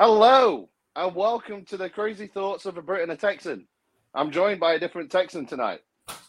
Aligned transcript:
Hello, 0.00 0.68
and 0.94 1.12
welcome 1.12 1.64
to 1.64 1.76
the 1.76 1.90
crazy 1.90 2.28
thoughts 2.28 2.66
of 2.66 2.78
a 2.78 2.82
Brit 2.82 3.02
and 3.02 3.10
a 3.10 3.16
Texan. 3.16 3.66
I'm 4.14 4.30
joined 4.30 4.60
by 4.60 4.74
a 4.74 4.78
different 4.78 5.10
Texan 5.10 5.44
tonight. 5.44 5.80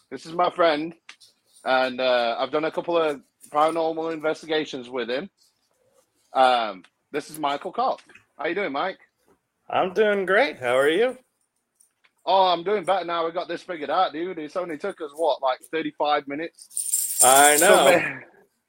This 0.10 0.26
is 0.26 0.34
my 0.34 0.50
friend, 0.50 0.96
and 1.64 2.02
uh, 2.02 2.36
I've 2.40 2.50
done 2.50 2.66
a 2.66 2.72
couple 2.72 2.98
of 2.98 3.22
paranormal 3.52 4.12
investigations 4.12 4.90
with 4.90 5.08
him. 5.08 5.30
Um, 6.34 6.84
this 7.12 7.30
is 7.30 7.38
Michael 7.38 7.72
Koch. 7.72 8.02
How 8.40 8.48
you 8.48 8.56
doing, 8.56 8.72
Mike? 8.72 8.98
I'm 9.70 9.94
doing 9.94 10.26
great. 10.26 10.58
How 10.58 10.76
are 10.76 10.90
you? 10.90 11.16
Oh, 12.26 12.48
I'm 12.48 12.64
doing 12.64 12.86
better 12.86 13.06
now. 13.06 13.28
We 13.28 13.34
got 13.34 13.48
this 13.48 13.62
figured 13.62 13.92
out, 13.92 14.14
dude. 14.14 14.40
It's 14.40 14.56
only 14.56 14.80
took 14.80 15.00
us 15.00 15.12
what, 15.16 15.44
like 15.44 15.60
35 15.72 16.28
minutes. 16.28 17.22
I 17.24 17.58
know. 17.58 18.20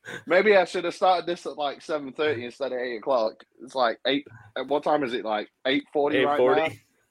May- 0.07 0.37
maybe 0.37 0.57
I 0.57 0.65
should 0.65 0.85
have 0.85 0.95
started 0.95 1.27
this 1.27 1.47
at 1.47 1.57
like 1.59 1.81
7:30 1.81 2.45
instead 2.45 2.73
of 2.73 2.79
8 2.79 2.97
o'clock. 2.97 3.45
It's 3.63 3.75
like 3.75 3.99
eight. 4.07 4.27
At 4.57 4.69
what 4.69 4.83
time 4.85 5.05
is 5.05 5.15
it? 5.15 5.25
Like 5.25 5.49
8:40 5.67 6.25
right 6.25 6.39
now. 6.41 6.69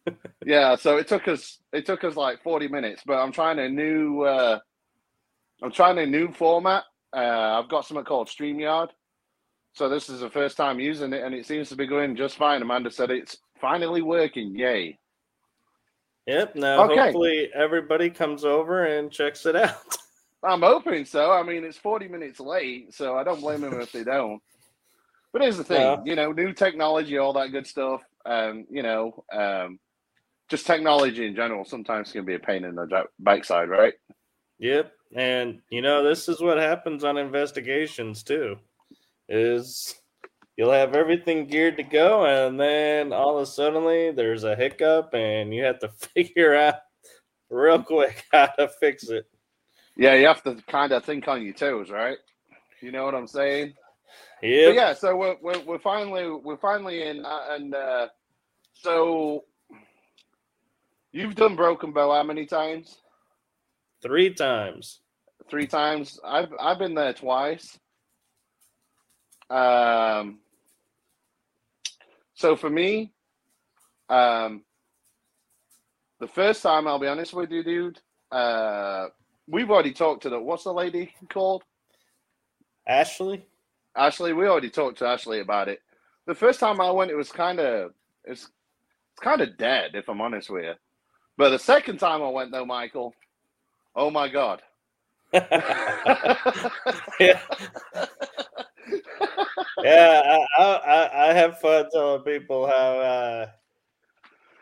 Yeah, 0.45 0.75
so 0.75 0.97
it 0.97 1.07
took 1.07 1.27
us 1.27 1.59
it 1.73 1.85
took 1.85 2.03
us 2.03 2.15
like 2.15 2.41
40 2.41 2.67
minutes, 2.69 3.03
but 3.05 3.17
I'm 3.21 3.31
trying 3.31 3.59
a 3.59 3.69
new 3.69 4.23
uh 4.23 4.59
I'm 5.61 5.71
trying 5.71 5.97
a 5.99 6.05
new 6.05 6.31
format. 6.31 6.83
Uh 7.15 7.59
I've 7.59 7.69
got 7.69 7.85
something 7.85 8.05
called 8.05 8.27
StreamYard. 8.29 8.89
So 9.73 9.87
this 9.89 10.09
is 10.09 10.21
the 10.21 10.29
first 10.29 10.57
time 10.57 10.79
using 10.79 11.13
it 11.13 11.23
and 11.23 11.35
it 11.35 11.45
seems 11.45 11.69
to 11.69 11.75
be 11.75 11.85
going 11.85 12.15
just 12.15 12.37
fine. 12.37 12.61
Amanda 12.61 12.89
said 12.89 13.11
it's 13.11 13.37
finally 13.61 14.01
working. 14.01 14.55
Yay. 14.57 14.97
Yep. 16.27 16.55
Now, 16.55 16.83
Okay. 16.85 16.95
hopefully, 17.05 17.49
everybody 17.53 18.09
comes 18.09 18.45
over 18.45 18.85
and 18.85 19.11
checks 19.11 19.45
it 19.45 19.55
out. 19.55 19.75
I'm 20.43 20.61
hoping 20.61 21.05
so. 21.05 21.31
I 21.31 21.43
mean, 21.43 21.63
it's 21.63 21.77
40 21.77 22.07
minutes 22.07 22.39
late, 22.39 22.93
so 22.93 23.17
I 23.17 23.23
don't 23.23 23.41
blame 23.41 23.61
them 23.61 23.79
if 23.81 23.91
they 23.91 24.03
don't. 24.03 24.41
But 25.33 25.41
here's 25.43 25.57
the 25.57 25.63
thing, 25.63 25.81
Yeah. 25.81 25.97
you 26.05 26.15
know, 26.15 26.31
new 26.31 26.53
technology, 26.53 27.17
all 27.17 27.33
that 27.33 27.51
good 27.51 27.67
stuff. 27.67 28.01
Um, 28.25 28.65
you 28.69 28.83
know, 28.83 29.23
um 29.31 29.79
just 30.49 30.65
technology 30.65 31.27
in 31.27 31.35
general 31.35 31.63
sometimes 31.63 32.11
can 32.11 32.25
be 32.25 32.33
a 32.33 32.39
pain 32.39 32.63
in 32.65 32.73
the 32.73 33.05
backside, 33.19 33.69
right? 33.69 33.93
Yep. 34.57 34.91
And 35.15 35.61
you 35.69 35.81
know, 35.81 36.03
this 36.03 36.27
is 36.27 36.41
what 36.41 36.57
happens 36.57 37.03
on 37.03 37.17
investigations 37.17 38.23
too. 38.23 38.57
Is 39.27 39.93
you'll 40.57 40.71
have 40.71 40.95
everything 40.95 41.45
geared 41.45 41.77
to 41.77 41.83
go, 41.83 42.25
and 42.25 42.59
then 42.59 43.13
all 43.13 43.37
of 43.37 43.43
a 43.43 43.45
suddenly 43.45 44.11
there's 44.11 44.43
a 44.43 44.55
hiccup, 44.55 45.13
and 45.13 45.53
you 45.53 45.63
have 45.63 45.79
to 45.79 45.89
figure 46.15 46.55
out 46.55 46.75
real 47.51 47.83
quick 47.83 48.25
how 48.31 48.47
to 48.47 48.67
fix 48.79 49.07
it. 49.09 49.28
Yeah, 49.99 50.15
you 50.15 50.27
have 50.27 50.41
to 50.43 50.55
kind 50.69 50.93
of 50.93 51.03
think 51.03 51.27
on 51.27 51.43
your 51.43 51.53
toes, 51.53 51.91
right? 51.91 52.17
You 52.81 52.93
know 52.93 53.03
what 53.03 53.15
I'm 53.15 53.27
saying? 53.27 53.73
Yeah. 54.41 54.69
Yeah, 54.69 54.93
so 54.93 55.17
we're, 55.17 55.35
we're 55.41 55.59
we're 55.65 55.79
finally 55.79 56.29
we're 56.31 56.57
finally 56.57 57.03
in, 57.03 57.25
uh, 57.25 57.47
and 57.51 57.75
uh, 57.75 58.07
so 58.73 59.43
you've 61.11 61.35
done 61.35 61.57
Broken 61.57 61.91
Bow 61.91 62.13
how 62.13 62.23
many 62.23 62.45
times? 62.45 62.99
Three 64.01 64.33
times. 64.33 65.01
Three 65.49 65.67
times. 65.67 66.17
I've 66.25 66.53
I've 66.59 66.79
been 66.79 66.95
there 66.95 67.13
twice. 67.13 67.77
Um. 69.49 70.39
So 72.35 72.55
for 72.55 72.69
me, 72.69 73.11
um, 74.09 74.63
the 76.21 76.27
first 76.27 76.63
time 76.63 76.87
I'll 76.87 76.99
be 76.99 77.07
honest 77.07 77.33
with 77.33 77.51
you, 77.51 77.63
dude. 77.65 77.99
Uh, 78.31 79.07
we've 79.49 79.69
already 79.71 79.93
talked 79.93 80.23
to 80.23 80.29
the 80.29 80.39
what's 80.39 80.63
the 80.63 80.73
lady 80.73 81.13
called? 81.29 81.63
Ashley. 82.87 83.45
Ashley, 83.95 84.33
we 84.33 84.47
already 84.47 84.69
talked 84.69 84.97
to 84.99 85.07
Ashley 85.07 85.39
about 85.41 85.67
it. 85.69 85.79
The 86.27 86.35
first 86.35 86.59
time 86.59 86.79
I 86.81 86.91
went, 86.91 87.11
it 87.11 87.15
was 87.17 87.31
kind 87.31 87.59
of 87.59 87.91
it's 88.25 88.43
it's 88.43 88.51
kind 89.21 89.41
of 89.41 89.57
dead, 89.57 89.91
if 89.95 90.09
I'm 90.09 90.21
honest 90.21 90.49
with 90.49 90.63
you. 90.65 90.73
But 91.37 91.49
the 91.51 91.59
second 91.59 91.97
time 91.99 92.21
I 92.21 92.29
went, 92.29 92.51
though, 92.51 92.65
Michael, 92.65 93.13
oh 93.95 94.11
my 94.11 94.29
god, 94.29 94.61
yeah. 95.33 95.41
yeah, 99.83 100.21
I, 100.25 100.45
I 100.57 100.63
I- 100.63 101.29
I 101.29 101.33
have 101.33 101.59
fun 101.59 101.85
telling 101.91 102.23
people 102.23 102.67
how 102.67 102.99
uh, 102.99 103.47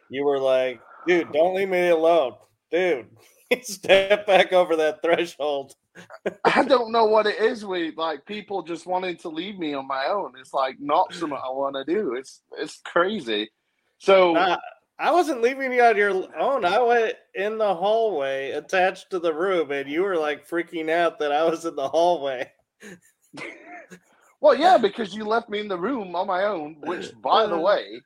you 0.10 0.24
were 0.26 0.40
like, 0.40 0.82
dude, 1.08 1.32
don't 1.32 1.56
leave 1.56 1.70
me 1.70 1.90
alone, 1.90 2.34
dude. 2.72 3.08
Step 3.62 4.28
back 4.28 4.52
over 4.54 4.76
that 4.76 5.02
threshold. 5.02 5.74
I 6.44 6.64
don't 6.64 6.92
know 6.92 7.06
what 7.06 7.28
it 7.28 7.40
is 7.40 7.66
with 7.66 7.96
like 7.96 8.26
people 8.26 8.62
just 8.62 8.86
wanting 8.86 9.18
to 9.18 9.30
leave 9.30 9.58
me 9.58 9.74
on 9.74 9.88
my 9.88 10.08
own. 10.08 10.34
It's 10.40 10.54
like 10.54 10.76
not 10.80 11.14
something 11.14 11.38
I 11.38 11.50
want 11.50 11.76
to 11.76 11.86
do. 11.86 12.16
It's 12.16 12.42
it's 12.58 12.82
crazy. 12.84 13.50
So 14.00 14.34
Nah, 14.34 14.58
I 15.00 15.12
wasn't 15.12 15.42
leaving 15.42 15.72
you 15.72 15.82
on 15.82 15.98
your 15.98 16.26
own. 16.40 16.66
I 16.66 16.80
went 16.80 17.16
in 17.36 17.58
the 17.58 17.74
hallway 17.74 18.52
attached 18.52 19.10
to 19.12 19.20
the 19.20 19.34
room, 19.34 19.72
and 19.72 19.90
you 19.90 20.04
were 20.04 20.18
like 20.18 20.48
freaking 20.48 20.90
out 20.90 21.20
that 21.20 21.32
I 21.32 21.44
was 21.44 21.66
in 21.66 21.76
the 21.76 21.88
hallway. 21.88 22.52
Well, 24.40 24.56
yeah, 24.56 24.78
because 24.78 25.16
you 25.16 25.26
left 25.26 25.50
me 25.50 25.60
in 25.60 25.68
the 25.68 25.78
room 25.78 26.16
on 26.16 26.28
my 26.28 26.44
own. 26.44 26.78
Which, 26.82 27.12
by 27.22 27.48
the 27.48 27.58
way, 27.58 28.02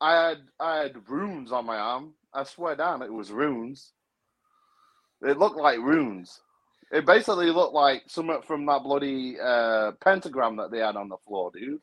I 0.00 0.28
had 0.28 0.38
I 0.58 0.78
had 0.78 1.08
runes 1.08 1.52
on 1.52 1.66
my 1.66 1.76
arm. 1.76 2.14
I 2.32 2.44
swear 2.44 2.76
down, 2.76 3.02
it 3.02 3.12
was 3.12 3.30
runes. 3.30 3.92
It 5.22 5.38
looked 5.38 5.56
like 5.56 5.78
runes. 5.78 6.40
It 6.92 7.06
basically 7.06 7.50
looked 7.50 7.74
like 7.74 8.02
something 8.08 8.40
from 8.42 8.66
that 8.66 8.82
bloody 8.82 9.38
uh, 9.40 9.92
pentagram 10.02 10.56
that 10.56 10.70
they 10.70 10.78
had 10.78 10.96
on 10.96 11.08
the 11.08 11.16
floor, 11.18 11.50
dude. 11.52 11.80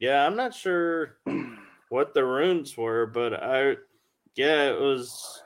Yeah, 0.00 0.26
I'm 0.26 0.34
not 0.36 0.54
sure 0.54 1.18
what 1.88 2.12
the 2.12 2.24
runes 2.24 2.76
were, 2.76 3.06
but 3.06 3.34
I, 3.34 3.76
yeah, 4.34 4.70
it 4.70 4.80
was 4.80 5.40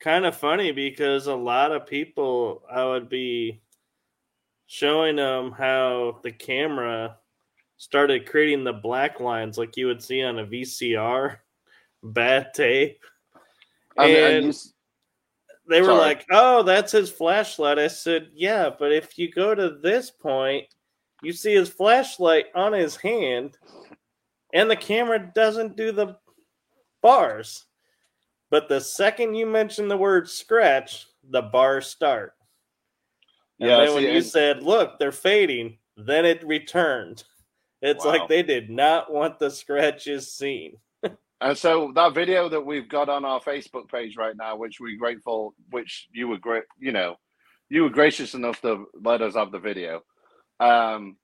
kind 0.00 0.26
of 0.26 0.36
funny 0.36 0.70
because 0.70 1.26
a 1.26 1.34
lot 1.34 1.72
of 1.72 1.86
people, 1.86 2.62
I 2.70 2.84
would 2.84 3.08
be 3.08 3.62
showing 4.66 5.16
them 5.16 5.52
how 5.52 6.20
the 6.22 6.32
camera 6.32 7.16
started 7.78 8.28
creating 8.28 8.64
the 8.64 8.72
black 8.74 9.18
lines 9.20 9.56
like 9.56 9.78
you 9.78 9.86
would 9.86 10.02
see 10.02 10.22
on 10.22 10.38
a 10.40 10.44
VCR 10.46 11.36
bad 12.02 12.52
tape. 12.52 13.00
I 13.96 14.06
mean, 14.06 14.16
and 14.16 14.24
And 14.26 14.44
you 14.44 14.50
s- 14.50 14.73
they 15.68 15.80
were 15.80 15.88
Sorry. 15.88 15.98
like, 15.98 16.26
"Oh, 16.30 16.62
that's 16.62 16.92
his 16.92 17.10
flashlight." 17.10 17.78
I 17.78 17.88
said, 17.88 18.30
"Yeah, 18.34 18.70
but 18.70 18.92
if 18.92 19.18
you 19.18 19.30
go 19.30 19.54
to 19.54 19.70
this 19.70 20.10
point, 20.10 20.66
you 21.22 21.32
see 21.32 21.54
his 21.54 21.68
flashlight 21.68 22.46
on 22.54 22.72
his 22.72 22.96
hand, 22.96 23.56
and 24.52 24.70
the 24.70 24.76
camera 24.76 25.32
doesn't 25.34 25.76
do 25.76 25.90
the 25.92 26.16
bars. 27.02 27.64
But 28.50 28.68
the 28.68 28.80
second 28.80 29.34
you 29.34 29.46
mention 29.46 29.88
the 29.88 29.96
word 29.96 30.28
scratch, 30.28 31.06
the 31.24 31.42
bars 31.42 31.86
start. 31.86 32.34
And 33.60 33.70
Yeah, 33.70 33.84
then 33.84 33.94
when 33.94 34.02
you 34.04 34.10
and- 34.10 34.24
said, 34.26 34.62
"Look, 34.62 34.98
they're 34.98 35.12
fading," 35.12 35.78
then 35.96 36.24
it 36.26 36.44
returned. 36.44 37.24
It's 37.80 38.04
Wow. 38.04 38.12
like 38.12 38.28
they 38.28 38.42
did 38.42 38.70
not 38.70 39.12
want 39.12 39.38
the 39.38 39.50
scratches 39.50 40.32
seen. 40.32 40.78
And 41.40 41.56
so 41.58 41.92
that 41.94 42.14
video 42.14 42.48
that 42.48 42.64
we've 42.64 42.88
got 42.88 43.08
on 43.08 43.24
our 43.24 43.40
Facebook 43.40 43.88
page 43.90 44.16
right 44.16 44.36
now, 44.36 44.56
which 44.56 44.78
we're 44.80 44.98
grateful, 44.98 45.54
which 45.70 46.08
you 46.12 46.28
were 46.28 46.38
great, 46.38 46.64
you 46.78 46.92
know, 46.92 47.16
you 47.68 47.82
were 47.82 47.90
gracious 47.90 48.34
enough 48.34 48.60
to 48.62 48.86
let 49.02 49.20
us 49.20 49.34
have 49.34 49.50
the 49.52 49.58
video. 49.58 50.02
Um, 50.60 51.16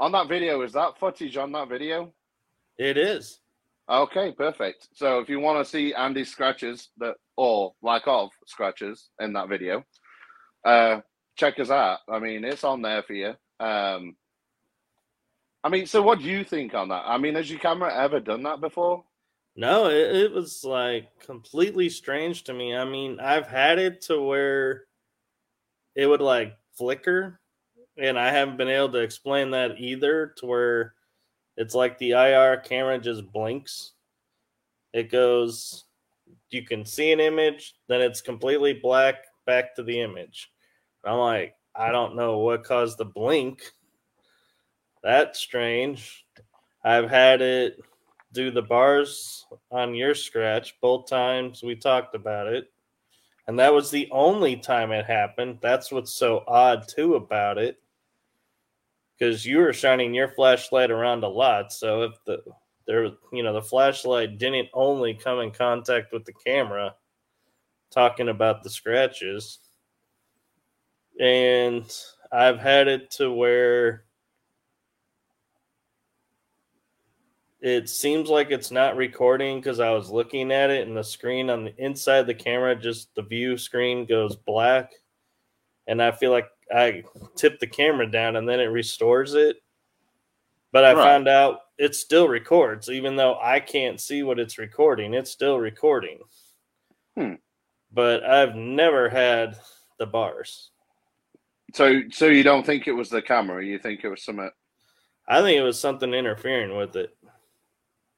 on 0.00 0.12
that 0.12 0.28
video, 0.28 0.62
is 0.62 0.72
that 0.72 0.98
footage 0.98 1.36
on 1.36 1.52
that 1.52 1.68
video? 1.68 2.12
It 2.78 2.96
is. 2.96 3.40
Okay, 3.90 4.32
perfect. 4.32 4.88
So 4.94 5.18
if 5.20 5.28
you 5.28 5.40
want 5.40 5.64
to 5.64 5.70
see 5.70 5.94
Andy's 5.94 6.30
scratches 6.30 6.90
that 6.98 7.14
or 7.36 7.72
lack 7.82 8.02
of 8.06 8.30
scratches 8.46 9.08
in 9.20 9.32
that 9.32 9.48
video, 9.48 9.82
uh, 10.64 11.00
check 11.36 11.58
us 11.58 11.70
out. 11.70 12.00
I 12.08 12.18
mean, 12.18 12.44
it's 12.44 12.64
on 12.64 12.82
there 12.82 13.02
for 13.02 13.14
you. 13.14 13.34
Um, 13.60 14.16
I 15.64 15.70
mean, 15.70 15.86
so 15.86 16.02
what 16.02 16.20
do 16.20 16.26
you 16.26 16.44
think 16.44 16.74
on 16.74 16.88
that? 16.88 17.04
I 17.06 17.18
mean, 17.18 17.34
has 17.34 17.50
your 17.50 17.60
camera 17.60 17.94
ever 17.94 18.20
done 18.20 18.42
that 18.44 18.60
before? 18.60 19.04
No, 19.58 19.88
it, 19.88 20.14
it 20.14 20.32
was 20.32 20.62
like 20.62 21.18
completely 21.18 21.88
strange 21.88 22.44
to 22.44 22.54
me. 22.54 22.76
I 22.76 22.84
mean, 22.84 23.18
I've 23.18 23.48
had 23.48 23.80
it 23.80 24.02
to 24.02 24.22
where 24.22 24.84
it 25.96 26.06
would 26.06 26.20
like 26.20 26.56
flicker, 26.74 27.40
and 27.96 28.16
I 28.16 28.30
haven't 28.30 28.56
been 28.56 28.68
able 28.68 28.90
to 28.90 29.00
explain 29.00 29.50
that 29.50 29.80
either. 29.80 30.32
To 30.36 30.46
where 30.46 30.94
it's 31.56 31.74
like 31.74 31.98
the 31.98 32.12
IR 32.12 32.58
camera 32.58 33.00
just 33.00 33.32
blinks. 33.32 33.94
It 34.92 35.10
goes, 35.10 35.86
you 36.50 36.62
can 36.62 36.84
see 36.84 37.10
an 37.10 37.18
image, 37.18 37.74
then 37.88 38.00
it's 38.00 38.20
completely 38.20 38.74
black 38.74 39.24
back 39.44 39.74
to 39.74 39.82
the 39.82 40.00
image. 40.00 40.52
I'm 41.04 41.18
like, 41.18 41.56
I 41.74 41.90
don't 41.90 42.14
know 42.14 42.38
what 42.38 42.62
caused 42.62 42.96
the 42.98 43.06
blink. 43.06 43.62
That's 45.02 45.40
strange. 45.40 46.24
I've 46.84 47.10
had 47.10 47.42
it 47.42 47.80
do 48.32 48.50
the 48.50 48.62
bars 48.62 49.46
on 49.70 49.94
your 49.94 50.14
scratch 50.14 50.78
both 50.80 51.08
times 51.08 51.62
we 51.62 51.74
talked 51.76 52.14
about 52.14 52.46
it. 52.46 52.70
And 53.46 53.58
that 53.58 53.72
was 53.72 53.90
the 53.90 54.08
only 54.12 54.56
time 54.56 54.92
it 54.92 55.06
happened. 55.06 55.58
That's 55.62 55.90
what's 55.90 56.12
so 56.12 56.44
odd 56.46 56.86
too 56.88 57.14
about 57.14 57.58
it. 57.58 57.78
because 59.18 59.44
you 59.44 59.58
were 59.58 59.72
shining 59.72 60.14
your 60.14 60.28
flashlight 60.28 60.90
around 60.90 61.24
a 61.24 61.28
lot. 61.28 61.72
So 61.72 62.02
if 62.02 62.12
the 62.24 62.42
there, 62.86 63.10
you 63.32 63.42
know, 63.42 63.52
the 63.52 63.62
flashlight 63.62 64.38
didn't 64.38 64.68
only 64.72 65.12
come 65.14 65.40
in 65.40 65.50
contact 65.50 66.12
with 66.12 66.24
the 66.24 66.32
camera, 66.32 66.94
talking 67.90 68.28
about 68.28 68.62
the 68.62 68.70
scratches, 68.70 69.58
and 71.20 71.84
I've 72.32 72.58
had 72.58 72.88
it 72.88 73.10
to 73.12 73.32
where 73.32 74.04
it 77.60 77.88
seems 77.88 78.28
like 78.28 78.50
it's 78.50 78.70
not 78.70 78.96
recording 78.96 79.58
because 79.58 79.80
I 79.80 79.90
was 79.90 80.10
looking 80.10 80.52
at 80.52 80.70
it 80.70 80.86
and 80.86 80.96
the 80.96 81.02
screen 81.02 81.50
on 81.50 81.64
the 81.64 81.74
inside 81.76 82.26
the 82.26 82.34
camera, 82.34 82.76
just 82.76 83.14
the 83.14 83.22
view 83.22 83.58
screen 83.58 84.06
goes 84.06 84.36
black. 84.36 84.92
And 85.86 86.02
I 86.02 86.12
feel 86.12 86.30
like 86.30 86.46
I 86.72 87.02
tip 87.34 87.58
the 87.58 87.66
camera 87.66 88.08
down 88.08 88.36
and 88.36 88.48
then 88.48 88.60
it 88.60 88.66
restores 88.66 89.34
it. 89.34 89.56
But 90.70 90.84
I 90.84 90.92
right. 90.92 91.02
found 91.02 91.28
out 91.28 91.60
it 91.78 91.94
still 91.94 92.28
records, 92.28 92.90
even 92.90 93.16
though 93.16 93.38
I 93.42 93.58
can't 93.58 94.00
see 94.00 94.22
what 94.22 94.38
it's 94.38 94.58
recording. 94.58 95.14
It's 95.14 95.30
still 95.30 95.58
recording. 95.58 96.18
Hmm. 97.16 97.34
But 97.92 98.22
I've 98.22 98.54
never 98.54 99.08
had 99.08 99.56
the 99.98 100.06
bars. 100.06 100.70
So, 101.74 102.02
so 102.10 102.26
you 102.26 102.42
don't 102.42 102.64
think 102.64 102.86
it 102.86 102.92
was 102.92 103.08
the 103.08 103.22
camera? 103.22 103.64
You 103.64 103.78
think 103.78 104.04
it 104.04 104.08
was 104.08 104.22
some? 104.22 104.50
I 105.26 105.42
think 105.42 105.58
it 105.58 105.62
was 105.62 105.78
something 105.78 106.14
interfering 106.14 106.76
with 106.76 106.96
it. 106.96 107.16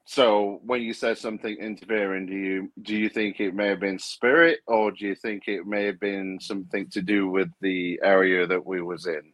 So, 0.04 0.60
when 0.64 0.82
you 0.82 0.92
said 0.92 1.18
something 1.18 1.56
interfering, 1.56 2.26
do 2.26 2.34
you 2.34 2.72
do 2.82 2.96
you 2.96 3.08
think 3.08 3.38
it 3.38 3.54
may 3.54 3.68
have 3.68 3.80
been 3.80 3.98
spirit, 3.98 4.58
or 4.66 4.90
do 4.90 5.06
you 5.06 5.14
think 5.14 5.46
it 5.46 5.66
may 5.66 5.84
have 5.84 6.00
been 6.00 6.38
something 6.40 6.88
to 6.90 7.00
do 7.00 7.28
with 7.28 7.48
the 7.60 8.00
area 8.02 8.46
that 8.46 8.64
we 8.66 8.82
was 8.82 9.06
in? 9.06 9.32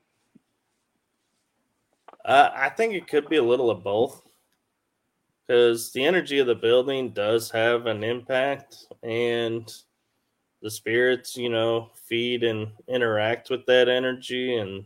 Uh, 2.25 2.51
I 2.55 2.69
think 2.69 2.93
it 2.93 3.09
could 3.09 3.29
be 3.29 3.37
a 3.37 3.43
little 3.43 3.71
of 3.71 3.85
both, 3.85 4.21
because 5.47 5.93
the 5.93 6.05
energy 6.05 6.41
of 6.41 6.47
the 6.47 6.55
building 6.55 7.11
does 7.11 7.51
have 7.53 7.87
an 7.87 8.05
impact, 8.05 8.77
and 9.03 9.73
the 10.61 10.71
spirits, 10.71 11.37
you 11.37 11.49
know, 11.49 11.91
feed 12.09 12.43
and 12.43 12.69
interact 12.89 13.49
with 13.49 13.65
that 13.67 13.89
energy. 13.89 14.57
And 14.57 14.85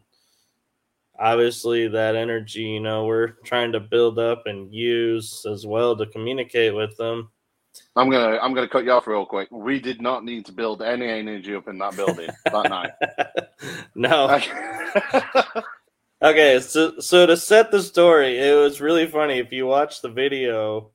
obviously, 1.21 1.87
that 1.89 2.17
energy, 2.17 2.63
you 2.63 2.81
know, 2.81 3.05
we're 3.05 3.35
trying 3.45 3.73
to 3.73 3.81
build 3.81 4.19
up 4.19 4.45
and 4.47 4.73
use 4.75 5.45
as 5.51 5.67
well 5.67 5.97
to 5.97 6.07
communicate 6.07 6.75
with 6.75 6.97
them. 6.97 7.31
I'm 7.95 8.11
gonna 8.11 8.39
I'm 8.43 8.55
gonna 8.55 8.69
cut 8.69 8.85
you 8.85 8.93
off 8.93 9.07
real 9.07 9.27
quick. 9.27 9.49
We 9.51 9.79
did 9.79 10.01
not 10.01 10.25
need 10.25 10.45
to 10.47 10.53
build 10.53 10.83
any 10.83 11.07
energy 11.07 11.55
up 11.55 11.69
in 11.69 11.79
that 11.79 11.97
building 11.97 12.31
that 12.45 12.69
night. 12.71 12.91
No. 13.95 14.41
okay, 16.23 16.61
so 16.61 16.99
so 16.99 17.27
to 17.27 17.37
set 17.37 17.71
the 17.71 17.83
story, 17.83 18.39
it 18.39 18.57
was 18.57 18.81
really 18.81 19.07
funny. 19.07 19.39
If 19.39 19.53
you 19.53 19.67
watch 19.67 20.03
the 20.03 20.09
video, 20.09 20.91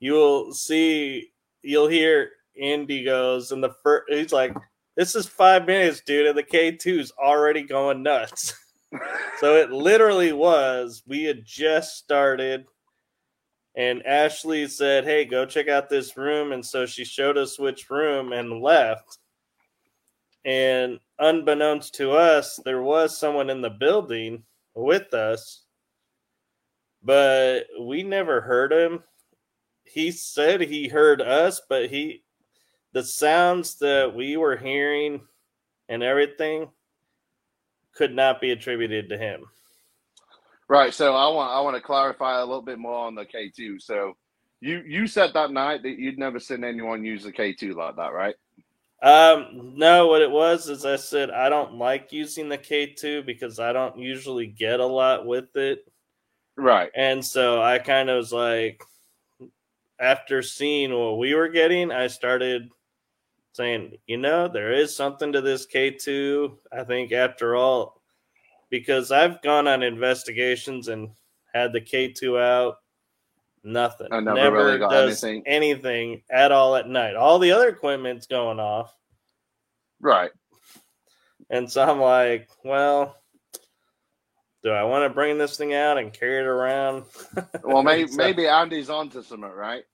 you 0.00 0.14
will 0.14 0.52
see 0.52 1.30
you'll 1.62 1.88
hear 1.88 2.30
Andy 2.60 3.04
goes, 3.04 3.52
and 3.52 3.62
the 3.62 3.74
first 3.82 4.12
he's 4.12 4.32
like, 4.32 4.54
"This 4.96 5.14
is 5.14 5.26
five 5.26 5.66
minutes, 5.66 6.00
dude," 6.00 6.26
and 6.26 6.38
the 6.38 6.42
k2 6.42 6.98
is 6.98 7.12
already 7.12 7.62
going 7.62 8.02
nuts. 8.02 8.54
so 9.38 9.56
it 9.56 9.70
literally 9.70 10.32
was. 10.32 11.02
We 11.06 11.24
had 11.24 11.44
just 11.44 11.96
started, 11.96 12.66
and 13.74 14.04
Ashley 14.06 14.66
said, 14.66 15.04
"Hey, 15.04 15.24
go 15.24 15.46
check 15.46 15.68
out 15.68 15.88
this 15.88 16.16
room," 16.16 16.52
and 16.52 16.64
so 16.64 16.86
she 16.86 17.04
showed 17.04 17.38
us 17.38 17.58
which 17.58 17.90
room 17.90 18.32
and 18.32 18.60
left. 18.60 19.18
And 20.44 20.98
unbeknownst 21.18 21.94
to 21.96 22.12
us, 22.12 22.56
there 22.64 22.82
was 22.82 23.18
someone 23.18 23.50
in 23.50 23.60
the 23.60 23.70
building 23.70 24.44
with 24.74 25.12
us, 25.12 25.64
but 27.02 27.66
we 27.78 28.02
never 28.02 28.40
heard 28.40 28.72
him. 28.72 29.04
He 29.84 30.10
said 30.10 30.60
he 30.60 30.88
heard 30.88 31.20
us, 31.20 31.60
but 31.68 31.90
he 31.90 32.22
the 32.92 33.04
sounds 33.04 33.78
that 33.78 34.14
we 34.14 34.36
were 34.36 34.56
hearing 34.56 35.20
and 35.88 36.02
everything 36.02 36.70
could 38.00 38.16
not 38.16 38.40
be 38.40 38.50
attributed 38.52 39.10
to 39.10 39.18
him. 39.18 39.44
Right. 40.68 40.94
So 40.94 41.14
I 41.14 41.28
want 41.28 41.52
I 41.52 41.60
want 41.60 41.76
to 41.76 41.82
clarify 41.82 42.40
a 42.40 42.44
little 42.46 42.62
bit 42.62 42.78
more 42.78 42.96
on 42.96 43.14
the 43.14 43.26
K 43.26 43.50
two. 43.54 43.78
So 43.78 44.14
you 44.62 44.82
you 44.86 45.06
said 45.06 45.34
that 45.34 45.50
night 45.50 45.82
that 45.82 45.98
you'd 45.98 46.18
never 46.18 46.40
seen 46.40 46.64
anyone 46.64 47.04
use 47.04 47.24
the 47.24 47.32
K 47.32 47.52
two 47.52 47.74
like 47.74 47.96
that, 47.96 48.14
right? 48.14 48.34
Um, 49.02 49.74
no, 49.76 50.06
what 50.06 50.22
it 50.22 50.30
was 50.30 50.70
is 50.70 50.86
I 50.86 50.96
said 50.96 51.30
I 51.30 51.50
don't 51.50 51.74
like 51.74 52.10
using 52.10 52.48
the 52.48 52.56
K 52.56 52.86
two 52.86 53.22
because 53.24 53.60
I 53.60 53.74
don't 53.74 53.98
usually 53.98 54.46
get 54.46 54.80
a 54.80 54.86
lot 54.86 55.26
with 55.26 55.54
it. 55.56 55.80
Right. 56.56 56.90
And 56.96 57.22
so 57.22 57.60
I 57.60 57.80
kind 57.80 58.08
of 58.08 58.16
was 58.16 58.32
like 58.32 58.82
after 60.00 60.40
seeing 60.40 60.94
what 60.94 61.18
we 61.18 61.34
were 61.34 61.48
getting, 61.48 61.92
I 61.92 62.06
started 62.06 62.70
saying, 63.52 63.96
you 64.06 64.16
know, 64.16 64.48
there 64.48 64.72
is 64.72 64.94
something 64.94 65.32
to 65.32 65.40
this 65.40 65.66
K2. 65.66 66.56
I 66.72 66.84
think 66.84 67.12
after 67.12 67.56
all, 67.56 68.00
because 68.70 69.10
I've 69.10 69.42
gone 69.42 69.66
on 69.66 69.82
investigations 69.82 70.88
and 70.88 71.10
had 71.52 71.72
the 71.72 71.80
K2 71.80 72.40
out, 72.40 72.76
nothing. 73.64 74.08
I 74.10 74.20
never, 74.20 74.36
never 74.36 74.56
really 74.56 74.78
does 74.78 75.22
anything. 75.24 75.42
anything 75.46 76.22
at 76.30 76.52
all 76.52 76.76
at 76.76 76.88
night. 76.88 77.16
All 77.16 77.38
the 77.38 77.52
other 77.52 77.68
equipment's 77.68 78.26
going 78.26 78.60
off. 78.60 78.94
Right. 80.00 80.30
And 81.50 81.70
so 81.70 81.82
I'm 81.82 82.00
like, 82.00 82.48
well, 82.64 83.16
do 84.62 84.70
I 84.70 84.84
want 84.84 85.04
to 85.04 85.14
bring 85.14 85.36
this 85.38 85.56
thing 85.56 85.74
out 85.74 85.98
and 85.98 86.12
carry 86.12 86.38
it 86.38 86.46
around? 86.46 87.04
well, 87.64 87.82
maybe 87.82 88.08
so, 88.10 88.16
maybe 88.16 88.46
Andy's 88.46 88.90
onto 88.90 89.22
something, 89.22 89.50
right? 89.50 89.84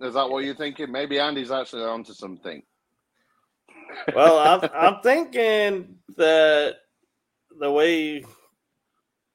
Is 0.00 0.14
that 0.14 0.28
what 0.28 0.44
you're 0.44 0.54
thinking? 0.54 0.90
Maybe 0.90 1.18
Andy's 1.18 1.50
actually 1.50 1.84
onto 1.84 2.12
something. 2.12 2.62
well, 4.14 4.38
I'm 4.38 4.70
I'm 4.74 5.02
thinking 5.02 5.96
that 6.16 6.76
the 7.58 7.70
way 7.70 8.24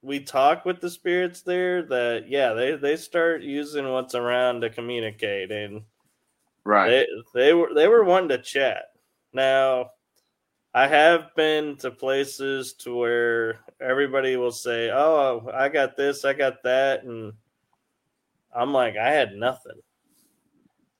we 0.01 0.19
talk 0.19 0.65
with 0.65 0.79
the 0.81 0.89
spirits 0.89 1.41
there, 1.41 1.83
that 1.83 2.25
yeah, 2.29 2.53
they 2.53 2.75
they 2.75 2.95
start 2.95 3.41
using 3.41 3.89
what's 3.89 4.15
around 4.15 4.61
to 4.61 4.69
communicate, 4.69 5.51
and 5.51 5.81
right, 6.63 6.89
they 6.89 7.07
they 7.33 7.53
were 7.53 7.73
they 7.73 7.87
were 7.87 8.03
wanting 8.03 8.29
to 8.29 8.37
chat. 8.37 8.83
Now, 9.33 9.91
I 10.73 10.87
have 10.87 11.35
been 11.35 11.77
to 11.77 11.91
places 11.91 12.73
to 12.79 12.95
where 12.95 13.59
everybody 13.81 14.35
will 14.37 14.51
say, 14.51 14.89
"Oh, 14.91 15.49
I 15.53 15.69
got 15.69 15.95
this, 15.95 16.25
I 16.25 16.33
got 16.33 16.63
that," 16.63 17.03
and 17.03 17.33
I'm 18.55 18.73
like, 18.73 18.97
I 18.97 19.11
had 19.11 19.33
nothing. 19.33 19.81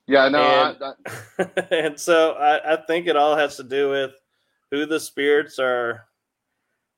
Yeah, 0.09 0.27
no, 0.29 0.41
and, 0.41 0.83
I, 0.83 0.93
I... 1.37 1.75
and 1.75 1.99
so 1.99 2.31
I, 2.31 2.73
I 2.73 2.77
think 2.87 3.05
it 3.05 3.15
all 3.15 3.37
has 3.37 3.57
to 3.57 3.63
do 3.63 3.91
with 3.91 4.11
who 4.71 4.87
the 4.87 4.99
spirits 4.99 5.59
are 5.59 6.07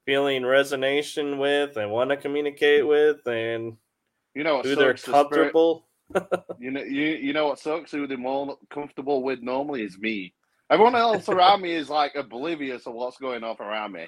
feeling 0.06 0.44
resonation 0.44 1.38
with 1.38 1.76
and 1.76 1.92
want 1.92 2.12
to 2.12 2.18
communicate 2.18 2.88
with, 2.88 3.28
and 3.28 3.76
you 4.34 4.46
know 4.46 4.62
who 4.62 4.76
they're 4.76 4.94
comfortable. 4.94 5.88
The 6.10 6.44
you 6.60 6.72
know, 6.72 6.82
you 6.84 7.08
you 7.08 7.34
know 7.34 7.48
what 7.48 7.60
sucks? 7.60 7.92
Who 7.92 8.08
they're 8.08 8.18
more 8.18 8.58
comfortable 8.70 9.24
with 9.24 9.42
normally 9.42 9.84
is 9.84 9.98
me. 9.98 10.34
Everyone 10.70 10.96
else 10.96 11.28
around 11.28 11.62
me 11.62 11.74
is 11.74 11.90
like 11.90 12.16
oblivious 12.16 12.88
of 12.88 12.94
what's 12.94 13.18
going 13.18 13.44
on 13.44 13.58
around 13.60 13.92
me. 13.92 14.08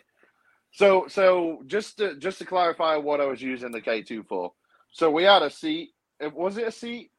So, 0.71 1.07
so 1.09 1.61
just 1.67 1.97
to 1.97 2.15
just 2.19 2.37
to 2.39 2.45
clarify 2.45 2.95
what 2.95 3.19
I 3.19 3.25
was 3.25 3.41
using 3.41 3.71
the 3.71 3.81
K 3.81 4.01
two 4.01 4.23
for. 4.23 4.53
So 4.91 5.11
we 5.11 5.23
had 5.23 5.41
a 5.41 5.49
seat. 5.49 5.89
Was 6.33 6.57
it 6.57 6.69
a 6.69 6.71
seat? 6.71 7.11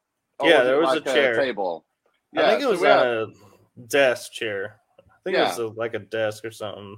Yeah, 0.43 0.61
oh, 0.61 0.65
there 0.65 0.79
was, 0.79 0.89
like 0.89 1.07
a 1.07 1.13
chair. 1.13 1.33
A 1.33 1.37
table. 1.37 1.85
Yeah, 2.33 2.47
I 2.47 2.51
think 2.51 2.63
it 2.63 2.69
was 2.69 2.81
so 2.81 3.33
a 3.79 3.83
desk 3.87 4.33
chair. 4.33 4.81
I 4.99 5.03
think 5.25 5.37
yeah. 5.37 5.45
it 5.45 5.49
was 5.49 5.59
a, 5.59 5.67
like 5.69 5.95
a 5.95 6.01
desk 6.01 6.45
or 6.45 6.51
something. 6.51 6.97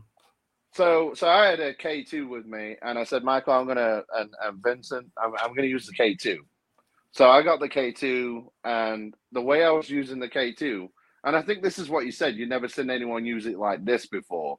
So, 0.72 1.12
so 1.14 1.28
I 1.28 1.46
had 1.46 1.60
a 1.60 1.74
K 1.74 2.02
two 2.02 2.28
with 2.28 2.46
me, 2.46 2.76
and 2.82 2.98
I 2.98 3.04
said, 3.04 3.24
Michael, 3.24 3.54
I'm 3.54 3.66
gonna 3.66 4.02
and, 4.14 4.30
and 4.42 4.62
Vincent, 4.62 5.10
I'm, 5.22 5.32
I'm 5.42 5.54
gonna 5.54 5.68
use 5.68 5.86
the 5.86 5.94
K 5.94 6.14
two. 6.14 6.44
So 7.12 7.30
I 7.30 7.42
got 7.42 7.60
the 7.60 7.68
K 7.68 7.92
two, 7.92 8.50
and 8.64 9.14
the 9.32 9.40
way 9.40 9.64
I 9.64 9.70
was 9.70 9.88
using 9.88 10.18
the 10.18 10.28
K 10.28 10.52
two, 10.52 10.88
and 11.24 11.36
I 11.36 11.42
think 11.42 11.62
this 11.62 11.78
is 11.78 11.88
what 11.88 12.04
you 12.04 12.12
said. 12.12 12.36
You 12.36 12.46
never 12.46 12.68
seen 12.68 12.90
anyone 12.90 13.24
use 13.24 13.46
it 13.46 13.58
like 13.58 13.84
this 13.84 14.06
before. 14.06 14.58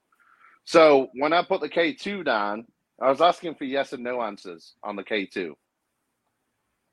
So 0.66 1.10
when 1.14 1.34
I 1.34 1.44
put 1.44 1.62
the 1.62 1.70
K 1.70 1.94
two 1.94 2.24
down, 2.24 2.66
I 3.02 3.10
was 3.10 3.22
asking 3.22 3.56
for 3.56 3.66
yes 3.66 3.94
and 3.94 4.04
no 4.04 4.22
answers 4.22 4.74
on 4.84 4.96
the 4.96 5.04
K 5.04 5.26
two 5.26 5.56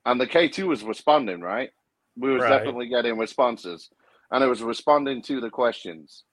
and 0.07 0.21
the 0.21 0.27
K2 0.27 0.67
was 0.67 0.85
responding, 0.85 1.41
right? 1.41 1.71
We 2.17 2.33
was 2.33 2.43
right. 2.43 2.51
definitely 2.51 2.89
getting 2.89 3.19
responses, 3.19 3.91
and 4.31 4.43
it 4.43 4.47
was 4.47 4.63
responding 4.63 5.23
to 5.23 5.41
the 5.41 5.51
questions. 5.51 6.25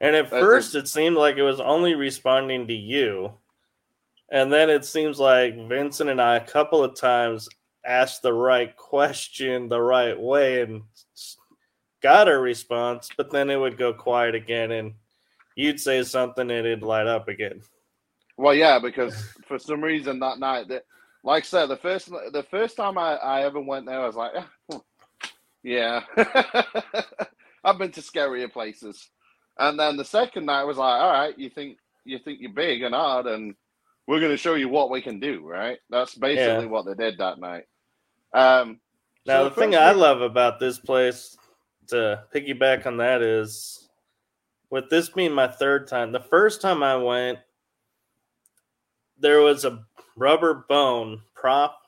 And 0.00 0.14
at 0.14 0.30
That's 0.30 0.42
first, 0.42 0.74
it 0.74 0.88
seemed 0.88 1.16
like 1.16 1.36
it 1.36 1.42
was 1.42 1.60
only 1.60 1.94
responding 1.94 2.66
to 2.66 2.74
you, 2.74 3.32
and 4.30 4.52
then 4.52 4.70
it 4.70 4.84
seems 4.84 5.18
like 5.18 5.56
Vincent 5.68 6.10
and 6.10 6.20
I 6.20 6.36
a 6.36 6.46
couple 6.46 6.84
of 6.84 6.94
times 6.94 7.48
asked 7.86 8.22
the 8.22 8.32
right 8.32 8.76
question 8.76 9.68
the 9.68 9.80
right 9.80 10.18
way 10.18 10.62
and 10.62 10.82
got 12.02 12.28
a 12.28 12.38
response, 12.38 13.08
but 13.16 13.30
then 13.30 13.50
it 13.50 13.56
would 13.56 13.78
go 13.78 13.92
quiet 13.92 14.34
again, 14.34 14.72
and 14.72 14.92
you'd 15.56 15.80
say 15.80 16.02
something 16.02 16.50
and 16.50 16.66
it'd 16.66 16.82
light 16.82 17.06
up 17.06 17.28
again. 17.28 17.60
Well, 18.36 18.54
yeah, 18.54 18.78
because 18.78 19.32
for 19.46 19.58
some 19.58 19.82
reason 19.82 20.20
that 20.20 20.38
night, 20.38 20.68
that, 20.68 20.84
like 21.24 21.44
I 21.44 21.46
said, 21.46 21.66
the 21.66 21.76
first 21.76 22.08
the 22.08 22.46
first 22.50 22.76
time 22.76 22.98
I, 22.98 23.14
I 23.16 23.42
ever 23.42 23.60
went 23.60 23.86
there, 23.86 24.00
I 24.00 24.06
was 24.06 24.16
like, 24.16 24.32
yeah, 25.62 26.02
I've 27.64 27.78
been 27.78 27.92
to 27.92 28.00
scarier 28.00 28.52
places. 28.52 29.10
And 29.58 29.78
then 29.78 29.96
the 29.96 30.04
second 30.04 30.46
night 30.46 30.64
was 30.64 30.76
like, 30.76 31.00
all 31.00 31.12
right, 31.12 31.38
you 31.38 31.50
think 31.50 31.78
you 32.04 32.18
think 32.18 32.40
you're 32.40 32.52
big 32.52 32.82
and 32.82 32.94
hard, 32.94 33.26
and 33.26 33.54
we're 34.06 34.20
going 34.20 34.32
to 34.32 34.36
show 34.36 34.54
you 34.54 34.68
what 34.68 34.90
we 34.90 35.02
can 35.02 35.20
do, 35.20 35.46
right? 35.46 35.78
That's 35.90 36.14
basically 36.14 36.64
yeah. 36.64 36.70
what 36.70 36.86
they 36.86 36.94
did 36.94 37.18
that 37.18 37.38
night. 37.38 37.64
Um, 38.32 38.80
now, 39.26 39.42
so 39.42 39.48
the 39.48 39.54
thing 39.54 39.74
I 39.74 39.92
love 39.92 40.22
about 40.22 40.58
this 40.58 40.78
place, 40.78 41.36
to 41.88 42.24
piggyback 42.34 42.86
on 42.86 42.96
that, 42.98 43.20
is 43.20 43.88
with 44.70 44.88
this 44.88 45.10
being 45.10 45.32
my 45.32 45.48
third 45.48 45.88
time. 45.88 46.12
The 46.12 46.20
first 46.20 46.62
time 46.62 46.82
I 46.82 46.96
went, 46.96 47.38
there 49.18 49.40
was 49.40 49.64
a 49.64 49.84
rubber 50.18 50.66
bone 50.68 51.22
prop 51.34 51.80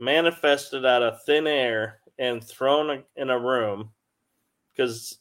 manifested 0.00 0.86
out 0.86 1.02
of 1.02 1.22
thin 1.24 1.46
air 1.46 1.98
and 2.18 2.42
thrown 2.42 3.02
in 3.16 3.30
a 3.30 3.38
room 3.38 3.90
because 4.70 5.18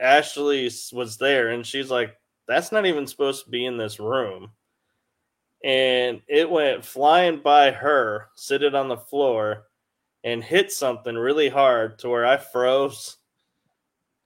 Ashley 0.00 0.70
was 0.92 1.16
there 1.16 1.50
and 1.50 1.66
she's 1.66 1.90
like, 1.90 2.16
that's 2.46 2.72
not 2.72 2.86
even 2.86 3.06
supposed 3.06 3.44
to 3.44 3.50
be 3.50 3.64
in 3.64 3.76
this 3.76 3.98
room. 3.98 4.50
And 5.64 6.20
it 6.28 6.50
went 6.50 6.84
flying 6.84 7.40
by 7.40 7.70
her, 7.70 8.28
sitting 8.34 8.74
on 8.74 8.88
the 8.88 8.98
floor, 8.98 9.64
and 10.22 10.44
hit 10.44 10.70
something 10.70 11.14
really 11.14 11.48
hard 11.48 11.98
to 12.00 12.10
where 12.10 12.26
I 12.26 12.36
froze. 12.36 13.16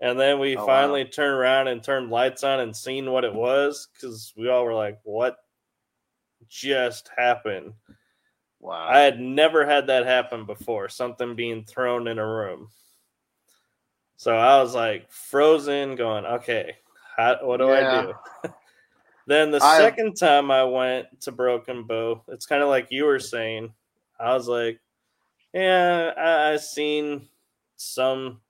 And 0.01 0.19
then 0.19 0.41
we 0.41 0.57
oh, 0.57 0.67
finally 0.67 1.05
wow. 1.05 1.11
turned 1.13 1.35
around 1.35 1.69
and 1.69 1.83
turned 1.83 2.11
lights 2.11 2.43
on 2.43 2.61
and 2.61 2.75
seen 2.75 3.11
what 3.11 3.25
it 3.25 3.35
was 3.35 3.89
because 3.93 4.33
we 4.37 4.49
all 4.49 4.65
were 4.65 4.75
like, 4.75 4.99
what 5.05 5.39
just 6.49 7.11
happened? 7.17 7.73
Wow. 8.61 8.89
I 8.89 9.01
had 9.01 9.21
never 9.21 9.65
had 9.65 9.87
that 9.87 10.07
happen 10.07 10.45
before, 10.45 10.89
something 10.89 11.37
being 11.37 11.65
thrown 11.65 12.09
in 12.09 12.19
a 12.19 12.27
room. 12.27 12.69
So 14.17 14.35
I 14.35 14.61
was 14.61 14.75
like 14.75 15.11
frozen, 15.13 15.95
going, 15.95 16.25
okay, 16.25 16.77
how, 17.17 17.39
what 17.43 17.59
do 17.59 17.67
yeah. 17.69 17.99
I 17.99 18.03
do? 18.03 18.53
then 19.27 19.51
the 19.53 19.63
I, 19.63 19.79
second 19.79 20.15
time 20.15 20.51
I 20.51 20.65
went 20.65 21.21
to 21.21 21.33
Broken 21.33 21.85
Bow, 21.85 22.23
it's 22.29 22.47
kind 22.47 22.63
of 22.63 22.69
like 22.69 22.89
you 22.91 23.05
were 23.05 23.21
saying. 23.21 23.73
I 24.19 24.35
was 24.35 24.49
like, 24.49 24.81
yeah, 25.55 26.13
I, 26.17 26.53
I 26.53 26.57
seen 26.57 27.29
some 27.77 28.41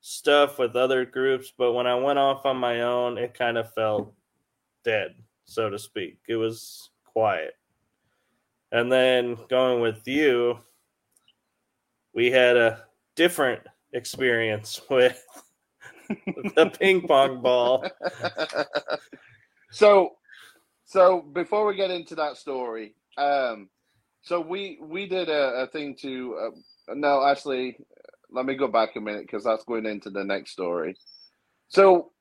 stuff 0.00 0.58
with 0.58 0.74
other 0.74 1.04
groups, 1.04 1.52
but 1.56 1.72
when 1.72 1.86
I 1.86 1.94
went 1.94 2.18
off 2.18 2.44
on 2.44 2.56
my 2.56 2.82
own, 2.82 3.16
it 3.16 3.34
kind 3.34 3.58
of 3.58 3.72
felt 3.74 4.12
dead, 4.84 5.14
so 5.44 5.70
to 5.70 5.78
speak. 5.78 6.18
It 6.28 6.36
was 6.36 6.90
quiet. 7.16 7.54
And 8.72 8.92
then 8.92 9.38
going 9.48 9.80
with 9.80 10.06
you, 10.06 10.58
we 12.14 12.30
had 12.30 12.58
a 12.58 12.84
different 13.14 13.62
experience 13.94 14.82
with 14.90 15.18
the 16.08 16.70
ping 16.78 17.08
pong 17.08 17.40
ball. 17.40 17.86
So, 19.70 20.10
so 20.84 21.22
before 21.32 21.66
we 21.66 21.74
get 21.74 21.90
into 21.90 22.14
that 22.16 22.36
story, 22.36 22.94
um, 23.16 23.70
so 24.20 24.38
we 24.38 24.78
we 24.82 25.06
did 25.06 25.30
a, 25.30 25.62
a 25.62 25.66
thing 25.68 25.96
to 26.02 26.38
uh, 26.42 26.94
no, 26.94 27.24
actually, 27.24 27.78
let 28.30 28.44
me 28.44 28.56
go 28.56 28.68
back 28.68 28.90
a 28.96 29.00
minute 29.00 29.22
because 29.22 29.44
that's 29.44 29.64
going 29.64 29.86
into 29.86 30.10
the 30.10 30.24
next 30.24 30.50
story. 30.50 30.96
So, 31.68 32.12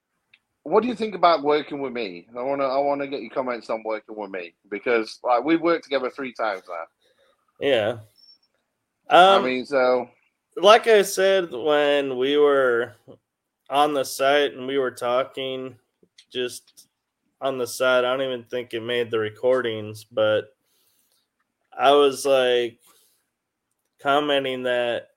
what 0.66 0.82
do 0.82 0.88
you 0.90 0.96
think 0.96 1.14
about 1.14 1.44
working 1.44 1.80
with 1.80 1.94
me? 1.94 2.26
I 2.36 2.42
want 2.42 2.60
to 2.60 2.66
I 2.66 2.80
want 2.80 3.00
to 3.02 3.08
get 3.08 3.22
your 3.22 3.30
comments 3.30 3.70
on 3.70 3.84
working 3.86 4.16
with 4.18 4.32
me 4.32 4.56
because 4.72 5.20
like 5.24 5.44
we've 5.44 5.62
worked 5.62 5.84
together 5.84 6.10
three 6.10 6.34
times 6.34 6.64
now. 6.68 6.86
Yeah. 7.60 7.90
Um, 9.08 9.44
I 9.44 9.46
mean, 9.46 9.66
so 9.66 10.10
like 10.58 10.88
I 10.88 11.04
said 11.04 11.52
when 11.52 12.18
we 12.18 12.38
were 12.38 12.96
on 13.70 13.94
the 13.94 14.04
site 14.04 14.54
and 14.54 14.66
we 14.66 14.80
were 14.80 14.90
talking 14.90 15.76
just 16.34 16.88
on 17.40 17.60
the 17.60 17.68
side, 17.68 18.04
I 18.04 18.18
don't 18.18 18.26
even 18.26 18.46
think 18.46 18.74
it 18.74 18.82
made 18.82 19.12
the 19.12 19.20
recordings, 19.20 20.04
but 20.04 20.46
I 21.78 21.92
was 21.92 22.26
like 22.26 22.80
commenting 24.02 24.64
that 24.64 25.10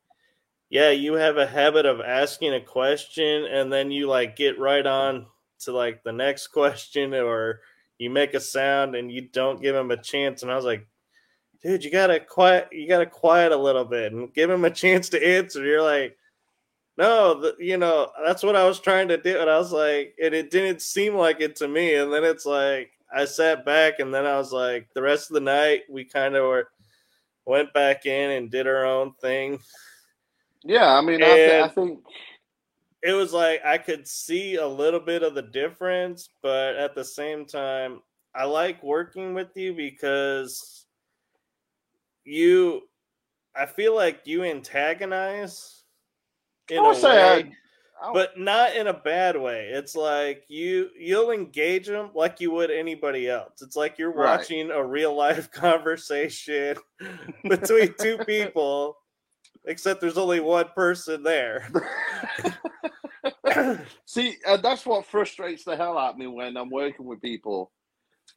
yeah, 0.68 0.90
you 0.90 1.14
have 1.14 1.38
a 1.38 1.46
habit 1.46 1.86
of 1.86 2.02
asking 2.02 2.52
a 2.52 2.60
question 2.60 3.46
and 3.46 3.72
then 3.72 3.90
you 3.90 4.08
like 4.08 4.36
get 4.36 4.58
right 4.58 4.86
on 4.86 5.24
to 5.60 5.72
like 5.72 6.02
the 6.02 6.12
next 6.12 6.48
question 6.48 7.14
or 7.14 7.60
you 7.98 8.10
make 8.10 8.34
a 8.34 8.40
sound 8.40 8.94
and 8.94 9.10
you 9.10 9.22
don't 9.22 9.62
give 9.62 9.74
him 9.74 9.90
a 9.90 9.96
chance 9.96 10.42
and 10.42 10.50
I 10.50 10.56
was 10.56 10.64
like 10.64 10.86
dude, 11.62 11.84
you 11.84 11.90
gotta 11.90 12.20
quiet, 12.20 12.68
you 12.72 12.88
gotta 12.88 13.06
quiet 13.06 13.52
a 13.52 13.56
little 13.56 13.84
bit 13.84 14.12
and 14.12 14.32
give 14.32 14.50
him 14.50 14.64
a 14.64 14.70
chance 14.70 15.08
to 15.10 15.26
answer. 15.26 15.64
You're 15.64 15.82
like, 15.82 16.16
no, 16.96 17.40
the, 17.40 17.56
you 17.58 17.76
know, 17.76 18.10
that's 18.24 18.42
what 18.42 18.56
I 18.56 18.64
was 18.64 18.80
trying 18.80 19.08
to 19.08 19.16
do. 19.16 19.38
And 19.40 19.48
I 19.48 19.58
was 19.58 19.72
like, 19.72 20.16
and 20.22 20.34
it 20.34 20.50
didn't 20.50 20.82
seem 20.82 21.14
like 21.14 21.40
it 21.40 21.56
to 21.56 21.68
me. 21.68 21.94
And 21.94 22.12
then 22.12 22.24
it's 22.24 22.46
like, 22.46 22.90
I 23.14 23.24
sat 23.24 23.64
back 23.64 24.00
and 24.00 24.12
then 24.12 24.26
I 24.26 24.36
was 24.36 24.52
like, 24.52 24.88
the 24.94 25.02
rest 25.02 25.30
of 25.30 25.34
the 25.34 25.40
night, 25.40 25.82
we 25.88 26.04
kind 26.04 26.36
of 26.36 26.44
were, 26.44 26.68
went 27.46 27.72
back 27.72 28.04
in 28.04 28.32
and 28.32 28.50
did 28.50 28.66
our 28.66 28.84
own 28.84 29.14
thing. 29.20 29.60
Yeah. 30.64 30.92
I 30.92 31.00
mean, 31.00 31.22
I, 31.22 31.26
th- 31.26 31.64
I 31.64 31.68
think 31.68 32.00
it 33.02 33.12
was 33.12 33.32
like 33.32 33.64
I 33.64 33.78
could 33.78 34.06
see 34.06 34.56
a 34.56 34.66
little 34.66 35.00
bit 35.00 35.22
of 35.22 35.34
the 35.34 35.42
difference, 35.42 36.30
but 36.42 36.76
at 36.76 36.94
the 36.94 37.04
same 37.04 37.44
time, 37.46 38.00
I 38.34 38.44
like 38.44 38.82
working 38.82 39.34
with 39.34 39.56
you 39.56 39.74
because 39.74 40.86
you 42.24 42.82
I 43.56 43.66
feel 43.66 43.94
like 43.94 44.20
you 44.24 44.44
antagonize 44.44 45.82
in 46.68 46.78
a 46.78 46.92
way, 46.92 47.52
I, 48.00 48.12
but 48.12 48.38
not 48.38 48.76
in 48.76 48.86
a 48.86 48.92
bad 48.92 49.36
way. 49.40 49.70
It's 49.72 49.96
like 49.96 50.44
you 50.48 50.90
you'll 50.96 51.30
engage 51.30 51.86
them 51.86 52.10
like 52.14 52.40
you 52.40 52.50
would 52.52 52.70
anybody 52.70 53.28
else. 53.28 53.62
It's 53.62 53.76
like 53.76 53.98
you're 53.98 54.12
right. 54.12 54.38
watching 54.38 54.70
a 54.70 54.84
real 54.84 55.16
life 55.16 55.50
conversation 55.52 56.76
between 57.48 57.94
two 57.98 58.18
people, 58.26 58.98
except 59.68 60.00
there's 60.02 60.18
only 60.18 60.40
one 60.40 60.66
person 60.74 61.22
there. 61.22 61.70
See, 64.06 64.36
uh, 64.46 64.58
that's 64.58 64.86
what 64.86 65.06
frustrates 65.06 65.64
the 65.64 65.76
hell 65.76 65.98
out 65.98 66.14
of 66.14 66.18
me 66.18 66.26
when 66.26 66.56
I'm 66.56 66.70
working 66.70 67.06
with 67.06 67.22
people. 67.22 67.72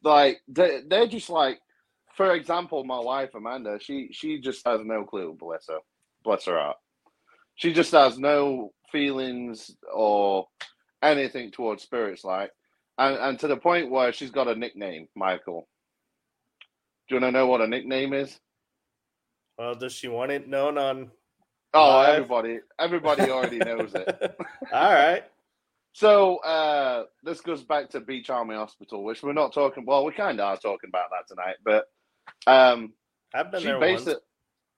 Like 0.02 0.40
they, 0.48 0.82
they're 0.88 1.08
just 1.08 1.30
like 1.30 1.60
for 2.14 2.34
example, 2.34 2.84
my 2.84 2.98
wife 3.00 3.30
Amanda, 3.34 3.78
she 3.80 4.10
she 4.12 4.40
just 4.40 4.66
has 4.66 4.80
no 4.84 5.04
clue. 5.04 5.36
Bless 5.38 5.66
her, 5.68 5.78
bless 6.24 6.46
her 6.46 6.58
heart. 6.58 6.76
She 7.56 7.72
just 7.72 7.92
has 7.92 8.18
no 8.18 8.72
feelings 8.90 9.70
or 9.92 10.46
anything 11.02 11.50
towards 11.50 11.82
spirits, 11.82 12.24
like, 12.24 12.50
and 12.98 13.16
and 13.16 13.38
to 13.40 13.48
the 13.48 13.56
point 13.56 13.90
where 13.90 14.12
she's 14.12 14.30
got 14.30 14.48
a 14.48 14.54
nickname, 14.54 15.08
Michael. 15.16 15.68
Do 17.08 17.16
you 17.16 17.20
want 17.20 17.34
to 17.34 17.38
know 17.38 17.46
what 17.46 17.60
a 17.60 17.66
nickname 17.68 18.12
is? 18.14 18.38
Well, 19.58 19.74
does 19.74 19.92
she 19.92 20.08
want 20.08 20.32
it 20.32 20.48
known 20.48 20.78
on? 20.78 21.10
Oh, 21.74 21.88
live? 21.88 22.14
everybody, 22.16 22.60
everybody 22.78 23.30
already 23.30 23.58
knows 23.58 23.94
it. 23.94 24.36
All 24.72 24.92
right. 24.92 25.24
So 25.94 26.36
uh, 26.38 27.04
this 27.22 27.40
goes 27.40 27.62
back 27.62 27.90
to 27.90 28.00
Beach 28.00 28.30
Army 28.30 28.54
Hospital, 28.54 29.04
which 29.04 29.22
we're 29.22 29.32
not 29.32 29.52
talking. 29.52 29.84
Well, 29.86 30.04
we 30.04 30.12
kind 30.12 30.40
of 30.40 30.46
are 30.46 30.56
talking 30.56 30.88
about 30.88 31.10
that 31.10 31.28
tonight, 31.28 31.56
but 31.64 31.84
um, 32.46 32.92
I've 33.34 33.50
been 33.50 33.62
there 33.62 33.78
once. 33.78 34.08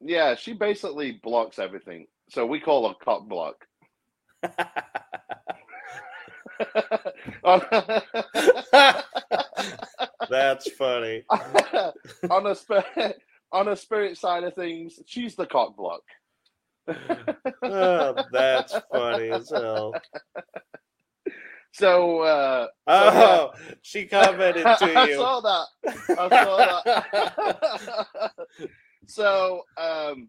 Yeah, 0.01 0.35
she 0.35 0.53
basically 0.53 1.21
blocks 1.23 1.59
everything. 1.59 2.07
So 2.31 2.47
we 2.47 2.61
call 2.61 2.89
her 2.89 2.95
cock 3.03 3.29
block. 3.29 3.67
That's 10.31 10.71
funny. 10.73 11.25
on 12.31 12.47
a 12.47 12.55
sp- 12.55 13.17
on 13.53 13.69
a 13.69 13.77
spirit 13.77 14.19
side 14.19 14.45
of 14.45 14.55
things, 14.55 14.99
she's 15.07 15.35
the 15.37 15.47
cock 15.47 15.77
block. 15.77 16.03
Oh, 17.63 18.25
that's 18.33 18.75
funny 18.91 19.31
as 19.31 19.51
hell. 19.51 19.95
So, 21.75 22.21
uh, 22.21 22.69
oh, 22.87 23.11
so, 23.11 23.75
she 23.83 24.07
commented 24.07 24.65
to 24.65 24.87
you. 24.87 24.97
I 24.97 25.15
saw 25.15 25.41
that. 25.41 25.67
I 26.11 26.45
saw 26.45 26.83
that. 26.85 28.31
so, 29.09 29.63
um, 29.77 30.29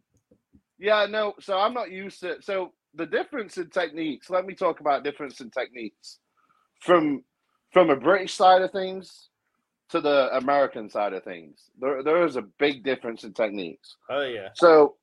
yeah, 0.80 1.06
no. 1.08 1.36
So 1.40 1.60
I'm 1.60 1.74
not 1.76 1.92
used 1.92 2.22
to. 2.22 2.38
So 2.42 2.74
the 2.96 3.06
difference 3.06 3.58
in 3.58 3.70
techniques. 3.70 4.30
Let 4.32 4.46
me 4.46 4.56
talk 4.56 4.80
about 4.80 5.04
difference 5.04 5.40
in 5.40 5.52
techniques 5.52 6.18
from 6.82 7.24
from 7.72 7.92
a 7.92 7.96
British 7.96 8.34
side 8.34 8.64
of 8.64 8.72
things 8.72 9.30
to 9.90 10.02
the 10.02 10.36
American 10.36 10.90
side 10.90 11.14
of 11.14 11.24
things. 11.24 11.70
There 11.80 12.02
there 12.02 12.26
is 12.26 12.38
a 12.38 12.44
big 12.60 12.84
difference 12.84 13.24
in 13.24 13.34
techniques. 13.34 13.98
Oh 14.10 14.24
yeah. 14.24 14.50
So 14.56 14.96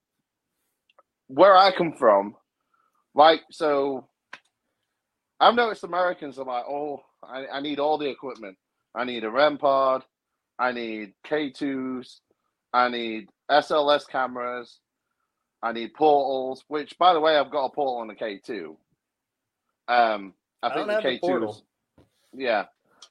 where 1.33 1.57
I 1.57 1.75
come 1.75 1.93
from, 1.93 2.35
like 3.15 3.43
so 3.51 4.09
I've 5.41 5.55
noticed 5.57 5.83
Americans 5.83 6.39
are 6.39 6.45
like, 6.45 6.65
oh, 6.69 7.03
I, 7.23 7.47
I 7.55 7.61
need 7.61 7.81
all 7.81 7.99
the 7.99 8.09
equipment. 8.09 8.57
I 8.95 9.05
need 9.05 9.25
a 9.25 9.31
REM 9.31 9.59
pod. 9.59 10.05
I 10.59 10.71
need 10.71 11.15
K2s. 11.27 12.21
I 12.73 12.89
need 12.89 13.29
SLS 13.51 14.09
cameras. 14.09 14.79
I 15.63 15.73
need 15.73 15.95
portals, 15.95 16.65
which, 16.69 16.97
by 16.99 17.13
the 17.13 17.21
way, 17.21 17.37
I've 17.37 17.51
got 17.51 17.67
a 17.67 17.71
portal 17.71 17.97
on 17.99 18.09
the 18.09 18.15
K2. 18.15 18.77
Um, 19.89 20.35
I, 20.63 20.69
I 20.69 20.75
think 20.75 20.87
the 20.87 20.93
have 20.95 21.03
the 21.03 21.09
K2 21.09 21.21
portal. 21.21 21.51
is, 21.51 21.63
yeah. 22.35 22.65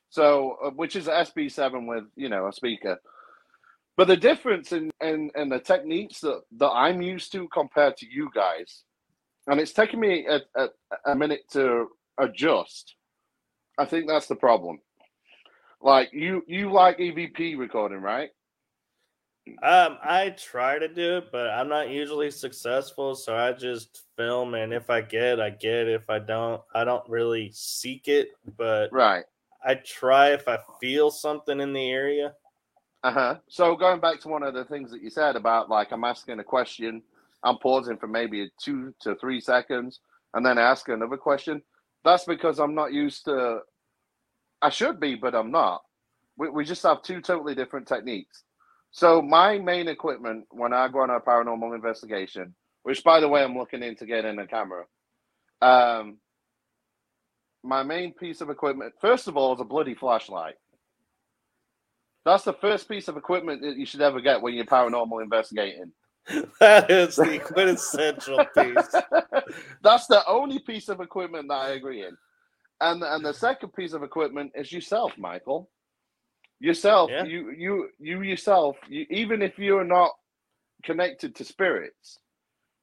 So, 0.09 0.57
uh, 0.65 0.69
which 0.71 0.95
is 0.95 1.07
a 1.07 1.11
SB7 1.11 1.87
with, 1.87 2.05
you 2.15 2.29
know, 2.29 2.47
a 2.47 2.53
speaker. 2.53 2.97
But 3.97 4.07
the 4.07 4.17
difference 4.17 4.71
in, 4.71 4.89
in, 5.01 5.31
in 5.35 5.49
the 5.49 5.59
techniques 5.59 6.21
that, 6.21 6.41
that 6.57 6.69
I'm 6.69 7.01
used 7.01 7.31
to 7.33 7.47
compared 7.49 7.97
to 7.97 8.07
you 8.09 8.29
guys, 8.33 8.83
and 9.47 9.59
it's 9.59 9.73
taken 9.73 9.99
me 9.99 10.27
a, 10.27 10.41
a, 10.55 10.69
a 11.07 11.15
minute 11.15 11.41
to 11.51 11.87
adjust. 12.19 12.95
I 13.77 13.85
think 13.85 14.07
that's 14.07 14.27
the 14.27 14.35
problem. 14.35 14.79
Like 15.81 16.09
you, 16.13 16.43
you 16.47 16.71
like 16.71 16.97
EVP 16.99 17.57
recording, 17.57 17.99
right? 18.01 18.29
Um, 19.63 19.97
I 20.03 20.35
try 20.37 20.77
to 20.77 20.87
do 20.87 21.17
it, 21.17 21.31
but 21.31 21.49
I'm 21.49 21.67
not 21.67 21.89
usually 21.89 22.29
successful. 22.31 23.15
So 23.15 23.35
I 23.35 23.51
just 23.53 24.03
film, 24.15 24.53
and 24.53 24.71
if 24.71 24.89
I 24.89 25.01
get, 25.01 25.39
I 25.41 25.49
get. 25.49 25.87
If 25.87 26.09
I 26.09 26.19
don't, 26.19 26.61
I 26.75 26.83
don't 26.83 27.07
really 27.09 27.51
seek 27.53 28.07
it. 28.07 28.29
But 28.57 28.91
Right. 28.91 29.25
I 29.65 29.75
try 29.75 30.29
if 30.33 30.47
I 30.47 30.59
feel 30.79 31.09
something 31.11 31.59
in 31.59 31.73
the 31.73 31.89
area. 31.89 32.33
Uh 33.03 33.11
huh. 33.13 33.35
So 33.49 33.75
going 33.75 33.99
back 33.99 34.19
to 34.21 34.27
one 34.29 34.43
of 34.43 34.53
the 34.53 34.65
things 34.65 34.91
that 34.91 35.01
you 35.01 35.09
said 35.09 35.35
about 35.35 35.69
like 35.69 35.91
I'm 35.91 36.03
asking 36.03 36.39
a 36.39 36.43
question, 36.43 37.01
I'm 37.43 37.57
pausing 37.57 37.97
for 37.97 38.07
maybe 38.07 38.51
two 38.61 38.93
to 39.01 39.15
three 39.15 39.41
seconds, 39.41 40.01
and 40.35 40.45
then 40.45 40.59
ask 40.59 40.87
another 40.89 41.17
question. 41.17 41.63
That's 42.05 42.25
because 42.25 42.59
I'm 42.59 42.75
not 42.75 42.93
used 42.93 43.25
to. 43.25 43.61
I 44.61 44.69
should 44.69 44.99
be, 44.99 45.15
but 45.15 45.35
I'm 45.35 45.51
not. 45.51 45.81
We 46.37 46.49
we 46.49 46.65
just 46.65 46.83
have 46.83 47.01
two 47.01 47.21
totally 47.21 47.55
different 47.55 47.87
techniques. 47.87 48.43
So 48.91 49.21
my 49.21 49.57
main 49.57 49.87
equipment 49.87 50.45
when 50.51 50.73
I 50.73 50.87
go 50.89 50.99
on 50.99 51.09
a 51.09 51.19
paranormal 51.19 51.75
investigation, 51.75 52.53
which 52.83 53.03
by 53.03 53.19
the 53.19 53.29
way 53.29 53.43
I'm 53.43 53.57
looking 53.57 53.83
into 53.83 54.05
getting 54.05 54.39
a 54.39 54.47
camera. 54.47 54.85
Um, 55.61 56.17
my 57.63 57.83
main 57.83 58.13
piece 58.13 58.41
of 58.41 58.49
equipment, 58.49 58.93
first 59.01 59.27
of 59.27 59.37
all, 59.37 59.53
is 59.55 59.61
a 59.61 59.65
bloody 59.65 59.95
flashlight. 59.95 60.55
That's 62.25 62.43
the 62.43 62.53
first 62.53 62.87
piece 62.87 63.07
of 63.07 63.17
equipment 63.17 63.61
that 63.61 63.77
you 63.77 63.85
should 63.85 64.01
ever 64.01 64.21
get 64.21 64.41
when 64.41 64.53
you're 64.53 64.65
paranormal 64.65 65.23
investigating. 65.23 65.91
that 66.59 66.89
is 66.91 67.15
the 67.15 67.39
quintessential 67.39 68.45
piece. 68.57 68.93
That's 69.81 70.07
the 70.07 70.23
only 70.27 70.59
piece 70.59 70.87
of 70.89 71.01
equipment 71.01 71.47
that 71.49 71.55
I 71.55 71.69
agree 71.71 72.03
in. 72.05 72.15
And 72.79 73.03
and 73.03 73.25
the 73.25 73.33
second 73.33 73.73
piece 73.73 73.93
of 73.93 74.03
equipment 74.03 74.51
is 74.55 74.71
yourself, 74.71 75.13
Michael. 75.17 75.69
Yourself, 76.59 77.09
Yeah. 77.11 77.23
you 77.23 77.51
you 77.51 77.89
you 77.99 78.21
yourself, 78.21 78.77
you, 78.87 79.05
even 79.09 79.41
if 79.41 79.57
you're 79.57 79.83
not 79.83 80.11
connected 80.83 81.35
to 81.35 81.43
spirits, 81.43 82.19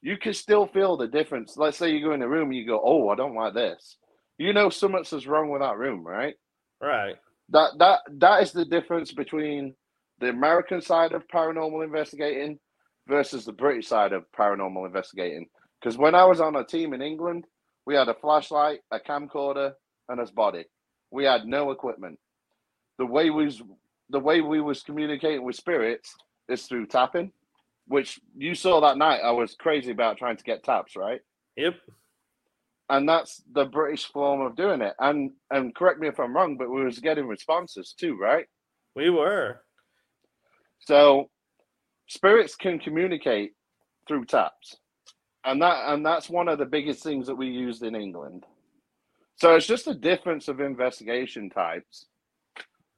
you 0.02 0.16
can 0.16 0.35
still 0.35 0.66
feel 0.66 0.97
the 0.97 1.07
difference. 1.09 1.57
Let's 1.57 1.76
say 1.76 1.90
you 1.90 2.04
go 2.04 2.12
in 2.12 2.23
a 2.23 2.28
room, 2.28 2.49
and 2.49 2.57
you 2.57 2.66
go, 2.66 2.80
"Oh, 2.85 3.09
I 3.09 3.14
don't 3.16 3.35
like 3.35 3.54
this." 3.54 3.97
You 4.37 4.52
know, 4.52 4.68
something's 4.71 5.26
wrong 5.26 5.50
with 5.50 5.62
that 5.62 5.78
room, 5.78 6.07
right? 6.07 6.35
Right. 6.80 7.16
That 7.50 7.71
that 7.78 8.00
that 8.19 8.43
is 8.43 8.52
the 8.52 8.64
difference 8.64 9.12
between 9.12 9.75
the 10.21 10.28
American 10.28 10.81
side 10.81 11.12
of 11.12 11.26
paranormal 11.28 11.85
investigating 11.85 12.59
versus 13.09 13.45
the 13.45 13.52
British 13.52 13.88
side 13.88 14.12
of 14.12 14.25
paranormal 14.38 14.87
investigating. 14.87 15.47
Because 15.81 15.97
when 15.97 16.14
I 16.14 16.25
was 16.25 16.40
on 16.40 16.57
a 16.57 16.64
team 16.64 16.93
in 16.93 17.02
England, 17.02 17.45
we 17.87 17.95
had 17.95 18.09
a 18.09 18.14
flashlight, 18.14 18.81
a 18.90 18.99
camcorder, 18.99 19.73
and 20.09 20.21
a 20.21 20.26
body. 20.33 20.64
We 21.11 21.25
had 21.25 21.47
no 21.47 21.71
equipment. 21.71 22.19
The 22.99 23.07
way 23.07 23.31
we 23.31 23.47
was 23.47 23.62
the 24.11 24.21
way 24.21 24.40
we 24.40 24.61
was 24.61 24.83
communicating 24.83 25.45
with 25.45 25.57
spirits 25.57 26.14
is 26.49 26.62
through 26.64 26.87
tapping, 26.87 27.33
which 27.87 28.19
you 28.37 28.55
saw 28.55 28.81
that 28.81 28.99
night. 28.99 29.21
I 29.23 29.33
was 29.33 29.55
crazy 29.55 29.93
about 29.93 30.19
trying 30.19 30.37
to 30.37 30.45
get 30.45 30.64
taps, 30.64 30.96
right? 30.96 31.20
Yep. 31.57 31.75
And 32.90 33.09
that's 33.09 33.42
the 33.53 33.66
British 33.66 34.07
form 34.07 34.40
of 34.40 34.57
doing 34.57 34.81
it. 34.83 34.94
And 34.98 35.33
and 35.51 35.74
correct 35.74 36.01
me 36.01 36.09
if 36.09 36.18
I'm 36.20 36.35
wrong, 36.35 36.57
but 36.57 36.70
we 36.70 36.85
was 36.85 36.98
getting 37.01 37.27
responses 37.27 37.94
too, 37.98 38.16
right? 38.18 38.46
We 38.96 39.11
were. 39.11 39.61
So 40.81 41.31
spirits 42.09 42.57
can 42.57 42.79
communicate 42.79 43.53
through 44.07 44.27
taps. 44.27 44.77
And 45.44 45.62
that 45.62 45.92
and 45.92 46.05
that's 46.05 46.31
one 46.31 46.48
of 46.48 46.59
the 46.59 46.66
biggest 46.66 47.03
things 47.03 47.27
that 47.27 47.37
we 47.37 47.48
used 47.48 47.83
in 47.83 47.94
England. 47.94 48.44
So 49.37 49.55
it's 49.55 49.66
just 49.66 49.87
a 49.87 49.94
difference 49.94 50.48
of 50.48 50.61
investigation 50.61 51.51
types. 51.51 52.07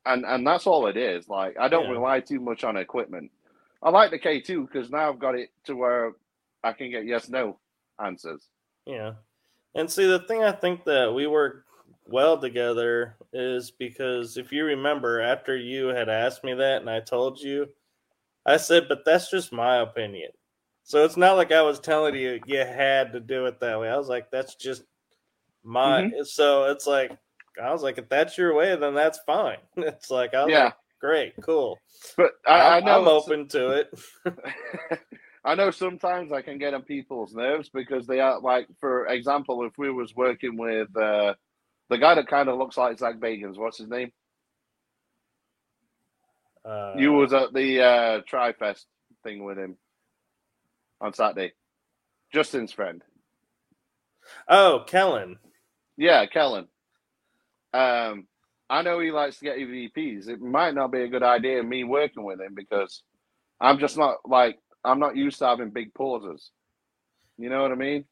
And 0.07 0.25
and 0.25 0.47
that's 0.47 0.67
all 0.67 0.87
it 0.87 0.97
is. 0.97 1.29
Like 1.29 1.57
I 1.61 1.69
don't 1.69 1.87
Yeah. 1.87 1.93
rely 1.93 2.21
too 2.21 2.41
much 2.41 2.65
on 2.65 2.77
equipment. 2.77 3.31
I 3.83 3.91
like 3.91 4.11
the 4.11 4.19
K2 4.19 4.67
because 4.67 4.91
now 4.91 5.09
I've 5.11 5.19
got 5.19 5.35
it 5.35 5.51
to 5.65 5.75
where 5.75 6.13
I 6.63 6.73
can 6.73 6.91
get 6.91 7.07
yes 7.07 7.29
no 7.29 7.59
answers. 8.03 8.49
Yeah. 8.87 9.15
And 9.75 9.91
see, 9.91 10.07
the 10.07 10.19
thing 10.21 10.43
I 10.43 10.53
think 10.53 10.85
that 10.85 11.13
we 11.15 11.27
work 11.27 11.65
well 12.07 12.39
together 12.39 13.17
is 13.33 13.71
because 13.71 14.37
if 14.37 14.51
you 14.53 14.65
remember, 14.65 15.21
after 15.21 15.57
you 15.57 15.89
had 15.89 16.09
asked 16.09 16.43
me 16.43 16.55
that 16.55 16.81
and 16.81 16.91
I 16.91 17.01
told 17.01 17.41
you, 17.41 17.69
I 18.45 18.57
said, 18.57 18.87
but 18.89 19.05
that's 19.05 19.31
just 19.31 19.53
my 19.53 19.77
opinion. 19.77 20.31
So 20.83 21.05
it's 21.05 21.17
not 21.17 21.37
like 21.37 21.53
I 21.53 21.63
was 21.63 21.79
telling 21.79 22.17
you 22.17 22.41
you 22.47 22.59
had 22.59 23.13
to 23.13 23.21
do 23.21 23.47
it 23.47 23.61
that 23.61 23.79
way. 23.79 23.89
I 23.89 23.97
was 23.97 24.09
like, 24.09 24.31
that's 24.31 24.57
just 24.57 24.83
my. 25.63 26.03
Mm-hmm. 26.03 26.25
So 26.25 26.65
it's 26.65 26.87
like, 26.87 27.13
I 27.63 27.71
was 27.73 27.83
like, 27.83 27.99
if 27.99 28.09
that's 28.09 28.37
your 28.39 28.55
way, 28.55 28.75
then 28.77 28.95
that's 28.95 29.21
fine. 29.27 29.59
It's 29.77 30.11
like, 30.11 30.35
I 30.35 30.45
was 30.45 30.53
Yeah. 30.53 30.65
like, 30.65 30.75
great, 31.01 31.35
cool. 31.43 31.79
But 32.17 32.33
I, 32.47 32.79
I 32.79 32.81
know 32.81 33.01
I'm 33.03 33.09
open 33.09 33.47
to 33.49 33.71
it. 33.71 33.95
I 35.45 35.55
know 35.55 35.71
sometimes 35.71 36.33
I 36.33 36.43
can 36.43 36.59
get 36.59 36.75
on 36.75 36.83
people's 36.83 37.35
nerves 37.35 37.71
because 37.71 38.07
they 38.07 38.21
are 38.21 38.41
like, 38.41 38.69
for 38.79 39.07
example, 39.07 39.65
if 39.65 39.73
we 39.79 39.91
was 39.91 40.15
working 40.15 40.57
with 40.59 40.95
uh, 40.97 41.35
the 41.89 41.99
guy 41.99 42.15
that 42.15 42.29
kind 42.29 42.49
of 42.49 42.59
looks 42.59 42.77
like 42.77 42.99
Zak 42.99 43.19
Bagans, 43.19 43.57
what's 43.57 43.79
his 43.79 43.89
name? 43.89 44.13
Uh, 46.65 46.93
you 46.99 47.13
was 47.13 47.33
at 47.33 47.55
the 47.55 47.83
uh, 47.83 48.21
Tri-Fest 48.27 48.87
thing 49.25 49.45
with 49.45 49.59
him 49.59 49.77
on 51.01 51.15
Saturday. 51.15 51.53
Justin's 52.33 52.73
friend. 52.73 53.03
oh, 54.49 54.85
Kellen. 54.87 55.39
Yeah, 55.97 56.27
Kellen. 56.27 56.69
Um, 57.73 58.27
I 58.69 58.83
know 58.83 59.01
he 59.01 59.11
likes 59.11 59.39
to 59.39 59.45
get 59.45 59.57
EVPs. 59.57 60.29
It 60.29 60.41
might 60.41 60.75
not 60.75 60.93
be 60.93 61.03
a 61.03 61.09
good 61.09 61.23
idea 61.23 61.63
me 61.63 61.85
working 61.85 62.25
with 62.25 62.41
him 62.41 62.55
because 62.55 63.03
I'm 63.61 63.79
just 63.79 63.97
not 63.97 64.19
like 64.25 64.59
I'm 64.85 64.99
not 64.99 65.17
used 65.17 65.39
to 65.39 65.47
having 65.47 65.71
big 65.71 65.93
pauses. 65.95 66.51
You 67.39 67.51
know 67.51 67.63
what 67.63 67.73
I 67.73 67.77
mean? 67.77 68.05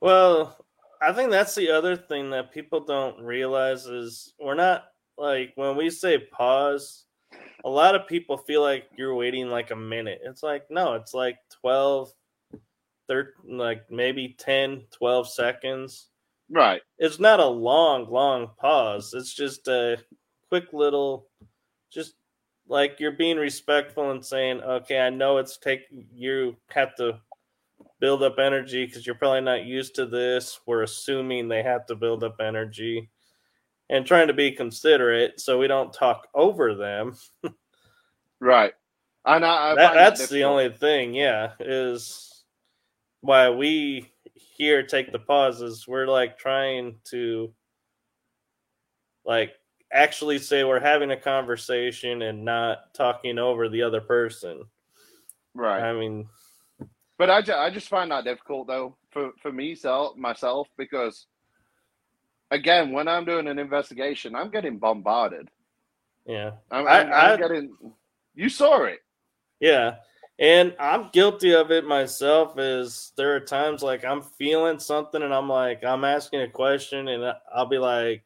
Well, 0.00 0.56
I 1.00 1.12
think 1.12 1.30
that's 1.30 1.54
the 1.54 1.70
other 1.70 1.96
thing 1.96 2.30
that 2.30 2.52
people 2.52 2.80
don't 2.80 3.20
realize 3.20 3.86
is 3.86 4.34
we're 4.40 4.54
not 4.54 4.84
like 5.16 5.52
when 5.54 5.76
we 5.76 5.90
say 5.90 6.18
pause, 6.18 7.04
a 7.64 7.68
lot 7.68 7.94
of 7.94 8.08
people 8.08 8.36
feel 8.36 8.62
like 8.62 8.86
you're 8.96 9.14
waiting 9.14 9.48
like 9.48 9.70
a 9.70 9.76
minute. 9.76 10.20
It's 10.24 10.42
like 10.42 10.64
no, 10.70 10.94
it's 10.94 11.14
like 11.14 11.38
12 11.60 12.12
13 13.08 13.58
like 13.58 13.90
maybe 13.90 14.34
10, 14.38 14.84
12 14.90 15.28
seconds. 15.28 16.08
Right. 16.50 16.82
It's 16.98 17.20
not 17.20 17.40
a 17.40 17.46
long 17.46 18.10
long 18.10 18.50
pause. 18.58 19.14
It's 19.14 19.34
just 19.34 19.68
a 19.68 19.98
quick 20.48 20.72
little 20.72 21.28
just 21.92 22.14
like 22.68 22.98
you're 23.00 23.12
being 23.12 23.36
respectful 23.36 24.10
and 24.10 24.24
saying, 24.24 24.60
"Okay, 24.62 25.00
I 25.00 25.10
know 25.10 25.38
it's 25.38 25.58
take 25.58 25.82
you 25.90 26.56
have 26.70 26.94
to 26.96 27.20
build 28.00 28.22
up 28.22 28.38
energy 28.38 28.84
because 28.84 29.06
you're 29.06 29.14
probably 29.14 29.40
not 29.40 29.64
used 29.64 29.94
to 29.94 30.06
this. 30.06 30.60
We're 30.66 30.82
assuming 30.82 31.48
they 31.48 31.62
have 31.62 31.86
to 31.86 31.94
build 31.94 32.24
up 32.24 32.36
energy 32.40 33.10
and 33.90 34.06
trying 34.06 34.26
to 34.28 34.34
be 34.34 34.50
considerate 34.50 35.40
so 35.40 35.58
we 35.58 35.66
don't 35.66 35.92
talk 35.92 36.28
over 36.34 36.74
them. 36.74 37.16
Right. 38.40 38.74
And 39.24 39.44
I, 39.44 39.70
I 39.70 39.74
That, 39.74 39.94
that's 39.94 40.28
the 40.28 40.44
only 40.44 40.68
thing, 40.68 41.14
yeah, 41.14 41.52
is 41.60 42.44
why 43.22 43.48
we 43.48 44.12
here 44.34 44.82
take 44.82 45.12
the 45.12 45.18
pauses. 45.18 45.88
We're 45.88 46.06
like 46.06 46.36
trying 46.36 46.96
to 47.04 47.54
like 49.24 49.54
actually 49.94 50.38
say 50.40 50.64
we're 50.64 50.80
having 50.80 51.12
a 51.12 51.16
conversation 51.16 52.22
and 52.22 52.44
not 52.44 52.94
talking 52.94 53.38
over 53.38 53.68
the 53.70 53.82
other 53.82 54.02
person. 54.02 54.64
right. 55.54 55.86
I 55.86 55.92
mean, 55.94 56.28
But 57.18 57.30
I, 57.30 57.42
ju- 57.42 57.54
I 57.54 57.70
just 57.70 57.88
find 57.88 58.10
that 58.10 58.24
difficult 58.24 58.66
though 58.68 58.96
for 59.10 59.32
for 59.42 59.52
me 59.52 59.74
self 59.76 60.16
myself 60.16 60.68
because 60.76 61.26
again 62.50 62.92
when 62.92 63.08
I'm 63.08 63.24
doing 63.24 63.48
an 63.48 63.58
investigation 63.58 64.34
I'm 64.36 64.50
getting 64.50 64.78
bombarded. 64.78 65.48
yeah. 66.26 66.52
I'm, 66.70 66.86
I- 66.88 67.04
I'm, 67.12 67.12
I'm 67.12 67.36
getting. 67.38 67.76
You 68.34 68.48
saw 68.48 68.84
it. 68.84 69.00
Yeah. 69.60 69.96
And 70.40 70.74
I'm 70.80 71.10
guilty 71.12 71.54
of 71.54 71.70
it 71.70 71.84
myself 71.86 72.58
is 72.58 73.12
there 73.16 73.36
are 73.36 73.40
times 73.40 73.82
like 73.82 74.04
I'm 74.04 74.22
feeling 74.22 74.80
something 74.80 75.22
and 75.22 75.32
I'm 75.32 75.48
like 75.48 75.84
I'm 75.84 76.04
asking 76.04 76.42
a 76.42 76.48
question 76.48 77.08
and 77.08 77.24
I'll 77.54 77.66
be 77.68 77.78
like 77.78 78.24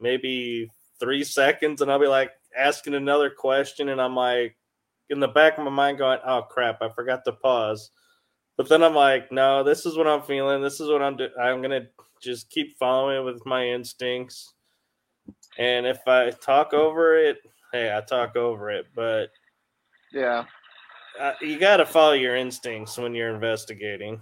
maybe 0.00 0.70
3 1.00 1.24
seconds 1.24 1.82
and 1.82 1.90
I'll 1.90 1.98
be 1.98 2.06
like 2.06 2.32
asking 2.56 2.94
another 2.94 3.30
question, 3.30 3.90
and 3.90 4.00
I'm 4.00 4.14
like, 4.16 4.56
in 5.10 5.20
the 5.20 5.28
back 5.28 5.58
of 5.58 5.64
my 5.64 5.70
mind, 5.70 5.98
going, 5.98 6.18
"Oh 6.24 6.42
crap, 6.42 6.82
I 6.82 6.88
forgot 6.88 7.24
to 7.24 7.32
pause." 7.32 7.90
But 8.56 8.68
then 8.68 8.82
I'm 8.82 8.94
like, 8.94 9.30
"No, 9.30 9.62
this 9.62 9.86
is 9.86 9.96
what 9.96 10.06
I'm 10.06 10.22
feeling. 10.22 10.62
This 10.62 10.80
is 10.80 10.88
what 10.88 11.02
I'm 11.02 11.16
doing. 11.16 11.30
I'm 11.40 11.62
gonna 11.62 11.86
just 12.20 12.50
keep 12.50 12.76
following 12.78 13.24
with 13.24 13.44
my 13.46 13.66
instincts." 13.66 14.54
And 15.58 15.86
if 15.86 16.06
I 16.06 16.30
talk 16.30 16.72
over 16.72 17.16
it, 17.16 17.38
hey, 17.72 17.96
I 17.96 18.00
talk 18.00 18.36
over 18.36 18.70
it. 18.70 18.86
But 18.94 19.30
yeah, 20.12 20.44
uh, 21.20 21.32
you 21.40 21.58
got 21.58 21.78
to 21.78 21.86
follow 21.86 22.12
your 22.12 22.36
instincts 22.36 22.98
when 22.98 23.14
you're 23.14 23.34
investigating. 23.34 24.20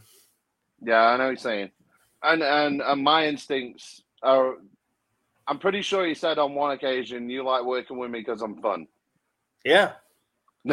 Yeah, 0.83 1.03
I 1.03 1.17
know 1.17 1.25
what 1.25 1.31
you're 1.31 1.37
saying, 1.39 1.71
and 2.23 2.43
and, 2.43 2.83
and 2.83 3.03
my 3.03 3.27
instincts 3.27 4.03
are. 4.23 4.57
I'm 5.47 5.59
pretty 5.59 5.83
sure 5.83 6.07
you 6.07 6.15
said 6.15 6.39
on 6.39 6.55
one 6.55 6.71
occasion 6.73 7.29
you 7.29 7.45
like 7.45 7.65
working 7.65 7.99
with 7.99 8.11
me 8.11 8.21
because 8.21 8.41
I'm 8.41 8.61
fun. 8.63 8.87
Yeah. 9.65 9.93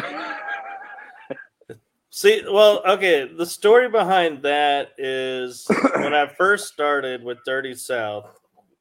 See, 2.10 2.42
well, 2.50 2.82
okay. 2.86 3.26
The 3.26 3.46
story 3.46 3.88
behind 3.88 4.42
that 4.42 4.92
is 4.98 5.66
when 5.96 6.14
I 6.14 6.26
first 6.26 6.72
started 6.72 7.24
with 7.24 7.38
Dirty 7.44 7.74
South, 7.74 8.26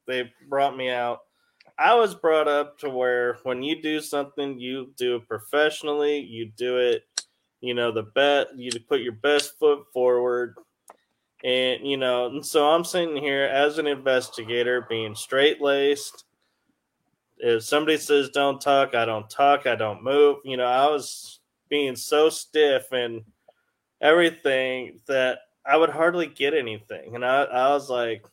they 0.06 0.32
brought 0.50 0.76
me 0.76 0.90
out. 0.90 1.20
I 1.80 1.96
was 1.96 2.14
brought 2.14 2.48
up 2.48 2.78
to 2.80 2.90
where 2.90 3.40
when 3.44 3.64
you 3.64 3.82
do 3.82 4.02
something, 4.02 4.60
you 4.60 4.92
do 4.98 5.16
it 5.16 5.28
professionally. 5.28 6.20
You 6.20 6.52
do 6.58 6.78
it, 6.78 7.04
you 7.62 7.74
know, 7.74 7.92
the 7.92 8.04
bet. 8.04 8.48
You 8.58 8.72
put 8.88 9.02
your 9.02 9.14
best 9.14 9.58
foot 9.58 9.86
forward, 9.94 10.56
and 11.44 11.86
you 11.86 11.98
know. 11.98 12.28
And 12.28 12.46
so 12.46 12.70
I'm 12.70 12.84
sitting 12.84 13.18
here 13.18 13.44
as 13.46 13.78
an 13.78 13.88
investigator, 13.88 14.86
being 14.90 15.16
straight 15.16 15.62
laced. 15.62 16.26
If 17.38 17.64
somebody 17.64 17.98
says 17.98 18.30
don't 18.30 18.62
talk, 18.62 18.94
I 18.94 19.06
don't 19.06 19.30
talk. 19.30 19.66
I 19.66 19.76
don't 19.76 20.04
move. 20.04 20.38
You 20.46 20.58
know, 20.58 20.66
I 20.66 20.86
was 20.88 21.40
being 21.70 21.96
so 21.96 22.30
stiff 22.30 22.92
and 22.92 23.24
everything 24.02 25.00
that 25.08 25.40
I 25.66 25.78
would 25.78 25.90
hardly 25.90 26.28
get 26.28 26.54
anything. 26.54 27.16
And 27.16 27.26
I, 27.26 27.44
I 27.44 27.70
was 27.70 27.90
like, 27.90 28.26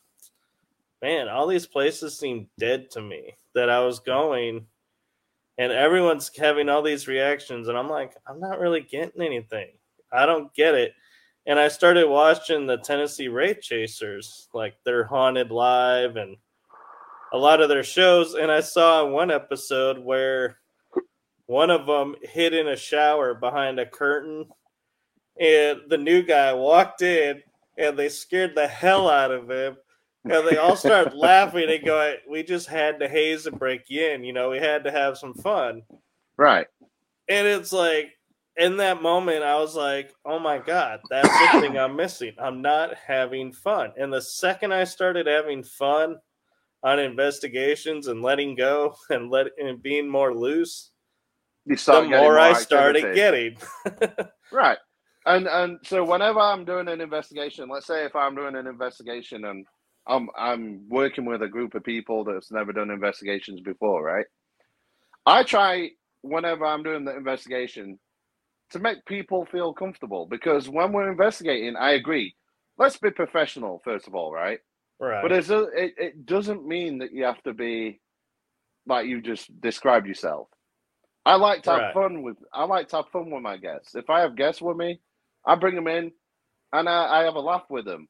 man, 1.01 1.29
all 1.29 1.47
these 1.47 1.66
places 1.66 2.18
seem 2.18 2.49
dead 2.59 2.90
to 2.92 3.01
me 3.01 3.35
that 3.55 3.71
I 3.71 3.81
was 3.81 4.01
going. 4.01 4.66
And 5.59 5.73
everyone's 5.73 6.31
having 6.37 6.68
all 6.68 6.83
these 6.83 7.09
reactions. 7.09 7.68
And 7.68 7.77
I'm 7.77 7.88
like, 7.88 8.14
I'm 8.27 8.40
not 8.40 8.61
really 8.61 8.81
getting 8.81 9.23
anything. 9.23 9.68
I 10.12 10.27
don't 10.27 10.53
get 10.55 10.75
it. 10.75 10.92
And 11.48 11.58
I 11.58 11.68
started 11.68 12.06
watching 12.06 12.66
the 12.66 12.76
Tennessee 12.76 13.28
Wraith 13.28 13.62
Chasers, 13.62 14.48
like 14.52 14.74
their 14.84 15.02
Haunted 15.04 15.50
Live 15.50 16.16
and 16.16 16.37
a 17.32 17.38
lot 17.38 17.62
of 17.62 17.70
their 17.70 17.82
shows. 17.82 18.34
And 18.34 18.52
I 18.52 18.61
saw 18.61 19.06
one 19.06 19.30
episode 19.30 19.98
where 19.98 20.58
one 21.46 21.70
of 21.70 21.87
them 21.87 22.16
hid 22.22 22.52
in 22.52 22.68
a 22.68 22.76
shower 22.76 23.32
behind 23.32 23.80
a 23.80 23.87
curtain, 23.87 24.44
and 25.40 25.80
the 25.88 25.96
new 25.96 26.22
guy 26.22 26.52
walked 26.52 27.00
in, 27.00 27.42
and 27.78 27.98
they 27.98 28.11
scared 28.11 28.54
the 28.54 28.68
hell 28.68 29.08
out 29.08 29.30
of 29.30 29.50
him. 29.50 29.78
And 30.24 30.46
they 30.46 30.58
all 30.58 30.76
started 30.76 31.14
laughing 31.16 31.70
and 31.70 31.82
going, 31.82 32.16
"We 32.28 32.42
just 32.42 32.68
had 32.68 33.00
to 33.00 33.08
haze 33.08 33.46
and 33.46 33.58
break 33.58 33.88
you 33.88 34.06
in. 34.06 34.22
You 34.22 34.34
know, 34.34 34.50
we 34.50 34.58
had 34.58 34.84
to 34.84 34.90
have 34.90 35.16
some 35.16 35.32
fun." 35.32 35.80
Right. 36.37 36.66
And 37.26 37.46
it's 37.46 37.72
like, 37.72 38.17
in 38.59 38.77
that 38.79 39.01
moment, 39.01 39.44
I 39.44 39.57
was 39.57 39.77
like, 39.77 40.12
"Oh 40.25 40.38
my 40.38 40.59
god, 40.59 41.01
that's 41.09 41.29
the 41.29 41.61
thing 41.61 41.79
I'm 41.79 41.97
missing. 41.97 42.35
I'm 42.38 42.61
not 42.61 42.94
having 42.94 43.53
fun." 43.53 43.92
And 43.97 44.12
the 44.12 44.21
second 44.21 44.73
I 44.75 44.85
started 44.85 45.27
having 45.27 45.62
fun 45.62 46.16
on 46.83 46.99
investigations 46.99 48.09
and 48.09 48.21
letting 48.21 48.57
go 48.57 48.94
and 49.11 49.31
let 49.31 49.47
and 49.59 49.83
being 49.83 50.09
more 50.09 50.35
loose, 50.35 50.90
the 51.66 51.81
more, 51.87 52.05
more 52.09 52.38
I 52.38 52.53
started 52.53 53.14
getting. 53.14 53.57
right. 54.53 54.79
And 55.25 55.47
and 55.47 55.79
so 55.85 56.05
whenever 56.05 56.40
I'm 56.40 56.64
doing 56.64 56.88
an 56.88 57.01
investigation, 57.01 57.68
let's 57.68 57.87
say 57.87 58.05
if 58.05 58.16
I'm 58.16 58.35
doing 58.35 58.57
an 58.57 58.66
investigation 58.66 59.44
and 59.44 59.66
I'm 60.09 60.29
I'm 60.37 60.88
working 60.88 61.27
with 61.27 61.42
a 61.42 61.49
group 61.49 61.75
of 61.75 61.85
people 61.85 62.25
that's 62.25 62.51
never 62.51 62.73
done 62.73 62.90
investigations 62.90 63.61
before, 63.61 64.03
right? 64.03 64.27
I 65.27 65.44
try 65.44 65.90
whenever 66.23 66.64
I'm 66.66 66.83
doing 66.83 67.05
the 67.05 67.16
investigation 67.16 67.99
to 68.70 68.78
make 68.78 69.04
people 69.07 69.46
feel 69.46 69.72
comfortable 69.72 70.26
because 70.26 70.68
when 70.68 70.92
we're 70.92 71.11
investigating, 71.11 71.76
I 71.76 71.92
agree. 71.92 72.35
Let's 72.76 72.96
be 72.96 73.11
professional 73.11 73.81
first 73.85 74.07
of 74.07 74.14
all, 74.14 74.33
right? 74.33 74.61
Right. 75.00 75.22
But 75.22 75.33
it's 75.33 75.50
a, 75.50 75.62
it 75.74 75.94
it 75.96 76.26
doesn't 76.26 76.66
mean 76.66 76.98
that 76.98 77.12
you 77.12 77.24
have 77.24 77.42
to 77.44 77.54
be 77.54 78.00
like 78.87 79.07
you 79.07 79.20
just 79.20 79.61
described 79.61 80.07
yourself. 80.07 80.48
I 81.24 81.37
like 81.37 81.62
to 81.64 81.70
have 81.70 81.81
right. 81.81 81.94
fun 81.94 82.22
with 82.22 82.37
I 82.52 82.64
like 82.64 82.88
to 82.88 82.96
have 82.96 83.09
fun 83.12 83.31
with 83.31 83.42
my 83.42 83.57
guests. 83.57 83.94
If 83.94 84.11
I 84.11 84.20
have 84.20 84.37
guests 84.37 84.62
with 84.62 84.76
me, 84.76 85.00
I 85.46 85.54
bring 85.54 85.74
them 85.74 85.88
in 85.88 86.12
and 86.72 86.88
I, 86.88 87.20
I 87.20 87.24
have 87.24 87.37
a 87.37 87.40
laugh 87.40 87.64
with 87.68 87.85
them. 87.85 88.09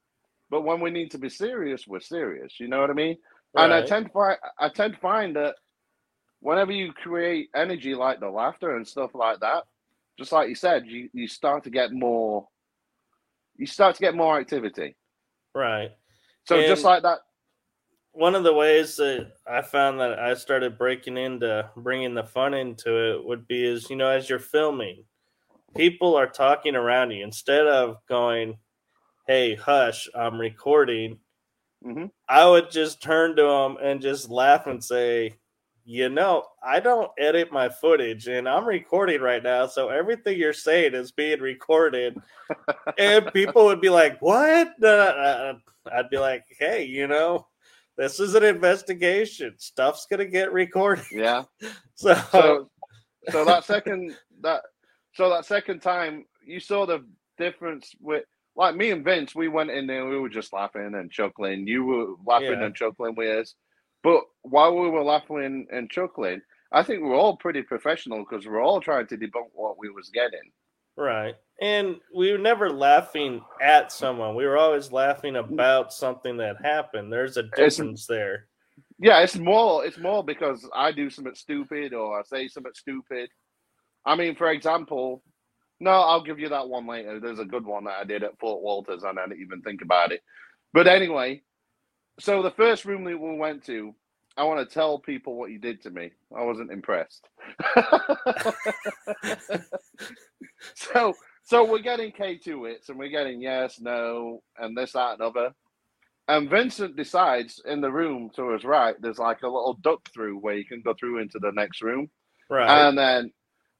But 0.49 0.61
when 0.61 0.79
we 0.79 0.89
need 0.89 1.11
to 1.11 1.17
be 1.17 1.29
serious, 1.29 1.85
we're 1.87 1.99
serious. 1.99 2.59
You 2.59 2.67
know 2.67 2.81
what 2.81 2.89
I 2.89 2.93
mean? 2.93 3.17
Right. 3.53 3.65
And 3.65 3.73
I 3.73 3.85
tend 3.85 4.07
to 4.07 4.11
find 4.11 4.37
I 4.59 4.69
tend 4.69 4.93
to 4.95 4.99
find 4.99 5.35
that 5.35 5.55
whenever 6.39 6.71
you 6.71 6.93
create 6.93 7.49
energy 7.55 7.93
like 7.93 8.19
the 8.19 8.29
laughter 8.29 8.75
and 8.75 8.87
stuff 8.87 9.11
like 9.13 9.39
that, 9.41 9.65
just 10.19 10.31
like 10.31 10.49
you 10.49 10.55
said, 10.55 10.85
you, 10.85 11.09
you 11.13 11.27
start 11.27 11.63
to 11.63 11.69
get 11.69 11.91
more 11.91 12.47
you 13.55 13.65
start 13.65 13.95
to 13.95 14.01
get 14.01 14.15
more 14.15 14.39
activity. 14.39 14.95
Right. 15.53 15.91
So 16.45 16.57
and 16.57 16.67
just 16.67 16.83
like 16.83 17.03
that 17.03 17.19
one 18.11 18.35
of 18.35 18.43
the 18.43 18.53
ways 18.53 18.95
that 18.97 19.33
I 19.47 19.61
found 19.61 19.99
that 19.99 20.19
I 20.19 20.33
started 20.33 20.77
breaking 20.77 21.17
into 21.17 21.69
bringing 21.77 22.13
the 22.13 22.23
fun 22.23 22.53
into 22.53 23.13
it 23.13 23.23
would 23.23 23.47
be 23.47 23.65
is 23.65 23.89
you 23.89 23.95
know 23.95 24.09
as 24.09 24.29
you're 24.29 24.39
filming, 24.39 25.03
people 25.75 26.15
are 26.15 26.27
talking 26.27 26.75
around 26.75 27.11
you 27.11 27.23
instead 27.23 27.67
of 27.67 27.97
going, 28.07 28.57
"Hey, 29.27 29.55
hush, 29.55 30.09
I'm 30.15 30.39
recording." 30.39 31.19
Mm-hmm. 31.85 32.05
I 32.27 32.45
would 32.45 32.71
just 32.71 33.01
turn 33.01 33.37
to 33.37 33.43
them 33.43 33.77
and 33.81 34.01
just 34.01 34.29
laugh 34.29 34.67
and 34.67 34.83
say, 34.83 35.35
"You 35.89 36.09
know, 36.09 36.45
I 36.63 36.79
don't 36.79 37.09
edit 37.17 37.51
my 37.51 37.67
footage, 37.67 38.27
and 38.27 38.47
I'm 38.47 38.65
recording 38.65 39.21
right 39.21 39.41
now, 39.41 39.65
so 39.65 39.89
everything 39.89 40.37
you're 40.37 40.53
saying 40.53 40.93
is 40.93 41.11
being 41.11 41.39
recorded." 41.39 42.15
and 42.97 43.33
people 43.33 43.65
would 43.65 43.81
be 43.81 43.89
like, 43.89 44.21
"What?" 44.21 44.73
Uh, 44.81 44.87
uh, 44.87 45.53
I'd 45.91 46.09
be 46.09 46.19
like, 46.19 46.45
"Hey, 46.59 46.85
you 46.85 47.07
know." 47.07 47.47
This 47.97 48.21
is 48.21 48.33
an 48.33 48.45
investigation. 48.45 49.55
Stuff's 49.57 50.05
gonna 50.09 50.23
get 50.23 50.53
recorded. 50.53 51.03
Yeah. 51.11 51.43
so, 51.95 52.13
so, 52.31 52.69
so 53.29 53.43
that 53.43 53.65
second 53.65 54.15
that 54.39 54.61
so 55.15 55.29
that 55.29 55.45
second 55.45 55.81
time 55.81 56.23
you 56.45 56.61
saw 56.61 56.85
the 56.85 57.05
difference 57.37 57.91
with 57.99 58.23
like 58.55 58.75
me 58.75 58.91
and 58.91 59.03
Vince, 59.03 59.35
we 59.35 59.47
went 59.47 59.71
in 59.71 59.87
there, 59.87 60.07
we 60.07 60.19
were 60.19 60.29
just 60.29 60.53
laughing 60.53 60.93
and 60.93 61.11
chuckling. 61.11 61.67
You 61.67 61.83
were 61.83 62.07
laughing 62.25 62.59
yeah. 62.59 62.65
and 62.65 62.75
chuckling 62.75 63.15
with 63.15 63.37
us. 63.37 63.55
But 64.03 64.21
while 64.43 64.75
we 64.75 64.89
were 64.89 65.03
laughing 65.03 65.67
and 65.71 65.89
chuckling, 65.89 66.41
I 66.71 66.83
think 66.83 67.01
we're 67.01 67.15
all 67.15 67.37
pretty 67.37 67.63
professional 67.63 68.19
because 68.19 68.45
we're 68.45 68.61
all 68.61 68.79
trying 68.79 69.07
to 69.07 69.17
debunk 69.17 69.49
what 69.53 69.77
we 69.79 69.89
was 69.89 70.09
getting. 70.09 70.51
Right. 70.95 71.35
And 71.61 71.97
we 72.13 72.31
were 72.31 72.37
never 72.37 72.69
laughing 72.69 73.41
at 73.61 73.91
someone. 73.91 74.35
We 74.35 74.45
were 74.45 74.57
always 74.57 74.91
laughing 74.91 75.37
about 75.37 75.93
something 75.93 76.37
that 76.37 76.57
happened. 76.63 77.11
There's 77.11 77.37
a 77.37 77.43
difference 77.43 78.01
it's, 78.01 78.07
there. 78.07 78.47
Yeah, 78.99 79.19
it's 79.19 79.37
more 79.37 79.85
it's 79.85 79.97
more 79.97 80.23
because 80.23 80.67
I 80.75 80.91
do 80.91 81.09
something 81.09 81.35
stupid 81.35 81.93
or 81.93 82.19
I 82.19 82.23
say 82.23 82.47
something 82.47 82.73
stupid. 82.75 83.29
I 84.05 84.15
mean, 84.15 84.35
for 84.35 84.51
example, 84.51 85.23
no, 85.79 85.91
I'll 85.91 86.23
give 86.23 86.39
you 86.39 86.49
that 86.49 86.67
one 86.67 86.85
later. 86.85 87.19
There's 87.19 87.39
a 87.39 87.45
good 87.45 87.65
one 87.65 87.85
that 87.85 87.97
I 88.01 88.03
did 88.03 88.23
at 88.23 88.37
Fort 88.39 88.61
Wolters 88.61 89.03
and 89.03 89.17
I 89.17 89.27
didn't 89.27 89.41
even 89.41 89.61
think 89.61 89.81
about 89.81 90.11
it. 90.11 90.21
But 90.73 90.87
anyway, 90.87 91.41
so 92.19 92.41
the 92.41 92.51
first 92.51 92.85
room 92.85 93.03
that 93.05 93.19
we 93.19 93.37
went 93.37 93.65
to, 93.65 93.93
I 94.37 94.43
want 94.43 94.59
to 94.67 94.73
tell 94.73 94.99
people 94.99 95.35
what 95.35 95.51
you 95.51 95.59
did 95.59 95.81
to 95.83 95.89
me. 95.89 96.11
I 96.35 96.43
wasn't 96.43 96.71
impressed. 96.71 97.27
so 100.75 101.13
so 101.43 101.65
we're 101.69 101.79
getting 101.79 102.11
K2 102.11 102.69
hits 102.69 102.89
and 102.89 102.99
we're 102.99 103.09
getting 103.09 103.41
yes, 103.41 103.79
no, 103.79 104.43
and 104.57 104.77
this, 104.77 104.91
that, 104.93 105.13
and 105.13 105.21
other. 105.21 105.51
And 106.27 106.49
Vincent 106.49 106.95
decides 106.95 107.59
in 107.65 107.81
the 107.81 107.91
room 107.91 108.29
to 108.35 108.51
his 108.51 108.63
right, 108.63 108.95
there's 109.01 109.17
like 109.17 109.41
a 109.41 109.47
little 109.47 109.79
duck 109.81 110.07
through 110.13 110.37
where 110.37 110.53
you 110.55 110.63
can 110.63 110.81
go 110.81 110.93
through 110.93 111.19
into 111.19 111.39
the 111.39 111.51
next 111.51 111.81
room. 111.81 112.09
Right. 112.49 112.87
And 112.87 112.97
then 112.97 113.31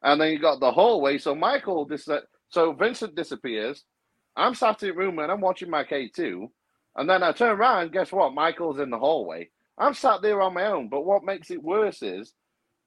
and 0.01 0.19
then 0.19 0.31
you 0.31 0.39
got 0.39 0.59
the 0.59 0.71
hallway. 0.71 1.19
So 1.19 1.35
Michael 1.35 1.85
dis- 1.85 2.09
so 2.49 2.73
Vincent 2.73 3.15
disappears. 3.15 3.83
I'm 4.35 4.55
sat 4.55 4.81
in 4.81 4.89
the 4.89 4.95
room 4.95 5.19
and 5.19 5.31
I'm 5.31 5.41
watching 5.41 5.69
my 5.69 5.83
K2. 5.83 6.47
And 6.97 7.09
then 7.09 7.23
I 7.23 7.33
turn 7.33 7.51
around, 7.51 7.93
guess 7.93 8.11
what? 8.11 8.33
Michael's 8.33 8.79
in 8.79 8.89
the 8.91 8.99
hallway. 8.99 9.49
I'm 9.77 9.93
sat 9.95 10.21
there 10.21 10.41
on 10.41 10.53
my 10.55 10.67
own. 10.67 10.89
But 10.89 11.05
what 11.05 11.23
makes 11.25 11.51
it 11.51 11.63
worse 11.63 12.03
is, 12.03 12.33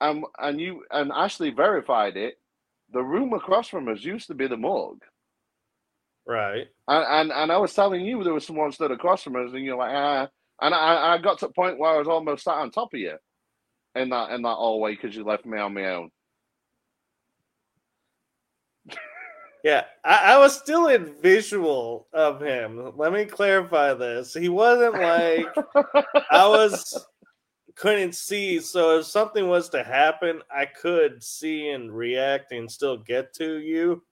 um, 0.01 0.25
and 0.39 0.61
you 0.61 0.85
and 0.91 1.13
Ashley 1.13 1.51
verified 1.51 2.17
it. 2.17 2.37
The 2.93 3.03
room 3.03 3.33
across 3.35 3.69
from 3.69 3.89
us 3.89 4.05
used 4.05 4.29
to 4.29 4.35
be 4.35 4.49
the 4.49 4.57
morgue. 4.59 5.03
Right. 6.27 6.69
And 6.89 7.07
and, 7.09 7.33
and 7.33 7.53
I 7.53 7.59
was 7.59 7.75
telling 7.75 8.05
you 8.07 8.25
there 8.25 8.35
was 8.35 8.47
someone 8.47 8.73
stood 8.73 8.93
across 8.93 9.23
from 9.25 9.37
us, 9.37 9.53
and 9.55 9.65
you're 9.65 9.77
like, 9.79 9.93
ah. 9.95 10.29
And 10.63 10.75
I, 10.75 11.15
I 11.15 11.19
got 11.19 11.41
to 11.41 11.49
the 11.49 11.53
point 11.55 11.79
where 11.79 11.93
I 11.95 11.99
was 11.99 12.09
almost 12.09 12.45
sat 12.45 12.55
on 12.55 12.71
top 12.71 12.95
of 12.95 13.01
you. 13.01 13.17
in 13.97 14.11
that 14.11 14.33
in 14.33 14.43
that 14.45 14.57
hallway 14.57 14.95
because 14.97 15.17
you 15.17 15.25
left 15.25 15.47
me 15.47 15.59
on 15.59 15.75
my 15.75 15.87
own. 15.97 16.11
Yeah, 19.63 19.85
I, 20.05 20.35
I, 20.35 20.39
was 20.39 20.59
still 20.59 20.89
in 20.89 21.15
visual 21.23 22.09
of 22.13 22.41
him. 22.41 22.93
Let 22.97 23.13
me 23.13 23.25
clarify 23.25 23.95
this. 23.95 24.35
He 24.35 24.49
wasn't 24.49 24.95
like 24.95 25.47
I 26.31 26.49
was 26.49 27.07
couldn't 27.77 28.15
see. 28.15 28.61
So 28.61 28.99
if 28.99 29.07
something 29.07 29.49
was 29.49 29.69
to 29.71 29.83
happen, 29.83 30.41
I 30.51 30.67
could 30.67 31.23
see 31.23 31.69
and 31.71 31.93
react 31.93 32.53
and 32.53 32.71
still 32.71 32.97
get 32.97 33.33
to 33.35 33.59
you. 33.59 34.03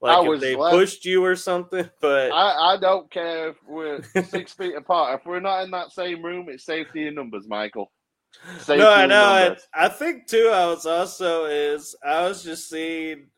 Like 0.00 0.18
I 0.18 0.32
if 0.32 0.40
they 0.40 0.56
left, 0.56 0.74
pushed 0.74 1.04
you 1.04 1.24
or 1.24 1.36
something, 1.36 1.88
but 2.00 2.30
I, 2.30 2.74
I 2.74 2.76
don't 2.76 3.10
care 3.10 3.50
if 3.50 3.56
we're 3.66 4.02
six 4.28 4.52
feet 4.52 4.76
apart. 4.76 5.18
If 5.18 5.26
we're 5.26 5.40
not 5.40 5.64
in 5.64 5.70
that 5.70 5.92
same 5.92 6.22
room, 6.22 6.46
it's 6.48 6.64
safety 6.64 7.06
in 7.06 7.14
numbers, 7.14 7.48
Michael. 7.48 7.90
Safety 8.58 8.82
no, 8.82 8.92
I 8.92 9.06
know. 9.06 9.24
I, 9.24 9.86
I 9.86 9.88
think 9.88 10.26
too. 10.26 10.50
I 10.52 10.66
was 10.66 10.84
also 10.84 11.46
is 11.46 11.96
I 12.04 12.28
was 12.28 12.44
just 12.44 12.68
seeing 12.68 13.28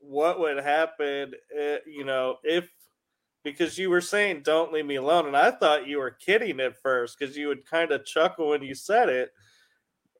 what 0.00 0.40
would 0.40 0.58
happen, 0.58 1.34
uh, 1.58 1.76
you 1.86 2.04
know, 2.04 2.36
if 2.42 2.68
because 3.44 3.78
you 3.78 3.90
were 3.90 4.00
saying 4.00 4.42
"Don't 4.42 4.72
leave 4.72 4.86
me 4.86 4.96
alone," 4.96 5.26
and 5.26 5.36
I 5.36 5.50
thought 5.50 5.86
you 5.86 5.98
were 5.98 6.10
kidding 6.10 6.60
at 6.60 6.80
first 6.82 7.18
because 7.18 7.36
you 7.36 7.48
would 7.48 7.68
kind 7.68 7.92
of 7.92 8.04
chuckle 8.04 8.48
when 8.50 8.62
you 8.62 8.74
said 8.74 9.08
it. 9.08 9.30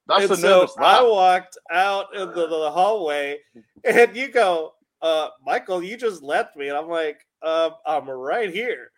That's 0.06 0.30
and 0.30 0.40
so 0.40 0.68
I 0.78 1.02
walked 1.02 1.56
out 1.70 2.14
in 2.14 2.28
the, 2.32 2.70
hallway, 2.72 3.38
and 3.84 4.16
you 4.16 4.28
go, 4.28 4.72
uh, 5.02 5.28
"Michael, 5.44 5.82
you 5.82 5.96
just 5.96 6.22
left 6.22 6.56
me," 6.56 6.68
and 6.68 6.76
I'm 6.76 6.88
like, 6.88 7.20
uh, 7.42 7.70
"I'm 7.86 8.08
right 8.08 8.52
here." 8.52 8.90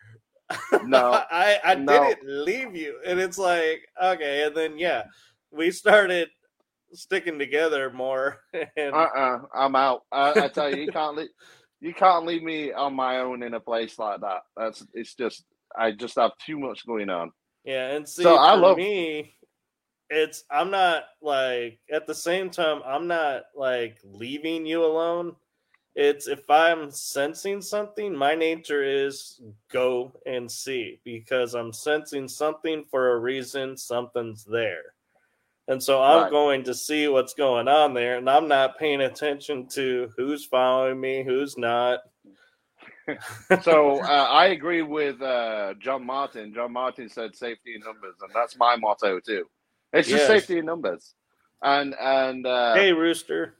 No, 0.85 1.23
I 1.31 1.59
I 1.63 1.75
no. 1.75 2.09
didn't 2.09 2.45
leave 2.45 2.75
you, 2.75 2.99
and 3.05 3.19
it's 3.19 3.37
like 3.37 3.87
okay, 4.01 4.43
and 4.43 4.55
then 4.55 4.77
yeah, 4.77 5.03
we 5.51 5.71
started 5.71 6.29
sticking 6.93 7.39
together 7.39 7.91
more. 7.91 8.39
And... 8.77 8.93
Uh-uh, 8.93 9.39
I'm 9.53 9.75
out. 9.75 10.03
I, 10.11 10.45
I 10.45 10.47
tell 10.47 10.73
you, 10.73 10.83
you 10.83 10.91
can't 10.91 11.17
leave. 11.17 11.29
You 11.81 11.93
can't 11.93 12.25
leave 12.25 12.43
me 12.43 12.71
on 12.71 12.95
my 12.95 13.17
own 13.17 13.43
in 13.43 13.53
a 13.55 13.59
place 13.59 13.99
like 13.99 14.21
that. 14.21 14.43
That's 14.55 14.85
it's 14.93 15.15
just 15.15 15.43
I 15.77 15.91
just 15.91 16.15
have 16.15 16.31
too 16.37 16.57
much 16.57 16.85
going 16.85 17.09
on. 17.09 17.31
Yeah, 17.65 17.91
and 17.91 18.07
see, 18.07 18.23
so 18.23 18.35
I 18.35 18.55
love 18.55 18.77
me. 18.77 19.35
It's 20.09 20.43
I'm 20.49 20.71
not 20.71 21.03
like 21.21 21.79
at 21.91 22.07
the 22.07 22.15
same 22.15 22.49
time 22.49 22.81
I'm 22.85 23.07
not 23.07 23.43
like 23.55 23.97
leaving 24.03 24.65
you 24.65 24.85
alone. 24.85 25.35
It's 25.95 26.27
if 26.27 26.49
I'm 26.49 26.89
sensing 26.89 27.61
something, 27.61 28.15
my 28.15 28.33
nature 28.33 28.83
is 28.83 29.39
go 29.71 30.13
and 30.25 30.51
see 30.51 30.99
because 31.03 31.53
I'm 31.53 31.71
sensing 31.71 32.27
something 32.27 32.85
for 32.89 33.11
a 33.11 33.19
reason. 33.19 33.77
Something's 33.77 34.43
there. 34.43 34.93
And 35.67 35.81
so 35.81 36.01
I'm 36.01 36.23
right. 36.23 36.31
going 36.31 36.63
to 36.65 36.73
see 36.73 37.07
what's 37.07 37.33
going 37.33 37.67
on 37.67 37.93
there, 37.93 38.17
and 38.17 38.29
I'm 38.29 38.47
not 38.47 38.77
paying 38.77 39.01
attention 39.01 39.67
to 39.69 40.11
who's 40.17 40.45
following 40.45 40.99
me, 40.99 41.23
who's 41.23 41.57
not. 41.57 41.99
so 43.61 44.01
uh, 44.01 44.27
I 44.29 44.47
agree 44.47 44.81
with 44.81 45.21
uh, 45.21 45.73
John 45.79 46.05
Martin. 46.05 46.53
John 46.53 46.73
Martin 46.73 47.07
said 47.07 47.35
safety 47.35 47.75
in 47.75 47.81
numbers, 47.81 48.15
and 48.21 48.31
that's 48.33 48.57
my 48.57 48.75
motto 48.75 49.19
too. 49.19 49.45
It's 49.93 50.07
just 50.07 50.21
yes. 50.21 50.27
safety 50.27 50.59
in 50.59 50.65
numbers. 50.65 51.13
And 51.61 51.95
and 51.99 52.45
uh, 52.45 52.75
hey, 52.75 52.91
Rooster. 52.91 53.55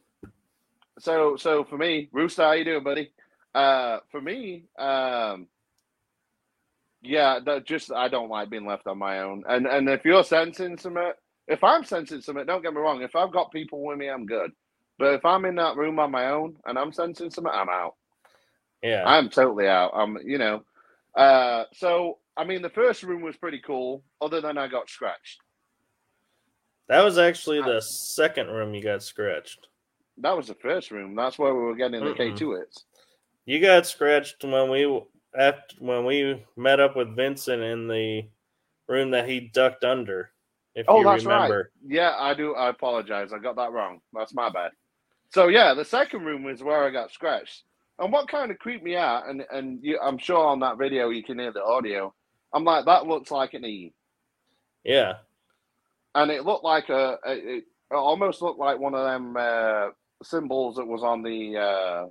So 1.00 1.38
so 1.38 1.64
for 1.64 1.78
me, 1.78 2.10
Rooster, 2.12 2.44
how 2.44 2.52
you 2.52 2.66
doing, 2.66 2.84
buddy? 2.84 3.12
Uh, 3.56 4.00
for 4.12 4.20
me, 4.20 4.66
um, 4.78 5.48
yeah, 7.02 7.40
that 7.46 7.66
just 7.66 7.92
I 7.94 8.08
don't 8.10 8.30
like 8.30 8.50
being 8.50 8.66
left 8.66 8.88
on 8.88 8.98
my 8.98 9.20
own. 9.20 9.44
And 9.48 9.68
and 9.68 9.90
if 9.90 10.04
you're 10.04 10.24
sensing 10.24 10.78
some 10.78 10.98
if 11.48 11.64
I'm 11.64 11.84
sensing 11.84 12.22
something, 12.22 12.46
don't 12.46 12.62
get 12.62 12.74
me 12.74 12.80
wrong. 12.80 13.02
If 13.02 13.16
I've 13.16 13.32
got 13.32 13.52
people 13.52 13.84
with 13.84 13.98
me, 13.98 14.10
I'm 14.10 14.26
good. 14.26 14.52
But 15.00 15.16
if 15.16 15.26
I'm 15.26 15.46
in 15.46 15.56
that 15.56 15.76
room 15.76 16.00
on 16.00 16.12
my 16.12 16.30
own 16.30 16.56
and 16.66 16.78
I'm 16.78 16.94
sensing 16.94 17.32
something, 17.32 17.54
I'm 17.54 17.70
out. 17.70 17.96
Yeah, 18.82 19.04
I'm 19.06 19.30
totally 19.30 19.68
out. 19.68 19.92
I'm, 19.94 20.18
you 20.24 20.38
know. 20.38 20.64
Uh, 21.16 21.66
so 21.74 22.20
I 22.38 22.44
mean, 22.44 22.62
the 22.62 22.70
first 22.70 23.04
room 23.04 23.22
was 23.22 23.38
pretty 23.38 23.62
cool. 23.66 24.04
Other 24.22 24.42
than 24.42 24.58
I 24.58 24.68
got 24.68 24.90
scratched. 24.90 25.40
That 26.90 27.04
was 27.04 27.18
actually 27.18 27.62
the 27.62 27.82
second 27.82 28.48
room 28.48 28.74
you 28.74 28.84
got 28.84 29.04
scratched. 29.04 29.68
That 30.18 30.36
was 30.36 30.48
the 30.48 30.56
first 30.56 30.92
room. 30.92 31.16
That's 31.16 31.40
where 31.40 31.54
we 31.54 31.62
were 31.62 31.76
getting 31.76 32.04
the 32.04 32.14
K 32.14 32.32
two 32.32 32.56
hits. 32.56 32.86
You 33.46 33.60
got 33.60 33.88
scratched 33.88 34.44
when 34.44 34.70
we 34.70 35.02
after 35.38 35.76
when 35.80 36.06
we 36.06 36.46
met 36.56 36.80
up 36.80 36.96
with 36.96 37.16
Vincent 37.16 37.64
in 37.64 37.88
the 37.88 38.24
room 38.88 39.12
that 39.12 39.28
he 39.28 39.52
ducked 39.54 39.84
under. 39.84 40.33
If 40.76 40.86
oh, 40.90 41.04
that's 41.04 41.24
remember. 41.26 41.72
right. 41.84 41.96
Yeah, 41.96 42.14
I 42.18 42.34
do. 42.34 42.56
I 42.56 42.70
apologize. 42.70 43.32
I 43.34 43.40
got 43.40 43.56
that 43.58 43.72
wrong. 43.72 44.00
That's 44.14 44.34
my 44.34 44.50
bad. 44.50 44.72
So 45.30 45.48
yeah, 45.48 45.74
the 45.74 45.86
second 45.86 46.26
room 46.26 46.44
was 46.44 46.64
where 46.64 46.84
I 46.84 46.90
got 46.90 47.12
scratched. 47.12 47.64
And 48.00 48.12
what 48.12 48.28
kind 48.28 48.52
of 48.52 48.58
creeped 48.58 48.84
me 48.84 48.96
out, 48.96 49.30
and 49.30 49.44
and 49.52 49.80
you, 49.84 50.00
I'm 50.02 50.18
sure 50.18 50.48
on 50.48 50.60
that 50.62 50.78
video 50.78 51.10
you 51.10 51.24
can 51.24 51.40
hear 51.40 51.52
the 51.52 51.64
audio. 51.64 52.14
I'm 52.54 52.64
like, 52.64 52.86
that 52.86 53.08
looks 53.08 53.32
like 53.32 53.54
an 53.54 53.66
E. 53.66 53.94
Yeah. 54.84 55.14
And 56.16 56.32
it 56.32 56.46
looked 56.46 56.64
like 56.64 56.90
a, 56.90 57.18
a 57.26 57.58
it 57.58 57.64
almost 57.92 58.42
looked 58.42 58.60
like 58.60 58.80
one 58.80 58.94
of 58.96 59.06
them 59.06 59.36
uh, 59.38 59.88
symbols 60.24 60.76
that 60.76 60.86
was 60.86 61.04
on 61.04 61.22
the 61.22 61.58
uh, 61.58 62.06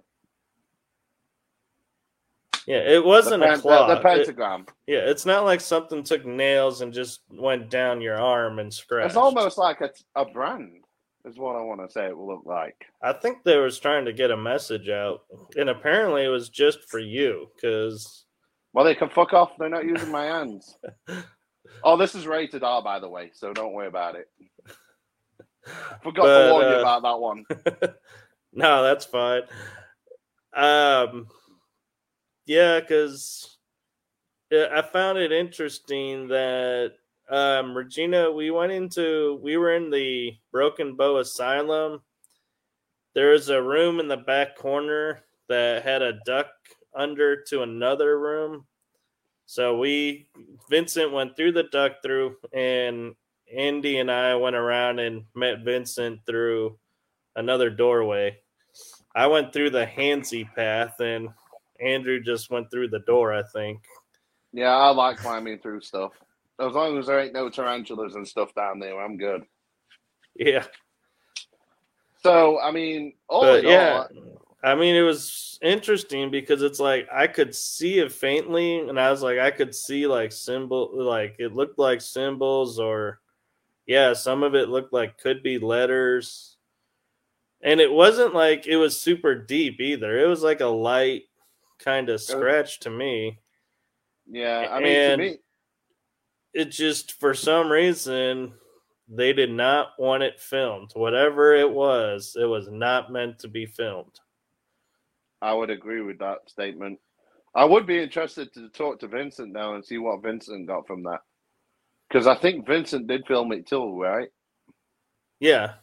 yeah, 2.66 2.78
it 2.78 3.04
wasn't 3.04 3.42
a 3.42 3.58
claw. 3.58 3.88
The, 3.88 3.96
the 3.96 4.00
pentagram. 4.00 4.66
It, 4.86 4.92
yeah, 4.92 5.10
it's 5.10 5.26
not 5.26 5.44
like 5.44 5.60
something 5.60 6.02
took 6.02 6.24
nails 6.24 6.80
and 6.80 6.92
just 6.92 7.20
went 7.30 7.70
down 7.70 8.00
your 8.00 8.20
arm 8.20 8.58
and 8.58 8.72
scratched. 8.72 9.06
It's 9.06 9.16
almost 9.16 9.58
like 9.58 9.80
a, 9.80 9.90
a 10.14 10.24
brand, 10.24 10.84
is 11.24 11.38
what 11.38 11.56
I 11.56 11.62
want 11.62 11.80
to 11.80 11.92
say 11.92 12.06
it 12.06 12.16
will 12.16 12.28
look 12.28 12.44
like. 12.46 12.76
I 13.02 13.12
think 13.12 13.42
they 13.42 13.58
was 13.58 13.78
trying 13.78 14.04
to 14.04 14.12
get 14.12 14.30
a 14.30 14.36
message 14.36 14.88
out, 14.88 15.22
and 15.56 15.70
apparently 15.70 16.24
it 16.24 16.28
was 16.28 16.48
just 16.48 16.88
for 16.88 16.98
you, 16.98 17.48
because. 17.54 18.26
Well, 18.72 18.84
they 18.84 18.94
can 18.94 19.10
fuck 19.10 19.32
off. 19.32 19.56
They're 19.58 19.68
not 19.68 19.84
using 19.84 20.10
my 20.10 20.24
hands. 20.24 20.78
oh, 21.84 21.96
this 21.96 22.14
is 22.14 22.26
rated 22.26 22.62
R, 22.62 22.82
by 22.82 22.98
the 22.98 23.08
way, 23.08 23.30
so 23.34 23.52
don't 23.52 23.72
worry 23.72 23.88
about 23.88 24.16
it. 24.16 24.28
Forgot 26.02 26.22
but, 26.22 26.46
to 26.46 26.52
warn 26.52 26.64
uh, 26.64 26.70
you 26.70 26.76
about 26.76 27.02
that 27.02 27.20
one. 27.20 27.44
no, 28.52 28.82
that's 28.82 29.04
fine. 29.04 29.42
Um, 30.54 31.26
yeah, 32.46 32.80
because 32.80 33.58
I 34.50 34.82
found 34.82 35.18
it 35.18 35.32
interesting 35.32 36.28
that 36.28 36.92
um, 37.30 37.74
Regina, 37.74 38.30
we 38.30 38.50
went 38.50 38.72
into, 38.72 39.38
we 39.42 39.56
were 39.56 39.74
in 39.74 39.90
the 39.90 40.36
Broken 40.50 40.96
Bow 40.96 41.18
Asylum. 41.18 42.02
There's 43.14 43.48
a 43.48 43.62
room 43.62 44.00
in 44.00 44.08
the 44.08 44.16
back 44.18 44.56
corner 44.56 45.24
that 45.48 45.82
had 45.82 46.02
a 46.02 46.18
duck 46.26 46.48
under 46.94 47.42
to 47.44 47.62
another 47.62 48.18
room. 48.18 48.66
So 49.46 49.78
we, 49.78 50.28
Vincent 50.68 51.12
went 51.12 51.36
through 51.36 51.52
the 51.52 51.64
duck 51.64 52.02
through, 52.02 52.36
and 52.52 53.14
Andy 53.54 53.98
and 53.98 54.10
I 54.10 54.34
went 54.34 54.56
around 54.56 54.98
and 54.98 55.24
met 55.34 55.64
Vincent 55.64 56.20
through 56.26 56.78
another 57.36 57.70
doorway. 57.70 58.38
I 59.14 59.26
went 59.26 59.52
through 59.52 59.70
the 59.70 59.86
Handsy 59.86 60.52
path, 60.54 61.00
and 61.00 61.28
Andrew 61.82 62.20
just 62.20 62.50
went 62.50 62.70
through 62.70 62.88
the 62.88 63.00
door, 63.00 63.32
I 63.32 63.42
think. 63.42 63.80
Yeah, 64.52 64.76
I 64.76 64.90
like 64.90 65.16
climbing 65.16 65.58
through 65.58 65.80
stuff. 65.80 66.12
As 66.58 66.72
long 66.72 66.98
as 66.98 67.06
there 67.06 67.20
ain't 67.20 67.32
no 67.32 67.48
tarantulas 67.48 68.14
and 68.14 68.26
stuff 68.26 68.54
down 68.54 68.78
there, 68.78 69.00
I'm 69.00 69.16
good. 69.16 69.44
Yeah. 70.34 70.64
So, 72.22 72.60
I 72.60 72.70
mean, 72.70 73.14
oh, 73.28 73.48
all 73.48 73.62
yeah. 73.62 74.04
All, 74.10 74.42
I 74.64 74.74
mean, 74.76 74.94
it 74.94 75.02
was 75.02 75.58
interesting 75.60 76.30
because 76.30 76.62
it's 76.62 76.78
like 76.78 77.08
I 77.12 77.26
could 77.26 77.54
see 77.54 77.98
it 77.98 78.12
faintly, 78.12 78.78
and 78.78 79.00
I 79.00 79.10
was 79.10 79.22
like, 79.22 79.38
I 79.38 79.50
could 79.50 79.74
see 79.74 80.06
like 80.06 80.30
symbol, 80.30 80.90
like 80.94 81.34
it 81.38 81.54
looked 81.54 81.78
like 81.78 82.00
symbols, 82.00 82.78
or 82.78 83.20
yeah, 83.86 84.12
some 84.12 84.44
of 84.44 84.54
it 84.54 84.68
looked 84.68 84.92
like 84.92 85.18
could 85.18 85.42
be 85.42 85.58
letters, 85.58 86.58
and 87.60 87.80
it 87.80 87.90
wasn't 87.90 88.34
like 88.34 88.68
it 88.68 88.76
was 88.76 89.00
super 89.00 89.34
deep 89.34 89.80
either. 89.80 90.16
It 90.20 90.28
was 90.28 90.42
like 90.44 90.60
a 90.60 90.66
light 90.66 91.24
kind 91.82 92.08
of 92.08 92.20
scratch 92.20 92.80
to 92.80 92.90
me. 92.90 93.38
Yeah, 94.26 94.68
I 94.70 94.80
mean, 94.80 94.96
and 94.96 95.20
to 95.20 95.28
me, 95.28 95.36
it 96.54 96.66
just 96.66 97.18
for 97.18 97.34
some 97.34 97.70
reason 97.70 98.54
they 99.08 99.32
did 99.32 99.50
not 99.50 99.88
want 99.98 100.22
it 100.22 100.40
filmed. 100.40 100.92
Whatever 100.94 101.54
it 101.54 101.70
was, 101.70 102.36
it 102.40 102.46
was 102.46 102.68
not 102.70 103.12
meant 103.12 103.40
to 103.40 103.48
be 103.48 103.66
filmed. 103.66 104.20
I 105.40 105.52
would 105.52 105.70
agree 105.70 106.00
with 106.02 106.18
that 106.20 106.38
statement. 106.48 106.98
I 107.54 107.64
would 107.64 107.86
be 107.86 108.02
interested 108.02 108.52
to 108.54 108.68
talk 108.70 109.00
to 109.00 109.08
Vincent 109.08 109.52
now 109.52 109.74
and 109.74 109.84
see 109.84 109.98
what 109.98 110.22
Vincent 110.22 110.66
got 110.66 110.86
from 110.86 111.02
that. 111.02 111.20
Because 112.08 112.26
I 112.26 112.36
think 112.36 112.66
Vincent 112.66 113.06
did 113.06 113.26
film 113.26 113.52
it 113.52 113.66
too, 113.66 114.00
right? 114.00 114.28
Yeah. 115.40 115.74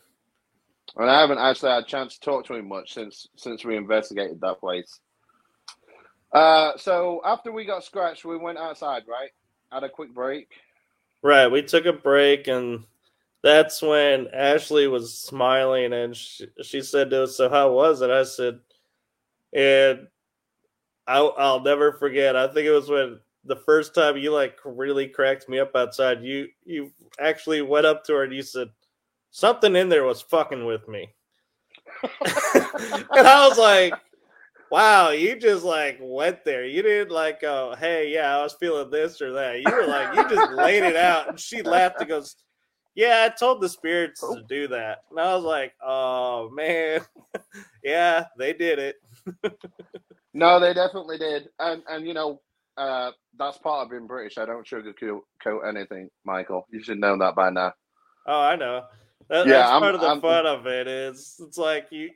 And 0.96 1.10
I 1.10 1.20
haven't 1.20 1.38
actually 1.38 1.72
had 1.72 1.84
a 1.84 1.88
chance 1.88 2.18
to 2.18 2.20
talk 2.22 2.46
to 2.46 2.56
him 2.56 2.68
much 2.68 2.94
since 2.94 3.28
since 3.36 3.64
we 3.64 3.76
investigated 3.76 4.42
that 4.42 4.60
place. 4.60 5.00
Uh, 6.32 6.72
so 6.78 7.22
after 7.26 7.52
we 7.52 7.66
got 7.66 7.84
scratched, 7.84 8.26
we 8.26 8.38
went 8.38 8.58
outside, 8.58 9.04
right? 9.08 9.32
Had 9.72 9.84
a 9.84 9.90
quick 9.90 10.14
break. 10.14 10.50
Right. 11.22 11.48
We 11.48 11.62
took 11.64 11.86
a 11.86 11.94
break 11.94 12.48
and 12.48 12.84
that's 13.42 13.82
when 13.82 14.28
Ashley 14.34 14.88
was 14.88 15.18
smiling 15.18 15.94
and 15.94 16.16
she, 16.16 16.48
she 16.64 16.82
said 16.82 17.10
to 17.10 17.24
us, 17.24 17.38
So, 17.38 17.50
how 17.50 17.72
was 17.72 18.02
it? 18.02 18.10
I 18.10 18.24
said, 18.24 18.60
And 19.54 20.08
I'll, 21.08 21.34
I'll 21.38 21.62
never 21.62 21.94
forget. 21.94 22.36
I 22.36 22.48
think 22.48 22.68
it 22.68 22.72
was 22.72 22.90
when 22.90 23.20
the 23.46 23.56
first 23.56 23.96
time 23.96 24.18
you 24.18 24.32
like 24.32 24.58
really 24.64 25.08
cracked 25.08 25.50
me 25.50 25.60
up 25.60 25.76
outside. 25.76 26.24
You 26.24 26.48
you 26.66 26.92
actually 27.20 27.62
went 27.62 27.86
up 27.86 28.04
to 28.06 28.14
her 28.14 28.24
and 28.24 28.34
you 28.34 28.42
said 28.42 28.70
something 29.32 29.76
in 29.76 29.90
there 29.90 30.04
was 30.04 30.22
fucking 30.22 30.66
with 30.66 30.88
me, 30.88 31.10
and 32.04 33.28
I 33.28 33.48
was 33.48 33.58
like, 33.58 33.94
"Wow, 34.72 35.10
you 35.10 35.36
just 35.38 35.64
like 35.64 35.98
went 36.02 36.44
there. 36.46 36.66
You 36.66 36.82
didn't 36.82 37.12
like, 37.12 37.44
oh, 37.44 37.76
hey, 37.78 38.12
yeah, 38.14 38.38
I 38.38 38.44
was 38.44 38.54
feeling 38.54 38.90
this 38.90 39.22
or 39.22 39.34
that. 39.34 39.62
You 39.62 39.72
were 39.72 39.88
like, 39.88 40.16
you 40.16 40.36
just 40.36 40.52
laid 40.54 40.84
it 40.84 40.96
out." 40.96 41.30
And 41.30 41.40
she 41.40 41.62
laughed 41.62 42.00
and 42.00 42.10
goes. 42.10 42.36
Yeah, 42.96 43.28
I 43.28 43.30
told 43.30 43.62
the 43.62 43.70
spirits 43.70 44.20
to 44.20 44.44
do 44.50 44.68
that. 44.70 45.04
And 45.10 45.20
I 45.20 45.34
was 45.34 45.46
like, 45.46 45.74
oh 45.82 46.50
man. 46.50 47.02
yeah, 47.84 48.26
they 48.38 48.52
did 48.52 48.78
it. 48.78 48.96
no, 50.34 50.60
they 50.60 50.74
definitely 50.74 51.18
did. 51.18 51.48
And 51.60 51.82
and 51.88 52.06
you 52.06 52.14
know, 52.14 52.42
uh, 52.80 53.12
that's 53.38 53.58
part 53.58 53.86
of 53.86 53.92
being 53.92 54.08
British. 54.08 54.38
I 54.38 54.46
don't 54.46 54.66
sugarcoat 54.66 55.68
anything, 55.68 56.10
Michael. 56.26 56.66
You 56.72 56.82
should 56.82 57.00
know 57.00 57.18
that 57.18 57.36
by 57.36 57.50
now. 57.50 57.74
Oh, 58.26 58.42
I 58.42 58.56
know. 58.56 58.86
That, 59.30 59.46
yeah, 59.46 59.54
that's 59.54 59.72
I'm, 59.72 59.82
part 59.82 59.96
of 59.96 60.02
the 60.02 60.08
I'm, 60.08 60.22
fun 60.22 60.46
of 60.46 60.66
it. 60.66 60.88
Is 60.88 61.40
it's 61.46 61.58
like 61.58 61.88
you. 61.92 62.10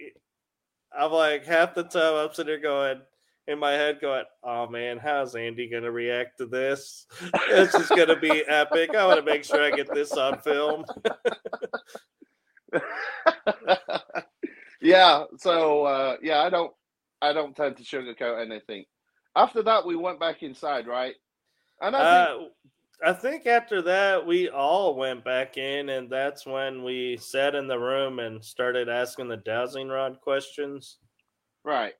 I'm 0.98 1.12
like 1.12 1.46
half 1.46 1.74
the 1.76 1.84
time 1.84 2.16
I'm 2.16 2.34
sitting 2.34 2.48
there 2.48 2.60
going 2.60 3.02
in 3.48 3.60
my 3.60 3.72
head, 3.72 4.00
going, 4.02 4.24
"Oh 4.44 4.68
man, 4.68 4.98
how's 4.98 5.36
Andy 5.36 5.68
gonna 5.70 5.92
react 5.92 6.38
to 6.38 6.46
this? 6.46 7.06
This 7.50 7.74
is 7.76 7.90
gonna 7.90 8.20
be 8.20 8.44
epic. 8.48 8.96
I 8.96 9.06
want 9.06 9.20
to 9.20 9.26
make 9.26 9.44
sure 9.44 9.64
I 9.64 9.72
get 9.72 9.94
this 9.94 10.14
on 10.14 10.40
film." 10.40 10.86
yeah. 14.82 15.24
So 15.38 15.84
uh, 15.86 16.18
yeah, 16.22 16.42
I 16.42 16.50
don't. 16.50 16.72
I 17.22 17.32
don't 17.32 17.56
tend 17.56 17.78
to 17.78 17.84
sugarcoat 17.84 18.46
anything. 18.46 18.86
After 19.36 19.64
that, 19.64 19.86
we 19.86 19.96
went 19.96 20.20
back 20.20 20.44
inside, 20.44 20.88
right? 20.88 21.16
And 21.82 21.96
I 21.96 22.28
think, 22.28 22.42
uh, 22.42 22.50
I 23.06 23.12
think 23.14 23.46
after 23.46 23.82
that, 23.82 24.26
we 24.26 24.50
all 24.50 24.96
went 24.96 25.26
back 25.26 25.58
in, 25.58 25.90
and 25.90 26.10
that's 26.10 26.46
when 26.46 26.84
we 26.84 27.18
sat 27.18 27.54
in 27.54 27.68
the 27.68 27.78
room 27.78 28.20
and 28.20 28.44
started 28.44 28.88
asking 28.88 29.28
the 29.28 29.38
dowsing 29.38 29.90
rod 29.90 30.22
questions. 30.22 31.00
Right. 31.66 31.94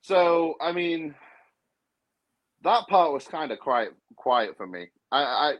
So, 0.00 0.54
I 0.60 0.72
mean, 0.72 1.14
that 2.64 2.86
part 2.88 3.12
was 3.12 3.26
kind 3.26 3.52
of 3.52 3.58
quiet, 3.58 3.92
quiet 4.16 4.56
for 4.56 4.66
me. 4.66 4.86
I, 5.12 5.22
I, 5.22 5.54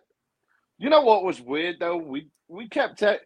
you 0.78 0.88
know 0.88 1.02
what 1.02 1.24
was 1.24 1.40
weird 1.40 1.76
though? 1.78 1.96
We 1.96 2.28
we 2.48 2.68
kept 2.68 3.02
it, 3.02 3.22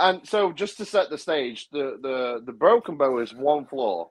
and 0.00 0.26
so 0.26 0.52
just 0.52 0.76
to 0.78 0.84
set 0.84 1.10
the 1.10 1.18
stage, 1.18 1.68
the 1.70 1.98
the 2.02 2.42
the 2.44 2.52
broken 2.52 2.96
bow 2.96 3.18
is 3.18 3.34
one 3.34 3.66
floor. 3.66 4.10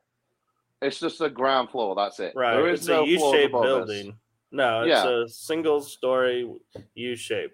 It's 0.81 0.99
just 0.99 1.21
a 1.21 1.29
ground 1.29 1.69
floor. 1.69 1.95
That's 1.95 2.19
it. 2.19 2.33
Right. 2.35 2.55
There 2.55 2.69
is 2.69 2.81
it's 2.81 2.89
no 2.89 3.03
a 3.03 3.07
U-shaped 3.07 3.51
building. 3.53 4.09
Us. 4.09 4.15
No, 4.51 4.81
it's 4.81 4.89
yeah. 4.89 5.23
a 5.23 5.27
single 5.27 5.81
story 5.81 6.49
U 6.95 7.15
shape. 7.15 7.51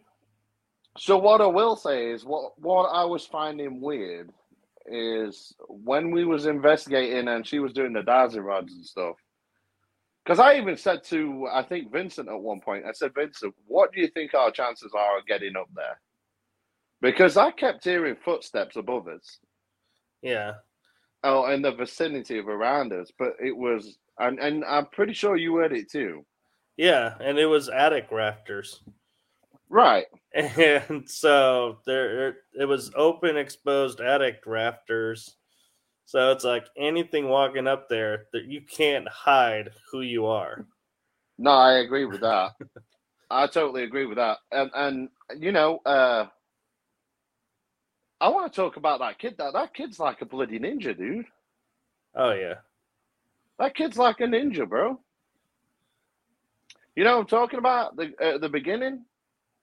So 0.98 1.18
what 1.18 1.42
I 1.42 1.46
will 1.46 1.76
say 1.76 2.12
is 2.12 2.26
what 2.26 2.54
what 2.58 2.86
I 2.86 3.06
was 3.06 3.26
finding 3.26 3.82
weird 3.82 4.32
is 4.88 5.54
when 5.68 6.12
we 6.12 6.26
was 6.26 6.46
investigating 6.46 7.28
and 7.28 7.46
she 7.46 7.60
was 7.60 7.74
doing 7.74 7.94
the 7.94 8.02
dowsing 8.02 8.42
rods 8.42 8.74
and 8.74 8.86
stuff. 8.86 9.16
Because 10.24 10.40
I 10.40 10.58
even 10.58 10.76
said 10.76 11.04
to 11.06 11.48
I 11.54 11.64
think 11.64 11.92
Vincent 11.92 12.30
at 12.30 12.40
one 12.40 12.62
point, 12.62 12.86
I 12.88 12.94
said, 12.94 13.14
Vincent, 13.14 13.54
what 13.68 13.92
do 13.94 14.02
you 14.02 14.08
think 14.08 14.34
our 14.34 14.52
chances 14.52 14.92
are 14.96 15.20
of 15.20 15.28
getting 15.28 15.56
up 15.56 15.70
there? 15.76 16.00
Because 17.00 17.38
I 17.38 17.52
kept 17.52 17.84
hearing 17.84 18.16
footsteps 18.16 18.76
above 18.76 19.08
us. 19.08 19.38
Yeah 20.24 20.54
oh, 21.24 21.52
in 21.52 21.62
the 21.62 21.72
vicinity 21.72 22.38
of 22.38 22.48
around 22.48 22.94
us, 22.94 23.12
but 23.18 23.34
it 23.40 23.56
was, 23.56 23.98
and, 24.20 24.40
and 24.40 24.64
I'm 24.66 24.88
pretty 24.88 25.14
sure 25.14 25.36
you 25.36 25.56
heard 25.56 25.74
it 25.74 25.92
too. 25.92 26.26
Yeah, 26.78 27.16
and 27.20 27.40
it 27.40 27.48
was 27.48 27.70
attic 27.70 28.08
rafters. 28.12 28.82
Right. 29.70 30.06
And 30.36 31.10
so 31.10 31.80
there 31.88 32.38
it 32.54 32.66
was 32.66 32.92
open 32.96 33.38
exposed 33.38 34.00
attic 34.02 34.44
rafters. 34.46 35.36
So 36.06 36.32
it's 36.32 36.44
like 36.44 36.68
anything 36.78 37.28
walking 37.28 37.68
up 37.68 37.90
there 37.90 38.26
that 38.34 38.46
you 38.46 38.62
can't 38.62 39.08
hide 39.10 39.72
who 39.92 40.02
you 40.02 40.28
are. 40.28 40.66
No, 41.40 41.52
I 41.52 41.80
agree 41.80 42.06
with 42.06 42.22
that. 42.22 42.52
I 43.32 43.48
totally 43.48 43.84
agree 43.84 44.06
with 44.06 44.18
that. 44.18 44.38
And 44.52 44.70
and 44.76 45.10
you 45.38 45.52
know, 45.52 45.80
uh 45.86 46.28
I 48.22 48.30
want 48.30 48.52
to 48.52 48.56
talk 48.56 48.78
about 48.78 49.00
that 49.00 49.20
kid. 49.20 49.36
That 49.38 49.54
that 49.54 49.74
kid's 49.74 50.00
like 50.00 50.22
a 50.22 50.26
bloody 50.26 50.60
ninja, 50.60 50.96
dude. 50.98 51.26
Oh 52.16 52.32
yeah, 52.32 52.56
that 53.60 53.76
kid's 53.76 53.98
like 53.98 54.20
a 54.20 54.24
ninja, 54.26 54.68
bro. 54.68 55.00
You 56.98 57.04
know 57.04 57.18
what 57.18 57.22
I'm 57.22 57.28
talking 57.28 57.60
about 57.60 57.96
the 57.96 58.12
uh, 58.20 58.40
the 58.40 58.50
beginning. 58.50 59.06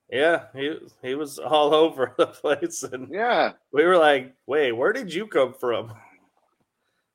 Yeah, 0.08 0.44
he 0.54 0.76
he 1.02 1.16
was 1.16 1.40
all 1.40 1.74
over 1.74 2.14
the 2.16 2.28
place, 2.28 2.84
and 2.84 3.08
yeah, 3.10 3.54
we 3.72 3.84
were 3.84 3.98
like, 3.98 4.32
"Wait, 4.46 4.70
where 4.70 4.92
did 4.92 5.12
you 5.12 5.26
come 5.26 5.52
from?" 5.52 5.92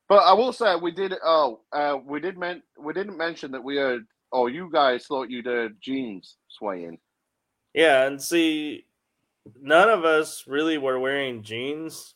But 0.09 0.23
I 0.23 0.33
will 0.33 0.51
say 0.51 0.75
we 0.75 0.91
did. 0.91 1.13
Oh, 1.23 1.61
uh, 1.71 1.99
we 2.05 2.19
did. 2.19 2.37
Men- 2.37 2.63
we 2.77 2.91
didn't 2.91 3.15
mention 3.15 3.49
that 3.53 3.63
we 3.63 3.77
heard. 3.77 4.05
Oh, 4.33 4.47
you 4.47 4.69
guys 4.69 5.07
thought 5.07 5.29
you'd 5.29 5.45
heard 5.45 5.77
jeans 5.81 6.35
swaying. 6.49 6.99
Yeah, 7.73 8.05
and 8.05 8.21
see, 8.21 8.87
none 9.61 9.89
of 9.89 10.03
us 10.03 10.43
really 10.47 10.77
were 10.77 10.99
wearing 10.99 11.43
jeans. 11.43 12.13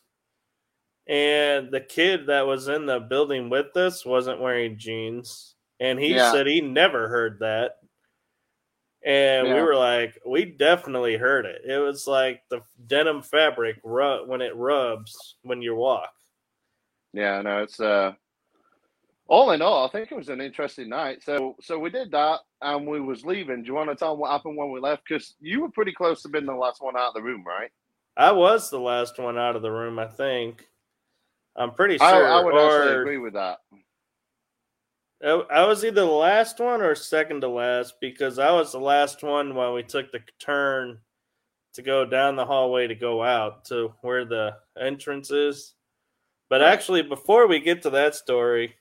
And 1.06 1.70
the 1.70 1.80
kid 1.80 2.26
that 2.26 2.46
was 2.46 2.68
in 2.68 2.84
the 2.84 3.00
building 3.00 3.48
with 3.48 3.74
us 3.78 4.04
wasn't 4.04 4.42
wearing 4.42 4.76
jeans. 4.76 5.54
And 5.80 5.98
he 5.98 6.14
yeah. 6.14 6.32
said 6.32 6.46
he 6.46 6.60
never 6.60 7.08
heard 7.08 7.38
that. 7.40 7.78
And 9.04 9.48
yeah. 9.48 9.54
we 9.54 9.62
were 9.62 9.76
like, 9.76 10.18
we 10.26 10.46
definitely 10.46 11.16
heard 11.16 11.44
it. 11.44 11.62
It 11.66 11.78
was 11.78 12.06
like 12.06 12.42
the 12.48 12.62
denim 12.86 13.22
fabric 13.22 13.78
rub- 13.84 14.28
when 14.28 14.40
it 14.40 14.56
rubs 14.56 15.36
when 15.42 15.60
you 15.60 15.74
walk. 15.74 16.12
Yeah, 17.12 17.42
no, 17.42 17.62
it's 17.62 17.78
uh 17.80 18.12
all 19.26 19.52
in 19.52 19.62
all, 19.62 19.86
I 19.86 19.90
think 19.90 20.12
it 20.12 20.16
was 20.16 20.28
an 20.28 20.40
interesting 20.40 20.88
night. 20.88 21.22
So 21.22 21.56
so 21.60 21.78
we 21.78 21.90
did 21.90 22.10
that 22.12 22.40
and 22.62 22.86
we 22.86 23.00
was 23.00 23.24
leaving. 23.24 23.62
Do 23.62 23.66
you 23.66 23.74
want 23.74 23.90
to 23.90 23.96
tell 23.96 24.12
them 24.12 24.20
what 24.20 24.30
happened 24.30 24.56
when 24.56 24.70
we 24.70 24.80
left? 24.80 25.02
Because 25.08 25.34
you 25.40 25.60
were 25.60 25.70
pretty 25.70 25.92
close 25.92 26.22
to 26.22 26.28
being 26.28 26.46
the 26.46 26.54
last 26.54 26.82
one 26.82 26.96
out 26.96 27.08
of 27.08 27.14
the 27.14 27.22
room, 27.22 27.44
right? 27.46 27.70
I 28.16 28.32
was 28.32 28.70
the 28.70 28.80
last 28.80 29.18
one 29.18 29.38
out 29.38 29.56
of 29.56 29.62
the 29.62 29.70
room, 29.70 29.98
I 29.98 30.06
think. 30.06 30.66
I'm 31.56 31.72
pretty 31.72 31.98
sure. 31.98 32.06
I, 32.06 32.38
I 32.38 32.44
would 32.44 32.54
or, 32.54 32.82
actually 32.82 33.00
agree 33.00 33.18
with 33.18 33.34
that. 33.34 33.58
Oh, 35.22 35.42
I 35.50 35.64
was 35.66 35.84
either 35.84 36.02
the 36.02 36.06
last 36.06 36.58
one 36.60 36.82
or 36.82 36.94
second 36.94 37.40
to 37.42 37.48
last 37.48 37.94
because 38.00 38.38
I 38.38 38.50
was 38.50 38.72
the 38.72 38.80
last 38.80 39.22
one 39.22 39.54
while 39.54 39.72
we 39.72 39.82
took 39.82 40.10
the 40.12 40.20
turn 40.38 40.98
to 41.74 41.82
go 41.82 42.04
down 42.04 42.36
the 42.36 42.46
hallway 42.46 42.86
to 42.86 42.94
go 42.94 43.22
out 43.22 43.64
to 43.66 43.92
where 44.02 44.24
the 44.24 44.56
entrance 44.80 45.30
is. 45.30 45.74
But 46.48 46.62
actually, 46.62 47.02
before 47.02 47.46
we 47.46 47.58
get 47.60 47.82
to 47.82 47.90
that 47.90 48.14
story, 48.14 48.74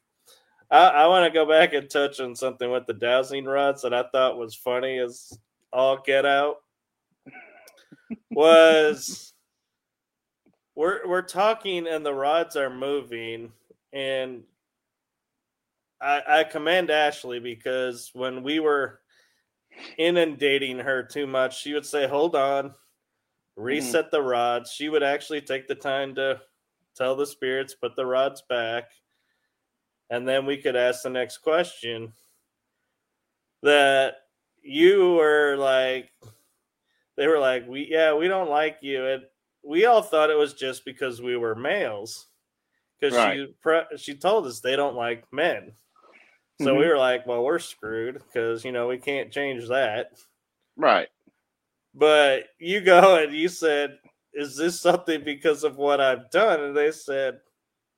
I, 0.69 0.87
I 0.87 1.07
want 1.07 1.25
to 1.25 1.31
go 1.31 1.47
back 1.47 1.73
and 1.73 1.89
touch 1.89 2.19
on 2.19 2.35
something 2.35 2.69
with 2.69 2.85
the 2.87 2.93
dowsing 2.93 3.45
rods 3.45 3.81
that 3.83 3.93
I 3.93 4.03
thought 4.11 4.37
was 4.37 4.55
funny 4.55 4.99
as 4.99 5.37
all 5.71 5.97
get 6.05 6.25
out. 6.25 6.57
was 8.31 9.33
we're 10.75 11.07
we're 11.07 11.21
talking 11.21 11.87
and 11.87 12.05
the 12.05 12.13
rods 12.13 12.55
are 12.55 12.69
moving 12.69 13.51
and 13.91 14.43
I, 16.03 16.39
I 16.39 16.43
commend 16.43 16.91
Ashley 16.91 17.39
because 17.39 18.11
when 18.13 18.43
we 18.43 18.59
were 18.59 18.99
inundating 19.97 20.79
her 20.79 21.03
too 21.03 21.25
much, 21.25 21.61
she 21.61 21.73
would 21.73 21.85
say, 21.85 22.07
"Hold 22.07 22.35
on, 22.35 22.69
mm-hmm. 22.69 23.61
reset 23.61 24.05
mm-hmm. 24.05 24.15
the 24.15 24.21
rods." 24.21 24.71
She 24.71 24.89
would 24.89 25.03
actually 25.03 25.41
take 25.41 25.67
the 25.67 25.75
time 25.75 26.15
to 26.15 26.41
tell 26.95 27.15
the 27.15 27.25
spirits 27.25 27.73
put 27.73 27.95
the 27.95 28.05
rods 28.05 28.43
back 28.49 28.91
and 30.09 30.27
then 30.27 30.45
we 30.45 30.57
could 30.57 30.75
ask 30.75 31.03
the 31.03 31.09
next 31.09 31.39
question 31.39 32.13
that 33.61 34.15
you 34.61 35.13
were 35.13 35.55
like 35.57 36.11
they 37.17 37.27
were 37.27 37.39
like 37.39 37.67
we 37.67 37.87
yeah 37.89 38.13
we 38.13 38.27
don't 38.27 38.49
like 38.49 38.77
you 38.81 39.05
and 39.05 39.23
we 39.63 39.85
all 39.85 40.01
thought 40.01 40.29
it 40.29 40.37
was 40.37 40.53
just 40.53 40.85
because 40.85 41.21
we 41.21 41.37
were 41.37 41.55
males 41.55 42.27
because 42.99 43.15
right. 43.15 43.47
she 43.97 43.97
she 43.97 44.13
told 44.13 44.45
us 44.45 44.59
they 44.59 44.75
don't 44.75 44.95
like 44.95 45.25
men 45.31 45.71
so 46.61 46.67
mm-hmm. 46.67 46.79
we 46.79 46.87
were 46.87 46.97
like 46.97 47.25
well 47.25 47.43
we're 47.43 47.59
screwed 47.59 48.21
because 48.25 48.63
you 48.63 48.71
know 48.71 48.87
we 48.87 48.97
can't 48.97 49.31
change 49.31 49.67
that 49.67 50.11
right 50.77 51.07
but 51.93 52.45
you 52.59 52.81
go 52.81 53.17
and 53.17 53.33
you 53.33 53.47
said 53.47 53.97
is 54.33 54.55
this 54.55 54.79
something 54.79 55.23
because 55.23 55.63
of 55.63 55.77
what 55.77 56.01
i've 56.01 56.29
done 56.31 56.61
and 56.61 56.75
they 56.75 56.91
said 56.91 57.39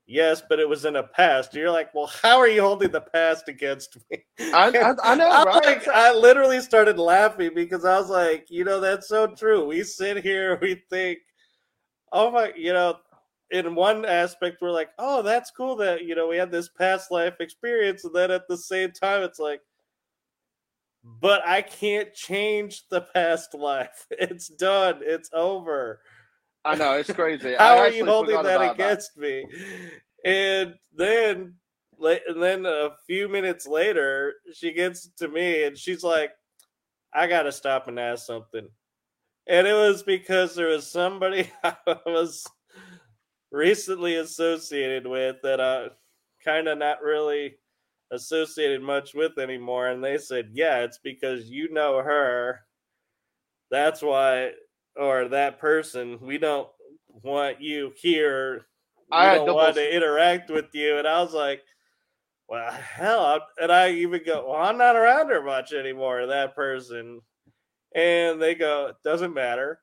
Yes, 0.07 0.43
but 0.47 0.59
it 0.59 0.69
was 0.69 0.85
in 0.85 0.97
a 0.97 1.03
past. 1.03 1.55
You're 1.55 1.71
like, 1.71 1.91
well, 1.95 2.05
how 2.05 2.37
are 2.37 2.47
you 2.47 2.61
holding 2.61 2.91
the 2.91 3.01
past 3.01 3.49
against 3.49 3.97
me? 4.11 4.23
I, 4.39 4.69
I, 4.69 4.93
I 5.03 5.15
know, 5.15 5.27
I 5.27 5.43
right? 5.43 5.65
Like, 5.65 5.87
I 5.87 6.13
literally 6.13 6.61
started 6.61 6.99
laughing 6.99 7.53
because 7.55 7.85
I 7.85 7.97
was 7.97 8.11
like, 8.11 8.45
you 8.51 8.63
know, 8.63 8.79
that's 8.79 9.07
so 9.07 9.25
true. 9.25 9.65
We 9.65 9.83
sit 9.83 10.23
here, 10.23 10.59
we 10.61 10.83
think 10.91 11.17
oh 12.15 12.31
my, 12.31 12.53
you 12.55 12.71
know, 12.73 12.97
in 13.51 13.75
one 13.75 14.05
aspect, 14.05 14.61
we're 14.61 14.71
like, 14.71 14.89
oh, 14.97 15.21
that's 15.21 15.51
cool 15.51 15.75
that, 15.77 16.03
you 16.03 16.15
know, 16.15 16.27
we 16.27 16.37
had 16.37 16.51
this 16.51 16.69
past 16.69 17.11
life 17.11 17.35
experience. 17.39 18.03
And 18.03 18.13
then 18.13 18.31
at 18.31 18.47
the 18.47 18.57
same 18.57 18.91
time, 18.91 19.23
it's 19.23 19.39
like, 19.39 19.61
but 21.03 21.45
I 21.45 21.61
can't 21.61 22.13
change 22.13 22.87
the 22.89 23.01
past 23.01 23.53
life. 23.53 24.07
It's 24.11 24.47
done. 24.47 25.01
It's 25.01 25.29
over. 25.33 26.01
I 26.63 26.75
know 26.75 26.93
it's 26.93 27.13
crazy. 27.13 27.53
How 27.59 27.75
I 27.75 27.79
are 27.79 27.89
you 27.89 28.05
holding 28.05 28.41
that 28.41 28.71
against 28.71 29.15
me? 29.15 29.45
And 30.25 30.73
then, 30.95 31.53
and 31.99 32.41
then 32.41 32.65
a 32.65 32.89
few 33.05 33.29
minutes 33.29 33.67
later, 33.67 34.33
she 34.53 34.73
gets 34.73 35.07
to 35.17 35.27
me 35.27 35.65
and 35.65 35.77
she's 35.77 36.03
like, 36.03 36.31
"I 37.13 37.27
gotta 37.27 37.51
stop 37.51 37.87
and 37.87 37.99
ask 37.99 38.25
something." 38.25 38.67
And 39.47 39.67
it 39.67 39.73
was 39.73 40.01
because 40.01 40.55
there 40.55 40.69
was 40.69 40.91
somebody 40.91 41.51
I 41.63 41.75
was 42.07 42.43
recently 43.55 44.15
associated 44.17 45.07
with 45.07 45.37
that 45.43 45.61
I 45.61 45.89
kind 46.43 46.67
of 46.67 46.77
not 46.77 47.01
really 47.01 47.57
associated 48.11 48.81
much 48.81 49.13
with 49.13 49.37
anymore. 49.39 49.87
And 49.87 50.03
they 50.03 50.17
said, 50.17 50.51
"Yeah, 50.53 50.79
it's 50.83 50.99
because 50.99 51.49
you 51.49 51.69
know 51.71 51.97
her. 52.01 52.61
That's 53.71 54.01
why." 54.01 54.53
Or 54.97 55.27
that 55.29 55.59
person, 55.59 56.19
we 56.21 56.37
don't 56.37 56.69
want 57.09 57.59
you 57.61 57.93
here 57.97 58.67
we 59.11 59.17
I 59.17 59.35
don't 59.35 59.45
want 59.53 59.75
to 59.75 59.95
interact 59.95 60.49
with 60.49 60.73
you. 60.73 60.97
And 60.97 61.07
I 61.07 61.21
was 61.21 61.33
like, 61.33 61.63
well, 62.49 62.71
hell. 62.71 63.25
I'm- 63.25 63.41
And 63.59 63.71
I 63.71 63.91
even 63.91 64.23
go, 64.25 64.49
well, 64.51 64.61
I'm 64.61 64.77
not 64.77 64.95
around 64.95 65.29
her 65.29 65.43
much 65.43 65.73
anymore, 65.73 66.25
that 66.27 66.55
person. 66.55 67.21
And 67.95 68.41
they 68.41 68.55
go, 68.55 68.87
it 68.87 68.97
doesn't 69.03 69.33
matter. 69.33 69.81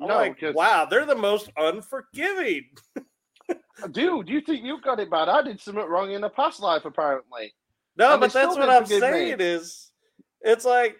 I'm 0.00 0.08
No, 0.08 0.14
like, 0.16 0.34
because- 0.36 0.54
wow, 0.54 0.84
they're 0.84 1.06
the 1.06 1.14
most 1.14 1.50
unforgiving. 1.56 2.64
Dude, 3.92 4.28
you 4.28 4.40
think 4.40 4.64
you 4.64 4.80
got 4.80 5.00
it 5.00 5.10
bad? 5.10 5.28
I 5.28 5.42
did 5.42 5.60
something 5.60 5.84
wrong 5.84 6.12
in 6.12 6.24
a 6.24 6.30
past 6.30 6.60
life, 6.60 6.84
apparently. 6.84 7.52
No, 7.96 8.12
And 8.12 8.20
but 8.20 8.32
that's 8.32 8.56
what 8.56 8.68
I'm 8.70 8.84
forgive 8.84 9.02
me. 9.02 9.08
saying 9.08 9.36
is 9.40 9.90
it's 10.40 10.64
like 10.64 10.96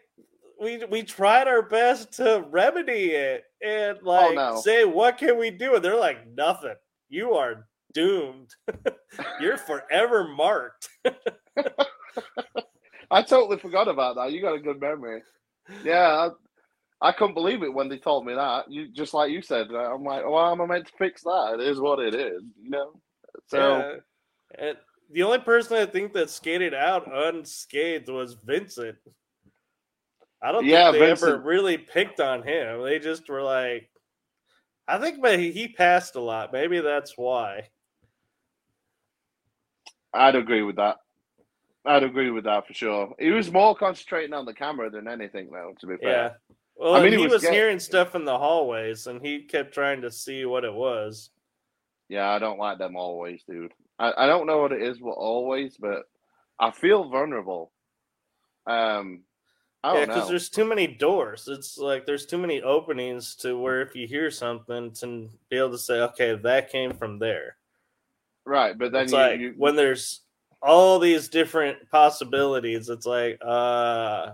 we 0.61 0.85
we 0.91 1.03
tried 1.03 1.49
our 1.49 1.63
best 1.63 2.13
to 2.15 2.45
remedy 2.51 3.13
it 3.13 3.45
and 3.65 3.99
oh, 4.05 4.09
like 4.09 4.31
Oh, 4.39 4.55
no. 4.55 4.61
say 4.61 4.85
what 4.85 5.19
can 5.19 5.39
we 5.39 5.51
do? 5.51 5.75
And 5.77 5.85
they're 5.85 5.99
like, 5.99 6.27
nothing. 6.35 6.75
You 7.09 7.33
are 7.35 7.67
doomed. 7.93 8.51
You're 9.41 9.57
forever 9.57 10.29
marked. 10.29 10.89
I 13.11 13.23
totally 13.23 13.59
forgot 13.59 13.89
about 13.89 14.17
that. 14.17 14.33
You 14.33 14.41
got 14.41 14.55
a 14.55 14.61
good 14.61 14.81
memory. 14.81 15.23
Yeah, 15.85 16.31
I, 17.05 17.13
couldn't 17.13 17.35
believe 17.35 17.63
it 17.63 17.73
when 17.73 17.89
they 17.89 17.99
told 17.99 18.27
me 18.27 18.35
that. 18.35 18.71
You 18.71 18.89
just 18.89 19.15
like 19.15 19.31
you 19.31 19.43
said. 19.43 19.69
I'm 19.71 20.05
like, 20.05 20.25
well, 20.25 20.51
am 20.51 20.61
I 20.61 20.67
meant 20.67 20.87
to 20.87 20.93
fix 20.99 21.23
that? 21.23 21.59
It 21.61 21.67
is 21.69 21.81
what 21.81 21.99
it 21.99 22.15
is, 22.15 22.43
you 22.61 22.71
know. 22.71 23.01
So 23.47 23.79
Yeah. 23.79 23.95
And 24.57 24.77
the 25.11 25.23
only 25.23 25.39
person 25.39 25.77
I 25.77 25.87
think 25.87 26.13
that 26.15 26.31
skated 26.31 26.75
out 26.75 27.11
unscathed 27.13 28.09
was 28.09 28.35
Vincent. 28.35 28.97
I 30.43 30.53
don't 30.53 30.65
Yeah, 30.67 30.93
think 30.93 31.05
they 31.05 31.11
ever 31.11 31.39
really 31.39 31.79
picked 31.79 32.21
on 32.21 32.43
him. 32.43 32.83
They 32.83 32.99
just 32.99 33.29
were 33.29 33.43
like, 33.43 33.91
I 34.87 34.99
think 34.99 35.19
maybe 35.19 35.51
he 35.51 35.69
passed 35.69 36.17
a 36.17 36.21
lot. 36.21 36.53
Maybe 36.53 36.81
that's 36.81 37.17
why. 37.17 37.69
I'd 40.13 40.37
agree 40.37 40.63
with 40.63 40.77
that. 40.77 40.99
I'd 41.87 42.03
agree 42.03 42.31
with 42.31 42.45
that 42.45 42.67
for 42.67 42.75
sure. 42.75 43.15
He 43.19 43.31
was 43.31 43.51
more 43.51 43.75
concentrating 43.75 44.33
on 44.33 44.45
the 44.45 44.55
camera 44.55 44.91
than 44.91 45.09
anything, 45.09 45.51
though. 45.51 45.75
To 45.81 45.87
be 45.87 45.97
Yeah. 46.03 46.31
Well, 46.77 46.95
I 46.95 47.03
mean, 47.03 47.13
he 47.13 47.19
was 47.19 47.43
was 47.43 47.49
hearing 47.49 47.79
stuff 47.79 48.15
in 48.15 48.25
the 48.25 48.37
hallways, 48.37 49.07
and 49.07 49.25
he 49.25 49.43
kept 49.43 49.73
trying 49.73 50.03
to 50.03 50.11
see 50.11 50.45
what 50.45 50.65
it 50.65 50.75
was. 50.75 51.31
Yeah, 52.09 52.29
I 52.29 52.39
don't 52.39 52.59
like 52.59 52.79
them 52.79 52.97
always, 52.97 53.43
dude. 53.49 53.73
I, 53.99 54.13
I 54.17 54.27
don't 54.27 54.47
know 54.47 54.59
what 54.59 54.73
it 54.73 54.83
is 54.83 55.01
with 55.01 55.15
always, 55.17 55.77
but 55.77 56.05
I 56.59 56.71
feel 56.71 57.09
vulnerable. 57.09 57.73
Um, 58.67 59.23
I 59.83 59.95
Yeah, 59.95 60.07
because 60.07 60.29
there's 60.29 60.51
too 60.51 60.65
many 60.65 60.87
doors. 60.87 61.47
It's 61.47 61.79
like 61.79 62.07
there's 62.07 62.27
too 62.27 62.39
many 62.39 62.63
openings 62.63 63.37
to 63.37 63.59
where 63.59 63.83
if 63.83 63.95
you 63.95 64.07
hear 64.07 64.31
something, 64.31 64.93
to 64.95 65.29
be 65.49 65.59
able 65.59 65.73
to 65.73 65.79
say, 65.79 66.01
okay, 66.01 66.35
that 66.35 66.71
came 66.71 66.93
from 66.93 67.19
there. 67.19 67.57
Right, 68.47 68.77
but 68.77 68.93
then 68.93 69.05
it's 69.05 69.13
you, 69.13 69.19
like 69.19 69.41
you 69.41 69.55
when 69.57 69.77
there's 69.77 70.21
all 70.63 70.99
these 70.99 71.29
different 71.29 71.91
possibilities, 71.91 72.89
it's 72.89 73.07
like, 73.07 73.39
uh, 73.45 74.33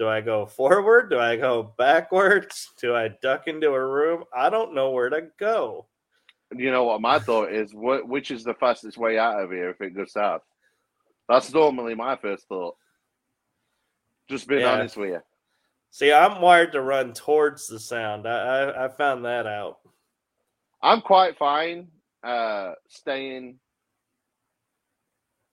do 0.00 0.08
I 0.08 0.22
go 0.22 0.46
forward? 0.46 1.10
Do 1.10 1.18
I 1.20 1.36
go 1.36 1.74
backwards? 1.76 2.70
Do 2.80 2.96
I 2.96 3.08
duck 3.22 3.46
into 3.48 3.68
a 3.68 3.86
room? 3.86 4.24
I 4.34 4.48
don't 4.48 4.74
know 4.74 4.90
where 4.90 5.10
to 5.10 5.28
go. 5.38 5.86
you 6.56 6.70
know 6.72 6.84
what 6.84 7.02
my 7.02 7.18
thought 7.18 7.52
is. 7.52 7.74
What 7.74 8.08
which 8.08 8.30
is 8.30 8.42
the 8.42 8.54
fastest 8.54 8.96
way 8.96 9.18
out 9.18 9.38
of 9.44 9.50
here 9.50 9.68
if 9.68 9.80
it 9.82 9.94
goes 9.94 10.12
south? 10.14 10.40
That's 11.28 11.52
normally 11.52 11.94
my 11.94 12.16
first 12.16 12.48
thought. 12.48 12.76
Just 14.28 14.48
being 14.48 14.62
Yeah. 14.62 14.72
honest 14.72 14.96
with 14.96 15.10
you. 15.10 15.20
See, 15.90 16.12
I'm 16.12 16.40
wired 16.40 16.72
to 16.72 16.80
run 16.80 17.12
towards 17.12 17.66
the 17.66 17.78
sound. 17.78 18.26
I 18.26 18.70
I, 18.70 18.84
I 18.86 18.88
found 18.88 19.24
that 19.26 19.46
out. 19.46 19.78
I'm 20.82 21.02
quite 21.02 21.36
fine 21.36 21.88
uh 22.24 22.72
staying 22.88 23.58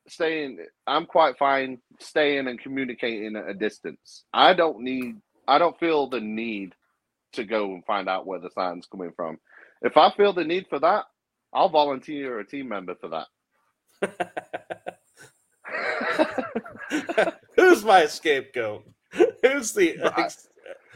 staying 0.08 0.60
I'm 0.86 1.06
quite 1.06 1.38
fine 1.38 1.80
staying 2.00 2.48
and 2.48 2.60
communicating 2.60 3.36
at 3.36 3.50
a 3.50 3.54
distance. 3.54 4.24
I 4.34 4.54
don't 4.54 4.82
need 4.82 5.18
I 5.48 5.58
don't 5.58 5.80
feel 5.80 6.08
the 6.08 6.20
need 6.20 6.74
to 7.34 7.44
go 7.44 7.74
and 7.74 7.86
find 7.86 8.10
out 8.10 8.26
where 8.26 8.40
the 8.40 8.50
sound's 8.52 8.88
coming 8.88 9.12
from. 9.16 9.40
If 9.82 9.98
I 9.98 10.12
feel 10.12 10.34
the 10.34 10.44
need 10.44 10.68
for 10.70 10.80
that, 10.80 11.06
I'll 11.54 11.70
volunteer 11.70 12.40
a 12.40 12.46
team 12.46 12.70
member 12.70 12.96
for 12.96 13.10
that. 13.10 13.28
Who's 17.56 17.84
my 17.84 18.06
scapegoat? 18.06 18.86
Who's 19.42 19.74
the 19.74 19.98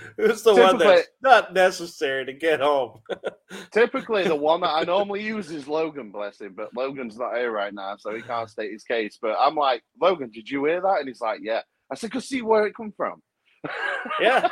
who's 0.18 0.44
the 0.44 0.56
one 0.56 0.78
that's 0.78 1.08
not 1.22 1.54
necessary 1.54 2.26
to 2.26 2.34
get 2.34 2.60
home? 2.60 3.00
Typically, 3.72 4.24
the 4.24 4.36
one 4.36 4.62
that 4.62 4.70
I 4.70 4.84
normally 4.84 5.24
use 5.24 5.52
is 5.52 5.68
Logan, 5.68 6.12
bless 6.12 6.40
him, 6.40 6.54
but 6.56 6.76
Logan's 6.76 7.18
not 7.18 7.36
here 7.36 7.52
right 7.52 7.74
now, 7.74 7.96
so 7.98 8.14
he 8.16 8.22
can't 8.22 8.50
state 8.50 8.72
his 8.72 8.84
case. 8.84 9.18
But 9.22 9.38
I'm 9.40 9.56
like, 9.56 9.84
Logan, 10.02 10.32
did 10.32 10.50
you 10.50 10.66
hear 10.66 10.82
that? 10.82 11.00
And 11.00 11.08
he's 11.08 11.22
like, 11.22 11.40
yeah. 11.44 11.62
I 11.92 11.96
said, 11.96 12.12
go 12.12 12.20
see 12.20 12.42
where 12.42 12.68
it 12.68 12.76
come 12.76 12.94
from. 12.96 13.22
Yeah, 14.20 14.48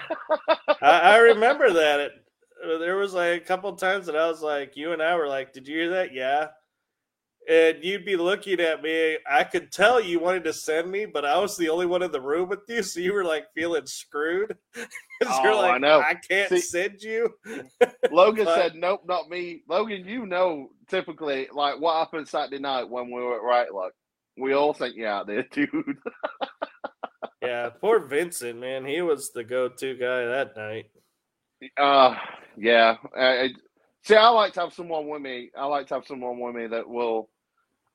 I, 0.82 1.00
I 1.00 1.18
remember 1.18 1.74
that. 1.74 2.00
It, 2.00 2.12
there 2.62 2.98
was 2.98 3.14
like 3.14 3.42
a 3.42 3.46
couple 3.46 3.74
times 3.76 4.06
that 4.06 4.16
I 4.16 4.28
was 4.28 4.44
like, 4.44 4.78
you 4.78 4.92
and 4.94 5.02
I 5.02 5.16
were 5.16 5.28
like, 5.28 5.54
"Did 5.54 5.68
you 5.68 5.76
hear 5.76 5.90
that?" 5.92 6.14
Yeah, 6.14 6.48
and 7.50 7.84
you'd 7.84 8.06
be 8.06 8.16
looking 8.16 8.60
at 8.60 8.82
me. 8.84 9.18
I 9.30 9.44
could 9.44 9.72
tell 9.72 10.00
you 10.00 10.20
wanted 10.20 10.44
to 10.46 10.54
send 10.54 10.90
me, 10.92 11.06
but 11.06 11.26
I 11.26 11.38
was 11.40 11.58
the 11.58 11.70
only 11.70 11.88
one 11.88 12.04
in 12.04 12.12
the 12.12 12.22
room 12.22 12.48
with 12.50 12.60
you, 12.68 12.84
so 12.84 13.00
you 13.00 13.12
were 13.14 13.26
like 13.26 13.46
feeling 13.56 13.86
screwed 13.88 14.56
because 15.20 15.40
you're 15.44 15.54
Oh, 15.54 15.62
I 15.62 15.78
know. 15.80 16.00
I 16.00 16.14
can't 16.30 16.50
See- 16.50 16.60
send 16.60 17.02
you. 17.02 17.34
Logan 18.12 18.46
But- 18.46 18.56
said, 18.56 18.76
nope, 18.76 19.02
not 19.08 19.30
me. 19.30 19.64
Logan, 19.68 20.06
you 20.08 20.26
know, 20.26 20.70
typically, 20.90 21.48
like 21.52 21.80
what 21.80 21.98
happened 21.98 22.28
Saturday 22.28 22.60
night 22.60 22.88
when 22.90 23.08
we 23.08 23.22
were 23.22 23.38
at 23.38 23.44
Right 23.44 23.74
Luck. 23.74 23.94
We 24.38 24.54
all 24.54 24.74
sent 24.74 24.96
you 24.96 25.06
out 25.08 25.28
there, 25.28 25.44
dude. 25.52 25.70
Yeah, 27.42 27.70
poor 27.82 28.00
Vincent, 28.00 28.60
man. 28.60 28.86
He 28.86 29.02
was 29.02 29.32
the 29.32 29.44
go-to 29.44 29.96
guy 29.96 30.26
that 30.26 30.56
night. 30.56 30.86
Uh, 31.78 32.16
yeah. 32.58 32.96
I, 33.18 33.26
I- 33.42 33.50
see, 34.04 34.16
I 34.16 34.30
like 34.30 34.54
to 34.54 34.62
have 34.62 34.74
someone 34.74 35.08
with 35.08 35.22
me. 35.22 35.50
I 35.58 35.66
like 35.66 35.88
to 35.88 35.96
have 35.96 36.06
someone 36.06 36.40
with 36.40 36.56
me 36.56 36.68
that 36.68 36.88
will. 36.88 37.30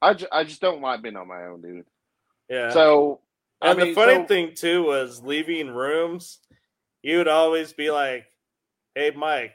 I, 0.05 0.15
ju- 0.15 0.27
I 0.33 0.45
just 0.45 0.61
don't 0.61 0.83
like 0.83 1.03
being 1.03 1.17
on 1.17 1.29
my 1.29 1.47
own, 1.47 1.63
dude. 1.63 1.85
Yeah. 2.49 2.71
So, 2.71 3.21
I 3.63 3.71
and 3.71 3.81
the 3.81 3.95
funny 3.95 4.15
so- 4.17 4.27
thing 4.27 4.55
too 4.55 4.85
was 4.85 5.23
leaving 5.23 5.69
rooms. 5.69 6.39
You 7.03 7.19
would 7.19 7.29
always 7.29 7.73
be 7.73 7.91
like, 7.91 8.25
"Hey, 8.95 9.11
Mike, 9.15 9.55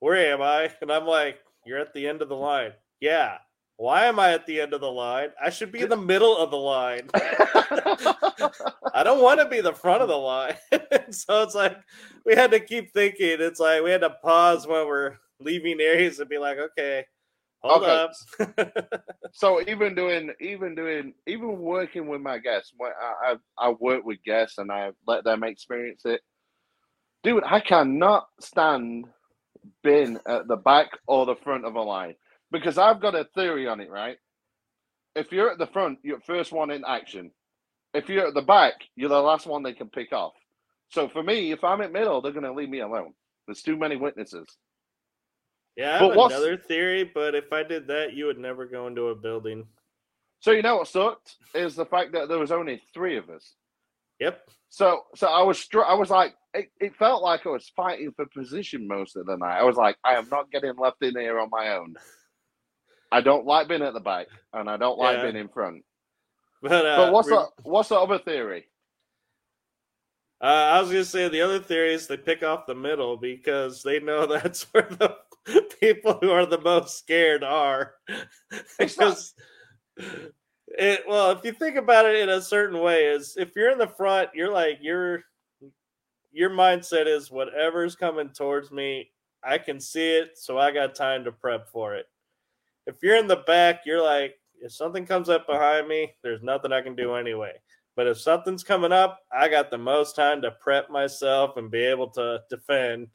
where 0.00 0.16
am 0.32 0.42
I?" 0.42 0.70
And 0.82 0.90
I'm 0.92 1.06
like, 1.06 1.38
"You're 1.66 1.78
at 1.78 1.92
the 1.94 2.06
end 2.08 2.22
of 2.22 2.28
the 2.28 2.36
line." 2.36 2.72
Yeah. 3.00 3.38
Why 3.76 4.04
am 4.04 4.18
I 4.18 4.32
at 4.34 4.46
the 4.46 4.60
end 4.60 4.74
of 4.74 4.82
the 4.82 4.90
line? 4.92 5.30
I 5.42 5.48
should 5.48 5.72
be 5.72 5.80
in 5.80 5.88
the 5.88 5.96
middle 6.12 6.36
of 6.36 6.50
the 6.50 6.58
line. 6.58 7.08
I 7.14 9.02
don't 9.02 9.22
want 9.22 9.40
to 9.40 9.46
be 9.48 9.60
the 9.62 9.72
front 9.72 10.02
of 10.02 10.08
the 10.08 10.16
line. 10.16 10.56
so 11.10 11.42
it's 11.42 11.54
like 11.54 11.78
we 12.26 12.34
had 12.34 12.50
to 12.50 12.60
keep 12.60 12.92
thinking. 12.92 13.36
It's 13.40 13.60
like 13.60 13.82
we 13.82 13.90
had 13.90 14.02
to 14.02 14.10
pause 14.10 14.66
when 14.66 14.86
we're 14.86 15.16
leaving 15.40 15.80
areas 15.80 16.18
and 16.20 16.28
be 16.28 16.38
like, 16.38 16.58
"Okay, 16.58 17.06
hold 17.62 17.82
Okay. 17.82 17.90
up." 17.90 18.12
so 19.32 19.62
even 19.68 19.94
doing, 19.94 20.32
even 20.40 20.74
doing, 20.74 21.14
even 21.26 21.58
working 21.60 22.08
with 22.08 22.20
my 22.22 22.38
guests, 22.38 22.72
when 22.76 22.92
I, 23.00 23.34
I, 23.60 23.68
I 23.68 23.74
work 23.80 24.04
with 24.04 24.22
guests 24.24 24.58
and 24.58 24.72
I 24.72 24.90
let 25.06 25.24
them 25.24 25.44
experience 25.44 26.02
it. 26.06 26.22
Dude, 27.24 27.44
I 27.44 27.60
cannot 27.60 28.26
stand 28.40 29.06
being 29.84 30.18
at 30.28 30.48
the 30.48 30.56
back 30.56 30.88
or 31.08 31.26
the 31.26 31.36
front 31.36 31.66
of 31.66 31.76
a 31.76 31.82
line 31.82 32.16
because 32.52 32.78
I've 32.78 33.00
got 33.02 33.16
a 33.16 33.26
theory 33.36 33.68
on 33.68 33.80
it, 33.80 33.90
right? 33.90 34.18
If 35.16 35.32
you're 35.32 35.50
at 35.50 35.58
the 35.58 35.66
front, 35.68 36.00
you're 36.02 36.20
first 36.20 36.52
one 36.52 36.70
in 36.70 36.84
action. 36.86 37.32
If 37.94 38.08
you're 38.08 38.28
at 38.28 38.34
the 38.34 38.42
back, 38.42 38.74
you're 38.96 39.08
the 39.08 39.20
last 39.20 39.46
one 39.46 39.62
they 39.62 39.72
can 39.74 39.90
pick 39.90 40.12
off. 40.12 40.34
So 40.90 41.08
for 41.08 41.22
me, 41.22 41.52
if 41.52 41.64
I'm 41.64 41.80
at 41.82 41.92
middle, 41.92 42.20
they're 42.22 42.32
going 42.32 42.44
to 42.44 42.52
leave 42.52 42.70
me 42.70 42.80
alone. 42.80 43.14
There's 43.46 43.62
too 43.62 43.76
many 43.76 43.96
witnesses. 43.96 44.46
Yeah, 45.80 45.94
I 45.94 46.04
have 46.04 46.12
another 46.12 46.58
theory, 46.58 47.04
but 47.04 47.34
if 47.34 47.54
I 47.54 47.62
did 47.62 47.86
that, 47.86 48.12
you 48.12 48.26
would 48.26 48.38
never 48.38 48.66
go 48.66 48.86
into 48.86 49.08
a 49.08 49.14
building. 49.14 49.64
So 50.40 50.50
you 50.50 50.60
know 50.60 50.76
what 50.76 50.88
sucked 50.88 51.36
is 51.54 51.74
the 51.74 51.86
fact 51.86 52.12
that 52.12 52.28
there 52.28 52.38
was 52.38 52.52
only 52.52 52.82
three 52.92 53.16
of 53.16 53.30
us. 53.30 53.54
Yep. 54.20 54.42
So 54.68 55.04
so 55.14 55.26
I 55.26 55.42
was 55.42 55.58
str- 55.58 55.84
I 55.84 55.94
was 55.94 56.10
like 56.10 56.34
it, 56.52 56.70
it 56.80 56.96
felt 56.96 57.22
like 57.22 57.46
I 57.46 57.48
was 57.48 57.72
fighting 57.74 58.12
for 58.14 58.26
position 58.26 58.86
most 58.86 59.16
of 59.16 59.24
the 59.24 59.38
night. 59.38 59.58
I 59.58 59.64
was 59.64 59.76
like 59.76 59.96
I 60.04 60.16
am 60.16 60.28
not 60.30 60.50
getting 60.50 60.76
left 60.76 61.02
in 61.02 61.18
here 61.18 61.40
on 61.40 61.48
my 61.50 61.74
own. 61.76 61.94
I 63.10 63.22
don't 63.22 63.46
like 63.46 63.68
being 63.68 63.82
at 63.82 63.94
the 63.94 64.00
back, 64.00 64.26
and 64.52 64.68
I 64.68 64.76
don't 64.76 64.98
like 64.98 65.16
yeah. 65.16 65.22
being 65.22 65.36
in 65.36 65.48
front. 65.48 65.82
But, 66.62 66.84
uh, 66.84 66.96
but 66.98 67.12
what's 67.14 67.28
the 67.28 67.48
what's 67.62 67.88
the 67.88 67.98
other 67.98 68.18
theory? 68.18 68.66
Uh, 70.42 70.44
I 70.44 70.80
was 70.82 70.90
gonna 70.90 71.04
say 71.06 71.28
the 71.28 71.40
other 71.40 71.58
theory 71.58 71.94
is 71.94 72.06
they 72.06 72.18
pick 72.18 72.42
off 72.42 72.66
the 72.66 72.74
middle 72.74 73.16
because 73.16 73.82
they 73.82 73.98
know 73.98 74.26
that's 74.26 74.64
where 74.74 74.86
the 74.90 75.16
people 75.80 76.18
who 76.20 76.30
are 76.30 76.46
the 76.46 76.60
most 76.60 76.98
scared 76.98 77.44
are. 77.44 77.94
because 78.78 79.34
it, 80.68 81.02
well, 81.08 81.30
if 81.30 81.44
you 81.44 81.52
think 81.52 81.76
about 81.76 82.06
it 82.06 82.16
in 82.16 82.28
a 82.28 82.40
certain 82.40 82.80
way, 82.80 83.06
is 83.06 83.36
if 83.36 83.54
you're 83.56 83.70
in 83.70 83.78
the 83.78 83.86
front, 83.86 84.30
you're 84.34 84.52
like 84.52 84.78
your 84.80 85.24
your 86.32 86.50
mindset 86.50 87.06
is 87.06 87.30
whatever's 87.30 87.96
coming 87.96 88.30
towards 88.30 88.70
me, 88.70 89.10
I 89.42 89.58
can 89.58 89.80
see 89.80 90.16
it, 90.16 90.38
so 90.38 90.58
I 90.58 90.70
got 90.70 90.94
time 90.94 91.24
to 91.24 91.32
prep 91.32 91.68
for 91.68 91.96
it. 91.96 92.06
If 92.86 92.96
you're 93.02 93.16
in 93.16 93.26
the 93.26 93.42
back, 93.46 93.80
you're 93.84 94.02
like, 94.02 94.36
if 94.62 94.72
something 94.72 95.06
comes 95.06 95.28
up 95.28 95.46
behind 95.46 95.88
me, 95.88 96.12
there's 96.22 96.42
nothing 96.42 96.72
I 96.72 96.82
can 96.82 96.94
do 96.94 97.14
anyway. 97.14 97.52
But 97.96 98.06
if 98.06 98.20
something's 98.20 98.62
coming 98.62 98.92
up, 98.92 99.20
I 99.32 99.48
got 99.48 99.70
the 99.70 99.78
most 99.78 100.14
time 100.14 100.40
to 100.42 100.52
prep 100.52 100.90
myself 100.90 101.56
and 101.56 101.70
be 101.70 101.82
able 101.82 102.08
to 102.10 102.42
defend. 102.48 103.08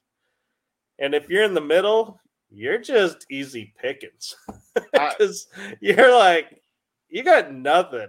And 1.00 1.14
if 1.14 1.30
you're 1.30 1.44
in 1.44 1.54
the 1.54 1.62
middle, 1.62 2.20
you're 2.56 2.80
just 2.80 3.26
easy 3.30 3.74
pickings 3.82 4.36
because 4.94 5.48
you're 5.82 6.18
like 6.18 6.62
you 7.10 7.24
got 7.24 7.54
nothing. 7.54 8.08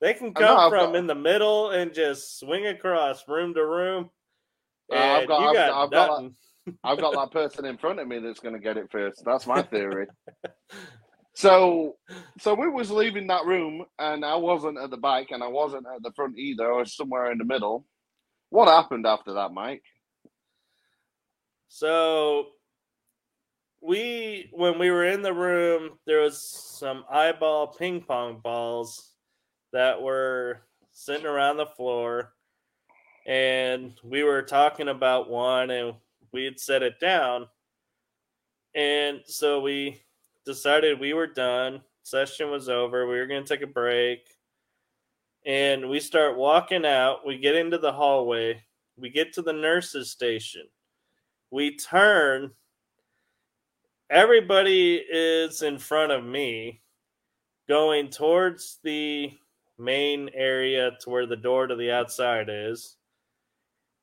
They 0.00 0.14
can 0.14 0.32
come 0.32 0.70
from 0.70 0.92
got, 0.92 0.96
in 0.96 1.06
the 1.06 1.14
middle 1.14 1.70
and 1.70 1.92
just 1.92 2.38
swing 2.38 2.66
across 2.66 3.26
room 3.26 3.52
to 3.54 3.66
room. 3.66 4.10
Uh, 4.92 4.96
I've 4.96 5.28
got, 5.28 5.40
I've, 5.40 5.54
got, 5.54 5.70
I've, 5.72 5.90
got 5.90 6.22
that, 6.22 6.32
I've 6.84 7.00
got 7.00 7.14
that 7.14 7.32
person 7.32 7.64
in 7.64 7.76
front 7.78 7.98
of 7.98 8.06
me 8.06 8.20
that's 8.20 8.40
going 8.40 8.54
to 8.54 8.60
get 8.60 8.76
it 8.76 8.86
first. 8.92 9.22
That's 9.26 9.46
my 9.46 9.60
theory. 9.62 10.06
so, 11.34 11.96
so 12.38 12.54
we 12.54 12.68
was 12.68 12.90
leaving 12.90 13.26
that 13.26 13.44
room, 13.44 13.84
and 13.98 14.24
I 14.24 14.36
wasn't 14.36 14.78
at 14.78 14.90
the 14.90 14.96
back, 14.96 15.26
and 15.30 15.42
I 15.42 15.48
wasn't 15.48 15.86
at 15.92 16.02
the 16.02 16.12
front 16.12 16.38
either. 16.38 16.72
I 16.72 16.78
was 16.78 16.96
somewhere 16.96 17.32
in 17.32 17.38
the 17.38 17.44
middle. 17.44 17.84
What 18.50 18.68
happened 18.68 19.04
after 19.04 19.34
that, 19.34 19.52
Mike? 19.52 19.82
So 21.68 22.46
we 23.80 24.50
when 24.52 24.78
we 24.78 24.90
were 24.90 25.04
in 25.04 25.22
the 25.22 25.32
room, 25.32 25.98
there 26.06 26.20
was 26.20 26.40
some 26.40 27.04
eyeball 27.10 27.68
ping 27.68 28.02
pong 28.02 28.40
balls 28.42 29.12
that 29.72 30.00
were 30.00 30.62
sitting 30.92 31.26
around 31.26 31.56
the 31.56 31.66
floor, 31.66 32.32
and 33.26 33.94
we 34.02 34.22
were 34.24 34.42
talking 34.42 34.88
about 34.88 35.30
one, 35.30 35.70
and 35.70 35.94
we 36.32 36.44
had 36.44 36.58
set 36.58 36.82
it 36.82 36.98
down, 37.00 37.46
and 38.74 39.20
so 39.24 39.60
we 39.60 40.02
decided 40.44 40.98
we 40.98 41.12
were 41.12 41.26
done. 41.26 41.80
Session 42.02 42.50
was 42.50 42.68
over. 42.68 43.06
We 43.06 43.18
were 43.18 43.26
going 43.26 43.44
to 43.44 43.48
take 43.48 43.62
a 43.62 43.70
break. 43.70 44.20
And 45.44 45.88
we 45.88 46.00
start 46.00 46.38
walking 46.38 46.86
out. 46.86 47.26
We 47.26 47.38
get 47.38 47.54
into 47.54 47.76
the 47.76 47.92
hallway. 47.92 48.62
We 48.96 49.10
get 49.10 49.32
to 49.34 49.42
the 49.42 49.52
nurse's 49.52 50.10
station. 50.10 50.62
We 51.50 51.76
turn 51.76 52.52
everybody 54.10 54.96
is 54.96 55.62
in 55.62 55.78
front 55.78 56.12
of 56.12 56.24
me 56.24 56.80
going 57.68 58.08
towards 58.08 58.78
the 58.82 59.32
main 59.78 60.30
area 60.34 60.92
to 61.00 61.10
where 61.10 61.26
the 61.26 61.36
door 61.36 61.66
to 61.66 61.76
the 61.76 61.90
outside 61.90 62.48
is. 62.48 62.96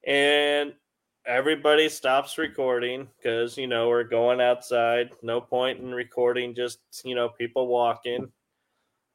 And 0.06 0.74
everybody 1.26 1.90
stops 1.90 2.38
recording 2.38 3.08
because, 3.18 3.58
you 3.58 3.68
know, 3.68 3.90
we're 3.90 4.04
going 4.04 4.40
outside. 4.40 5.10
No 5.24 5.42
point 5.42 5.80
in 5.80 5.94
recording 5.94 6.54
just, 6.54 6.80
you 7.04 7.16
know, 7.16 7.30
people 7.30 7.68
walking, 7.68 8.32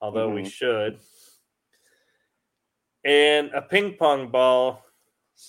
although 0.01 0.27
mm-hmm. 0.27 0.43
we 0.43 0.49
should. 0.49 0.99
And 3.05 3.51
a 3.55 3.63
ping 3.63 3.95
pong 3.95 4.31
ball 4.31 4.85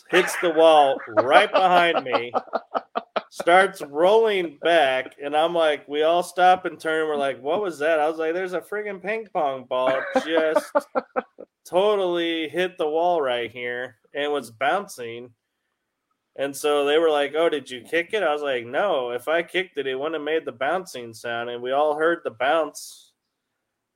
hits 0.10 0.36
the 0.42 0.52
wall 0.52 0.98
right 1.08 1.52
behind 1.52 2.04
me 2.04 2.32
starts 3.32 3.82
rolling 3.82 4.58
back, 4.62 5.16
and 5.24 5.36
I'm 5.36 5.56
like, 5.56 5.88
we 5.88 6.04
all 6.04 6.22
stop 6.22 6.66
and 6.66 6.80
turn. 6.80 7.08
We're 7.08 7.16
like, 7.16 7.42
what 7.42 7.62
was 7.62 7.80
that? 7.80 8.00
I 8.00 8.08
was 8.08 8.18
like, 8.18 8.34
there's 8.34 8.54
a 8.54 8.60
friggin' 8.60 9.02
ping 9.02 9.28
pong 9.34 9.64
ball 9.64 9.98
just 10.26 10.72
totally 11.66 12.50
hit 12.50 12.78
the 12.78 12.88
wall 12.88 13.22
right 13.22 13.50
here 13.50 13.98
and 14.14 14.32
was 14.32 14.52
bouncing. 14.52 15.32
And 16.36 16.56
so 16.56 16.86
they 16.86 16.98
were 16.98 17.10
like, 17.10 17.34
Oh, 17.36 17.50
did 17.50 17.70
you 17.70 17.82
kick 17.82 18.14
it? 18.14 18.24
I 18.24 18.34
was 18.34 18.42
like, 18.42 18.66
No, 18.66 19.12
if 19.12 19.28
I 19.28 19.44
kicked 19.44 19.78
it, 19.78 19.88
it 19.88 19.96
wouldn't 19.96 20.16
have 20.16 20.24
made 20.24 20.46
the 20.46 20.52
bouncing 20.52 21.14
sound. 21.14 21.50
And 21.50 21.62
we 21.62 21.72
all 21.72 21.96
heard 21.96 22.20
the 22.24 22.32
bounce, 22.32 23.12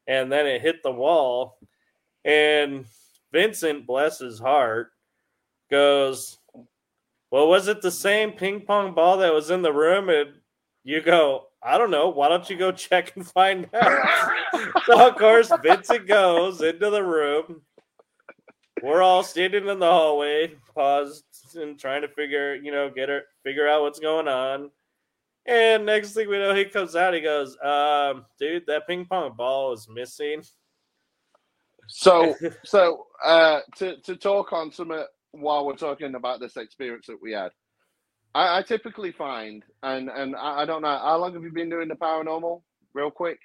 and 0.08 0.32
then 0.32 0.46
it 0.48 0.62
hit 0.62 0.84
the 0.84 0.92
wall. 0.92 1.58
And 2.24 2.86
Vincent, 3.32 3.86
bless 3.86 4.20
his 4.20 4.40
heart, 4.40 4.92
goes, 5.76 6.38
well, 7.32 7.50
was 7.50 7.68
it 7.68 7.82
the 7.82 7.92
same 7.92 8.32
ping 8.32 8.62
pong 8.62 8.94
ball 8.94 9.18
that 9.18 9.34
was 9.34 9.50
in 9.50 9.62
the 9.62 9.74
room? 9.74 10.10
And 10.10 10.30
you 10.84 11.02
go, 11.02 11.48
I 11.62 11.78
don't 11.78 11.92
know. 11.92 12.10
Why 12.10 12.30
don't 12.30 12.50
you 12.50 12.56
go 12.56 12.72
check 12.88 13.14
and 13.16 13.28
find 13.28 13.68
out? 13.74 14.32
so, 14.86 15.10
of 15.10 15.18
course, 15.18 15.52
Vincent 15.62 16.08
goes 16.08 16.62
into 16.62 16.90
the 16.90 17.04
room. 17.04 17.62
We're 18.82 19.02
all 19.02 19.24
standing 19.24 19.68
in 19.68 19.80
the 19.80 19.86
hallway, 19.86 20.56
paused 20.74 21.26
and 21.56 21.80
trying 21.80 22.02
to 22.02 22.08
figure, 22.10 22.56
you 22.56 22.72
know, 22.72 22.90
get 22.90 23.10
her, 23.10 23.24
figure 23.44 23.68
out 23.68 23.82
what's 23.82 24.00
going 24.00 24.28
on. 24.28 24.70
And 25.46 25.86
next 25.86 26.14
thing 26.14 26.30
we 26.30 26.38
know, 26.38 26.56
he 26.56 26.66
comes 26.66 26.96
out. 26.96 27.14
He 27.14 27.22
goes, 27.22 27.58
um, 27.64 28.26
"Dude, 28.40 28.66
that 28.68 28.88
ping 28.88 29.06
pong 29.06 29.34
ball 29.36 29.74
is 29.74 29.88
missing." 29.88 30.44
So, 31.88 32.36
so 32.66 33.06
uh, 33.24 33.60
to 33.78 33.98
to 34.02 34.16
talk 34.16 34.54
on 34.54 34.72
some 34.72 34.92
while 35.40 35.66
we're 35.66 35.76
talking 35.76 36.16
about 36.16 36.40
this 36.40 36.58
experience 36.58 37.08
that 37.08 37.22
we 37.22 37.32
had. 37.32 37.52
I, 38.34 38.60
I 38.60 38.62
typically 38.62 39.12
find, 39.12 39.64
and 39.84 40.10
and 40.10 40.36
I, 40.36 40.62
I, 40.62 40.66
don't 40.66 40.82
know, 40.82 40.98
how 40.98 41.18
long 41.18 41.34
have 41.34 41.44
you 41.44 41.52
been 41.52 41.70
doing 41.70 41.88
the 41.88 41.96
paranormal? 41.96 42.62
Real 42.94 43.12
quick. 43.12 43.40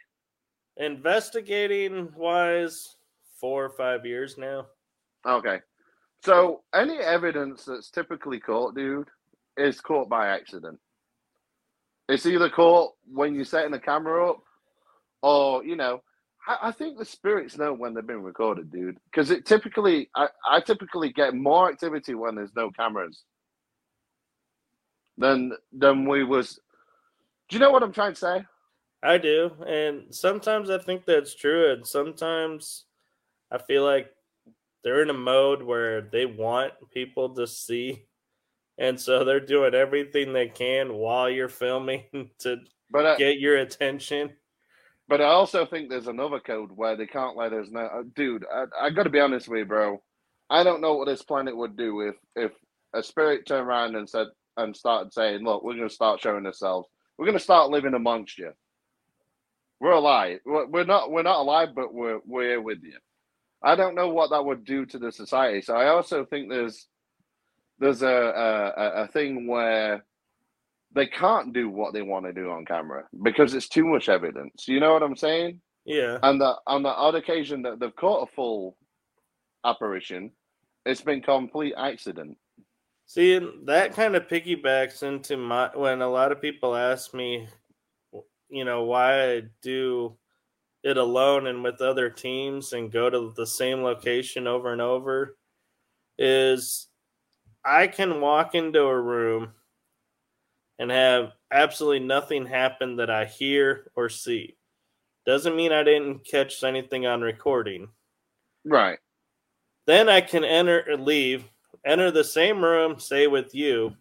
Investigating 0.77 2.09
wise, 2.17 2.97
four 3.41 3.65
or 3.65 3.71
five 3.71 4.07
years 4.07 4.37
now. 4.39 4.67
Okay. 5.27 5.61
So 6.25 6.63
any 6.75 6.99
evidence 6.99 7.65
that's 7.65 7.91
typically 7.91 8.41
caught, 8.41 8.75
dude, 8.75 9.09
is 9.57 9.81
caught 9.81 10.09
by 10.09 10.29
accident. 10.29 10.79
It's 12.09 12.27
either 12.27 12.51
caught 12.51 12.93
when 13.07 13.35
you're 13.35 13.45
setting 13.45 13.71
the 13.71 13.79
camera 13.79 14.31
up, 14.31 14.43
or 15.23 15.65
you 15.65 15.77
know, 15.77 16.03
I, 16.47 16.69
I 16.69 16.73
think 16.73 16.99
the 16.99 17.05
spirits 17.05 17.57
know 17.59 17.73
when 17.73 17.95
they've 17.95 18.07
been 18.07 18.23
recorded, 18.23 18.71
dude. 18.71 18.99
Because 19.05 19.31
it 19.31 19.47
typically, 19.47 20.09
I, 20.15 20.29
I 20.49 20.61
typically 20.61 21.13
get 21.13 21.35
more 21.35 21.69
activity 21.71 22.15
when 22.15 22.35
there's 22.35 22.55
no 22.57 22.71
cameras 22.71 23.25
than 25.19 25.53
than 25.73 26.09
we 26.09 26.25
was. 26.25 26.59
Do 27.49 27.57
you 27.57 27.61
know 27.61 27.71
what 27.71 27.83
I'm 27.83 27.93
trying 27.93 28.15
to 28.15 28.19
say? 28.19 28.45
I 29.03 29.19
do, 29.19 29.51
and 29.67 30.15
sometimes 30.15 30.69
I 30.69 30.79
think 30.79 31.07
that's 31.07 31.35
true, 31.35 31.73
and 31.73 31.87
sometimes 31.87 32.85
I 33.51 33.59
feel 33.59 33.85
like 33.85 34.11
they're 34.85 35.03
in 35.03 35.11
a 35.11 35.15
mode 35.15 35.63
where 35.63 36.03
they 36.03 36.27
want 36.27 36.73
people 36.93 37.35
to 37.35 37.47
see, 37.47 38.05
and 38.79 39.01
so 39.01 39.25
they're 39.25 39.41
doing 39.41 39.75
everything 39.75 40.33
they 40.33 40.49
can 40.49 40.93
while 40.95 41.31
you're 41.31 41.49
filming 41.49 42.05
to 42.41 42.59
but 42.91 43.07
I, 43.07 43.17
get 43.17 43.39
your 43.39 43.57
attention. 43.57 44.33
But 45.11 45.21
I 45.21 45.27
also 45.27 45.67
think 45.67 45.91
there's 45.91 46.09
another 46.09 46.41
code 46.41 46.71
where 46.73 46.97
they 46.97 47.09
can't 47.09 47.37
let 47.37 47.53
us 47.53 47.69
know. 47.71 48.05
Dude, 48.17 48.47
I, 48.55 48.67
I 48.87 48.91
got 48.91 49.05
to 49.05 49.11
be 49.11 49.21
honest 49.21 49.49
with 49.49 49.61
you, 49.61 49.67
bro. 49.67 50.03
I 50.51 50.65
don't 50.65 50.81
know 50.81 50.95
what 50.95 51.09
this 51.09 51.25
planet 51.25 51.57
would 51.57 51.77
do 51.77 52.03
if 52.03 52.17
if 52.37 52.53
a 52.95 53.03
spirit 53.03 53.47
turned 53.47 53.69
around 53.69 53.97
and 53.97 54.09
said 54.09 54.29
and 54.57 54.77
started 54.77 55.13
saying, 55.13 55.45
"Look, 55.45 55.65
we're 55.65 55.77
going 55.77 55.89
to 55.89 55.95
start 55.95 56.23
showing 56.23 56.47
ourselves. 56.47 56.89
We're 57.19 57.27
going 57.27 57.39
to 57.39 57.45
start 57.45 57.71
living 57.71 57.95
amongst 57.95 58.39
you. 58.39 58.53
We're 59.81 59.93
alive. 59.93 60.41
We're 60.47 60.85
not. 60.85 61.11
We're 61.11 61.25
not 61.25 61.41
alive, 61.41 61.71
but 61.75 61.93
we're 61.93 62.21
we're 62.25 62.63
with 62.63 62.85
you." 62.85 62.99
I 63.63 63.77
don't 63.77 63.97
know 63.97 64.11
what 64.11 64.31
that 64.31 64.45
would 64.45 64.65
do 64.65 64.87
to 64.87 64.99
the 64.99 65.13
society. 65.13 65.63
So 65.63 65.75
I 65.77 65.89
also 65.89 66.25
think 66.25 66.51
there's 66.51 66.89
there's 67.81 68.03
a 68.03 68.09
a, 68.09 69.03
a 69.03 69.09
thing 69.09 69.49
where 69.49 70.05
they 70.95 71.07
can't 71.07 71.53
do 71.53 71.69
what 71.69 71.93
they 71.93 72.03
want 72.03 72.27
to 72.27 72.33
do 72.33 72.51
on 72.51 72.65
camera 72.65 73.05
because 73.23 73.55
it's 73.55 73.69
too 73.69 73.85
much 73.85 74.09
evidence. 74.09 74.67
You 74.67 74.81
know 74.81 74.93
what 74.93 75.03
I'm 75.03 75.17
saying? 75.17 75.61
Yeah. 75.85 76.19
And 76.23 76.41
the, 76.41 76.57
on 76.67 76.83
the 76.83 76.89
odd 76.89 77.15
occasion 77.15 77.63
that 77.63 77.81
they've 77.81 77.95
caught 77.95 78.29
a 78.29 78.33
full 78.35 78.77
apparition, 79.65 80.33
it's 80.85 81.01
been 81.01 81.23
complete 81.23 81.75
accident. 81.77 82.37
See, 83.07 83.41
that 83.65 83.95
kind 83.95 84.15
of 84.15 84.29
piggybacks 84.29 85.03
into 85.03 85.37
my 85.37 85.71
when 85.75 86.01
a 86.01 86.09
lot 86.09 86.31
of 86.31 86.41
people 86.41 86.77
ask 86.77 87.13
me 87.13 87.49
you 88.51 88.65
know, 88.65 88.83
why 88.83 89.33
I 89.33 89.43
do 89.63 90.17
it 90.83 90.97
alone 90.97 91.47
and 91.47 91.63
with 91.63 91.81
other 91.81 92.11
teams 92.11 92.73
and 92.73 92.93
go 92.93 93.09
to 93.09 93.33
the 93.37 93.47
same 93.47 93.83
location 93.83 94.47
over 94.47 94.73
and 94.73 94.81
over 94.81 95.37
is 96.19 96.89
I 97.65 97.87
can 97.87 98.21
walk 98.21 98.55
into 98.55 98.83
a 98.83 99.01
room 99.01 99.53
and 100.81 100.91
have 100.91 101.35
absolutely 101.53 102.01
nothing 102.01 102.47
happen 102.47 102.97
that 102.97 103.11
I 103.11 103.27
hear 103.27 103.93
or 103.95 104.09
see. 104.09 104.57
Doesn't 105.27 105.55
mean 105.55 105.73
I 105.73 105.83
didn't 105.83 106.25
catch 106.27 106.65
anything 106.65 107.05
on 107.07 107.21
recording. 107.21 107.91
Right. 108.65 108.99
Then 109.87 110.09
I 110.09 110.23
can 110.23 110.43
enter 110.43 110.83
or 110.89 110.97
leave, 110.97 111.45
enter 111.85 112.11
the 112.11 112.25
same 112.25 112.65
room, 112.65 112.99
say 112.99 113.27
with 113.27 113.55
you, 113.55 113.95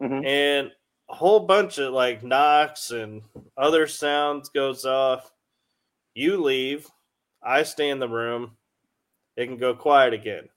Mhm. 0.00 0.24
and 0.24 0.72
a 1.08 1.14
whole 1.14 1.40
bunch 1.40 1.78
of 1.78 1.92
like 1.92 2.22
knocks 2.22 2.92
and 2.92 3.22
other 3.56 3.88
sounds 3.88 4.48
goes 4.50 4.86
off. 4.86 5.32
You 6.14 6.40
leave, 6.40 6.88
I 7.42 7.64
stay 7.64 7.90
in 7.90 7.98
the 7.98 8.08
room. 8.08 8.56
It 9.36 9.46
can 9.46 9.56
go 9.56 9.74
quiet 9.74 10.14
again. 10.14 10.48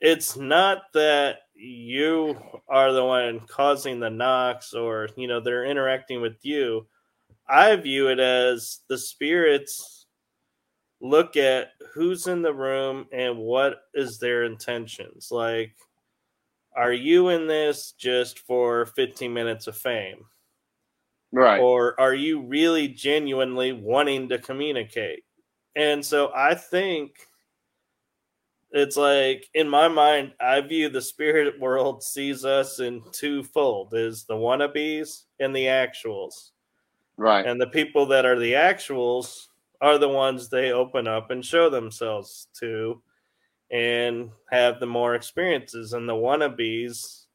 It's 0.00 0.36
not 0.36 0.92
that 0.92 1.48
you 1.60 2.38
are 2.68 2.92
the 2.92 3.04
one 3.04 3.40
causing 3.46 4.00
the 4.00 4.10
knocks 4.10 4.72
or 4.72 5.08
you 5.16 5.28
know 5.28 5.40
they're 5.40 5.64
interacting 5.64 6.20
with 6.20 6.36
you. 6.42 6.86
I 7.48 7.74
view 7.76 8.08
it 8.08 8.20
as 8.20 8.80
the 8.88 8.96
spirits 8.96 10.06
look 11.00 11.36
at 11.36 11.68
who's 11.92 12.26
in 12.26 12.42
the 12.42 12.54
room 12.54 13.06
and 13.12 13.38
what 13.38 13.82
is 13.94 14.18
their 14.18 14.44
intentions. 14.44 15.28
Like 15.30 15.74
are 16.76 16.92
you 16.92 17.30
in 17.30 17.46
this 17.46 17.92
just 17.98 18.38
for 18.38 18.86
15 18.86 19.32
minutes 19.32 19.66
of 19.66 19.76
fame? 19.76 20.24
Right. 21.32 21.60
Or 21.60 21.98
are 22.00 22.14
you 22.14 22.40
really 22.42 22.88
genuinely 22.88 23.72
wanting 23.72 24.28
to 24.28 24.38
communicate? 24.38 25.24
And 25.76 26.04
so 26.04 26.32
I 26.34 26.54
think 26.54 27.26
it's 28.72 28.96
like 28.96 29.48
in 29.54 29.68
my 29.68 29.88
mind, 29.88 30.32
I 30.40 30.60
view 30.60 30.88
the 30.88 31.00
spirit 31.00 31.58
world 31.58 32.02
sees 32.02 32.44
us 32.44 32.78
in 32.78 33.02
twofold 33.12 33.94
is 33.94 34.24
the 34.24 34.34
wannabes 34.34 35.24
and 35.40 35.54
the 35.54 35.66
actuals. 35.66 36.50
right. 37.16 37.44
And 37.44 37.60
the 37.60 37.66
people 37.68 38.06
that 38.06 38.24
are 38.24 38.38
the 38.38 38.52
actuals 38.52 39.46
are 39.80 39.98
the 39.98 40.08
ones 40.08 40.48
they 40.48 40.72
open 40.72 41.08
up 41.08 41.30
and 41.30 41.44
show 41.44 41.70
themselves 41.70 42.48
to 42.60 43.02
and 43.72 44.30
have 44.50 44.78
the 44.78 44.86
more 44.86 45.14
experiences. 45.14 45.92
And 45.92 46.08
the 46.08 46.12
wannabes, 46.12 47.26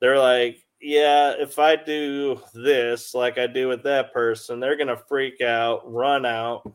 they're 0.00 0.18
like, 0.18 0.58
yeah, 0.80 1.34
if 1.38 1.58
I 1.58 1.76
do 1.76 2.40
this 2.54 3.14
like 3.14 3.38
I 3.38 3.46
do 3.46 3.68
with 3.68 3.82
that 3.84 4.12
person, 4.12 4.60
they're 4.60 4.76
gonna 4.76 4.96
freak 4.96 5.40
out, 5.40 5.90
run 5.90 6.26
out. 6.26 6.70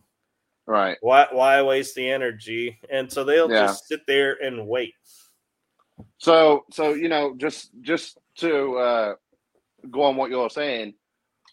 Right. 0.72 0.98
Why 1.02 1.28
why 1.32 1.62
waste 1.62 1.96
the 1.96 2.10
energy? 2.10 2.80
And 2.92 3.12
so 3.12 3.24
they'll 3.24 3.52
Yeah. 3.52 3.62
just 3.62 3.88
sit 3.88 4.02
there 4.08 4.38
and 4.42 4.68
wait. 4.68 4.94
So, 6.18 6.66
so 6.72 6.94
you 6.94 7.10
know, 7.10 7.36
just 7.38 7.72
just 7.82 8.18
to 8.38 8.78
uh, 8.78 9.16
go 9.90 10.04
on 10.04 10.16
what 10.16 10.32
you're 10.32 10.50
saying. 10.50 10.94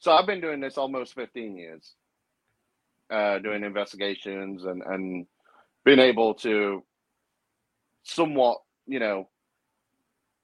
So 0.00 0.12
I've 0.12 0.26
been 0.26 0.40
doing 0.40 0.60
this 0.60 0.78
almost 0.78 1.14
15 1.14 1.56
years, 1.56 1.94
uh, 3.10 3.38
doing 3.40 3.64
investigations 3.64 4.64
and 4.64 4.82
and 4.82 5.26
being 5.84 5.98
able 5.98 6.34
to 6.34 6.84
somewhat, 8.04 8.58
you 8.86 9.00
know, 9.00 9.28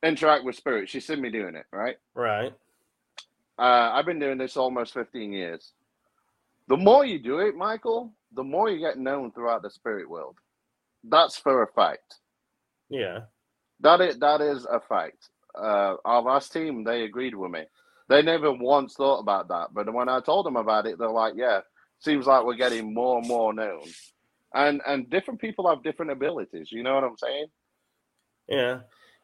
interact 0.02 0.44
with 0.44 0.56
spirits. 0.56 0.90
She's 0.90 1.06
seen 1.06 1.20
me 1.20 1.30
doing 1.30 1.54
it, 1.56 1.66
right? 1.72 1.96
Right. 2.14 2.52
Uh, 3.58 3.90
I've 3.94 4.06
been 4.06 4.18
doing 4.18 4.38
this 4.38 4.56
almost 4.56 4.94
15 4.94 5.32
years. 5.32 5.72
The 6.68 6.76
more 6.76 7.04
you 7.04 7.18
do 7.18 7.38
it, 7.40 7.54
Michael, 7.56 8.12
the 8.35 8.45
more 8.45 8.70
you 8.70 8.78
get 8.78 8.99
known 8.99 9.32
throughout 9.32 9.62
the 9.62 9.70
spirit 9.70 10.09
world. 10.09 10.37
That's 11.05 11.37
for 11.37 11.62
a 11.62 11.66
fact. 11.66 12.16
Yeah. 12.89 13.20
That 13.80 14.01
is 14.01 14.18
that 14.18 14.41
is 14.41 14.66
a 14.70 14.80
fact. 14.80 15.28
Uh, 15.55 15.97
our 16.05 16.22
last 16.22 16.53
team, 16.53 16.85
they 16.85 17.03
agreed 17.03 17.35
with 17.35 17.51
me. 17.51 17.64
They 18.09 18.22
never 18.22 18.53
once 18.53 18.95
thought 18.95 19.20
about 19.20 19.49
that, 19.49 19.68
but 19.72 19.93
when 19.93 20.09
I 20.09 20.20
told 20.20 20.47
them 20.47 20.57
about 20.57 20.87
it, 20.87 20.99
they're 20.99 21.09
like, 21.09 21.35
"Yeah, 21.37 21.61
seems 22.01 22.26
like 22.26 22.45
we're 22.45 22.55
getting 22.55 22.93
more 22.93 23.18
and 23.18 23.26
more 23.28 23.53
known." 23.53 23.82
And 24.55 24.82
and 24.87 25.09
different 25.11 25.41
people 25.41 25.68
have 25.68 25.82
different 25.82 26.12
abilities. 26.12 26.70
You 26.70 26.82
know 26.82 26.95
what 26.95 27.05
I'm 27.05 27.16
saying? 27.16 27.47
Yeah. 28.49 28.80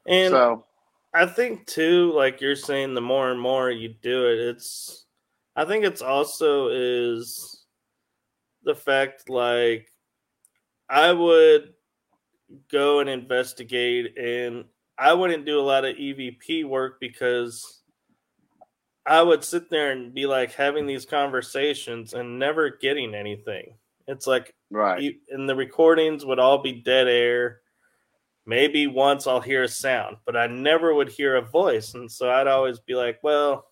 And 0.06 0.30
so 0.30 0.66
I 1.12 1.26
think 1.26 1.66
too, 1.66 2.12
like 2.12 2.40
you're 2.40 2.56
saying, 2.56 2.94
the 2.94 3.00
more 3.00 3.30
and 3.30 3.40
more 3.40 3.70
you 3.70 3.94
do 4.02 4.26
it, 4.28 4.38
it's. 4.38 5.06
I 5.56 5.64
think 5.64 5.84
it's 5.84 6.00
also 6.00 6.68
is 6.68 7.59
the 8.64 8.74
fact 8.74 9.28
like 9.28 9.92
I 10.88 11.12
would 11.12 11.74
go 12.70 13.00
and 13.00 13.08
investigate, 13.08 14.18
and 14.18 14.64
I 14.98 15.14
wouldn't 15.14 15.46
do 15.46 15.60
a 15.60 15.62
lot 15.62 15.84
of 15.84 15.96
EVP 15.96 16.64
work 16.64 17.00
because 17.00 17.80
I 19.06 19.22
would 19.22 19.44
sit 19.44 19.70
there 19.70 19.92
and 19.92 20.12
be 20.12 20.26
like 20.26 20.52
having 20.52 20.86
these 20.86 21.06
conversations 21.06 22.12
and 22.14 22.38
never 22.38 22.70
getting 22.70 23.14
anything. 23.14 23.74
It's 24.06 24.26
like 24.26 24.54
right, 24.70 25.16
and 25.30 25.48
the 25.48 25.54
recordings 25.54 26.24
would 26.26 26.38
all 26.38 26.58
be 26.58 26.72
dead 26.72 27.08
air. 27.08 27.60
Maybe 28.46 28.86
once 28.86 29.26
I'll 29.26 29.40
hear 29.40 29.62
a 29.62 29.68
sound, 29.68 30.16
but 30.26 30.36
I 30.36 30.48
never 30.48 30.92
would 30.94 31.08
hear 31.08 31.36
a 31.36 31.42
voice. 31.42 31.94
And 31.94 32.10
so 32.10 32.30
I'd 32.30 32.48
always 32.48 32.80
be 32.80 32.94
like, 32.94 33.20
well, 33.22 33.66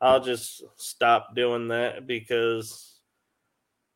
I'll 0.00 0.20
just 0.20 0.62
stop 0.76 1.34
doing 1.34 1.68
that 1.68 2.06
because 2.06 2.95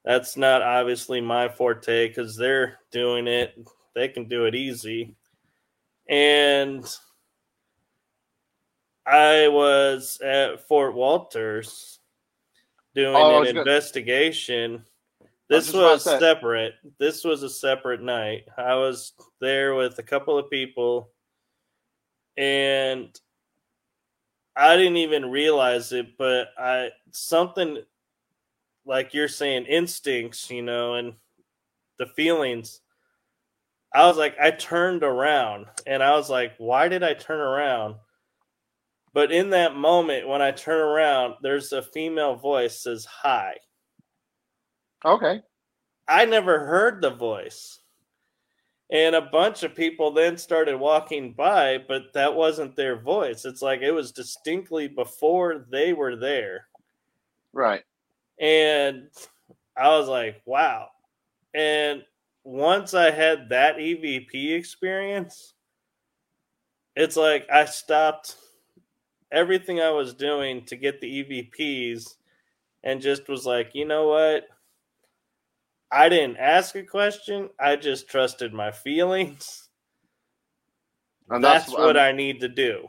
that's 0.04 0.36
not 0.36 0.62
obviously 0.62 1.20
my 1.20 1.48
forte 1.48 2.08
because 2.08 2.36
they're 2.36 2.78
doing 2.90 3.26
it. 3.26 3.54
They 3.94 4.08
can 4.08 4.28
do 4.28 4.46
it 4.46 4.54
easy. 4.54 5.14
And 6.08 6.84
I 9.06 9.48
was 9.48 10.18
at 10.22 10.66
Fort 10.66 10.94
Wolters 10.94 11.98
doing 12.94 13.16
Oh, 13.16 13.36
an 13.36 13.40
was 13.40 13.48
investigation. 13.50 14.84
was 15.48 15.66
This 15.66 15.70
about 15.70 15.92
was 15.92 16.04
separate. 16.04 16.74
This 16.98 17.24
was 17.24 17.42
a 17.42 17.50
separate 17.50 18.02
night. 18.02 18.46
I 18.56 18.74
was 18.76 19.12
there 19.40 19.74
with 19.74 19.98
a 19.98 20.02
couple 20.02 20.38
of 20.38 20.50
people, 20.50 21.10
and 22.36 23.08
I 24.56 24.76
didn't 24.76 24.98
even 24.98 25.30
realize 25.30 25.92
it, 25.92 26.16
but 26.16 26.48
I 26.58 26.90
something 27.10 27.82
like 28.84 29.14
you're 29.14 29.28
saying 29.28 29.66
instincts, 29.66 30.50
you 30.50 30.62
know, 30.62 30.94
and 30.94 31.14
the 31.98 32.06
feelings. 32.06 32.80
I 33.94 34.06
was 34.06 34.16
like, 34.16 34.36
I 34.40 34.50
turned 34.50 35.02
around 35.02 35.66
and 35.86 36.02
I 36.02 36.12
was 36.16 36.30
like, 36.30 36.52
why 36.58 36.88
did 36.88 37.02
I 37.02 37.14
turn 37.14 37.40
around? 37.40 37.96
But 39.12 39.32
in 39.32 39.50
that 39.50 39.74
moment, 39.74 40.28
when 40.28 40.40
I 40.40 40.52
turn 40.52 40.80
around, 40.80 41.34
there's 41.42 41.72
a 41.72 41.82
female 41.82 42.36
voice 42.36 42.80
says 42.80 43.04
hi. 43.04 43.54
okay, 45.04 45.40
I 46.06 46.24
never 46.24 46.66
heard 46.66 47.02
the 47.02 47.10
voice. 47.10 47.80
And 48.92 49.14
a 49.14 49.22
bunch 49.22 49.62
of 49.62 49.76
people 49.76 50.10
then 50.10 50.36
started 50.36 50.76
walking 50.76 51.32
by, 51.32 51.78
but 51.78 52.12
that 52.14 52.34
wasn't 52.34 52.74
their 52.74 53.00
voice. 53.00 53.44
It's 53.44 53.62
like 53.62 53.82
it 53.82 53.92
was 53.92 54.10
distinctly 54.10 54.88
before 54.88 55.66
they 55.70 55.92
were 55.92 56.16
there. 56.16 56.66
right, 57.52 57.82
And 58.40 59.08
I 59.76 59.88
was 59.88 60.08
like, 60.08 60.40
wow. 60.46 60.88
And 61.54 62.02
once 62.42 62.94
I 62.94 63.10
had 63.10 63.50
that 63.50 63.76
EVP 63.76 64.56
experience, 64.56 65.54
it's 66.96 67.16
like 67.16 67.46
I 67.52 67.66
stopped 67.66 68.36
everything 69.30 69.80
I 69.80 69.90
was 69.90 70.14
doing 70.14 70.64
to 70.66 70.76
get 70.76 71.00
the 71.00 71.24
EVPs 71.24 72.14
and 72.82 73.00
just 73.00 73.28
was 73.28 73.46
like, 73.46 73.70
you 73.74 73.84
know 73.84 74.08
what? 74.08 74.44
I 75.92 76.08
didn't 76.08 76.36
ask 76.38 76.74
a 76.76 76.82
question. 76.82 77.50
I 77.58 77.76
just 77.76 78.08
trusted 78.08 78.52
my 78.52 78.70
feelings. 78.70 79.68
and 81.28 81.42
that's, 81.42 81.66
that's, 81.66 81.78
what 81.78 81.96
um, 81.96 82.02
I 82.02 82.12
need 82.12 82.40
to 82.40 82.48
do. 82.48 82.86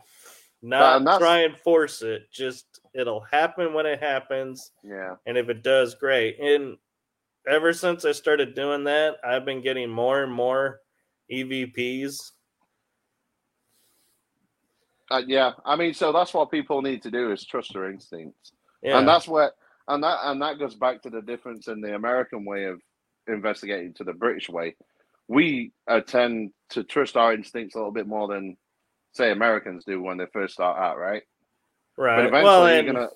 Not 0.62 0.98
and 0.98 1.20
try 1.20 1.40
and 1.40 1.58
force 1.58 2.04
it. 2.04 2.32
Just 2.32 2.81
it'll 2.94 3.22
happen 3.32 3.74
when 3.74 3.86
it 3.86 4.00
happens. 4.02 4.72
yeah, 4.84 5.16
And 5.26 5.38
if 5.38 5.50
it 5.50 5.64
does, 5.64 5.96
great. 5.96 6.40
And 6.40 6.78
ever 7.48 7.74
since 7.74 8.06
I 8.06 8.12
started 8.12 8.56
doing 8.56 8.84
that, 8.86 9.16
I've 9.24 9.46
been 9.46 9.62
getting 9.62 9.90
more 9.90 10.24
and 10.24 10.32
more 10.32 10.80
EVPs. 11.32 12.16
uh, 15.10 15.22
yeah. 15.28 15.52
I 15.66 15.76
mean, 15.76 15.94
so 15.94 16.12
that's 16.12 16.34
what 16.34 16.52
people 16.52 16.82
need 16.82 17.02
to 17.04 17.12
do 17.12 17.32
is 17.32 17.46
trust 17.46 17.74
their 17.74 17.90
instincts. 17.90 18.52
Yeah. 18.82 18.98
and 18.98 19.08
that's 19.08 19.28
what 19.28 19.54
and 19.88 20.04
that 20.04 20.20
and 20.24 20.42
that 20.42 20.58
goes 20.58 20.76
back 20.76 21.02
to 21.04 21.10
the 21.10 21.22
difference 21.22 21.68
in 21.68 21.82
the 21.82 21.94
American 21.94 22.46
way 22.46 22.66
of 22.66 22.82
investigating 23.28 23.94
to 23.96 24.04
the 24.04 24.14
British 24.14 24.50
way. 24.50 24.76
We 25.28 25.72
uh, 25.88 26.02
tend 26.02 26.52
to 26.72 26.84
trust 26.84 27.16
our 27.16 27.34
instincts 27.34 27.76
a 27.76 27.78
little 27.78 27.92
bit 27.92 28.08
more 28.08 28.28
than 28.28 28.58
say 29.14 29.32
Americans 29.32 29.84
do 29.86 30.02
when 30.02 30.18
they 30.18 30.26
first 30.34 30.54
start 30.54 30.78
out, 30.80 30.98
right? 30.98 31.24
But 32.18 32.26
eventually 32.26 32.44
Well, 32.44 32.74
you're 32.74 32.94
gonna 32.94 33.10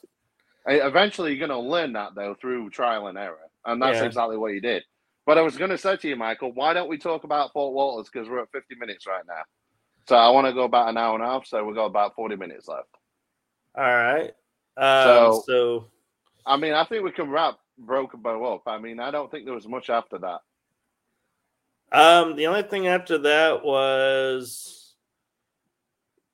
eventually, 0.67 1.31
you're 1.35 1.47
going 1.47 1.61
to 1.63 1.69
learn 1.69 1.93
that 1.93 2.15
though 2.15 2.33
through 2.33 2.69
trial 2.71 3.07
and 3.07 3.17
error, 3.17 3.37
and 3.65 3.81
that's 3.81 3.99
Yeah. 3.99 4.05
exactly 4.05 4.37
what 4.37 4.53
you 4.53 4.61
did. 4.61 4.83
But 5.25 5.37
I 5.37 5.41
was 5.41 5.57
going 5.57 5.69
to 5.71 5.77
say 5.77 5.95
to 5.97 6.07
you, 6.07 6.15
Michael, 6.15 6.51
why 6.53 6.73
don't 6.73 6.89
we 6.89 6.97
talk 6.97 7.23
about 7.23 7.51
Fort 7.53 7.73
Wolters 7.75 8.09
because 8.11 8.27
we're 8.29 8.41
at 8.41 8.51
50 8.51 8.75
minutes 8.75 9.05
right 9.07 9.23
now. 9.27 9.41
So 10.07 10.15
I 10.15 10.29
want 10.29 10.47
to 10.47 10.53
go 10.53 10.63
about 10.63 10.89
an 10.89 10.97
hour 10.97 11.15
and 11.15 11.23
a 11.23 11.27
half, 11.27 11.45
so 11.47 11.63
we've 11.63 11.75
got 11.75 11.85
about 11.85 12.15
40 12.15 12.35
minutes 12.35 12.67
left. 12.67 12.89
All 13.75 13.83
right. 13.83 14.33
Um, 14.77 15.03
So- 15.33 15.43
so 15.47 15.87
I 16.45 16.57
mean, 16.57 16.73
I 16.73 16.83
think 16.83 17.03
we 17.03 17.11
can 17.11 17.29
wrap 17.29 17.57
Broken 17.77 18.21
Bow 18.21 18.53
up. 18.55 18.63
I 18.67 18.77
mean, 18.77 18.99
I 18.99 19.09
don't 19.09 19.31
think 19.31 19.45
there 19.45 19.53
was 19.55 19.67
much 19.67 19.89
after 19.89 20.19
that. 20.19 20.41
Um, 21.91 22.35
the 22.35 22.47
only 22.47 22.63
thing 22.63 22.87
after 22.87 23.17
that 23.19 23.63
was 23.63 24.74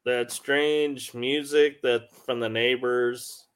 that 0.05 0.31
strange 0.31 1.13
music 1.13 1.81
that 1.81 2.11
from 2.25 2.39
the 2.39 2.49
neighbors, 2.49 3.47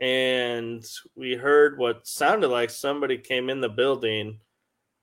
and 0.00 0.84
we 1.14 1.34
heard 1.34 1.78
what 1.78 2.06
sounded 2.06 2.48
like 2.48 2.70
somebody 2.70 3.16
came 3.18 3.48
in 3.48 3.60
the 3.60 3.68
building 3.68 4.40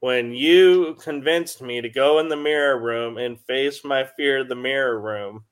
when 0.01 0.33
you 0.33 0.95
convinced 1.01 1.61
me 1.61 1.79
to 1.79 1.89
go 1.89 2.19
in 2.19 2.27
the 2.27 2.35
mirror 2.35 2.77
room 2.77 3.17
and 3.17 3.39
face 3.39 3.85
my 3.85 4.03
fear 4.17 4.39
of 4.39 4.49
the 4.49 4.55
mirror 4.55 4.99
room. 4.99 5.45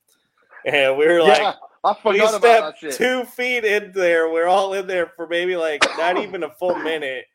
And 0.65 0.97
we 0.97 1.07
were 1.07 1.23
like, 1.23 1.39
yeah, 1.39 1.53
I 1.83 1.95
we 2.03 2.19
forgot 2.19 2.35
about 2.35 2.41
that 2.41 2.77
stepped 2.77 2.97
two 2.97 3.23
feet 3.23 3.63
in 3.63 3.93
there. 3.93 4.29
We're 4.29 4.47
all 4.47 4.73
in 4.73 4.87
there 4.87 5.13
for 5.15 5.25
maybe 5.25 5.55
like 5.55 5.83
not 5.97 6.17
even 6.17 6.43
a 6.43 6.49
full 6.49 6.75
minute. 6.75 7.25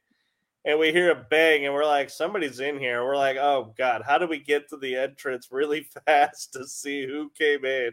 And 0.66 0.80
we 0.80 0.92
hear 0.92 1.12
a 1.12 1.26
bang, 1.30 1.64
and 1.64 1.72
we're 1.72 1.86
like, 1.86 2.10
somebody's 2.10 2.60
in 2.60 2.78
here. 2.80 3.04
We're 3.04 3.16
like, 3.16 3.38
oh 3.38 3.72
God, 3.78 4.02
how 4.04 4.18
do 4.18 4.26
we 4.26 4.40
get 4.40 4.68
to 4.70 4.76
the 4.76 4.96
entrance 4.96 5.48
really 5.52 5.88
fast 6.06 6.54
to 6.54 6.66
see 6.66 7.06
who 7.06 7.30
came 7.38 7.64
in? 7.64 7.92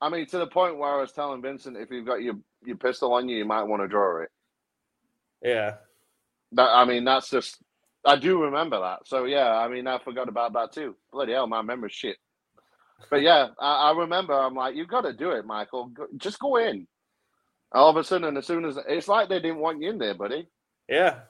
I 0.00 0.10
mean, 0.10 0.26
to 0.26 0.38
the 0.38 0.48
point 0.48 0.78
where 0.78 0.92
I 0.92 1.00
was 1.00 1.12
telling 1.12 1.40
Vincent, 1.40 1.76
if 1.78 1.90
you've 1.90 2.06
got 2.06 2.22
your, 2.22 2.34
your 2.64 2.76
pistol 2.76 3.14
on 3.14 3.28
you, 3.28 3.38
you 3.38 3.46
might 3.46 3.62
want 3.62 3.82
to 3.82 3.88
draw 3.88 4.22
it. 4.22 4.30
Yeah. 5.42 5.76
That 6.52 6.70
I 6.70 6.84
mean, 6.84 7.04
that's 7.04 7.30
just 7.30 7.58
I 8.04 8.16
do 8.16 8.42
remember 8.42 8.80
that. 8.80 9.06
So 9.06 9.24
yeah, 9.24 9.50
I 9.50 9.68
mean, 9.68 9.86
I 9.86 9.98
forgot 9.98 10.28
about 10.28 10.52
that 10.54 10.72
too. 10.72 10.96
Bloody 11.12 11.32
hell, 11.32 11.46
my 11.46 11.62
memory's 11.62 11.92
shit. 11.94 12.16
But 13.10 13.22
yeah, 13.22 13.48
I, 13.60 13.90
I 13.90 13.98
remember. 13.98 14.34
I'm 14.34 14.54
like, 14.54 14.74
you've 14.76 14.88
got 14.88 15.02
to 15.02 15.12
do 15.12 15.30
it, 15.32 15.46
Michael. 15.46 15.86
Go, 15.88 16.06
just 16.16 16.38
go 16.38 16.56
in. 16.56 16.86
All 17.72 17.90
of 17.90 17.96
a 17.96 18.04
sudden, 18.04 18.36
as 18.36 18.46
soon 18.46 18.64
as 18.64 18.78
it's 18.88 19.08
like 19.08 19.28
they 19.28 19.40
didn't 19.40 19.58
want 19.58 19.82
you 19.82 19.90
in 19.90 19.98
there, 19.98 20.14
buddy. 20.14 20.48
Yeah. 20.88 21.20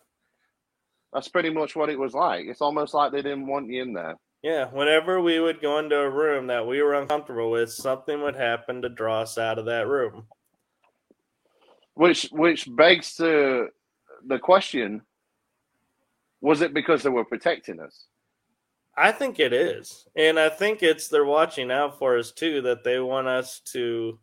That's 1.15 1.29
pretty 1.29 1.51
much 1.51 1.77
what 1.77 1.91
it 1.91 1.99
was 1.99 2.13
like. 2.13 2.47
It's 2.47 2.61
almost 2.61 2.93
like 2.93 3.13
they 3.13 3.23
didn't 3.23 3.47
want 3.47 3.71
you 3.71 3.83
in 3.83 3.93
there. 3.93 4.17
Yeah. 4.43 4.67
Whenever 4.67 5.23
we 5.23 5.39
would 5.39 5.63
go 5.63 5.79
into 5.79 5.97
a 5.97 6.11
room 6.11 6.49
that 6.49 6.67
we 6.67 6.83
were 6.83 6.95
uncomfortable 6.95 7.53
with, 7.53 7.73
something 7.73 8.21
would 8.21 8.35
happen 8.35 8.83
to 8.83 8.89
draw 8.89 9.23
us 9.23 9.39
out 9.39 9.61
of 9.61 9.67
that 9.67 9.87
room. 9.87 10.27
Which 11.95 12.29
which 12.33 12.69
begs 12.75 13.15
to 13.15 13.69
the 14.27 14.39
question: 14.41 15.03
Was 16.41 16.61
it 16.61 16.75
because 16.75 17.05
they 17.05 17.11
were 17.11 17.25
protecting 17.25 17.79
us? 17.79 18.09
I 18.97 19.13
think 19.13 19.39
it 19.39 19.53
is. 19.53 20.07
And 20.17 20.39
I 20.39 20.49
think 20.49 20.83
it's 20.83 21.07
they're 21.09 21.25
watching 21.25 21.71
out 21.71 21.99
for 21.99 22.19
us 22.19 22.33
too, 22.33 22.61
that 22.63 22.83
they 22.83 22.99
want 22.99 23.29
us 23.29 23.61
to, 23.73 24.19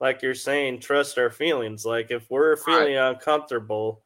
like 0.00 0.22
you're 0.22 0.34
saying, 0.34 0.80
trust 0.80 1.18
our 1.18 1.30
feelings. 1.30 1.84
Like 1.84 2.10
if 2.10 2.30
we're 2.30 2.56
feeling 2.56 2.96
uncomfortable 2.96 4.04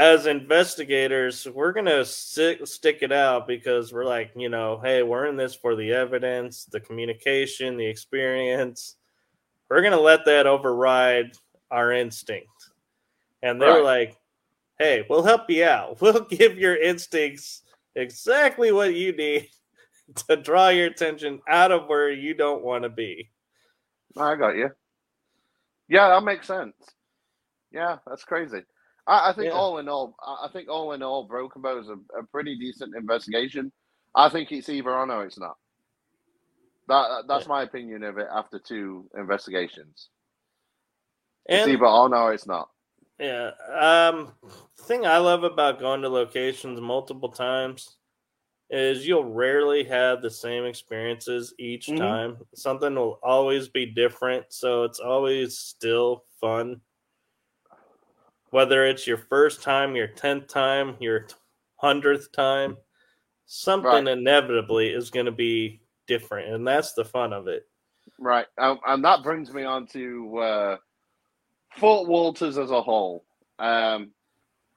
as 0.00 0.24
investigators, 0.24 1.46
we're 1.54 1.74
going 1.74 1.84
to 1.84 2.06
stick, 2.06 3.02
it 3.02 3.12
out 3.12 3.46
because 3.46 3.92
we're 3.92 4.06
like, 4.06 4.30
you 4.34 4.48
know, 4.48 4.80
hey, 4.82 5.02
we're 5.02 5.26
in 5.26 5.36
this 5.36 5.54
for 5.54 5.76
the 5.76 5.92
evidence, 5.92 6.64
the 6.64 6.80
communication, 6.80 7.76
the 7.76 7.84
experience. 7.84 8.96
We're 9.68 9.82
going 9.82 9.92
to 9.92 10.00
let 10.00 10.24
that 10.24 10.46
override 10.46 11.32
our 11.70 11.92
instinct. 11.92 12.48
And 13.42 13.60
they're 13.60 13.74
Right. 13.74 13.82
like, 13.82 14.16
hey, 14.78 15.04
we'll 15.10 15.22
help 15.22 15.50
you 15.50 15.64
out. 15.64 15.98
We'll 16.00 16.20
give 16.24 16.56
your 16.56 16.76
instincts 16.76 17.60
exactly 17.94 18.72
what 18.72 18.94
you 18.94 19.14
need 19.14 19.50
to 20.28 20.36
draw 20.36 20.70
your 20.70 20.86
attention 20.86 21.42
out 21.46 21.72
of 21.72 21.88
where 21.88 22.10
you 22.10 22.32
don't 22.32 22.64
want 22.64 22.84
to 22.84 22.88
be. 22.88 23.28
I 24.16 24.34
got 24.34 24.56
you. 24.56 24.70
Yeah, 25.88 26.08
that 26.08 26.24
makes 26.24 26.46
sense. 26.46 26.74
Yeah, 27.70 27.98
that's 28.06 28.24
crazy. 28.24 28.62
I, 29.10 29.30
I 29.30 29.32
think 29.34 29.48
Yeah. 29.48 29.58
all 29.58 29.78
in 29.78 29.88
all, 29.88 30.14
I 30.24 30.48
think 30.52 30.68
all 30.68 30.92
in 30.92 31.02
all, 31.02 31.24
Broken 31.24 31.62
Bow 31.62 31.78
is 31.80 31.88
a, 31.88 31.98
a 32.18 32.22
pretty 32.30 32.56
decent 32.56 32.94
investigation. 32.96 33.72
I 34.14 34.28
think 34.28 34.52
it's 34.52 34.68
either 34.68 34.90
on 34.96 35.10
or 35.10 35.24
it's 35.24 35.38
not. 35.38 35.56
That 36.88 37.24
that's 37.28 37.46
my 37.46 37.62
opinion 37.62 38.02
of 38.04 38.18
it 38.18 38.28
after 38.32 38.58
two 38.58 39.08
investigations. 39.16 40.08
It's 41.46 41.66
either 41.66 41.86
on 41.86 42.14
or 42.14 42.32
it's 42.32 42.46
not. 42.46 42.68
yeah, 43.18 43.50
um, 43.78 44.32
thing 44.82 45.06
I 45.06 45.18
love 45.18 45.44
about 45.44 45.78
going 45.80 46.02
to 46.02 46.08
locations 46.08 46.80
multiple 46.80 47.28
times 47.28 47.96
is 48.70 49.06
you'll 49.06 49.24
rarely 49.32 49.84
have 49.84 50.22
the 50.22 50.30
same 50.30 50.64
experiences 50.64 51.52
each 51.58 51.86
Mhm. 51.88 51.96
time. 51.98 52.46
Something 52.54 52.94
will 52.94 53.18
always 53.22 53.68
be 53.68 53.86
different, 53.86 54.52
so 54.52 54.84
it's 54.84 55.00
always 55.00 55.58
still 55.58 56.24
fun. 56.40 56.80
Whether 58.50 58.86
it's 58.86 59.06
your 59.06 59.16
first 59.18 59.62
time, 59.62 59.94
your 59.94 60.08
tenth 60.08 60.48
time, 60.48 60.96
your 61.00 61.26
hundredth 61.76 62.32
time, 62.32 62.76
something 63.46 64.06
Right. 64.06 64.18
inevitably 64.18 64.88
is 64.90 65.10
going 65.10 65.26
to 65.26 65.32
be 65.32 65.80
different, 66.06 66.52
and 66.52 66.66
that's 66.66 66.92
the 66.92 67.04
fun 67.04 67.32
of 67.32 67.46
it. 67.48 67.68
Right, 68.18 68.46
um, 68.58 68.80
and 68.86 69.04
that 69.04 69.22
brings 69.22 69.52
me 69.52 69.64
on 69.64 69.86
to 69.88 70.38
uh, 70.38 70.76
Fort 71.76 72.08
Wolters 72.08 72.58
as 72.62 72.70
a 72.70 72.82
whole. 72.82 73.24
Um, 73.58 74.10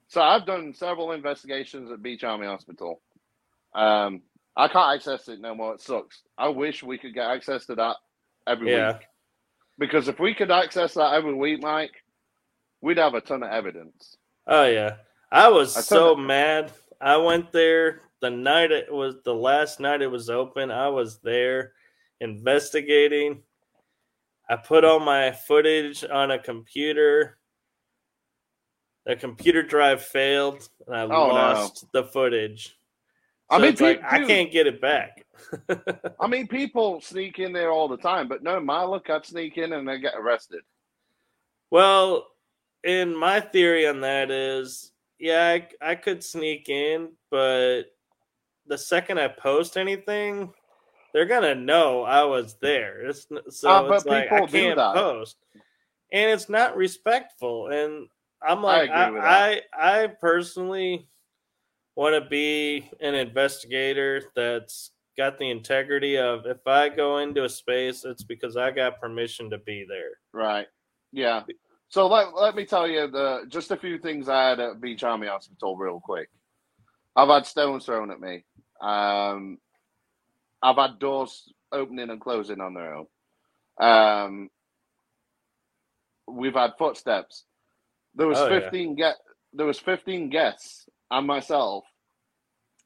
so 0.08 0.22
I've 0.22 0.46
done 0.46 0.74
several 0.74 1.12
investigations 1.12 1.92
at 1.92 2.02
Beach 2.04 2.24
Army 2.24 2.46
Hospital. 2.46 3.02
Um, 3.74 4.22
I 4.56 4.68
can't 4.68 4.96
access 4.96 5.28
it 5.30 5.42
no 5.42 5.56
more. 5.56 5.74
It 5.74 5.82
sucks. 5.82 6.22
I 6.38 6.50
wish 6.50 6.84
we 6.84 7.00
could 7.00 7.16
get 7.16 7.26
access 7.30 7.66
to 7.66 7.76
that 7.76 7.96
every 8.48 8.68
Yeah. 8.72 8.94
week. 8.94 9.08
Because 9.80 10.08
if 10.08 10.20
we 10.20 10.36
could 10.36 10.52
access 10.52 10.94
that 10.94 11.14
every 11.16 11.34
week, 11.34 11.62
Mike, 11.62 12.03
we'd 12.84 12.98
have 12.98 13.14
a 13.16 13.22
ton 13.22 13.42
of 13.42 13.50
evidence. 13.50 14.18
Oh 14.46 14.66
yeah, 14.66 14.96
I 15.32 15.48
was 15.48 15.74
so 15.88 16.16
mad. 16.16 16.72
I 17.02 17.18
went 17.18 17.52
there 17.52 18.02
the 18.22 18.30
night 18.30 18.72
it 18.72 18.92
was 18.94 19.16
the 19.24 19.34
last 19.34 19.80
night 19.80 20.02
it 20.02 20.12
was 20.12 20.30
open. 20.30 20.70
I 20.70 20.90
was 20.90 21.20
there 21.20 21.72
investigating. 22.20 23.42
I 24.50 24.58
put 24.58 24.84
all 24.84 25.00
my 25.00 25.32
footage 25.32 26.04
on 26.04 26.32
a 26.32 26.40
computer. 26.40 27.38
The 29.06 29.16
computer 29.16 29.64
drive 29.64 30.02
failed, 30.04 30.68
and 30.88 30.96
I 30.96 31.02
Oh, 31.04 31.08
no. 31.08 31.34
lost 31.34 31.86
the 31.92 32.04
footage. 32.04 32.78
I 33.50 33.58
mean, 33.60 33.70
it's 33.74 33.82
like, 33.82 34.02
I 34.04 34.24
can't 34.26 34.52
get 34.52 34.68
it 34.68 34.80
back. 34.82 35.26
I 36.20 36.28
mean, 36.28 36.48
people 36.48 37.02
sneak 37.02 37.40
in 37.40 37.52
there 37.54 37.72
all 37.72 37.88
the 37.88 37.98
time, 37.98 38.28
but 38.28 38.44
no, 38.44 38.60
my 38.60 38.84
look, 38.84 39.10
I'd 39.10 39.26
sneak 39.26 39.58
in 39.58 39.74
and 39.74 39.88
they 39.88 40.00
get 40.00 40.16
arrested. 40.16 40.62
Well, 41.70 42.28
and 42.84 43.18
my 43.18 43.40
theory 43.40 43.88
on 43.88 44.02
that 44.02 44.32
is, 44.32 44.92
yeah, 45.20 45.58
I, 45.82 45.92
I 45.92 45.96
could 45.96 46.24
sneak 46.24 46.70
in, 46.70 47.14
but 47.30 47.84
the 48.68 48.78
second 48.78 49.20
I 49.20 49.28
post 49.30 49.78
anything, 49.78 50.54
they're 51.14 51.26
gonna 51.26 51.56
know 51.56 52.04
I 52.04 52.24
was 52.24 52.56
there. 52.60 53.06
It's 53.08 53.28
so 53.50 53.88
Uh, 53.88 53.94
it's 53.94 54.06
like 54.06 54.32
I 54.32 54.42
people 54.42 54.48
can't 54.48 54.80
post, 54.94 55.38
and 56.12 56.32
it's 56.32 56.50
not 56.50 56.76
respectful. 56.78 57.68
And 57.70 58.10
I'm 58.42 58.64
like, 58.64 58.84
agree 58.84 59.20
I 59.22 59.62
I, 59.74 60.04
I 60.04 60.08
personally 60.08 61.08
want 61.96 62.22
to 62.22 62.30
be 62.30 62.90
an 63.02 63.16
investigator 63.16 64.24
that's 64.36 64.92
got 65.18 65.38
the 65.38 65.50
integrity 65.50 66.18
of 66.18 66.46
if 66.46 66.66
I 66.68 66.90
go 66.90 67.20
into 67.20 67.44
a 67.44 67.50
space, 67.50 68.04
it's 68.06 68.24
because 68.24 68.58
I 68.58 68.72
got 68.72 69.00
permission 69.00 69.50
to 69.52 69.60
be 69.60 69.86
there. 69.88 70.20
Right. 70.32 70.68
Yeah. 71.12 71.44
So 71.94 72.08
let, 72.08 72.34
let 72.34 72.56
me 72.56 72.66
tell 72.66 72.88
you 72.88 73.06
the 73.06 73.42
just 73.50 73.70
a 73.70 73.78
few 73.78 74.00
things 74.00 74.28
I 74.28 74.50
had 74.50 74.60
at 74.60 74.82
Beach 74.82 75.04
Army 75.04 75.28
Hospital 75.28 75.78
real 75.78 76.00
quick. 76.00 76.28
I've 77.16 77.30
had 77.30 77.46
stones 77.46 77.86
thrown 77.86 78.10
at 78.10 78.20
me. 78.20 78.46
Um, 78.82 79.60
I've 80.60 80.78
had 80.78 80.98
doors 80.98 81.54
opening 81.72 82.10
and 82.10 82.20
closing 82.20 82.62
on 82.62 82.74
their 82.74 82.96
own. 82.96 83.06
Um, 83.80 84.50
we've 86.28 86.56
had 86.56 86.72
footsteps. 86.80 87.44
There 88.16 88.26
was 88.26 88.40
Oh, 88.40 88.48
yeah. 88.48 88.60
fifteen 88.62 88.96
get 88.96 89.18
there 89.54 89.68
was 89.68 89.78
fifteen 89.78 90.32
guests 90.32 90.90
and 91.12 91.28
myself, 91.28 91.84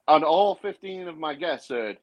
and 0.05 0.25
all 0.25 0.55
fifteen 0.55 1.07
of 1.07 1.17
my 1.17 1.33
guests 1.33 1.69
heard. 1.69 1.97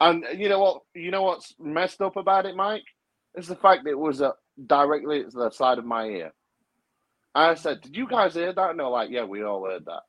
And 0.00 0.24
you 0.38 0.48
know 0.48 0.58
what? 0.58 0.80
You 0.94 1.10
know 1.10 1.22
what's 1.22 1.54
messed 1.60 2.00
up 2.00 2.16
about 2.16 2.46
it, 2.46 2.56
Mike? 2.56 2.86
It's 3.34 3.48
the 3.48 3.56
fact 3.56 3.84
that 3.84 3.90
it 3.90 3.98
was 3.98 4.20
uh, 4.20 4.32
directly 4.66 5.24
to 5.24 5.30
the 5.30 5.50
side 5.50 5.78
of 5.78 5.84
my 5.84 6.06
ear. 6.06 6.32
I 7.34 7.54
said, 7.54 7.80
"Did 7.80 7.96
you 7.96 8.06
guys 8.06 8.34
hear 8.34 8.52
that?" 8.52 8.70
And 8.70 8.78
they're 8.78 8.88
like, 8.88 9.10
"Yeah, 9.10 9.24
we 9.24 9.42
all 9.42 9.64
heard 9.64 9.86
that." 9.86 10.02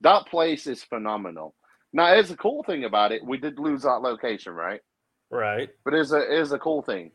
That 0.00 0.26
place 0.26 0.66
is 0.66 0.82
phenomenal. 0.82 1.54
Now, 1.92 2.12
here's 2.12 2.28
the 2.28 2.36
cool 2.36 2.62
thing 2.62 2.84
about 2.84 3.12
it: 3.12 3.24
we 3.24 3.38
did 3.38 3.58
lose 3.58 3.82
that 3.82 4.02
location, 4.02 4.54
right? 4.54 4.80
Right. 5.30 5.68
But 5.84 5.94
here's 5.94 6.12
a 6.12 6.20
here's 6.20 6.52
a 6.52 6.58
cool 6.58 6.82
thing: 6.82 7.12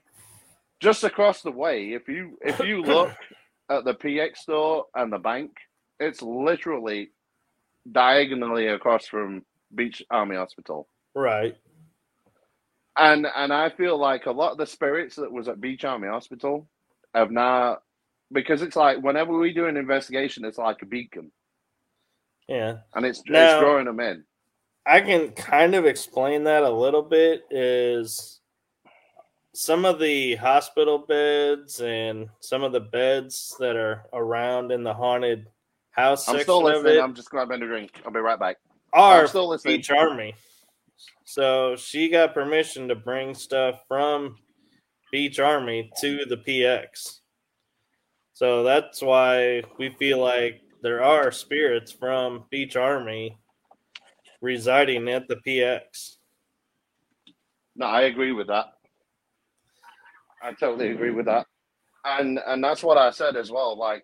just 0.79 1.03
across 1.03 1.41
the 1.41 1.51
way, 1.51 1.93
if 1.93 2.07
you 2.07 2.37
if 2.41 2.59
you 2.59 2.81
look 2.83 3.11
at 3.69 3.85
the 3.85 3.95
PX 3.95 4.37
store 4.37 4.85
and 4.93 5.11
the 5.11 5.17
bank, 5.17 5.51
it's 5.99 6.21
literally 6.21 7.11
diagonally 7.91 8.67
across 8.67 9.07
from 9.07 9.43
Beach 9.73 10.03
Army 10.11 10.35
Hospital. 10.35 10.87
Right. 11.15 11.55
And 12.97 13.27
and 13.35 13.51
I 13.51 13.69
feel 13.69 13.97
like 13.97 14.25
a 14.27 14.31
lot 14.31 14.51
of 14.51 14.57
the 14.57 14.67
spirits 14.67 15.15
that 15.15 15.31
was 15.31 15.47
at 15.47 15.59
Beach 15.61 15.83
Army 15.83 16.07
Hospital 16.07 16.67
have 17.15 17.31
now 17.31 17.79
because 18.31 18.61
it's 18.61 18.75
like 18.75 19.01
whenever 19.01 19.37
we 19.37 19.53
do 19.53 19.65
an 19.67 19.77
investigation, 19.77 20.45
it's 20.45 20.57
like 20.57 20.81
a 20.81 20.85
beacon. 20.85 21.31
Yeah. 22.47 22.77
And 22.93 23.05
it's 23.05 23.23
Now- 23.27 23.55
it's 23.55 23.61
drawing 23.61 23.85
them 23.85 23.99
in. 23.99 24.23
I 24.85 24.99
can 24.99 25.31
kind 25.31 25.75
of 25.75 25.85
explain 25.85 26.43
that 26.43 26.63
a 26.63 26.69
little 26.69 27.03
bit 27.03 27.43
is 27.49 28.41
some 29.53 29.85
of 29.85 29.97
the 29.99 30.35
hospital 30.35 30.97
beds 30.97 31.79
and 31.79 32.27
some 32.41 32.63
of 32.63 32.73
the 32.73 32.79
beds 32.81 33.55
that 33.59 33.77
are 33.77 34.03
around 34.11 34.71
in 34.73 34.83
the 34.83 34.93
haunted 34.93 35.47
house 35.91 36.27
I'm 36.27 36.33
section 36.33 36.43
still 36.45 36.67
of 36.67 36.75
listening. 36.75 36.97
it 36.97 37.01
I'm 37.01 37.13
just 37.15 37.29
grabbing 37.29 37.61
a 37.61 37.65
drink. 37.65 38.01
I'll 38.05 38.11
be 38.11 38.19
right 38.19 38.39
back. 38.39 38.57
are 38.91 39.21
I'm 39.21 39.27
still 39.27 39.47
listening. 39.47 39.77
Beach 39.77 39.89
Army. 39.91 40.35
So 41.25 41.75
she 41.75 42.09
got 42.09 42.33
permission 42.33 42.87
to 42.89 42.95
bring 42.95 43.33
stuff 43.33 43.81
from 43.87 44.37
Beach 45.11 45.39
Army 45.39 45.91
to 46.01 46.25
the 46.25 46.37
PX. 46.37 47.19
So 48.33 48.63
that's 48.63 49.01
why 49.01 49.63
we 49.77 49.95
feel 49.99 50.19
like 50.19 50.61
there 50.81 51.03
are 51.03 51.31
spirits 51.31 51.91
from 51.91 52.45
Beach 52.49 52.75
Army 52.75 53.37
residing 54.41 55.07
at 55.09 55.27
the 55.27 55.37
PX. 55.47 56.17
No, 57.75 57.85
I 57.85 58.01
agree 58.01 58.33
with 58.33 58.47
that. 58.47 58.73
I 60.43 60.51
totally 60.53 60.91
agree 60.91 61.11
with 61.11 61.25
that. 61.25 61.47
And 62.05 62.39
and 62.45 62.61
that's 62.61 62.83
what 62.83 62.97
I 62.97 63.11
said 63.11 63.37
as 63.37 63.49
well. 63.49 63.77
Like, 63.77 64.03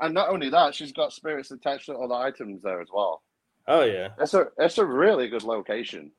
and 0.00 0.14
not 0.14 0.30
only 0.30 0.48
that, 0.48 0.74
she's 0.74 0.92
got 0.92 1.12
spirits 1.12 1.50
attached 1.50 1.86
to 1.86 1.94
other 1.94 2.14
items 2.14 2.62
there 2.62 2.80
as 2.80 2.88
well. 2.92 3.22
Oh 3.68 3.82
yeah. 3.82 4.08
It's 4.18 4.34
a 4.34 4.46
it's 4.58 4.78
a 4.78 4.84
really 4.84 5.28
good 5.28 5.42
location. 5.42 6.10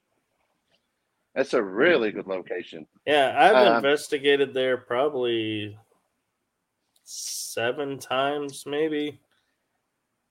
It's 1.35 1.53
a 1.53 1.61
really 1.61 2.11
good 2.11 2.27
location. 2.27 2.87
Yeah, 3.05 3.35
I've 3.37 3.67
Um, 3.67 3.75
investigated 3.75 4.53
there 4.53 4.77
probably 4.77 5.77
seven 7.03 7.99
times, 7.99 8.65
maybe. 8.65 9.19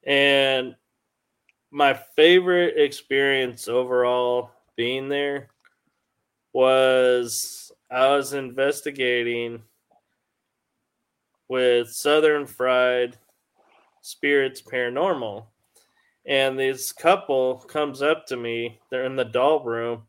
And 0.06 0.76
my 1.70 1.92
favorite 1.92 2.78
experience 2.78 3.68
overall 3.68 4.50
being 4.76 5.08
there 5.08 5.50
was 6.52 7.70
I 7.90 8.08
was 8.08 8.32
investigating 8.32 9.62
with 11.48 11.90
Southern 11.90 12.46
Fried 12.46 13.18
Spirits 14.00 14.62
Paranormal. 14.62 15.46
And 16.26 16.58
this 16.58 16.92
couple 16.92 17.58
comes 17.58 18.00
up 18.00 18.26
to 18.28 18.36
me, 18.36 18.80
they're 18.90 19.04
in 19.04 19.16
the 19.16 19.24
doll 19.24 19.62
room, 19.62 20.06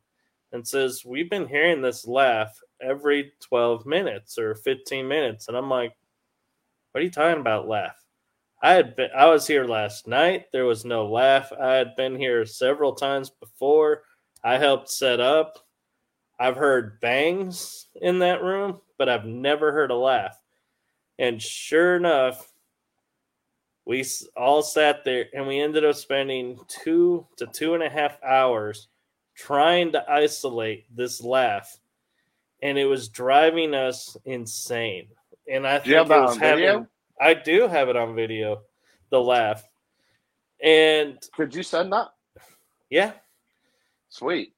and 0.55 0.67
says, 0.67 1.03
We've 1.05 1.29
been 1.29 1.47
hearing 1.47 1.81
this 1.81 2.07
laugh 2.07 2.59
every 2.81 3.33
12 3.41 3.85
minutes 3.85 4.39
or 4.39 4.55
15 4.55 5.07
minutes. 5.07 5.47
And 5.47 5.55
I'm 5.55 5.69
like, 5.69 5.93
What 6.91 7.01
are 7.01 7.03
you 7.03 7.11
talking 7.11 7.41
about, 7.41 7.67
laugh? 7.67 8.03
I 8.63 8.71
had 8.71 8.95
been 8.95 9.09
I 9.15 9.27
was 9.27 9.45
here 9.45 9.65
last 9.65 10.07
night. 10.07 10.45
There 10.51 10.65
was 10.65 10.85
no 10.85 11.05
laugh. 11.07 11.51
I 11.53 11.73
had 11.73 11.95
been 11.95 12.15
here 12.15 12.45
several 12.45 12.93
times 12.93 13.29
before. 13.29 14.03
I 14.43 14.57
helped 14.57 14.89
set 14.89 15.19
up. 15.19 15.59
I've 16.39 16.55
heard 16.55 16.99
bangs 17.01 17.87
in 18.01 18.19
that 18.19 18.41
room, 18.41 18.79
but 18.97 19.09
I've 19.09 19.25
never 19.25 19.71
heard 19.71 19.91
a 19.91 19.95
laugh. 19.95 20.39
And 21.19 21.41
sure 21.41 21.95
enough, 21.95 22.51
we 23.85 24.03
all 24.35 24.63
sat 24.63 25.03
there 25.03 25.25
and 25.33 25.47
we 25.47 25.59
ended 25.59 25.85
up 25.85 25.95
spending 25.95 26.59
two 26.67 27.27
to 27.37 27.45
two 27.47 27.73
and 27.73 27.83
a 27.83 27.89
half 27.89 28.17
hours 28.23 28.87
trying 29.35 29.91
to 29.91 30.09
isolate 30.09 30.85
this 30.95 31.21
laugh. 31.21 31.77
And 32.61 32.77
it 32.77 32.85
was 32.85 33.09
driving 33.09 33.73
us 33.75 34.17
insane. 34.25 35.07
And 35.51 35.67
I 35.67 35.79
think 35.79 35.89
it 35.95 36.07
was 36.07 36.31
on 36.33 36.39
video? 36.39 36.67
having 36.73 36.87
I 37.21 37.33
do 37.33 37.67
have 37.67 37.89
it 37.89 37.95
on 37.95 38.15
video, 38.15 38.61
the 39.09 39.21
laugh. 39.21 39.63
And 40.63 41.17
Could 41.35 41.53
you 41.53 41.63
send 41.63 41.93
that? 41.93 42.07
yeah, 42.89 43.13
Sweet. 44.09 44.53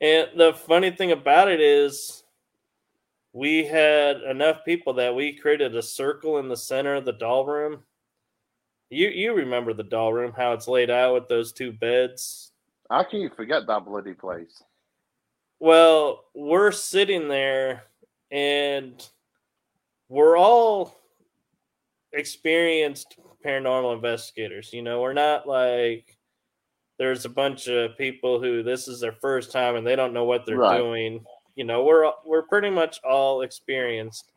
and 0.00 0.28
the 0.36 0.52
funny 0.54 0.90
thing 0.90 1.12
about 1.12 1.48
it 1.48 1.60
is 1.60 2.22
we 3.32 3.64
had 3.64 4.18
enough 4.22 4.64
people 4.64 4.92
that 4.94 5.14
we 5.14 5.32
created 5.36 5.74
a 5.76 5.82
circle 5.82 6.38
in 6.38 6.48
the 6.48 6.56
center 6.56 6.94
of 6.94 7.04
the 7.04 7.12
doll 7.12 7.44
room. 7.46 7.82
You 8.90 9.08
you 9.08 9.34
remember 9.34 9.72
the 9.74 9.82
doll 9.82 10.12
room, 10.12 10.32
how 10.36 10.52
it's 10.52 10.68
laid 10.68 10.90
out 10.90 11.14
with 11.14 11.28
those 11.28 11.52
two 11.52 11.72
beds? 11.72 12.52
How 12.90 13.02
can 13.02 13.20
you 13.20 13.30
forget 13.30 13.66
that 13.66 13.84
bloody 13.84 14.14
place? 14.14 14.62
Well, 15.58 16.24
we're 16.34 16.72
sitting 16.72 17.28
there 17.28 17.84
and 18.30 19.06
we're 20.08 20.36
all 20.36 20.94
experienced 22.12 23.16
paranormal 23.44 23.94
investigators. 23.94 24.72
You 24.72 24.82
know, 24.82 25.00
we're 25.00 25.12
not 25.12 25.46
like 25.48 26.16
there's 26.98 27.24
a 27.24 27.30
bunch 27.30 27.68
of 27.68 27.96
people 27.98 28.40
who 28.40 28.62
this 28.62 28.88
is 28.88 29.00
their 29.00 29.12
first 29.20 29.52
time 29.52 29.76
and 29.76 29.86
they 29.86 29.96
don't 29.96 30.12
know 30.14 30.24
what 30.24 30.46
they're 30.46 30.56
Right. 30.58 30.78
doing. 30.78 31.24
You 31.54 31.64
know, 31.64 31.84
we're 31.84 32.10
we're 32.24 32.42
pretty 32.42 32.70
much 32.70 33.00
all 33.02 33.42
experienced. 33.42 34.30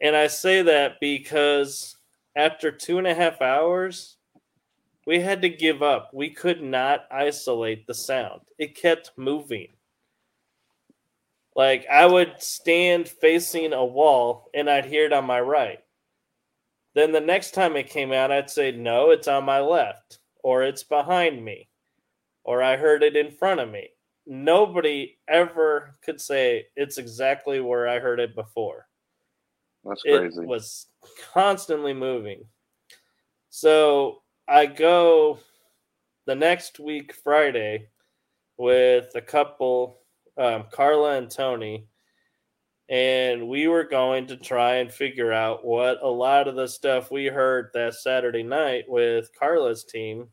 And 0.00 0.14
I 0.16 0.26
say 0.28 0.62
that 0.62 1.00
because 1.00 1.96
after 2.36 2.70
two 2.70 2.98
and 2.98 3.06
a 3.06 3.14
half 3.14 3.40
hours, 3.40 4.16
we 5.06 5.20
had 5.20 5.42
to 5.42 5.48
give 5.48 5.82
up. 5.82 6.10
We 6.12 6.30
could 6.30 6.62
not 6.62 7.06
isolate 7.10 7.86
the 7.86 7.94
sound. 7.94 8.40
It 8.58 8.74
kept 8.74 9.12
moving. 9.16 9.68
Like 11.54 11.86
I 11.90 12.06
would 12.06 12.34
stand 12.42 13.08
facing 13.08 13.72
a 13.72 13.84
wall 13.84 14.50
and 14.54 14.68
I'd 14.68 14.86
hear 14.86 15.04
it 15.06 15.12
on 15.12 15.24
my 15.24 15.40
right. 15.40 15.78
Then 16.94 17.12
the 17.12 17.20
next 17.20 17.52
time 17.52 17.76
it 17.76 17.90
came 17.90 18.12
out, 18.12 18.32
I'd 18.32 18.50
say, 18.50 18.70
no, 18.72 19.10
it's 19.10 19.26
on 19.28 19.44
my 19.44 19.60
left, 19.60 20.20
or 20.44 20.62
it's 20.62 20.84
behind 20.84 21.44
me, 21.44 21.68
or 22.44 22.62
I 22.62 22.76
heard 22.76 23.02
it 23.02 23.16
in 23.16 23.32
front 23.32 23.58
of 23.58 23.70
me. 23.70 23.88
Nobody 24.26 25.18
ever 25.28 25.94
could 26.04 26.20
say 26.20 26.66
it's 26.76 26.98
exactly 26.98 27.60
where 27.60 27.88
I 27.88 27.98
heard 27.98 28.20
it 28.20 28.34
before 28.34 28.86
That's 29.84 30.02
crazy. 30.02 30.40
it 30.40 30.46
was 30.46 30.86
constantly 31.32 31.92
moving. 31.92 32.44
So 33.50 34.22
I 34.46 34.66
go 34.66 35.38
the 36.26 36.34
next 36.34 36.78
week 36.78 37.14
Friday 37.14 37.88
with 38.56 39.10
a 39.14 39.20
couple, 39.20 40.00
um, 40.36 40.64
Carla 40.70 41.16
and 41.18 41.30
Tony, 41.30 41.86
and 42.88 43.48
we 43.48 43.68
were 43.68 43.84
going 43.84 44.26
to 44.26 44.36
try 44.36 44.76
and 44.76 44.92
figure 44.92 45.32
out 45.32 45.64
what 45.64 46.02
a 46.02 46.08
lot 46.08 46.48
of 46.48 46.56
the 46.56 46.68
stuff 46.68 47.10
we 47.10 47.26
heard 47.26 47.70
that 47.74 47.94
Saturday 47.94 48.42
night 48.42 48.84
with 48.88 49.30
Carla's 49.38 49.84
team. 49.84 50.28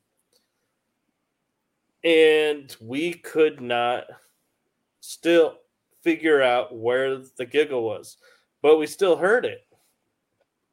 And 2.03 2.75
we 2.81 3.13
could 3.13 3.61
not 3.61 4.05
still 4.99 5.57
figure 6.01 6.41
out 6.41 6.75
where 6.75 7.17
the 7.37 7.45
giggle 7.45 7.83
was 7.83 8.17
but 8.61 8.77
we 8.77 8.87
still 8.87 9.15
heard 9.15 9.45
it. 9.45 9.61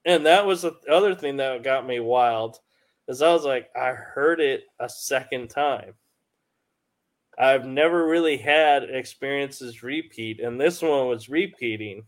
And 0.05 0.25
that 0.27 0.47
was 0.47 0.63
the 0.63 0.77
other 0.91 1.15
thing 1.15 1.37
that 1.39 1.63
got 1.63 1.87
me 1.87 2.01
wild 2.01 2.59
is 3.09 3.23
I 3.23 3.33
was 3.33 3.45
like, 3.45 3.71
I 3.75 3.93
heard 3.93 4.41
it 4.41 4.65
a 4.79 4.89
second 4.89 5.49
time. 5.49 5.95
I've 7.39 7.65
never 7.65 8.07
really 8.07 8.37
had 8.37 8.85
experiences 8.85 9.83
repeat, 9.83 10.41
and 10.41 10.61
this 10.61 10.83
one 10.83 11.09
was 11.09 11.29
repeating. 11.29 12.05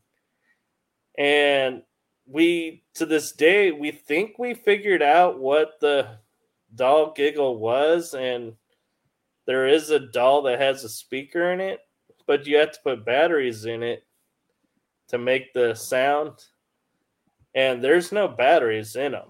And 1.17 1.83
we, 2.27 2.85
to 2.95 3.07
this 3.07 3.33
day, 3.33 3.73
we 3.73 3.93
think 3.93 4.39
we 4.39 4.55
figured 4.55 5.03
out 5.03 5.39
what 5.39 5.81
the 5.81 6.19
doll 6.75 7.13
giggle 7.13 7.59
was, 7.59 8.15
and 8.15 8.55
there 9.47 9.67
is 9.67 9.91
a 9.91 10.01
doll 10.01 10.43
that 10.43 10.61
has 10.61 10.85
a 10.85 10.89
speaker 10.89 11.53
in 11.53 11.61
it, 11.61 11.81
but 12.27 12.47
you 12.47 12.57
have 12.59 12.73
to 12.73 12.81
put 12.85 13.07
batteries 13.07 13.65
in 13.65 13.83
it 13.83 14.05
to 15.09 15.19
make 15.19 15.53
the 15.53 15.75
sound, 15.75 16.45
and 17.55 17.83
there's 17.83 18.13
no 18.13 18.29
batteries 18.29 18.97
in 18.97 19.13
them. 19.13 19.29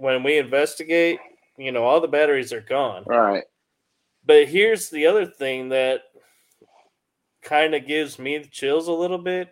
When 0.00 0.22
we 0.22 0.38
investigate, 0.38 1.18
you 1.58 1.72
know, 1.72 1.84
all 1.84 2.00
the 2.00 2.08
batteries 2.08 2.54
are 2.54 2.62
gone. 2.62 3.04
All 3.10 3.20
right. 3.20 3.44
But 4.24 4.48
here's 4.48 4.88
the 4.88 5.06
other 5.06 5.26
thing 5.26 5.68
that 5.68 6.04
kind 7.42 7.74
of 7.74 7.86
gives 7.86 8.18
me 8.18 8.38
the 8.38 8.48
chills 8.48 8.88
a 8.88 8.92
little 8.92 9.18
bit. 9.18 9.50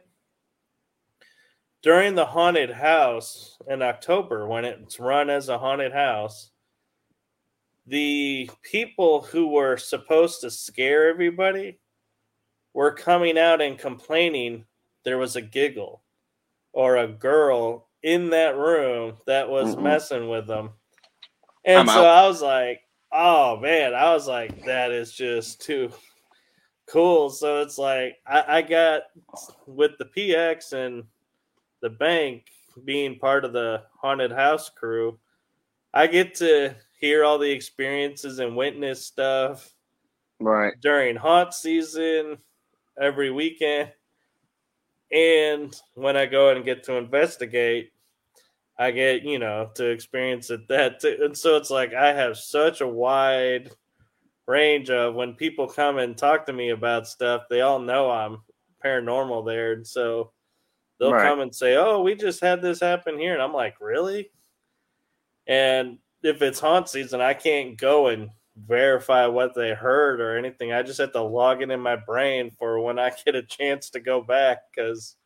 During 1.82 2.14
the 2.14 2.24
haunted 2.24 2.70
house 2.70 3.58
in 3.68 3.82
October, 3.82 4.48
when 4.48 4.64
it's 4.64 4.98
run 4.98 5.28
as 5.28 5.50
a 5.50 5.58
haunted 5.58 5.92
house, 5.92 6.50
the 7.86 8.48
people 8.62 9.20
who 9.20 9.48
were 9.48 9.76
supposed 9.76 10.40
to 10.40 10.50
scare 10.50 11.10
everybody 11.10 11.78
were 12.72 12.92
coming 12.92 13.36
out 13.36 13.60
and 13.60 13.78
complaining 13.78 14.64
there 15.04 15.18
was 15.18 15.36
a 15.36 15.42
giggle 15.42 16.00
or 16.72 16.96
a 16.96 17.06
girl 17.06 17.87
in 18.02 18.30
that 18.30 18.56
room 18.56 19.14
that 19.26 19.48
was 19.50 19.76
Mm-mm. 19.76 19.78
messing 19.78 20.28
with 20.28 20.46
them. 20.46 20.70
And 21.64 21.80
I'm 21.80 21.88
so 21.88 22.04
out. 22.04 22.06
I 22.06 22.26
was 22.28 22.42
like, 22.42 22.80
oh 23.12 23.58
man, 23.58 23.94
I 23.94 24.12
was 24.14 24.28
like, 24.28 24.64
that 24.66 24.92
is 24.92 25.12
just 25.12 25.62
too 25.62 25.90
cool. 26.90 27.30
So 27.30 27.62
it's 27.62 27.78
like 27.78 28.16
I, 28.26 28.58
I 28.58 28.62
got 28.62 29.02
with 29.66 29.92
the 29.98 30.06
PX 30.06 30.72
and 30.72 31.04
the 31.82 31.90
bank 31.90 32.46
being 32.84 33.18
part 33.18 33.44
of 33.44 33.52
the 33.54 33.82
haunted 34.00 34.32
house 34.32 34.70
crew, 34.70 35.18
I 35.94 36.06
get 36.08 36.36
to 36.36 36.76
hear 37.00 37.24
all 37.24 37.38
the 37.38 37.50
experiences 37.50 38.38
and 38.40 38.56
witness 38.56 39.06
stuff 39.06 39.72
Right. 40.40 40.74
during 40.80 41.16
haunt 41.16 41.54
season 41.54 42.38
every 43.00 43.30
weekend. 43.30 43.92
And 45.12 45.74
when 45.94 46.16
I 46.16 46.26
go 46.26 46.50
and 46.50 46.64
get 46.64 46.84
to 46.84 46.94
investigate, 46.94 47.92
I 48.78 48.90
get, 48.92 49.22
you 49.24 49.38
know, 49.38 49.70
to 49.74 49.86
experience 49.90 50.50
it 50.50 50.68
that 50.68 51.00
too. 51.00 51.18
And 51.22 51.36
so 51.36 51.56
it's 51.56 51.70
like 51.70 51.94
I 51.94 52.12
have 52.12 52.36
such 52.38 52.80
a 52.80 52.88
wide 52.88 53.70
range 54.46 54.90
of 54.90 55.14
when 55.14 55.34
people 55.34 55.68
come 55.68 55.98
and 55.98 56.16
talk 56.16 56.46
to 56.46 56.52
me 56.52 56.70
about 56.70 57.08
stuff, 57.08 57.44
they 57.50 57.60
all 57.62 57.78
know 57.80 58.10
I'm 58.10 58.38
paranormal 58.84 59.46
there. 59.46 59.72
And 59.74 59.86
so 59.86 60.32
they'll 61.00 61.14
Right. 61.14 61.22
come 61.22 61.40
and 61.40 61.54
say, 61.54 61.76
Oh, 61.76 62.02
we 62.02 62.14
just 62.14 62.40
had 62.40 62.62
this 62.62 62.80
happen 62.80 63.18
here. 63.18 63.34
And 63.34 63.42
I'm 63.42 63.52
like, 63.54 63.80
Really? 63.80 64.30
And 65.46 65.98
if 66.22 66.42
it's 66.42 66.60
haunt 66.60 66.88
season, 66.88 67.20
I 67.20 67.34
can't 67.34 67.76
go 67.78 68.08
and 68.08 68.30
verify 68.66 69.26
what 69.26 69.54
they 69.54 69.74
heard 69.74 70.20
or 70.20 70.36
anything. 70.36 70.72
I 70.72 70.82
just 70.82 70.98
have 70.98 71.12
to 71.12 71.22
log 71.22 71.62
it 71.62 71.70
in 71.70 71.80
my 71.80 71.96
brain 71.96 72.50
for 72.58 72.80
when 72.80 72.98
I 72.98 73.12
get 73.24 73.34
a 73.34 73.42
chance 73.42 73.90
to 73.90 74.00
go 74.00 74.20
back 74.20 74.58
because 74.74 75.16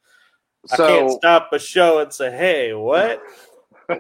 I 0.71 0.77
can't 0.77 1.11
stop 1.11 1.51
a 1.53 1.59
show 1.59 2.01
and 2.01 2.13
say, 2.13 2.31
"Hey, 2.31 2.73
what? 2.73 3.23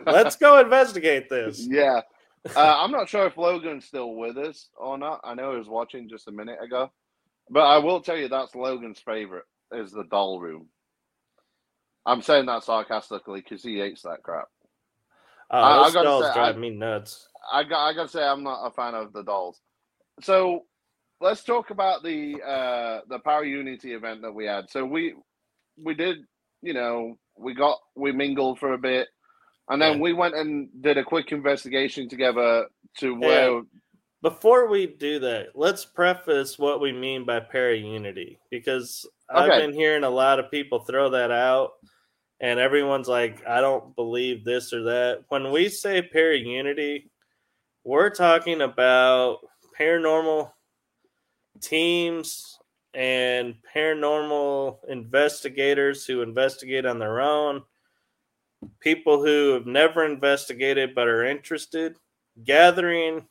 Let's 0.07 0.37
go 0.37 0.61
investigate 0.61 1.28
this." 1.28 1.66
yeah. 1.70 2.03
Uh, 2.57 2.76
I'm 2.78 2.91
not 2.91 3.09
sure 3.09 3.26
if 3.26 3.37
Logan's 3.37 3.85
still 3.85 4.14
with 4.14 4.37
us 4.37 4.68
or 4.76 4.99
not. 4.99 5.20
I 5.22 5.35
know 5.35 5.53
he 5.53 5.59
was 5.59 5.68
watching 5.68 6.09
just 6.09 6.28
a 6.28 6.33
minute 6.33 6.59
ago. 6.62 6.91
But 7.51 7.64
I 7.64 7.78
will 7.78 8.01
tell 8.01 8.16
you 8.16 8.28
that's 8.28 8.55
Logan's 8.55 9.01
favorite 9.01 9.45
is 9.72 9.93
the 9.93 10.05
doll 10.05 10.41
room. 10.41 10.68
I'm 12.07 12.22
saying 12.22 12.47
that 12.47 12.64
sarcastically 12.64 13.41
because 13.41 13.62
he 13.62 13.78
hates 13.78 14.03
that 14.03 14.22
crap. 14.22 14.49
Oh, 15.53 15.59
I- 15.59 15.82
I 15.82 15.90
those 15.90 16.03
dolls 16.05 16.24
say, 16.26 16.34
drive 16.34 16.57
I- 16.57 16.59
me 16.59 16.70
nuts. 16.70 17.28
I 17.53 17.64
got 17.64 17.86
I 17.86 17.92
gotta 17.92 18.09
say 18.09 18.22
I'm 18.22 18.42
not 18.42 18.66
a 18.66 18.70
fan 18.70 18.94
of 18.94 19.12
the 19.12 19.22
dolls. 19.22 19.61
So 20.20 20.64
let's 21.20 21.44
talk 21.44 21.70
about 21.70 22.03
the 22.03 22.40
uh 22.42 23.00
the 23.09 23.18
Para-Unity 23.20 23.94
event 23.94 24.22
that 24.22 24.32
we 24.32 24.46
had. 24.46 24.70
So 24.70 24.84
we 24.84 25.14
we 25.82 25.94
did, 25.94 26.18
you 26.62 26.72
know, 26.74 27.18
we 27.36 27.55
got 27.55 27.78
we 27.96 28.12
mingled 28.12 28.59
for 28.59 28.72
a 28.74 28.78
bit 28.78 29.09
and 29.68 29.80
then 29.80 29.94
Yeah. 29.96 30.03
we 30.03 30.12
went 30.12 30.34
and 30.34 30.68
did 30.82 30.98
a 30.98 31.05
quick 31.05 31.32
investigation 31.32 32.09
together 32.09 32.66
to 32.98 33.14
where 33.18 33.62
Before 34.22 34.68
we 34.68 34.86
do 34.86 35.18
that, 35.18 35.48
let's 35.57 35.84
preface 35.84 36.57
what 36.59 36.80
we 36.80 36.92
mean 36.92 37.24
by 37.24 37.40
para-unity 37.40 38.38
because 38.50 39.05
I've 39.28 39.50
been 39.61 39.72
hearing 39.72 40.05
a 40.05 40.11
lot 40.11 40.38
of 40.38 40.48
people 40.50 40.80
throw 40.80 41.11
that 41.11 41.30
out, 41.32 41.72
and 42.43 42.61
everyone's 42.61 43.09
like, 43.09 43.47
"I 43.47 43.62
don't 43.62 43.97
believe 43.97 44.45
this 44.45 44.72
or 44.72 44.82
that." 44.82 45.24
When 45.28 45.51
we 45.51 45.70
say 45.70 46.03
para-unity, 46.03 47.11
we're 47.84 48.11
talking 48.11 48.61
about 48.61 49.38
paranormal 49.78 50.53
teams 51.61 52.59
and 52.95 53.55
paranormal 53.74 54.78
investigators 54.88 56.05
who 56.05 56.20
investigate 56.20 56.84
on 56.84 56.99
their 56.99 57.20
own, 57.20 57.62
people 58.80 59.24
who 59.24 59.55
have 59.55 59.66
never 59.66 60.05
investigated 60.05 60.95
but 60.95 61.09
are 61.09 61.24
interested, 61.24 61.97
gathering 62.45 63.26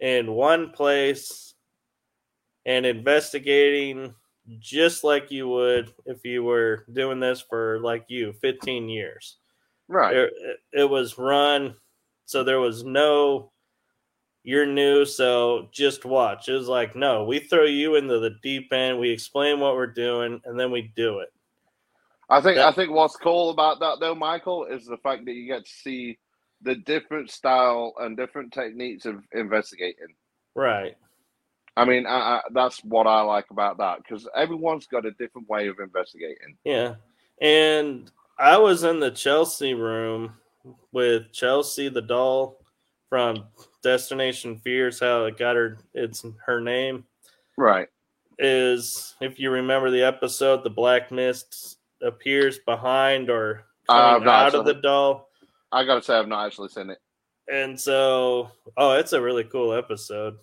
in 0.00 0.32
one 0.32 0.70
place 0.70 1.54
and 2.64 2.86
investigating 2.86 4.14
just 4.58 5.04
like 5.04 5.30
you 5.30 5.48
would 5.48 5.92
if 6.06 6.24
you 6.24 6.42
were 6.42 6.84
doing 6.92 7.20
this 7.20 7.40
for 7.40 7.78
like 7.80 8.04
you 8.08 8.32
15 8.32 8.88
years 8.88 9.36
right. 9.88 10.16
it, 10.16 10.32
it 10.72 10.88
was 10.88 11.18
run 11.18 11.74
so 12.24 12.42
there 12.42 12.60
was 12.60 12.84
no 12.84 13.50
you're 14.42 14.66
new 14.66 15.04
so 15.04 15.68
just 15.72 16.04
watch 16.04 16.48
it 16.48 16.54
was 16.54 16.68
like 16.68 16.96
no 16.96 17.24
we 17.24 17.38
throw 17.38 17.64
you 17.64 17.96
into 17.96 18.18
the 18.18 18.34
deep 18.42 18.72
end 18.72 18.98
we 18.98 19.10
explain 19.10 19.60
what 19.60 19.74
we're 19.74 19.86
doing 19.86 20.40
and 20.44 20.58
then 20.58 20.70
we 20.70 20.90
do 20.96 21.18
it 21.18 21.32
I 22.30 22.40
think 22.40 22.58
I 22.58 22.70
think 22.70 22.92
what's 22.92 23.16
cool 23.16 23.50
about 23.50 23.80
that 23.80 23.98
though, 23.98 24.14
Michael, 24.14 24.64
is 24.64 24.86
the 24.86 24.96
fact 24.98 25.24
that 25.24 25.32
you 25.32 25.48
get 25.48 25.66
to 25.66 25.70
see 25.70 26.16
the 26.62 26.76
different 26.76 27.30
style 27.30 27.92
and 27.98 28.16
different 28.16 28.52
techniques 28.52 29.04
of 29.04 29.24
investigating. 29.32 30.14
right 30.54 30.96
I 31.80 31.84
mean, 31.84 32.06
I, 32.06 32.10
I, 32.10 32.40
that's 32.52 32.82
what 32.84 33.06
I 33.06 33.22
like 33.22 33.50
about 33.50 33.78
that 33.78 33.98
because 33.98 34.28
everyone's 34.36 34.86
got 34.86 35.06
a 35.06 35.12
different 35.12 35.48
way 35.48 35.68
of 35.68 35.80
investigating. 35.80 36.56
Yeah. 36.64 36.94
And 37.40 38.10
I 38.38 38.58
was 38.58 38.84
in 38.84 39.00
the 39.00 39.10
Chelsea 39.10 39.74
room 39.74 40.34
with 40.92 41.32
Chelsea 41.32 41.88
the 41.88 42.02
doll 42.02 42.58
from 43.08 43.44
Destination 43.82 44.58
Fears, 44.58 45.00
how 45.00 45.24
it 45.24 45.38
got 45.38 45.56
her 45.56 45.78
it's 45.94 46.24
her 46.46 46.60
name. 46.60 47.04
Right. 47.56 47.88
Is 48.38 49.14
if 49.20 49.38
you 49.38 49.50
remember 49.50 49.90
the 49.90 50.02
episode, 50.02 50.64
the 50.64 50.70
black 50.70 51.10
mist 51.10 51.78
appears 52.02 52.58
behind 52.60 53.28
or 53.28 53.64
coming 53.88 54.28
out 54.28 54.54
of 54.54 54.64
the 54.64 54.74
doll. 54.74 55.28
I 55.72 55.84
gotta 55.84 56.02
say, 56.02 56.14
I've 56.14 56.28
not 56.28 56.46
actually 56.46 56.68
seen 56.68 56.90
it. 56.90 56.98
And 57.52 57.78
so 57.78 58.50
oh, 58.76 58.92
it's 58.92 59.12
a 59.12 59.20
really 59.20 59.44
cool 59.44 59.74
episode. 59.74 60.38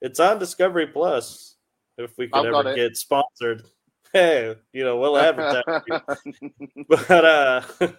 It's 0.00 0.20
on 0.20 0.38
Discovery 0.38 0.86
Plus. 0.86 1.56
If 1.98 2.16
we 2.18 2.28
could 2.28 2.46
I've 2.46 2.54
ever 2.54 2.74
get 2.74 2.96
sponsored. 2.96 3.62
Hey, 4.12 4.54
you 4.72 4.84
know, 4.84 4.98
we'll 4.98 5.16
advertise. 5.16 5.82
but 6.88 7.24
uh 7.24 7.62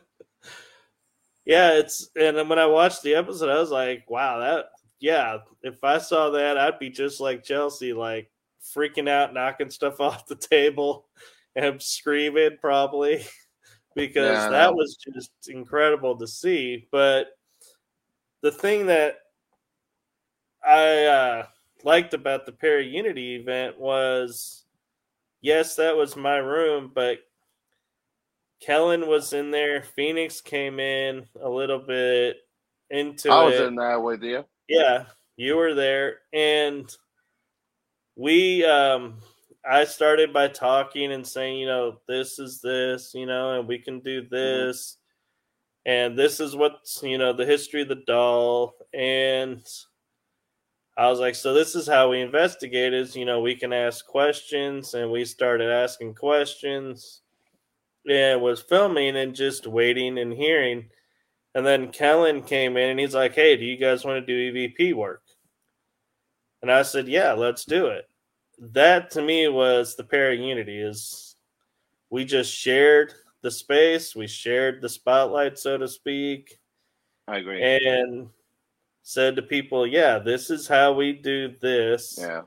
yeah 1.48 1.78
it's 1.78 2.10
and 2.16 2.38
then 2.38 2.50
when 2.50 2.60
i 2.60 2.66
watched 2.66 3.02
the 3.02 3.16
episode 3.16 3.50
i 3.50 3.58
was 3.58 3.72
like 3.72 4.04
wow 4.10 4.40
that 4.40 4.66
yeah 5.00 5.38
if 5.64 5.82
i 5.84 5.98
saw 5.98 6.30
that 6.30 6.58
i'd 6.58 6.78
be 6.78 6.90
just 6.90 7.22
like 7.22 7.44
chelsea 7.44 7.94
like 7.94 8.30
freaking 8.76 9.10
out 9.10 9.34
knocking 9.34 9.70
stuff 9.72 10.00
off 10.02 10.28
the 10.28 10.36
table 10.36 11.08
and 11.56 11.82
screaming 11.82 12.58
probably 12.62 13.26
because 13.96 14.38
Yeah, 14.38 14.50
that 14.50 14.76
was 14.76 14.98
just 15.14 15.32
incredible 15.48 16.18
to 16.18 16.28
see 16.28 16.88
but 16.92 17.28
the 18.42 18.52
thing 18.52 18.88
that 18.88 19.16
i 20.66 21.06
uh 21.06 21.46
liked 21.84 22.14
about 22.14 22.46
the 22.46 22.52
para 22.52 22.84
unity 22.84 23.36
event 23.36 23.80
was 23.80 24.66
yes 25.42 25.76
that 25.76 25.96
was 25.96 26.16
my 26.16 26.38
room 26.38 26.92
but 26.94 27.20
Kellen 28.60 29.08
was 29.08 29.34
in 29.34 29.52
there. 29.52 29.84
Phoenix 29.84 30.42
came 30.42 30.80
in 30.80 31.26
a 31.42 31.50
little 31.50 31.80
bit 31.80 32.38
into 32.90 33.32
I 33.32 33.44
was 33.46 33.56
it. 33.56 33.68
in 33.68 33.76
there 33.76 34.00
with 34.00 34.24
you. 34.24 34.46
Yeah, 34.68 35.06
you 35.36 35.58
were 35.58 35.74
there, 35.74 36.20
and 36.34 36.90
we. 38.16 38.66
um 38.66 39.20
I 39.70 39.84
started 39.84 40.32
by 40.32 40.48
talking 40.48 41.12
and 41.12 41.28
saying, 41.28 41.58
you 41.60 41.66
know, 41.66 42.00
this 42.08 42.40
is 42.40 42.62
this, 42.62 43.12
you 43.14 43.26
know, 43.26 43.60
and 43.60 43.68
we 43.68 43.80
can 43.80 44.00
do 44.00 44.26
this, 44.26 44.96
and 45.86 46.18
this 46.18 46.40
is 46.40 46.56
what's, 46.56 47.04
you 47.04 47.18
know, 47.18 47.34
the 47.34 47.46
history 47.46 47.82
of 47.82 47.90
the 47.90 48.04
doll, 48.08 48.76
and 48.94 49.62
I 50.98 51.10
was 51.10 51.20
like, 51.20 51.36
so 51.36 51.54
this 51.54 51.76
is 51.76 51.88
how 51.88 52.10
we 52.10 52.22
investigate 52.22 52.94
is, 52.94 53.16
you 53.16 53.24
know, 53.24 53.40
we 53.40 53.54
can 53.56 53.72
ask 53.72 54.06
questions, 54.06 54.96
and 54.96 55.12
we 55.12 55.26
started 55.26 55.70
asking 55.70 56.16
questions 56.16 57.22
and 58.10 58.42
was 58.42 58.62
filming 58.62 59.16
and 59.18 59.36
just 59.36 59.68
waiting 59.68 60.18
and 60.18 60.34
hearing. 60.34 60.90
And 61.54 61.66
then 61.66 61.92
Kellen 61.92 62.42
came 62.42 62.78
in 62.78 62.92
and 62.92 63.00
he's 63.00 63.16
like, 63.16 63.36
Hey, 63.36 63.58
do 63.58 63.66
you 63.66 63.78
guys 63.78 64.06
want 64.06 64.26
to 64.26 64.26
do 64.26 64.54
EVP 64.54 64.94
work? 64.94 65.22
And 66.62 66.72
I 66.72 66.82
said, 66.84 67.08
Yeah, 67.08 67.34
let's 67.34 67.66
do 67.66 67.88
it. 67.88 68.06
That 68.60 69.12
to 69.12 69.22
me 69.22 69.48
was 69.50 69.96
the 69.96 70.04
para 70.04 70.36
unity 70.36 70.80
is 70.80 71.36
we 72.10 72.26
just 72.26 72.54
shared 72.54 73.14
the 73.44 73.52
space, 73.52 74.16
we 74.16 74.28
shared 74.28 74.82
the 74.82 74.90
spotlight, 74.90 75.60
so 75.60 75.78
to 75.78 75.88
speak, 75.88 76.58
I 77.28 77.38
agree. 77.38 77.62
and 77.62 78.30
said 79.08 79.38
to 79.38 79.42
people, 79.42 79.88
Yeah, 79.88 80.20
this 80.20 80.50
is 80.50 80.68
how 80.68 80.92
we 80.92 81.14
do 81.14 81.56
this 81.62 82.18
yeah. 82.20 82.42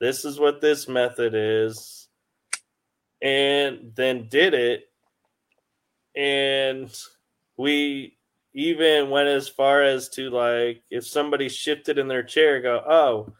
this 0.00 0.24
is 0.24 0.40
what 0.40 0.62
this 0.62 0.88
method 0.88 1.34
is 1.34 2.08
and 3.20 3.92
then 3.94 4.26
did 4.30 4.54
it 4.54 4.84
and 6.16 6.90
we 7.58 8.16
even 8.54 9.10
went 9.10 9.28
as 9.28 9.46
far 9.46 9.82
as 9.82 10.08
to 10.08 10.30
like 10.30 10.82
if 10.90 11.06
somebody 11.06 11.50
shifted 11.50 11.98
in 11.98 12.08
their 12.08 12.22
chair 12.22 12.62
go 12.62 12.82
oh 12.88 13.30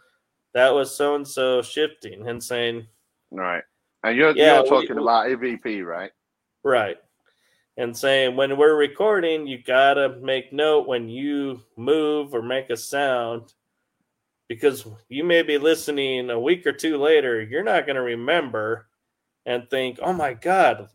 that 0.53 0.75
was 0.75 0.95
so 0.95 1.15
and 1.15 1.27
so 1.27 1.63
shifting 1.63 2.29
and 2.29 2.43
saying 2.45 2.87
Right. 3.31 3.63
And 4.03 4.17
you're, 4.19 4.37
Yeah, 4.37 4.57
you're 4.57 4.67
talking 4.67 4.97
we- 4.97 5.03
about 5.03 5.29
EVP, 5.29 5.87
right? 5.87 6.11
Right. 6.65 6.99
And 7.81 7.97
saying 7.97 8.37
when 8.37 8.59
we're 8.59 8.77
recording, 8.77 9.47
you 9.47 9.57
gotta 9.57 10.19
make 10.21 10.53
note 10.53 10.87
when 10.87 11.09
you 11.09 11.63
move 11.79 12.35
or 12.35 12.43
make 12.43 12.69
a 12.69 12.77
sound 12.77 13.55
because 14.51 14.87
you 15.09 15.25
may 15.25 15.41
be 15.41 15.57
listening 15.57 16.29
a 16.29 16.39
week 16.39 16.67
or 16.67 16.73
two 16.73 16.99
later, 16.99 17.41
you're 17.41 17.65
not 17.65 17.87
gonna 17.87 18.03
remember 18.03 18.91
and 19.47 19.67
think, 19.71 19.99
oh 20.03 20.13
my 20.13 20.35
God, 20.35 20.89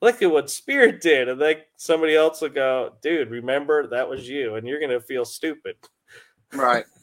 look 0.00 0.20
at 0.20 0.32
what 0.32 0.50
Spirit 0.50 1.00
did. 1.00 1.28
And 1.28 1.40
then 1.40 1.58
somebody 1.76 2.16
else 2.16 2.40
will 2.40 2.48
go, 2.48 2.96
dude, 3.02 3.30
remember 3.30 3.86
that 3.86 4.10
was 4.10 4.28
you. 4.28 4.56
And 4.56 4.66
you're 4.66 4.80
gonna 4.80 5.00
feel 5.00 5.24
stupid. 5.24 5.76
Right. 6.52 6.84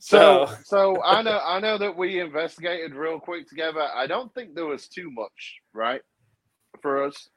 So, 0.00 0.46
So, 0.46 0.56
so 0.64 1.02
I 1.04 1.22
know, 1.22 1.38
I 1.44 1.60
know 1.60 1.78
that 1.78 1.96
we 1.96 2.18
investigated 2.18 2.92
real 2.92 3.20
quick 3.20 3.48
together. 3.48 3.86
I 3.94 4.08
don't 4.08 4.34
think 4.34 4.56
there 4.56 4.66
was 4.66 4.88
too 4.88 5.12
much, 5.12 5.60
right, 5.72 6.02
for 6.82 7.04
us. 7.04 7.28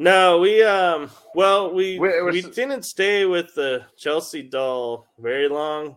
No, 0.00 0.38
we 0.38 0.62
um 0.62 1.10
well 1.34 1.74
we 1.74 1.98
We- 1.98 2.08
it 2.16 2.24
was- 2.24 2.32
we 2.34 2.42
didn't 2.42 2.84
stay 2.84 3.24
with 3.26 3.52
the 3.54 3.84
Chelsea 3.96 4.44
doll 4.44 5.06
very 5.18 5.48
long 5.48 5.96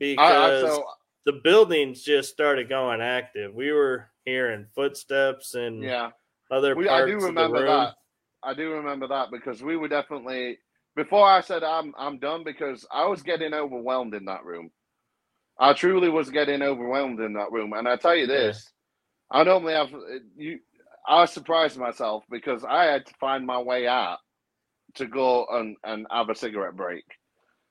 I, 0.00 0.06
I, 0.06 0.16
because 0.16 0.60
so 0.62 0.84
the 1.26 1.34
buildings 1.44 2.02
just 2.02 2.30
started 2.32 2.70
going 2.70 3.02
active. 3.02 3.54
We 3.54 3.70
were 3.70 4.10
hearing 4.24 4.66
footsteps 4.74 5.54
and 5.54 5.82
yeah, 5.82 6.10
other 6.50 6.74
we, 6.74 6.88
I 6.88 7.00
parts 7.00 7.10
do 7.10 7.16
of 7.16 7.20
the 7.20 7.26
remember 7.26 7.58
room. 7.58 7.66
that. 7.66 7.94
I 8.42 8.54
do 8.54 8.72
remember 8.72 9.08
that 9.08 9.30
because 9.30 9.62
we 9.62 9.76
were 9.76 9.88
definitely 9.88 10.58
before 10.96 11.28
I 11.28 11.42
said 11.42 11.62
I'm 11.62 11.94
I'm 11.98 12.18
done 12.18 12.44
because 12.44 12.86
I 12.90 13.04
was 13.06 13.22
getting 13.22 13.52
overwhelmed 13.52 14.14
in 14.14 14.24
that 14.24 14.44
room. 14.44 14.70
I 15.58 15.74
truly 15.74 16.08
was 16.08 16.30
getting 16.30 16.62
overwhelmed 16.62 17.20
in 17.20 17.34
that 17.34 17.52
room, 17.52 17.74
and 17.74 17.86
I 17.86 17.96
tell 17.96 18.16
you 18.16 18.26
this, 18.26 18.72
I 19.30 19.44
normally 19.44 19.74
have 19.74 19.90
you. 20.34 20.60
I 21.06 21.20
was 21.20 21.32
surprised 21.32 21.76
myself 21.76 22.24
because 22.30 22.64
I 22.64 22.84
had 22.84 23.06
to 23.06 23.14
find 23.20 23.46
my 23.46 23.58
way 23.58 23.86
out 23.86 24.18
to 24.94 25.06
go 25.06 25.46
and, 25.50 25.76
and 25.84 26.06
have 26.10 26.30
a 26.30 26.34
cigarette 26.34 26.76
break. 26.76 27.04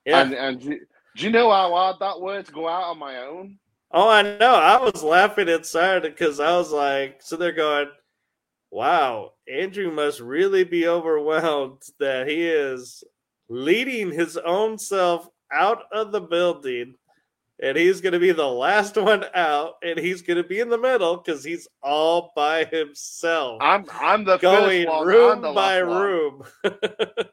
Yeah. 0.05 0.21
And 0.21 0.33
and 0.33 0.59
do, 0.59 0.79
do 1.15 1.23
you 1.23 1.29
know 1.29 1.49
how 1.51 1.71
hard 1.71 1.97
that 1.99 2.19
was 2.19 2.45
to 2.45 2.51
go 2.51 2.67
out 2.67 2.83
on 2.83 2.99
my 2.99 3.17
own? 3.17 3.57
oh, 3.93 4.09
I 4.09 4.23
know. 4.23 4.55
I 4.55 4.77
was 4.77 5.03
laughing 5.03 5.47
inside 5.47 6.01
because 6.01 6.39
I 6.39 6.57
was 6.57 6.71
like, 6.71 7.21
so 7.21 7.37
they're 7.37 7.51
going, 7.51 7.87
"Wow, 8.71 9.33
Andrew 9.47 9.91
must 9.91 10.19
really 10.19 10.63
be 10.63 10.87
overwhelmed 10.87 11.81
that 11.99 12.27
he 12.27 12.47
is 12.47 13.03
leading 13.49 14.11
his 14.11 14.35
own 14.37 14.77
self 14.77 15.27
out 15.51 15.83
of 15.91 16.11
the 16.11 16.21
building." 16.21 16.95
And 17.61 17.77
he's 17.77 18.01
going 18.01 18.13
to 18.13 18.19
be 18.19 18.31
the 18.31 18.47
last 18.47 18.97
one 18.97 19.23
out, 19.35 19.75
and 19.83 19.99
he's 19.99 20.21
going 20.21 20.37
to 20.37 20.43
be 20.43 20.59
in 20.59 20.69
the 20.69 20.77
middle 20.77 21.17
because 21.17 21.43
he's 21.43 21.67
all 21.81 22.31
by 22.35 22.65
himself. 22.65 23.59
I'm 23.61 23.85
I'm 23.91 24.25
the 24.25 24.37
going 24.37 24.87
room 24.87 25.41
the 25.41 25.51
by 25.53 25.77
room. 25.77 26.43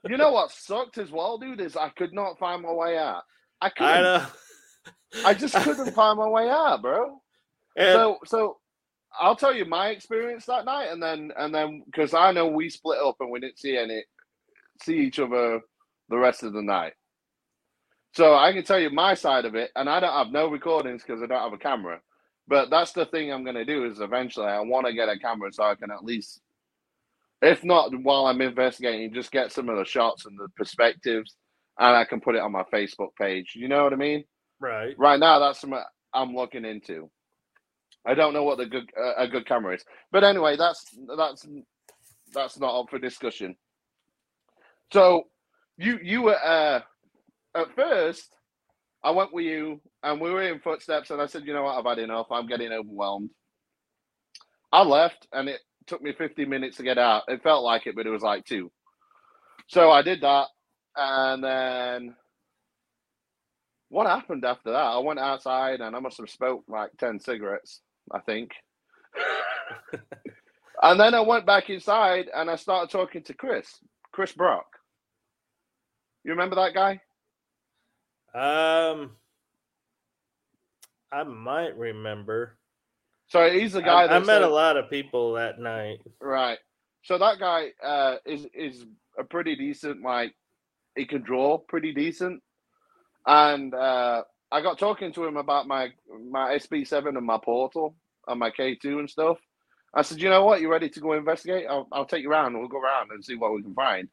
You 0.09 0.16
know 0.16 0.33
what 0.33 0.51
sucked 0.51 0.99
as 0.99 1.11
well, 1.12 1.39
dude, 1.39 1.61
is 1.61 1.77
I 1.77 1.89
could 1.91 2.12
not 2.12 2.39
find 2.39 2.62
my 2.62 2.73
way 2.73 2.99
out. 2.99 3.23
I 3.61 3.71
couldn't. 3.71 4.05
I 4.05 4.27
I, 5.25 5.35
just 5.35 5.55
couldn't 5.55 5.93
find 5.93 6.18
my 6.18 6.29
way 6.29 6.49
out, 6.49 6.83
bro. 6.83 7.21
And 7.77 7.95
So 7.95 8.18
so 8.25 8.59
I'll 9.18 9.37
tell 9.37 9.55
you 9.55 9.64
my 9.64 9.89
experience 9.89 10.47
that 10.47 10.64
night, 10.64 10.89
and 10.91 11.03
then 11.03 11.31
and 11.37 11.55
then 11.55 11.83
because 11.87 12.14
I 12.14 12.33
know 12.33 12.47
we 12.47 12.71
split 12.71 12.99
up 12.99 13.16
and 13.21 13.31
we 13.31 13.41
didn't 13.41 13.59
see 13.59 13.77
any 13.77 14.05
see 14.83 14.99
each 14.99 15.18
other 15.18 15.61
the 16.09 16.18
rest 16.18 16.43
of 16.43 16.53
the 16.53 16.62
night. 16.62 16.93
So 18.13 18.35
I 18.35 18.53
can 18.53 18.65
tell 18.65 18.79
you 18.79 18.91
my 18.91 19.15
side 19.15 19.45
of 19.45 19.55
it, 19.55 19.71
and 19.77 19.89
I 19.89 20.01
don't 20.01 20.13
have 20.13 20.33
no 20.33 20.49
recordings 20.49 21.03
because 21.03 21.23
I 21.23 21.27
don't 21.27 21.43
have 21.43 21.53
a 21.53 21.59
camera. 21.59 22.01
But 22.49 22.71
that's 22.71 22.93
the 22.93 23.07
thing 23.07 23.33
I'm 23.33 23.45
gonna 23.45 23.65
do 23.65 23.85
is 23.85 24.01
eventually 24.01 24.47
I 24.47 24.61
want 24.61 24.87
to 24.87 24.93
get 24.93 25.09
a 25.09 25.19
camera 25.19 25.53
so 25.53 25.63
I 25.65 25.77
can 25.77 25.91
at 25.91 26.05
least, 26.05 26.41
if 27.43 27.63
not 27.65 27.95
while 28.03 28.27
I'm 28.27 28.41
investigating, 28.41 29.15
just 29.15 29.31
get 29.31 29.53
some 29.53 29.69
of 29.69 29.77
the 29.79 29.85
shots 29.85 30.27
and 30.27 30.37
the 30.39 30.49
perspectives, 30.57 31.37
and 31.79 31.97
I 31.97 32.05
can 32.05 32.21
put 32.21 32.35
it 32.35 32.41
on 32.41 32.53
my 32.53 32.65
Facebook 32.73 33.15
page. 33.19 33.53
You 33.55 33.69
know 33.69 33.85
what 33.85 33.93
I 33.93 33.97
mean? 33.97 34.25
right. 34.61 34.95
Right 34.99 35.21
now, 35.21 35.39
that's 35.39 35.61
something 35.61 35.81
I'm 36.13 36.35
looking 36.35 36.65
into. 36.65 37.11
I 38.07 38.15
don't 38.15 38.33
know 38.33 38.45
what 38.45 38.59
the 38.59 38.67
good 38.67 38.91
uh, 38.99 39.15
a 39.17 39.29
good 39.29 39.47
camera 39.47 39.75
is, 39.75 39.85
but 40.11 40.25
anyway, 40.25 40.57
that's 40.57 40.85
that's 41.17 41.47
that's 42.33 42.59
not 42.59 42.81
up 42.81 42.91
for 42.91 42.99
discussion. 42.99 43.57
So 44.93 45.25
you 45.77 45.99
you 46.03 46.23
were 46.23 46.39
uh, 46.45 46.81
at 47.57 47.75
first, 47.75 48.35
I 49.03 49.11
went 49.11 49.33
with 49.33 49.45
you, 49.45 49.81
and 50.03 50.21
we 50.21 50.31
were 50.31 50.43
in 50.43 50.61
footsteps, 50.61 51.11
and 51.11 51.21
I 51.21 51.27
said, 51.27 51.45
you 51.47 51.55
know 51.55 51.65
what, 51.65 51.79
I've 51.79 51.85
had 51.85 52.03
enough. 52.03 52.27
I'm 52.31 52.47
getting 52.47 52.73
overwhelmed. 52.73 53.31
I 54.73 54.83
left, 54.83 55.27
and 55.33 55.49
it 55.49 55.61
took 55.87 56.03
me 56.03 56.13
15 56.17 56.49
minutes 56.49 56.77
to 56.77 56.83
get 56.83 56.99
out. 56.99 57.25
It 57.29 57.43
felt 57.43 57.65
like 57.65 57.87
it, 57.87 57.97
but 57.97 58.07
it 58.07 58.11
was 58.11 58.23
like 58.23 58.45
two. 58.45 58.71
So 59.69 59.91
I 59.91 60.03
did 60.03 60.21
that, 60.23 60.47
and 60.97 61.43
then 61.43 62.15
what 63.91 64.07
happened 64.07 64.45
after 64.45 64.71
that? 64.71 64.77
I 64.79 64.99
went 64.99 65.19
outside 65.19 65.81
and 65.81 65.95
I 65.95 65.99
must 65.99 66.19
have 66.19 66.31
smoked 66.31 66.69
like 66.69 66.91
10 66.99 67.21
cigarettes, 67.21 67.83
I 68.13 68.21
think. 68.21 68.53
and 70.83 70.99
then 70.99 71.15
I 71.15 71.21
went 71.21 71.45
back 71.45 71.69
inside 71.71 72.27
and 72.35 72.49
I 72.49 72.57
started 72.57 72.91
talking 72.91 73.23
to 73.25 73.35
Chris, 73.35 73.69
Chris 74.13 74.33
Brock. 74.33 74.67
You 76.25 76.31
remember 76.33 76.57
that 76.57 76.75
guy? 76.75 77.01
Um, 78.35 79.11
I 81.12 81.24
might 81.24 81.76
remember. 81.76 82.57
So 83.28 83.51
he's 83.51 83.72
the 83.72 83.83
guy 83.83 84.05
I, 84.05 84.07
that 84.09 84.16
I 84.16 84.18
met 84.20 84.26
said- 84.26 84.43
a 84.43 84.49
lot 84.49 84.76
of 84.76 84.91
people 84.91 85.35
that 85.35 85.59
night. 85.59 85.99
Right. 86.20 86.59
So 87.03 87.16
that 87.18 87.39
guy 87.39 87.68
uh, 87.83 88.16
is 88.26 88.47
is 88.55 88.85
a 89.18 89.24
pretty 89.24 89.57
decent. 89.57 90.03
Like 90.03 90.35
he 90.97 91.07
can 91.07 91.22
draw 91.22 91.59
pretty 91.59 91.93
decent, 91.95 92.43
and 93.26 93.72
uh, 93.74 94.22
I 94.53 94.61
got 94.61 94.78
talking 94.78 95.12
to 95.14 95.24
him 95.24 95.37
about 95.37 95.66
my 95.66 95.89
my 96.31 96.57
SB 96.57 96.87
seven 96.87 97.16
and 97.16 97.24
my 97.24 97.39
portal 97.43 97.95
and 98.28 98.39
my 98.39 98.51
K 98.51 98.74
two 98.74 98.99
and 98.99 99.09
stuff. 99.09 99.39
I 99.95 100.03
said, 100.03 100.20
you 100.20 100.28
know 100.28 100.45
what? 100.45 100.61
You 100.61 100.70
ready 100.70 100.89
to 100.91 101.01
go 101.01 101.14
investigate? 101.14 101.66
I'll 101.68 101.89
I'll 101.91 102.05
take 102.05 102.22
you 102.22 102.31
around. 102.31 102.59
We'll 102.59 102.68
go 102.68 102.81
around 102.81 103.11
and 103.12 103.24
see 103.24 103.35
what 103.37 103.55
we 103.55 103.62
can 103.62 103.74
find. 103.74 104.09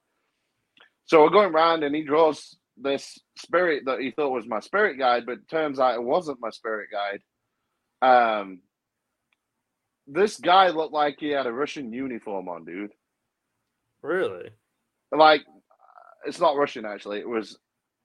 So 1.05 1.21
we're 1.23 1.29
going 1.29 1.53
around, 1.53 1.83
and 1.83 1.93
he 1.95 2.03
draws 2.03 2.55
this 2.81 3.17
spirit 3.37 3.83
that 3.85 3.99
he 3.99 4.11
thought 4.11 4.31
was 4.31 4.47
my 4.47 4.59
spirit 4.59 4.97
guide, 4.97 5.25
but 5.25 5.47
turns 5.49 5.79
out 5.79 5.95
it 5.95 6.03
wasn't 6.03 6.41
my 6.41 6.49
spirit 6.49 6.89
guide. 6.91 7.21
Um, 8.01 8.61
this 10.05 10.37
guy 10.37 10.69
looked 10.69 10.93
like 10.93 11.17
he 11.19 11.29
had 11.29 11.47
a 11.47 11.51
Russian 11.51 11.91
uniform 11.91 12.47
on, 12.47 12.65
dude. 12.65 12.91
Really? 14.01 14.49
Like, 15.11 15.41
it's 16.25 16.39
not 16.39 16.57
Russian 16.57 16.85
actually. 16.85 17.19
It 17.19 17.27
was 17.27 17.57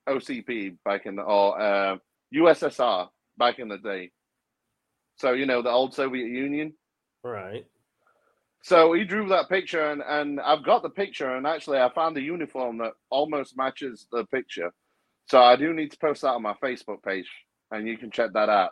OCP 0.09 0.77
back 0.85 1.07
in 1.07 1.17
the 1.17 1.23
or 1.23 1.61
uh, 1.61 1.97
USSR 2.35 3.09
back 3.39 3.59
in 3.59 3.69
the 3.69 3.79
day. 3.79 4.11
So 5.17 5.33
you 5.33 5.47
know 5.47 5.63
the 5.63 5.71
old 5.71 5.95
Soviet 5.95 6.29
Union. 6.29 6.73
Right. 7.23 7.67
So 8.63 8.93
he 8.93 9.05
drew 9.05 9.29
that 9.29 9.49
picture, 9.49 9.91
and, 9.91 10.03
and 10.07 10.41
I've 10.41 10.65
got 10.65 10.83
the 10.83 10.91
picture, 10.91 11.37
and 11.37 11.47
actually 11.47 11.79
I 11.79 11.93
found 11.93 12.17
the 12.17 12.23
uniform 12.23 12.79
that 12.79 12.93
almost 13.11 13.57
matches 13.57 14.07
the 14.13 14.25
picture. 14.27 14.73
So 15.29 15.43
I 15.43 15.57
do 15.57 15.73
need 15.73 15.91
to 15.93 15.99
post 15.99 16.23
that 16.23 16.29
on 16.29 16.43
my 16.43 16.55
Facebook 16.63 17.03
page, 17.03 17.29
and 17.73 17.89
you 17.89 17.99
can 17.99 18.11
check 18.11 18.33
that 18.35 18.49
out. 18.49 18.71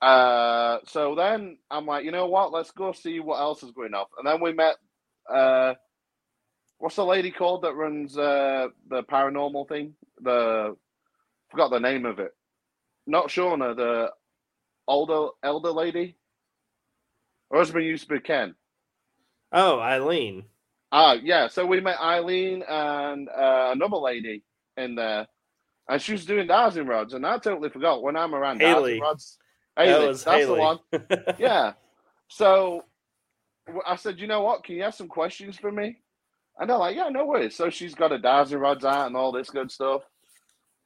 Uh, 0.00 0.78
so 0.86 1.16
then 1.16 1.58
I'm 1.70 1.86
like, 1.86 2.04
you 2.04 2.12
know 2.12 2.26
what? 2.26 2.52
Let's 2.52 2.70
go 2.70 2.92
see 2.92 3.18
what 3.18 3.40
else 3.40 3.62
is 3.64 3.72
going 3.72 3.94
on. 3.94 4.06
And 4.18 4.26
then 4.26 4.40
we 4.40 4.52
met. 4.52 4.76
Uh, 5.28 5.74
what's 6.78 6.96
the 6.96 7.04
lady 7.04 7.30
called 7.32 7.62
that 7.62 7.74
runs 7.74 8.16
uh, 8.16 8.68
the 8.88 9.02
paranormal 9.02 9.68
thing? 9.68 9.94
The 10.20 10.76
forgot 11.50 11.70
the 11.70 11.80
name 11.80 12.06
of 12.06 12.20
it. 12.20 12.30
Not 13.06 13.28
Shauna, 13.28 13.74
the 13.76 14.10
older 14.86 15.30
elder 15.42 15.70
lady. 15.70 16.16
Her 17.50 17.58
husband 17.58 17.84
used 17.84 18.08
to 18.08 18.14
be 18.14 18.20
Ken. 18.20 18.54
Oh, 19.52 19.80
Eileen. 19.80 20.44
Ah, 20.92 21.14
yeah. 21.14 21.48
So 21.48 21.66
we 21.66 21.80
met 21.80 22.00
Eileen 22.00 22.62
and 22.68 23.28
uh, 23.28 23.70
another 23.72 23.96
lady 23.96 24.44
in 24.76 24.94
there, 24.94 25.26
and 25.88 26.00
she 26.00 26.12
was 26.12 26.24
doing 26.26 26.46
dowsing 26.46 26.86
rods, 26.86 27.14
and 27.14 27.26
I 27.26 27.38
totally 27.38 27.68
forgot 27.70 28.02
when 28.02 28.16
I'm 28.16 28.34
around 28.34 28.60
Haley. 28.60 28.98
dowsing 28.98 29.00
rods. 29.02 29.38
That 29.76 30.00
was 30.00 30.24
that's 30.24 30.38
Haley. 30.38 30.54
the 30.54 30.60
one. 30.60 30.78
Yeah. 31.38 31.72
So 32.28 32.84
I 33.86 33.96
said, 33.96 34.18
you 34.18 34.26
know 34.26 34.42
what? 34.42 34.64
Can 34.64 34.76
you 34.76 34.82
have 34.82 34.94
some 34.94 35.08
questions 35.08 35.56
for 35.56 35.70
me? 35.70 35.98
And 36.58 36.68
they're 36.68 36.76
like, 36.76 36.96
yeah, 36.96 37.08
no 37.08 37.24
worries. 37.26 37.54
So 37.54 37.70
she's 37.70 37.94
got 37.94 38.10
her 38.10 38.18
dowsing 38.18 38.58
rods 38.58 38.84
out 38.84 39.06
and 39.06 39.16
all 39.16 39.30
this 39.30 39.50
good 39.50 39.70
stuff, 39.70 40.02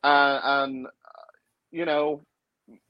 uh, 0.04 0.40
and 0.42 0.86
uh, 0.86 0.90
you 1.70 1.84
know, 1.86 2.20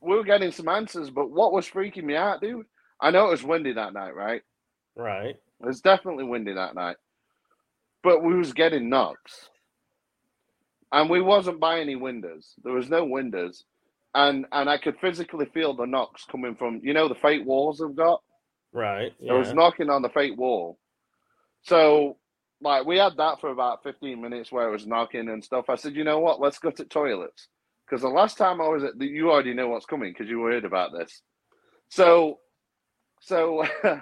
we 0.00 0.16
were 0.16 0.24
getting 0.24 0.50
some 0.50 0.68
answers. 0.68 1.08
But 1.10 1.30
what 1.30 1.52
was 1.52 1.68
freaking 1.68 2.04
me 2.04 2.16
out, 2.16 2.40
dude? 2.40 2.66
I 3.00 3.10
know 3.10 3.28
it 3.28 3.30
was 3.32 3.44
windy 3.44 3.72
that 3.74 3.92
night, 3.92 4.14
right? 4.14 4.42
right. 4.96 5.36
It 5.62 5.66
was 5.66 5.80
definitely 5.80 6.24
windy 6.24 6.54
that 6.54 6.74
night. 6.74 6.96
But 8.02 8.22
we 8.22 8.34
was 8.34 8.52
getting 8.52 8.88
knocks. 8.88 9.48
And 10.90 11.08
we 11.08 11.20
wasn't 11.20 11.60
by 11.60 11.80
any 11.80 11.96
windows. 11.96 12.54
There 12.62 12.74
was 12.74 12.90
no 12.90 13.04
windows. 13.04 13.64
And 14.14 14.46
and 14.52 14.68
I 14.68 14.76
could 14.76 14.98
physically 15.00 15.46
feel 15.54 15.74
the 15.74 15.86
knocks 15.86 16.26
coming 16.30 16.54
from 16.54 16.80
you 16.82 16.92
know 16.92 17.08
the 17.08 17.14
fake 17.14 17.46
walls 17.46 17.80
I've 17.80 17.96
got? 17.96 18.20
Right. 18.72 19.12
Yeah. 19.18 19.34
It 19.34 19.38
was 19.38 19.54
knocking 19.54 19.88
on 19.88 20.02
the 20.02 20.10
fake 20.10 20.36
wall. 20.36 20.78
So, 21.62 22.16
like, 22.60 22.86
we 22.86 22.98
had 22.98 23.16
that 23.18 23.40
for 23.40 23.50
about 23.50 23.82
15 23.82 24.20
minutes 24.20 24.50
where 24.50 24.68
it 24.68 24.72
was 24.72 24.86
knocking 24.86 25.28
and 25.28 25.44
stuff. 25.44 25.66
I 25.68 25.76
said, 25.76 25.94
you 25.94 26.04
know 26.04 26.18
what? 26.18 26.40
Let's 26.40 26.58
go 26.58 26.70
to 26.70 26.84
toilets. 26.84 27.48
Because 27.86 28.02
the 28.02 28.08
last 28.08 28.38
time 28.38 28.60
I 28.60 28.68
was 28.68 28.84
at 28.84 28.98
the, 28.98 29.06
you 29.06 29.30
already 29.30 29.54
know 29.54 29.68
what's 29.68 29.86
coming 29.86 30.12
because 30.12 30.28
you 30.28 30.42
heard 30.42 30.64
about 30.64 30.92
this. 30.92 31.22
So, 31.88 32.38
so 33.20 33.64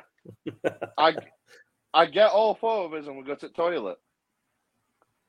I, 0.98 1.14
I 1.94 2.06
get 2.06 2.30
all 2.30 2.54
four 2.54 2.84
of 2.86 2.94
us 2.94 3.06
and 3.06 3.16
we 3.18 3.24
go 3.24 3.34
to 3.36 3.48
the 3.48 3.52
toilet. 3.54 3.98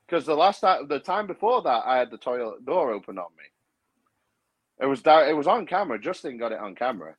Because 0.08 0.26
the 0.26 0.36
last 0.36 0.62
time, 0.62 0.88
the 0.90 1.00
time 1.00 1.28
before 1.28 1.64
that, 1.64 1.84
I 1.86 1.98
had 1.98 2.12
the 2.12 2.18
toilet 2.20 2.66
door 2.66 2.92
open 2.94 3.18
on 3.20 3.28
me. 3.38 3.46
It 4.82 4.88
was 4.88 5.02
di- 5.02 5.30
it 5.30 5.34
was 5.38 5.48
on 5.48 5.66
camera. 5.68 6.00
Justin 6.00 6.38
got 6.38 6.52
it 6.52 6.60
on 6.60 6.76
camera. 6.76 7.16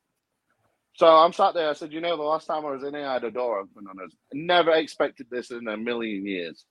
So 0.95 1.07
I'm 1.07 1.33
sat 1.33 1.53
there. 1.55 1.69
I 1.69 1.73
said, 1.73 1.93
you 1.93 2.01
know, 2.01 2.17
the 2.17 2.23
last 2.23 2.47
time 2.47 2.65
I 2.65 2.71
was 2.71 2.83
in 2.83 2.93
here, 2.95 3.07
I 3.07 3.13
had 3.13 3.23
a 3.23 3.31
door 3.31 3.59
open 3.59 3.87
on 3.89 4.03
us. 4.05 4.13
Never 4.33 4.71
expected 4.73 5.27
this 5.31 5.51
in 5.51 5.67
a 5.67 5.77
million 5.77 6.25
years. 6.27 6.65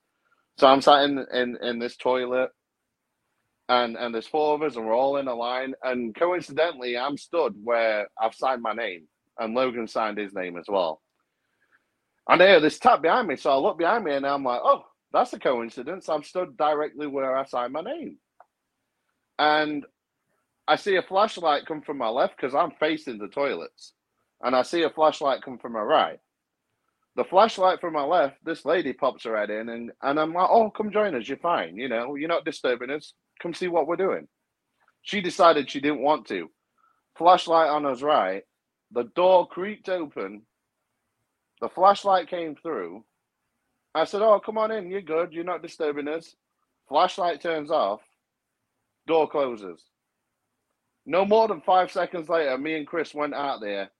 So 0.58 0.68
I'm 0.68 0.82
sat 0.82 1.04
in 1.04 1.24
in, 1.32 1.58
in 1.62 1.78
this 1.80 1.96
toilet, 1.96 2.50
and 3.68 3.96
and 3.96 4.14
there's 4.14 4.28
four 4.28 4.54
of 4.54 4.62
us, 4.62 4.76
and 4.76 4.86
we're 4.86 4.96
all 4.96 5.18
in 5.18 5.28
a 5.28 5.34
line. 5.34 5.74
And 5.82 6.14
coincidentally, 6.14 6.98
I'm 6.98 7.18
stood 7.18 7.54
where 7.64 8.08
I've 8.20 8.34
signed 8.34 8.62
my 8.62 8.74
name, 8.74 9.08
and 9.38 9.54
Logan 9.54 9.88
signed 9.88 10.18
his 10.18 10.34
name 10.34 10.56
as 10.56 10.66
well. 10.68 11.00
And 12.28 12.42
I 12.42 12.46
hear 12.46 12.60
this 12.60 12.78
tap 12.78 13.02
behind 13.02 13.28
me, 13.28 13.36
so 13.36 13.50
I 13.50 13.56
look 13.56 13.78
behind 13.78 14.04
me, 14.04 14.14
and 14.14 14.26
I'm 14.26 14.44
like, 14.44 14.60
oh, 14.62 14.84
that's 15.12 15.32
a 15.32 15.38
coincidence. 15.38 16.08
I'm 16.08 16.22
stood 16.22 16.56
directly 16.56 17.06
where 17.06 17.36
I 17.36 17.44
signed 17.44 17.72
my 17.72 17.82
name, 17.82 18.18
and 19.38 19.84
I 20.68 20.76
see 20.76 20.96
a 20.96 21.02
flashlight 21.02 21.66
come 21.66 21.82
from 21.82 21.98
my 21.98 22.08
left 22.08 22.36
because 22.36 22.54
I'm 22.54 22.70
facing 22.78 23.18
the 23.18 23.28
toilets 23.28 23.94
and 24.42 24.54
I 24.56 24.62
see 24.62 24.82
a 24.82 24.90
flashlight 24.90 25.42
come 25.42 25.58
from 25.58 25.72
my 25.72 25.80
right. 25.80 26.18
The 27.16 27.24
flashlight 27.24 27.80
from 27.80 27.92
my 27.92 28.04
left, 28.04 28.36
this 28.44 28.64
lady 28.64 28.92
pops 28.92 29.24
her 29.24 29.36
head 29.36 29.50
in, 29.50 29.68
and, 29.68 29.92
and 30.02 30.18
I'm 30.18 30.32
like, 30.32 30.48
oh, 30.50 30.70
come 30.70 30.90
join 30.90 31.14
us. 31.14 31.28
You're 31.28 31.36
fine. 31.38 31.76
You 31.76 31.88
know, 31.88 32.14
you're 32.14 32.28
not 32.28 32.44
disturbing 32.44 32.90
us. 32.90 33.12
Come 33.40 33.52
see 33.52 33.68
what 33.68 33.86
we're 33.86 33.96
doing. 33.96 34.28
She 35.02 35.20
decided 35.20 35.70
she 35.70 35.80
didn't 35.80 36.02
want 36.02 36.26
to. 36.28 36.50
Flashlight 37.18 37.68
on 37.68 37.84
us 37.84 38.00
right. 38.02 38.44
The 38.92 39.04
door 39.16 39.46
creaked 39.48 39.88
open. 39.88 40.42
The 41.60 41.68
flashlight 41.68 42.28
came 42.28 42.56
through. 42.56 43.04
I 43.94 44.04
said, 44.04 44.22
oh, 44.22 44.40
come 44.40 44.58
on 44.58 44.70
in. 44.70 44.90
You're 44.90 45.00
good. 45.02 45.32
You're 45.32 45.44
not 45.44 45.62
disturbing 45.62 46.08
us. 46.08 46.34
Flashlight 46.88 47.40
turns 47.40 47.70
off. 47.70 48.00
Door 49.06 49.28
closes. 49.30 49.82
No 51.06 51.24
more 51.24 51.48
than 51.48 51.60
five 51.60 51.90
seconds 51.90 52.28
later, 52.28 52.56
me 52.58 52.76
and 52.76 52.86
Chris 52.86 53.14
went 53.14 53.34
out 53.34 53.60
there 53.60 53.90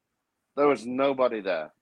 there 0.57 0.67
was 0.69 0.85
nobody 0.87 1.41
there. 1.41 1.73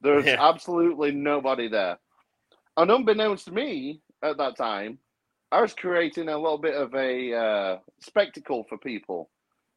There 0.00 0.14
was 0.14 0.26
Yeah. 0.26 0.36
absolutely 0.40 1.12
nobody 1.12 1.68
there. 1.68 1.98
And 2.76 2.90
unbeknownst 2.90 3.46
to 3.46 3.52
me 3.52 4.02
at 4.22 4.38
that 4.38 4.56
time, 4.56 4.98
I 5.52 5.60
was 5.60 5.74
creating 5.74 6.28
a 6.28 6.38
little 6.38 6.58
bit 6.58 6.74
of 6.74 6.94
a 6.94 7.34
uh, 7.34 7.78
spectacle 8.00 8.64
for 8.64 8.78
people 8.78 9.30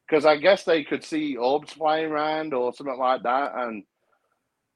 because 0.07 0.26
I 0.26 0.38
guess 0.38 0.64
they 0.64 0.84
could 0.84 1.03
see 1.03 1.36
orbs 1.38 1.73
flying 1.73 2.11
around 2.11 2.53
or 2.53 2.73
something 2.73 2.98
like 2.98 3.23
that, 3.23 3.53
and 3.56 3.84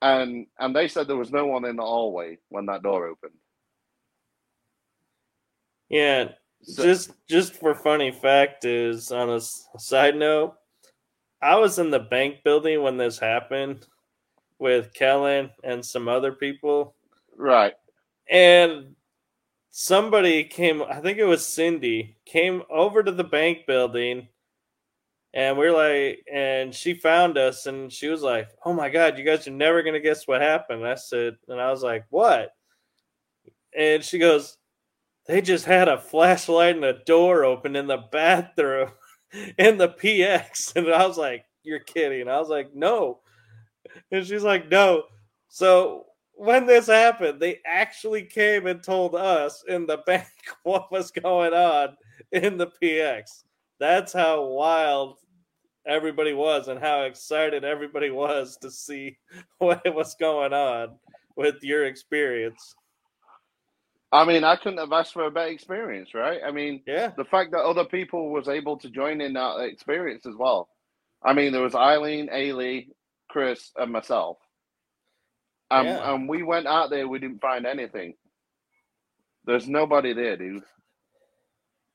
and 0.01 0.47
and 0.60 0.76
they 0.76 0.88
said 0.88 1.07
there 1.07 1.15
was 1.18 1.31
no 1.31 1.45
one 1.45 1.65
in 1.65 1.76
the 1.76 1.84
hallway 1.84 2.38
when 2.49 2.65
that 2.68 2.84
door 2.84 3.07
opened. 3.07 3.34
Yeah, 5.89 6.34
So- 6.61 6.84
just 6.84 7.11
just 7.27 7.53
for 7.56 7.73
funny 7.76 8.11
fact 8.11 8.65
is 8.65 9.11
on 9.11 9.30
a 9.30 9.39
side 9.41 10.15
note, 10.15 10.56
I 11.41 11.56
was 11.56 11.80
in 11.80 11.89
the 11.89 11.99
bank 11.99 12.43
building 12.43 12.81
when 12.84 12.97
this 12.97 13.19
happened 13.19 13.88
with 14.60 14.93
Kellen 14.93 15.51
and 15.64 15.85
some 15.85 16.07
other 16.07 16.34
people, 16.34 16.95
Right. 17.35 17.76
and 18.30 18.95
somebody 19.72 20.43
came. 20.43 20.84
I 20.84 20.99
think 21.01 21.18
it 21.18 21.23
was 21.26 21.45
Cindy 21.47 22.18
came 22.26 22.64
over 22.69 23.01
to 23.03 23.11
the 23.11 23.23
bank 23.23 23.65
building, 23.65 24.27
and 25.34 25.57
we 25.57 25.68
are 25.68 25.72
like, 25.72 26.26
and 26.31 26.73
she 26.73 26.93
found 26.93 27.38
us, 27.38 27.65
and 27.65 27.91
she 27.91 28.07
was 28.07 28.22
like, 28.22 28.49
"Oh 28.65 28.73
my 28.73 28.89
god, 28.89 29.18
you 29.18 29.26
guys 29.26 29.47
are 29.47 29.51
never 29.51 29.84
gonna 29.84 29.99
guess 29.99 30.27
what 30.27 30.41
happened." 30.41 30.85
I 30.85 30.95
said, 30.95 31.38
and 31.47 31.61
I 31.61 31.72
was 31.72 31.84
like, 31.84 32.06
"What?" 32.10 32.49
And 33.76 34.03
she 34.03 34.18
goes, 34.19 34.57
they 35.30 35.41
just 35.41 35.65
had 35.65 35.88
a 35.88 36.01
flashlight 36.01 36.76
and 36.76 36.84
a 36.84 37.03
door 37.06 37.45
open 37.45 37.76
in 37.76 37.85
the 37.85 38.03
bathroom 38.11 38.89
in 39.60 39.77
the 39.77 39.89
PX. 39.89 40.73
And 40.76 40.89
I 40.89 41.06
was 41.06 41.19
like, 41.19 41.45
You're 41.61 41.80
kidding. 41.80 42.27
I 42.27 42.39
was 42.39 42.49
like, 42.49 42.73
No. 42.73 43.19
And 44.11 44.26
she's 44.26 44.43
like, 44.43 44.69
No. 44.69 45.03
So 45.47 46.06
when 46.34 46.65
this 46.65 46.88
happened, 46.88 47.39
they 47.39 47.60
actually 47.64 48.23
came 48.23 48.65
and 48.65 48.81
told 48.81 49.14
us 49.14 49.64
in 49.68 49.85
the 49.85 49.97
bank 50.07 50.26
what 50.64 50.91
was 50.91 51.11
going 51.11 51.53
on 51.53 51.95
in 52.31 52.57
the 52.57 52.72
PX. 52.81 53.43
That's 53.80 54.14
how 54.14 54.43
wild 54.45 55.18
everybody 55.88 56.34
was 56.34 56.68
and 56.68 56.80
how 56.80 57.03
excited 57.03 57.64
everybody 57.64 58.10
was 58.11 58.57
to 58.57 58.69
see 58.69 59.18
what 59.60 59.81
was 59.95 60.15
going 60.19 60.53
on 60.53 60.97
with 61.35 61.56
your 61.64 61.85
experience. 61.85 62.76
I 64.11 64.26
mean, 64.26 64.43
I 64.43 64.56
couldn't 64.56 64.80
have 64.80 64.91
asked 64.91 65.14
for 65.14 65.26
a 65.26 65.31
better 65.31 65.51
experience, 65.51 66.14
right? 66.15 66.39
I 66.45 66.51
mean, 66.51 66.81
Yeah. 66.88 67.11
the 67.15 67.26
fact 67.26 67.51
that 67.51 67.60
other 67.64 67.85
people 67.85 68.31
was 68.31 68.47
able 68.49 68.77
to 68.80 68.89
join 68.89 69.22
in 69.22 69.34
that 69.34 69.60
experience 69.61 70.26
as 70.26 70.35
well. 70.35 70.68
I 71.23 71.34
mean, 71.34 71.51
there 71.51 71.61
was 71.61 71.76
Eileen, 71.76 72.27
Ailey, 72.30 72.88
Chris, 73.30 73.72
and 73.77 73.91
myself. 73.91 74.38
Um, 75.69 75.85
Yeah. 75.85 76.14
And 76.14 76.27
we 76.27 76.41
went 76.41 76.65
out 76.65 76.89
there, 76.89 77.07
we 77.07 77.19
didn't 77.19 77.41
find 77.41 77.65
anything. 77.68 78.15
There's 79.45 79.68
nobody 79.68 80.14
there, 80.14 80.38
dude. 80.38 80.64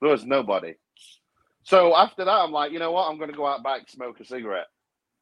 There 0.01 0.11
was 0.11 0.25
nobody. 0.25 0.75
So 1.65 1.97
after 1.97 2.25
that, 2.25 2.31
I'm 2.31 2.53
like, 2.53 2.73
you 2.73 2.79
know 2.79 2.93
what? 2.93 3.09
I'm 3.09 3.17
going 3.19 3.31
to 3.31 3.37
go 3.37 3.47
out 3.47 3.63
back, 3.63 3.89
smoke 3.89 4.21
a 4.21 4.25
cigarette. 4.25 4.67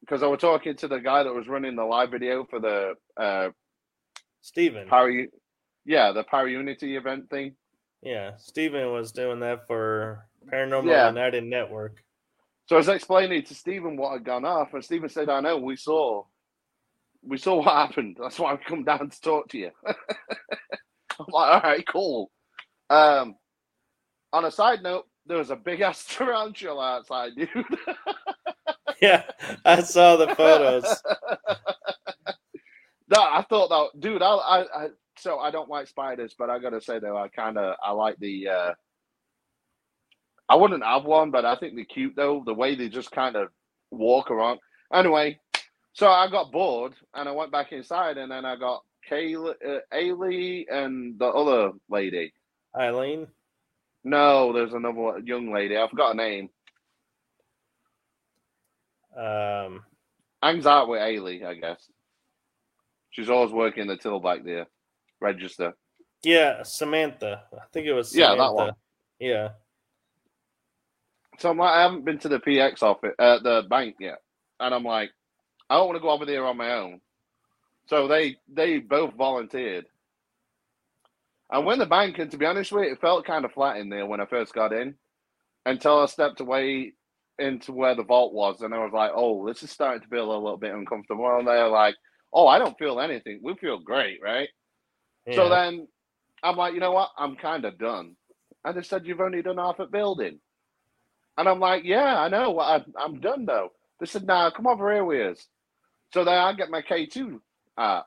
Because 0.01 0.21
I 0.21 0.27
was 0.27 0.41
talking 0.41 0.75
to 0.77 0.87
the 0.89 0.99
guy 0.99 1.23
that 1.23 1.33
was 1.33 1.47
running 1.47 1.75
the 1.77 1.85
live 1.85 2.11
video 2.11 2.45
for 2.49 2.59
the 2.59 2.93
uh, 3.17 3.49
Steven. 4.41 4.87
Power, 4.87 5.09
yeah, 5.85 6.11
the 6.11 6.23
Para-Unity 6.23 6.97
event 6.97 7.29
thing. 7.29 7.55
Yeah, 8.01 8.31
Steven 8.37 8.91
was 8.91 9.13
doing 9.13 9.39
that 9.39 9.65
for 9.65 10.27
Paranormal 10.51 10.89
Yeah. 10.89 11.07
United 11.07 11.45
Network. 11.45 12.03
So 12.65 12.75
I 12.75 12.79
was 12.79 12.89
explaining 12.89 13.43
to 13.43 13.55
Stephen 13.55 13.95
what 13.95 14.11
had 14.11 14.25
gone 14.25 14.43
off, 14.43 14.73
and 14.73 14.83
Stephen 14.83 15.07
said, 15.09 15.29
"I 15.29 15.39
know. 15.39 15.57
We 15.57 15.77
saw, 15.77 16.25
we 17.21 17.37
saw 17.37 17.55
what 17.57 17.73
happened. 17.73 18.17
That's 18.19 18.39
why 18.39 18.51
I've 18.51 18.63
come 18.67 18.83
down 18.83 19.09
to 19.09 19.21
talk 19.21 19.47
to 19.49 19.57
you." 19.57 19.71
I'm 19.85 19.95
like, 21.29 21.63
"All 21.63 21.69
right, 21.71 21.87
cool." 21.87 22.31
Um, 22.89 23.35
on 24.33 24.43
a 24.45 24.51
side 24.51 24.81
note, 24.83 25.05
there 25.25 25.37
was 25.37 25.49
a 25.49 25.55
big 25.55 25.81
ass 25.87 26.05
tarantula 26.09 26.97
outside, 26.97 27.31
dude. 27.35 27.49
Yeah, 29.01 29.23
I 29.65 29.81
saw 29.81 30.15
the 30.15 30.33
photos. 30.33 30.85
no, 33.09 33.21
I 33.21 33.41
thought 33.49 33.67
that, 33.69 33.99
dude. 33.99 34.21
I, 34.21 34.33
I, 34.35 34.59
I, 34.61 34.87
so 35.17 35.39
I 35.39 35.51
don't 35.51 35.67
like 35.67 35.87
spiders, 35.87 36.35
but 36.39 36.49
I 36.49 36.57
gotta 36.59 36.79
say 36.79 36.99
though, 36.99 37.17
I 37.17 37.27
kind 37.27 37.57
of, 37.57 37.75
I 37.83 37.91
like 37.91 38.17
the. 38.19 38.47
uh 38.47 38.73
I 40.47 40.55
wouldn't 40.55 40.85
have 40.85 41.03
one, 41.03 41.31
but 41.31 41.43
I 41.43 41.55
think 41.55 41.75
they're 41.75 41.83
cute 41.83 42.15
though. 42.15 42.43
The 42.45 42.53
way 42.53 42.75
they 42.75 42.87
just 42.87 43.11
kind 43.11 43.35
of 43.35 43.49
walk 43.91 44.31
around. 44.31 44.59
Anyway, 44.93 45.39
so 45.91 46.09
I 46.09 46.29
got 46.29 46.51
bored 46.53 46.93
and 47.13 47.27
I 47.27 47.31
went 47.33 47.51
back 47.51 47.73
inside, 47.73 48.17
and 48.17 48.31
then 48.31 48.45
I 48.45 48.55
got 48.55 48.83
Kaylee, 49.09 49.55
uh, 49.67 49.79
Ailey, 49.93 50.65
and 50.71 51.19
the 51.19 51.25
other 51.25 51.71
lady. 51.89 52.33
Eileen. 52.77 53.27
No, 54.03 54.51
there's 54.53 54.73
another 54.73 54.99
one- 54.99 55.25
young 55.27 55.51
lady. 55.53 55.77
I 55.77 55.87
forgot 55.87 56.09
her 56.09 56.13
name. 56.15 56.49
Um, 59.15 59.85
Hangs 60.41 60.65
out 60.65 60.89
with 60.89 60.99
Ailey, 60.99 61.45
I 61.45 61.53
guess. 61.53 61.89
She's 63.11 63.29
always 63.29 63.51
working 63.51 63.87
the 63.87 63.95
till 63.95 64.19
back 64.19 64.43
there, 64.43 64.67
register. 65.21 65.73
yeah, 66.23 66.63
Samantha. 66.63 67.43
I 67.53 67.65
think 67.71 67.85
it 67.87 67.93
was 67.93 68.15
Yeah, 68.15 68.35
that 68.35 68.53
one. 68.53 68.73
Yeah. 69.19 69.49
So 71.39 71.49
I'm 71.51 71.57
like, 71.57 71.73
I 71.73 71.81
haven't 71.83 72.05
been 72.05 72.19
to 72.19 72.29
the 72.29 72.39
PX 72.39 72.81
office, 72.83 73.13
uh, 73.19 73.39
the 73.39 73.63
bank 73.69 73.95
yet, 73.99 74.19
and 74.59 74.73
I'm 74.73 74.83
like, 74.83 75.11
I 75.69 75.75
don't 75.75 75.87
want 75.87 75.97
to 75.97 76.01
go 76.01 76.09
over 76.09 76.25
there 76.25 76.45
on 76.45 76.57
my 76.57 76.73
own. 76.73 77.01
So 77.87 78.07
they 78.07 78.37
they 78.47 78.79
both 78.79 79.13
volunteered. 79.13 79.85
And 81.51 81.65
when 81.65 81.79
the 81.79 81.85
bank, 81.85 82.17
and 82.19 82.31
to 82.31 82.37
be 82.37 82.45
honest 82.45 82.71
with 82.71 82.85
you, 82.85 82.93
it 82.93 83.01
felt 83.01 83.25
kind 83.25 83.45
of 83.45 83.51
flat 83.51 83.77
in 83.77 83.89
there 83.89 84.05
when 84.05 84.21
I 84.21 84.25
first 84.25 84.53
got 84.53 84.73
in, 84.73 84.95
until 85.65 85.99
I 85.99 86.05
stepped 86.07 86.39
away 86.39 86.93
into 87.39 87.71
where 87.71 87.95
the 87.95 88.03
vault 88.03 88.33
was, 88.33 88.61
and 88.61 88.73
I 88.73 88.79
was 88.79 88.93
like, 88.93 89.11
oh, 89.15 89.47
this 89.47 89.63
is 89.63 89.71
starting 89.71 90.01
to 90.01 90.07
feel 90.07 90.31
a 90.31 90.33
little 90.33 90.57
bit 90.57 90.73
uncomfortable. 90.73 91.37
And 91.37 91.47
they're 91.47 91.67
like, 91.67 91.95
oh, 92.33 92.47
I 92.47 92.59
don't 92.59 92.77
feel 92.79 92.99
anything. 92.99 93.39
We 93.43 93.55
feel 93.55 93.79
great, 93.79 94.19
right? 94.23 94.49
So 95.35 95.49
then 95.49 95.87
I'm 96.43 96.57
like, 96.57 96.73
you 96.73 96.79
know 96.79 96.91
what? 96.91 97.11
I'm 97.17 97.35
kind 97.35 97.65
of 97.65 97.77
done. 97.77 98.15
And 98.65 98.77
they 98.77 98.81
said, 98.81 99.05
you've 99.05 99.21
only 99.21 99.41
done 99.41 99.57
half 99.57 99.79
a 99.79 99.85
building. 99.85 100.39
And 101.37 101.47
I'm 101.47 101.59
like, 101.59 101.83
yeah, 101.85 102.19
I 102.19 102.29
know. 102.29 102.59
I, 102.59 102.83
I'm 102.97 103.19
done 103.19 103.45
though. 103.45 103.69
They 103.99 104.05
said, 104.05 104.25
nah, 104.25 104.51
come 104.51 104.67
over 104.67 104.91
here 104.91 105.05
with 105.05 105.37
us. 105.37 105.47
So 106.13 106.23
then 106.23 106.35
I 106.37 106.53
get 106.53 106.69
my 106.69 106.81
K2 106.81 107.39
out. 107.77 108.05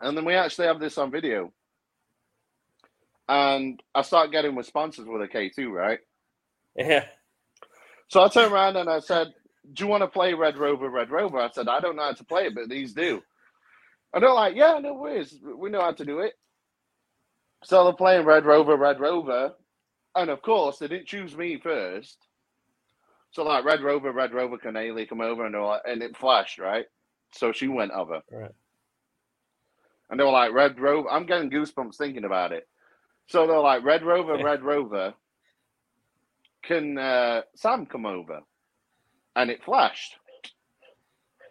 And 0.00 0.16
then 0.16 0.24
we 0.24 0.34
actually 0.34 0.66
have 0.66 0.80
this 0.80 0.98
on 0.98 1.10
video. 1.10 1.52
And 3.28 3.82
I 3.94 4.02
start 4.02 4.32
getting 4.32 4.56
responses 4.56 5.06
with 5.06 5.22
a 5.22 5.28
K2, 5.28 5.70
right? 5.70 6.00
Yeah. 6.76 7.04
So 8.08 8.22
I 8.22 8.28
turned 8.28 8.52
around 8.52 8.76
and 8.76 8.88
I 8.90 9.00
said, 9.00 9.28
Do 9.72 9.84
you 9.84 9.90
want 9.90 10.02
to 10.02 10.08
play 10.08 10.34
Red 10.34 10.58
Rover, 10.58 10.90
Red 10.90 11.10
Rover? 11.10 11.38
I 11.38 11.50
said, 11.50 11.68
I 11.68 11.80
don't 11.80 11.96
know 11.96 12.04
how 12.04 12.12
to 12.12 12.24
play 12.24 12.46
it, 12.46 12.54
but 12.54 12.68
these 12.68 12.92
do. 12.94 13.22
And 14.14 14.22
they're 14.22 14.32
like, 14.32 14.54
Yeah, 14.56 14.78
no 14.80 14.94
worries. 14.94 15.36
We 15.56 15.70
know 15.70 15.80
how 15.82 15.92
to 15.92 16.04
do 16.04 16.20
it. 16.20 16.34
So 17.64 17.84
they're 17.84 17.92
playing 17.94 18.26
Red 18.26 18.46
Rover, 18.46 18.76
Red 18.76 19.00
Rover. 19.00 19.52
And 20.14 20.30
of 20.30 20.42
course, 20.42 20.78
they 20.78 20.88
didn't 20.88 21.06
choose 21.08 21.36
me 21.36 21.58
first. 21.62 22.18
So 23.32 23.42
like 23.44 23.64
Red 23.64 23.82
Rover, 23.82 24.12
Red 24.12 24.32
Rover, 24.32 24.58
can 24.58 24.74
Ailey 24.74 25.08
come 25.08 25.20
over? 25.20 25.44
And 25.44 25.54
like, 25.60 25.82
and 25.86 26.02
it 26.02 26.16
flashed, 26.16 26.58
right? 26.58 26.86
So 27.32 27.52
she 27.52 27.68
went 27.68 27.92
over. 27.92 28.20
Right. 28.30 28.52
And 30.10 30.18
they 30.20 30.24
were 30.24 30.30
like, 30.30 30.52
Red 30.52 30.80
Rover. 30.80 31.10
I'm 31.10 31.26
getting 31.26 31.50
goosebumps 31.50 31.96
thinking 31.96 32.24
about 32.24 32.52
it. 32.52 32.66
So 33.28 33.46
they're 33.46 33.58
like, 33.58 33.84
Red 33.84 34.02
Rover. 34.04 34.38
Red 34.38 34.62
Rover. 34.62 35.14
Can 36.64 36.98
uh, 36.98 37.42
Sam 37.56 37.86
come 37.86 38.06
over? 38.06 38.40
And 39.36 39.50
it 39.50 39.64
flashed. 39.64 40.16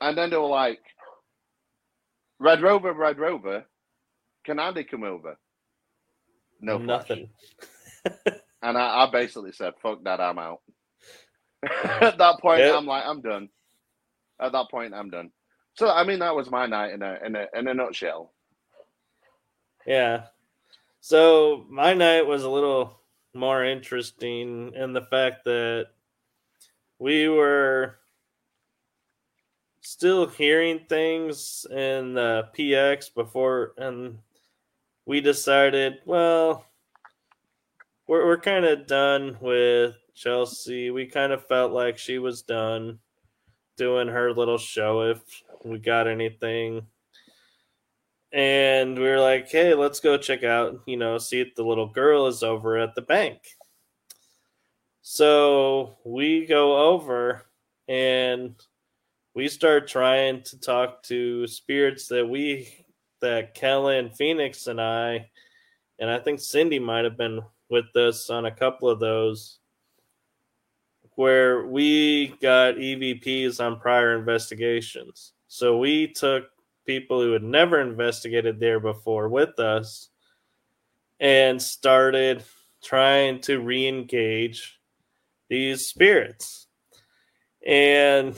And 0.02 0.18
then 0.18 0.30
they 0.32 0.38
were 0.38 0.48
like, 0.48 0.80
Red 2.40 2.62
Rover, 2.62 2.94
Red 2.94 3.20
Rover. 3.20 3.66
Can 4.46 4.60
Andy 4.60 4.84
come 4.84 5.04
over? 5.04 5.38
No, 6.62 6.80
flash. 6.80 7.08
Nothing. 7.10 7.30
And 8.64 8.78
I, 8.78 9.06
I 9.06 9.12
basically 9.12 9.52
said, 9.54 9.74
fuck 9.82 10.04
that, 10.06 10.20
I'm 10.20 10.40
out. 10.40 10.62
At 12.02 12.18
that 12.20 12.40
point, 12.42 12.60
Yeah. 12.60 12.72
I'm 12.72 12.86
like, 12.86 13.04
I'm 13.06 13.22
done. 13.22 13.50
At 14.42 14.54
that 14.54 14.72
point, 14.72 14.94
I'm 14.94 15.10
done. 15.10 15.32
So, 15.76 15.90
I 15.90 16.04
mean, 16.04 16.20
that 16.20 16.36
was 16.36 16.50
my 16.52 16.66
night 16.66 16.94
in 16.94 17.02
a, 17.04 17.18
in 17.26 17.36
a, 17.36 17.48
in 17.56 17.68
a 17.68 17.74
nutshell. 17.74 18.34
Yeah. 19.86 20.26
So 21.08 21.68
my 21.70 21.94
night 21.94 22.26
was 22.26 22.42
a 22.42 22.50
little 22.50 23.00
more 23.32 23.64
interesting 23.64 24.74
in 24.74 24.94
the 24.94 25.04
fact 25.04 25.44
that 25.44 25.90
we 26.98 27.30
were 27.30 27.98
still 29.82 30.26
hearing 30.26 30.80
things 30.90 31.68
in 31.70 32.16
the 32.16 32.50
PX 32.58 33.14
before, 33.14 33.74
and 33.78 34.18
we 35.06 35.22
decided, 35.22 36.00
well, 36.08 36.66
we're, 38.08 38.26
we're 38.26 38.40
kind 38.40 38.66
of 38.66 38.88
done 38.88 39.38
with 39.40 39.94
Chelsea. 40.16 40.90
We 40.90 41.06
kind 41.06 41.32
of 41.32 41.46
felt 41.46 41.72
like 41.72 42.00
she 42.00 42.18
was 42.18 42.42
done 42.42 42.98
doing 43.78 44.08
her 44.08 44.34
little 44.34 44.58
show 44.58 45.02
if 45.02 45.20
we 45.64 45.78
got 45.78 46.08
anything 46.08 46.88
and 48.36 49.00
we 49.00 49.06
were 49.06 49.20
like, 49.20 49.50
"Hey, 49.50 49.74
let's 49.74 50.02
go 50.02 50.18
check 50.18 50.44
out, 50.44 50.82
you 50.86 50.98
know, 50.98 51.18
see 51.18 51.40
if 51.40 51.56
the 51.56 51.64
little 51.64 51.88
girl 51.88 52.28
is 52.28 52.44
over 52.44 52.78
at 52.78 52.94
the 52.94 53.02
bank." 53.02 53.42
So 55.02 55.98
we 56.04 56.46
go 56.46 56.78
over 56.92 57.46
and 57.88 58.56
we 59.36 59.48
start 59.48 59.88
trying 59.88 60.44
to 60.44 60.60
talk 60.60 61.02
to 61.04 61.48
spirits 61.48 62.08
that 62.10 62.28
we 62.28 62.68
that 63.22 63.54
Kellen, 63.54 64.10
Phoenix, 64.10 64.68
and 64.68 64.82
I, 64.82 65.30
and 66.00 66.10
I 66.10 66.20
think 66.20 66.42
Cindy 66.42 66.80
might 66.80 67.06
have 67.06 67.18
been 67.18 67.42
with 67.70 67.96
us 67.96 68.30
on 68.30 68.46
a 68.46 68.52
couple 68.52 68.90
of 68.90 69.00
those, 69.00 69.60
where 71.16 71.66
we 71.66 72.36
got 72.42 72.76
EVPs 72.76 73.64
on 73.66 73.80
prior 73.80 74.18
investigations. 74.18 75.32
So 75.48 75.78
we 75.78 76.08
took 76.08 76.50
people 76.86 77.22
who 77.22 77.32
had 77.34 77.44
never 77.44 77.82
investigated 77.82 78.60
there 78.60 78.80
before 78.80 79.30
with 79.30 79.60
us 79.60 80.10
and 81.20 81.62
started 81.62 82.44
trying 82.84 83.40
to 83.42 83.60
re-engage 83.60 84.80
these 85.50 85.88
spirits. 85.88 86.68
And 87.66 88.38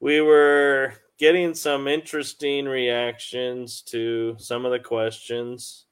we 0.00 0.20
were 0.20 0.94
getting 1.18 1.54
some 1.54 1.86
interesting 1.86 2.66
reactions 2.66 3.82
to 3.82 4.34
some 4.38 4.64
of 4.64 4.72
the 4.72 4.80
questions. 4.80 5.86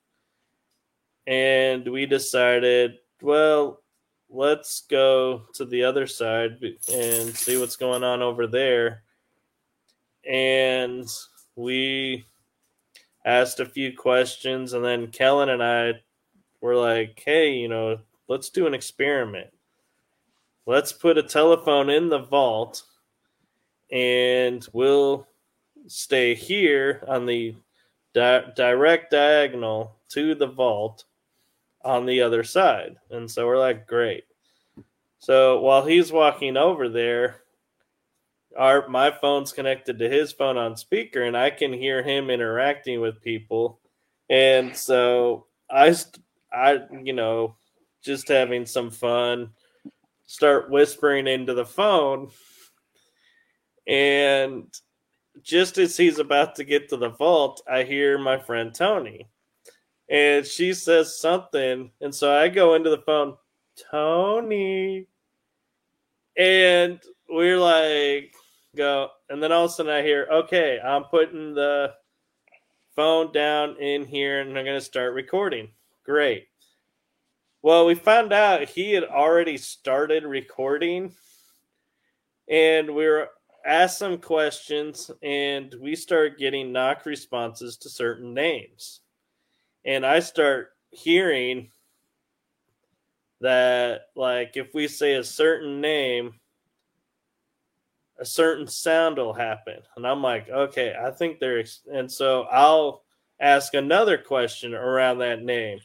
And 1.27 1.87
we 1.87 2.07
decided 2.07 2.95
well 3.23 3.83
let's 4.31 4.83
go 4.83 5.43
to 5.55 5.65
the 5.65 5.85
other 5.85 6.07
side 6.07 6.59
and 6.93 7.35
see 7.35 7.59
what's 7.59 7.77
going 7.77 8.05
on 8.05 8.23
over 8.23 8.47
there 8.47 9.03
and 10.29 11.09
we 11.57 12.25
asked 13.25 13.61
a 13.61 13.67
few 13.67 13.97
questions 13.97 14.73
and 14.73 14.85
then 14.85 15.09
kellen 15.09 15.51
and 15.51 15.63
i 15.63 15.93
were 16.61 16.77
like 16.77 17.23
hey 17.25 17.53
you 17.53 17.69
know 17.69 17.99
let's 18.31 18.49
do 18.49 18.69
an 18.69 18.73
experiment. 18.75 19.49
Let's 20.65 20.93
put 20.93 21.19
a 21.19 21.23
telephone 21.23 21.91
in 21.91 22.09
the 22.09 22.21
vault 22.21 22.85
and 23.91 24.67
we'll 24.73 25.27
stay 25.89 26.35
here 26.35 27.03
on 27.09 27.27
the 27.27 27.57
di- 28.15 28.45
direct 28.55 29.11
diagonal 29.11 29.97
to 30.11 30.37
the 30.37 30.47
vault 30.47 31.05
on 31.85 32.07
the 32.07 32.23
other 32.23 32.45
side. 32.45 32.97
And 33.11 33.29
so 33.29 33.47
we're 33.47 33.59
like 33.59 33.89
great. 33.89 34.25
So 35.19 35.61
while 35.61 35.85
he's 35.85 36.13
walking 36.13 36.57
over 36.57 36.89
there 36.89 37.43
our 38.57 38.89
my 38.89 39.11
phone's 39.11 39.53
connected 39.53 39.99
to 39.99 40.09
his 40.09 40.33
phone 40.33 40.57
on 40.57 40.77
speaker 40.77 41.23
and 41.23 41.37
I 41.37 41.51
can 41.51 41.73
hear 41.73 42.03
him 42.03 42.31
interacting 42.31 43.01
with 43.01 43.23
people. 43.23 43.81
And 44.29 44.77
so 44.77 45.47
I 45.71 45.95
I 46.53 46.81
you 47.03 47.13
know 47.13 47.57
just 48.03 48.29
having 48.29 48.67
some 48.67 48.91
fun 48.91 49.51
start 50.27 50.71
whispering 50.71 51.27
into 51.27 51.55
the 51.55 51.67
phone 51.67 52.31
and 53.87 54.67
just 55.43 55.79
as 55.79 55.97
he's 55.97 56.19
about 56.19 56.55
to 56.57 56.65
get 56.65 56.89
to 56.89 56.97
the 56.97 57.09
vault, 57.09 57.63
I 57.71 57.83
hear 57.83 58.19
my 58.19 58.39
friend 58.39 58.75
Tony. 58.75 59.29
And 60.09 60.45
she 60.45 60.75
says 60.75 61.19
something 61.19 61.91
and 62.01 62.15
so 62.15 62.35
I 62.37 62.49
go 62.49 62.75
into 62.75 62.91
the 62.91 63.03
phone, 63.03 63.37
Tony. 63.91 65.07
And 66.37 67.01
we're 67.29 67.59
like 67.59 68.35
go 68.77 69.09
and 69.29 69.43
then 69.43 69.51
all 69.53 69.65
of 69.65 69.71
a 69.71 69.75
sudden 69.75 69.93
i 69.93 70.03
hear 70.03 70.29
okay 70.31 70.79
i'm 70.81 71.05
putting 71.05 71.55
the 71.55 71.93
phone 72.95 73.33
down 73.33 73.77
in 73.81 74.05
here 74.05 74.41
and 74.41 74.57
i'm 74.57 74.65
going 74.65 74.79
to 74.79 74.85
start 74.85 75.15
recording. 75.15 75.69
Great. 76.05 76.49
Well 77.63 77.87
we 77.87 77.95
found 77.95 78.33
out 78.33 78.69
he 78.69 78.93
had 78.93 79.05
already 79.05 79.57
started 79.57 80.25
recording 80.25 81.15
and 82.49 82.95
we 82.95 83.07
were 83.07 83.29
asked 83.65 83.99
some 83.99 84.19
questions 84.19 85.11
and 85.23 85.75
we 85.81 85.95
start 85.95 86.39
getting 86.39 86.73
knock 86.73 87.07
responses 87.07 87.77
to 87.79 87.89
certain 87.89 88.35
names. 88.35 89.01
And 89.85 90.05
i 90.05 90.21
start 90.21 90.71
hearing 90.91 91.71
that 93.41 94.07
like 94.17 94.57
if 94.57 94.75
we 94.75 94.89
say 94.89 95.15
a 95.15 95.25
certain 95.25 95.81
name 95.81 96.40
a 98.21 98.25
certain 98.25 98.67
sound 98.67 99.17
will 99.17 99.33
happen. 99.33 99.79
And 99.97 100.07
i'm 100.07 100.23
like 100.23 100.49
okay 100.51 100.95
i 101.03 101.11
think 101.11 101.41
they're 101.41 101.61
ex-. 101.61 101.81
and 101.93 102.11
so 102.11 102.43
i'll 102.53 103.03
ask 103.41 103.75
another 103.75 104.19
question 104.19 104.75
around 104.75 105.19
that 105.19 105.43
name 105.43 105.81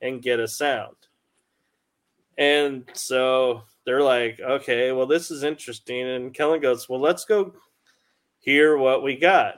and 0.00 0.22
get 0.22 0.40
a 0.40 0.48
sound. 0.48 0.96
And 2.36 2.84
so 2.94 3.62
they're 3.84 4.02
like 4.02 4.40
okay 4.40 4.92
well 4.92 5.06
this 5.06 5.30
is 5.30 5.44
interesting. 5.44 6.08
And 6.08 6.34
kellen 6.34 6.60
goes 6.60 6.88
well 6.88 7.00
let's 7.00 7.24
go 7.24 7.54
hear 8.38 8.76
what 8.78 9.02
we 9.02 9.16
got. 9.16 9.56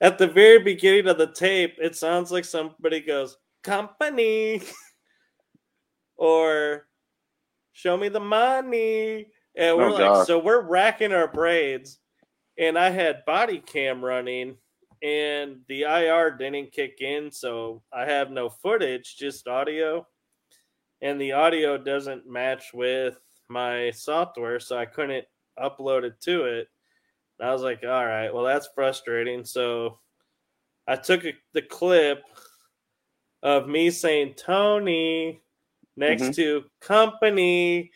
At 0.00 0.18
the 0.18 0.26
very 0.26 0.58
beginning 0.58 1.06
of 1.08 1.18
the 1.18 1.32
tape 1.32 1.76
it 1.80 1.96
sounds 1.96 2.32
like 2.32 2.44
somebody 2.44 3.00
goes 3.00 3.38
company. 3.62 4.62
Or 6.16 6.86
show 7.72 7.96
me 7.96 8.08
the 8.08 8.20
money 8.20 9.26
and 9.56 9.76
we're 9.76 9.90
Oh, 9.90 9.94
like, 9.94 9.98
God. 9.98 10.26
so 10.26 10.38
we're 10.38 10.62
racking 10.62 11.12
our 11.12 11.28
braids, 11.28 11.98
and 12.58 12.78
I 12.78 12.90
had 12.90 13.24
body 13.26 13.58
cam 13.60 14.04
running, 14.04 14.56
and 15.02 15.60
the 15.68 15.82
IR 15.82 16.30
didn't 16.32 16.72
kick 16.72 17.00
in, 17.00 17.30
so 17.30 17.82
I 17.92 18.04
have 18.06 18.30
no 18.30 18.48
footage, 18.48 19.16
just 19.16 19.46
audio, 19.48 20.06
and 21.02 21.20
the 21.20 21.32
audio 21.32 21.76
doesn't 21.76 22.26
match 22.26 22.72
with 22.72 23.18
my 23.48 23.90
software, 23.90 24.58
so 24.60 24.78
I 24.78 24.86
couldn't 24.86 25.26
upload 25.58 26.04
it 26.04 26.20
to 26.22 26.44
it. 26.44 26.68
And 27.38 27.48
I 27.48 27.52
was 27.52 27.62
like, 27.62 27.82
all 27.84 28.06
right, 28.06 28.32
well 28.32 28.44
that's 28.44 28.68
frustrating. 28.74 29.44
So 29.44 30.00
I 30.86 30.96
took 30.96 31.24
a, 31.24 31.32
the 31.52 31.62
clip 31.62 32.22
of 33.42 33.68
me 33.68 33.90
saying 33.90 34.34
Tony 34.34 35.42
next 35.96 36.22
Mhm. 36.22 36.34
to 36.36 36.64
company 36.80 37.90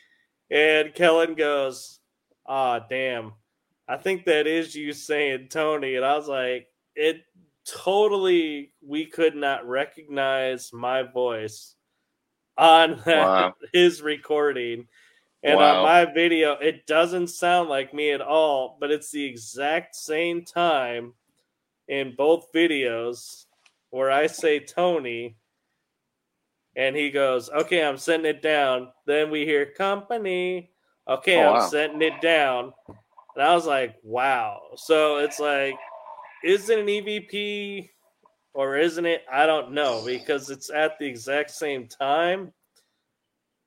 and 0.50 0.94
Kellen 0.94 1.34
goes, 1.34 2.00
"Ah, 2.46 2.80
damn, 2.80 3.32
I 3.88 3.96
think 3.96 4.26
that 4.26 4.46
is 4.46 4.74
you 4.74 4.92
saying 4.92 5.48
Tony. 5.48 5.96
And 5.96 6.04
I 6.04 6.14
was 6.14 6.28
like, 6.28 6.68
it 6.94 7.22
totally, 7.64 8.72
we 8.86 9.06
could 9.06 9.34
not 9.34 9.66
recognize 9.66 10.72
my 10.74 11.02
voice 11.02 11.74
on 12.58 13.02
wow. 13.06 13.54
his 13.72 14.02
recording. 14.02 14.86
And 15.42 15.56
wow. 15.56 15.78
on 15.78 15.82
my 15.84 16.12
video, 16.12 16.52
it 16.52 16.86
doesn't 16.86 17.28
sound 17.28 17.70
like 17.70 17.94
me 17.94 18.10
at 18.10 18.20
all, 18.20 18.76
but 18.78 18.90
it's 18.90 19.10
the 19.10 19.24
exact 19.24 19.96
same 19.96 20.44
time 20.44 21.14
in 21.86 22.14
both 22.14 22.52
videos 22.52 23.46
where 23.90 24.10
I 24.10 24.26
say 24.26 24.58
Tony 24.60 25.36
and 26.78 26.96
he 26.96 27.10
goes, 27.10 27.50
Okay, 27.50 27.84
I'm 27.84 27.98
setting 27.98 28.24
it 28.24 28.40
down. 28.40 28.88
Then 29.04 29.30
we 29.30 29.44
hear 29.44 29.66
company. 29.66 30.70
Okay, 31.06 31.44
oh, 31.44 31.48
I'm 31.48 31.54
wow. 31.54 31.68
setting 31.68 32.00
it 32.00 32.18
down. 32.22 32.72
And 33.36 33.44
I 33.44 33.54
was 33.54 33.66
like, 33.66 33.96
Wow. 34.02 34.62
So 34.76 35.18
it's 35.18 35.38
like, 35.38 35.74
is 36.42 36.70
it 36.70 36.78
an 36.78 36.86
EVP 36.86 37.90
or 38.54 38.78
isn't 38.78 39.04
it? 39.04 39.24
I 39.30 39.44
don't 39.44 39.72
know 39.72 40.02
because 40.06 40.48
it's 40.48 40.70
at 40.70 40.98
the 40.98 41.04
exact 41.04 41.50
same 41.50 41.86
time 41.86 42.54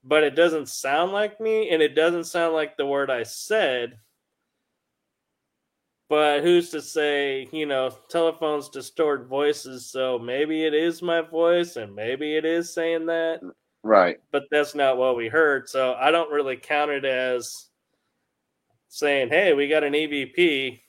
but 0.03 0.23
it 0.23 0.35
doesn't 0.35 0.67
sound 0.67 1.11
like 1.11 1.39
me 1.39 1.69
and 1.69 1.81
it 1.81 1.95
doesn't 1.95 2.23
sound 2.25 2.53
like 2.53 2.75
the 2.75 2.85
word 2.85 3.09
I 3.09 3.23
said. 3.23 3.99
But 6.11 6.43
who's 6.43 6.71
to 6.71 6.81
say, 6.81 7.47
you 7.53 7.65
know, 7.65 7.89
telephones 8.09 8.67
distort 8.67 9.29
voices, 9.29 9.85
so 9.85 10.19
maybe 10.19 10.65
it 10.65 10.73
is 10.73 11.01
my 11.01 11.21
voice 11.21 11.77
and 11.77 11.95
maybe 11.95 12.35
it 12.35 12.43
is 12.43 12.73
saying 12.73 13.05
that. 13.05 13.39
Right. 13.81 14.17
But 14.29 14.43
that's 14.51 14.75
not 14.75 14.97
what 14.97 15.15
we 15.15 15.29
heard. 15.29 15.69
So 15.69 15.93
I 15.93 16.11
don't 16.11 16.29
really 16.29 16.57
count 16.57 16.91
it 16.91 17.05
as 17.05 17.69
saying, 18.89 19.29
hey, 19.29 19.53
we 19.53 19.69
got 19.69 19.85
an 19.85 19.93
EVP. 19.93 20.81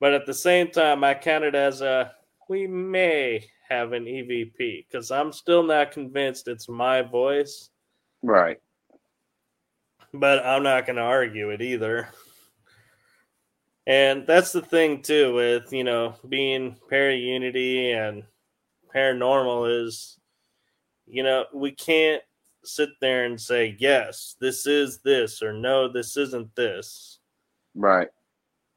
But 0.00 0.12
at 0.12 0.26
the 0.26 0.34
same 0.34 0.72
time, 0.72 1.04
I 1.04 1.14
count 1.14 1.44
it 1.44 1.54
as 1.54 1.80
a 1.80 2.12
we 2.48 2.66
may 2.66 3.46
have 3.68 3.92
an 3.92 4.06
EVP 4.06 4.88
because 4.88 5.12
I'm 5.12 5.30
still 5.30 5.62
not 5.62 5.92
convinced 5.92 6.48
it's 6.48 6.68
my 6.68 7.00
voice. 7.00 7.70
Right. 8.22 8.58
But 10.12 10.44
I'm 10.44 10.64
not 10.64 10.84
going 10.84 10.96
to 10.96 11.02
argue 11.02 11.50
it 11.50 11.62
either. 11.62 12.08
And 13.86 14.26
that's 14.26 14.52
the 14.52 14.62
thing 14.62 15.02
too 15.02 15.34
with, 15.34 15.72
you 15.72 15.84
know, 15.84 16.14
being 16.28 16.76
para-unity 16.88 17.92
and 17.92 18.22
paranormal 18.94 19.84
is 19.84 20.18
you 21.06 21.22
know, 21.22 21.44
we 21.52 21.72
can't 21.72 22.22
sit 22.64 22.90
there 23.00 23.24
and 23.24 23.38
say 23.38 23.76
yes, 23.78 24.36
this 24.40 24.66
is 24.66 25.00
this 25.00 25.42
or 25.42 25.52
no, 25.52 25.92
this 25.92 26.16
isn't 26.16 26.54
this. 26.54 27.18
Right 27.74 28.08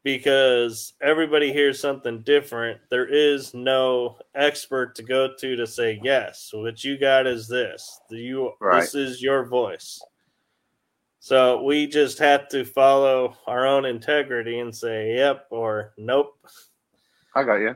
because 0.06 0.94
everybody 1.02 1.52
hears 1.52 1.80
something 1.80 2.22
different. 2.22 2.80
There 2.92 3.08
is 3.08 3.56
no 3.56 4.18
expert 4.36 4.94
to 4.96 5.04
go 5.04 5.34
to 5.40 5.56
to 5.56 5.66
say 5.66 6.00
yes. 6.04 6.52
What 6.54 6.84
you 6.84 6.98
got 6.98 7.26
is 7.26 7.48
this. 7.48 8.00
You 8.12 8.54
right. 8.62 8.82
this 8.82 8.94
is 8.94 9.22
your 9.22 9.48
voice. 9.48 10.00
So 11.26 11.64
we 11.64 11.88
just 11.88 12.20
have 12.20 12.50
to 12.50 12.64
follow 12.64 13.36
our 13.48 13.66
own 13.66 13.84
integrity 13.84 14.60
and 14.60 14.74
say 14.76 15.16
yep 15.16 15.48
or 15.50 15.92
nope. 15.98 16.38
I 17.34 17.44
got 17.44 17.56
you. 17.56 17.76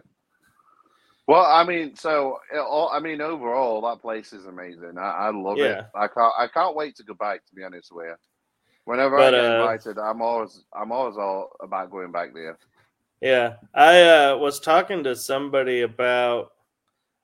Well, 1.26 1.46
I 1.46 1.64
mean, 1.64 1.96
so 1.96 2.38
I 2.54 3.00
mean, 3.00 3.22
overall, 3.22 3.82
that 3.90 4.04
place 4.04 4.34
is 4.34 4.46
amazing. 4.46 5.00
I, 5.00 5.10
I 5.10 5.30
love 5.32 5.58
yeah. 5.58 5.80
it. 5.80 5.86
I 5.96 6.08
can't. 6.08 6.34
I 6.38 6.46
can't 6.46 6.76
wait 6.76 6.96
to 6.98 7.04
go 7.04 7.16
back. 7.16 7.44
To 7.48 7.56
be 7.56 7.64
honest 7.64 7.92
with 7.92 8.06
you. 8.06 8.16
Whenever 8.86 9.18
but, 9.18 9.34
I 9.34 9.38
get 9.38 9.52
uh, 9.52 9.62
invited, 9.62 9.98
I'm 9.98 10.22
always 10.22 10.64
I'm 10.72 10.92
always 10.92 11.18
all 11.18 11.50
about 11.60 11.90
going 11.90 12.12
back 12.12 12.36
there. 12.36 12.56
Yeah, 13.20 13.56
I 13.74 14.04
uh, 14.04 14.38
was 14.38 14.60
talking 14.60 15.04
to 15.06 15.16
somebody 15.16 15.82
about. 15.82 16.52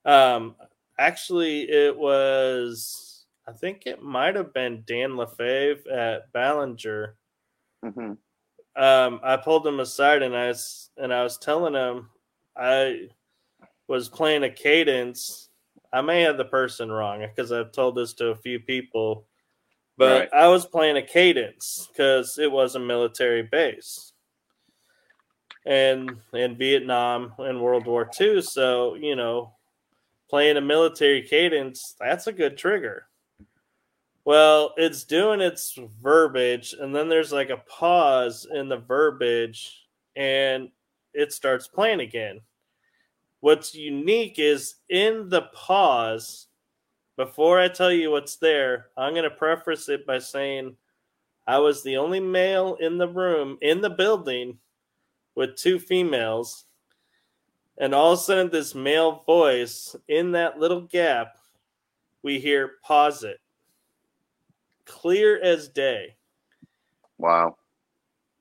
Um, 0.06 0.56
actually, 0.98 1.70
it 1.70 1.96
was 1.96 3.05
I 3.48 3.52
think 3.52 3.84
it 3.86 4.02
might 4.02 4.36
have 4.36 4.54
been 4.54 4.84
Dan 4.88 5.16
Lefebvre 5.16 5.92
at 5.92 6.32
Ballinger. 6.34 7.16
Mm-hmm. 7.84 8.14
Um, 8.82 9.20
I 9.24 9.38
pulled 9.38 9.66
him 9.66 9.80
aside 9.80 10.22
and 10.22 10.36
I 10.36 10.48
was, 10.48 10.90
and 10.98 11.14
I 11.14 11.24
was 11.24 11.38
telling 11.38 11.74
him 11.74 12.10
I 12.58 13.08
was 13.88 14.10
playing 14.10 14.44
a 14.44 14.50
cadence. 14.50 15.50
I 15.94 16.02
may 16.02 16.22
have 16.22 16.38
the 16.38 16.46
person 16.46 16.92
wrong 16.92 17.22
because 17.22 17.52
I've 17.52 17.72
told 17.72 17.96
this 17.96 18.14
to 18.16 18.28
a 18.28 18.36
few 18.36 18.60
people 18.60 19.28
but 19.98 20.20
right. 20.32 20.34
I 20.34 20.48
was 20.48 20.66
playing 20.66 20.98
a 20.98 21.02
cadence 21.02 21.88
because 21.92 22.38
it 22.38 22.52
was 22.52 22.76
a 22.76 22.80
military 22.80 23.44
base. 23.44 24.12
And 25.66 26.18
in 26.34 26.58
Vietnam 26.58 27.34
and 27.40 27.62
World 27.62 27.88
War 27.88 28.10
II, 28.20 28.42
so 28.42 28.96
you 28.96 29.16
know, 29.16 29.54
playing 30.30 30.58
a 30.58 30.62
military 30.62 31.22
cadence, 31.22 31.96
that's 32.00 32.28
a 32.28 32.34
good 32.34 32.58
trigger. 32.58 33.08
Well, 34.26 34.74
it's 34.76 35.04
doing 35.04 35.40
its 35.40 35.78
verbiage, 36.02 36.74
and 36.80 36.96
then 36.96 37.10
there's 37.10 37.32
like 37.32 37.52
a 37.52 37.64
pause 37.70 38.48
in 38.52 38.68
the 38.68 38.78
verbiage, 38.78 39.88
and 40.16 40.70
it 41.14 41.32
starts 41.32 41.68
playing 41.68 42.00
again. 42.00 42.42
What's 43.42 43.76
unique 43.76 44.40
is 44.40 44.78
in 44.90 45.30
the 45.30 45.44
pause, 45.54 46.48
before 47.18 47.60
I 47.60 47.68
tell 47.68 47.92
you 47.92 48.10
what's 48.10 48.38
there, 48.38 48.88
I'm 48.98 49.14
going 49.14 49.24
to 49.24 49.30
preface 49.30 49.90
it 49.90 50.08
by 50.08 50.18
saying 50.18 50.76
I 51.46 51.60
was 51.60 51.84
the 51.84 51.98
only 51.98 52.20
male 52.20 52.78
in 52.80 52.98
the 52.98 53.08
room, 53.08 53.60
in 53.62 53.80
the 53.80 53.92
building, 53.92 54.58
with 55.36 55.56
two 55.56 55.78
females. 55.78 56.66
And 57.78 57.94
all 57.94 58.14
of 58.14 58.20
a 58.20 58.22
sudden, 58.24 58.50
this 58.50 58.74
male 58.74 59.24
voice 59.28 59.96
in 60.08 60.32
that 60.32 60.58
little 60.58 60.82
gap, 60.82 61.38
we 62.24 62.40
hear 62.40 62.72
pause 62.84 63.24
it. 63.24 63.40
Clear 64.86 65.42
as 65.42 65.68
day. 65.68 66.16
Wow. 67.18 67.58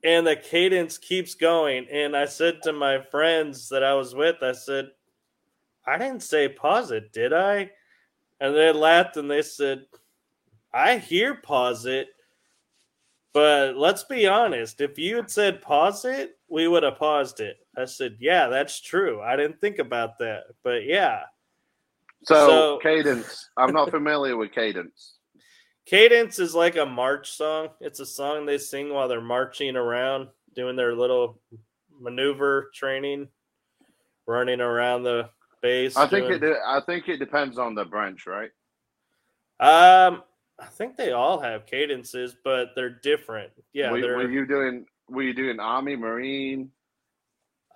And 0.03 0.27
the 0.27 0.37
cadence 0.37 0.99
keeps 0.99 1.35
going. 1.35 1.87
And 1.91 2.16
I 2.16 2.27
said 2.27 2.61
to 2.62 2.73
my 2.73 3.01
friends 3.01 3.69
that 3.71 3.83
I 3.83 3.95
was 3.95 4.15
with, 4.15 4.37
I 4.43 4.53
said, 4.53 4.91
I 5.87 5.99
didn't 5.99 6.23
say 6.23 6.49
pause 6.49 6.91
it, 6.91 7.12
did 7.12 7.33
I? 7.33 7.71
And 8.41 8.55
they 8.55 8.73
laughed 8.73 9.16
and 9.16 9.31
they 9.31 9.43
said, 9.43 9.87
I 10.73 10.99
hear 10.99 11.37
pause 11.37 11.87
it, 11.87 12.09
but 13.33 13.77
let's 13.77 14.05
be 14.05 14.27
honest. 14.27 14.81
If 14.81 14.99
you 14.99 15.16
had 15.16 15.31
said 15.31 15.62
pause 15.62 16.05
it, 16.05 16.37
we 16.49 16.69
would 16.69 16.83
have 16.83 16.99
paused 16.99 17.41
it. 17.41 17.59
I 17.77 17.85
said, 17.85 18.16
Yeah, 18.21 18.49
that's 18.49 18.81
true. 18.81 19.21
I 19.21 19.37
didn't 19.37 19.61
think 19.61 19.79
about 19.79 20.19
that. 20.19 20.45
But 20.62 20.85
yeah. 20.85 21.23
So, 22.25 22.47
so 22.47 22.79
cadence. 22.83 23.51
I'm 23.57 23.73
not 23.73 23.91
familiar 23.91 24.37
with 24.37 24.53
cadence. 24.53 25.14
Cadence 25.86 26.39
is 26.39 26.55
like 26.55 26.77
a 26.77 26.86
march 26.86 27.32
song. 27.32 27.69
It's 27.81 28.01
a 28.01 28.06
song 28.06 28.47
they 28.47 28.59
sing 28.59 28.93
while 28.93 29.09
they're 29.09 29.20
marching 29.20 29.77
around, 29.77 30.28
doing 30.55 30.77
their 30.77 30.94
little 30.94 31.40
maneuver 32.01 32.70
training, 32.74 33.28
running 34.27 34.61
around 34.61 35.02
the 35.02 35.28
base. 35.61 35.97
I 35.97 36.06
think 36.06 36.28
doing... 36.28 36.43
it. 36.43 36.56
I 36.66 36.81
think 36.81 37.09
it 37.09 37.19
depends 37.19 37.59
on 37.59 37.74
the 37.74 37.85
branch, 37.85 38.27
right? 38.27 38.51
Um, 39.61 40.23
I 40.59 40.66
think 40.66 40.97
they 40.97 41.12
all 41.12 41.39
have 41.40 41.66
cadences, 41.66 42.35
but 42.44 42.70
they're 42.74 43.01
different. 43.02 43.52
Yeah, 43.73 43.93
were, 43.93 44.01
they're... 44.01 44.16
were 44.16 44.31
you 44.31 44.47
doing? 44.47 44.86
Were 45.09 45.23
you 45.23 45.35
doing 45.35 45.61
Army, 45.61 45.97
Marine? 45.97 46.70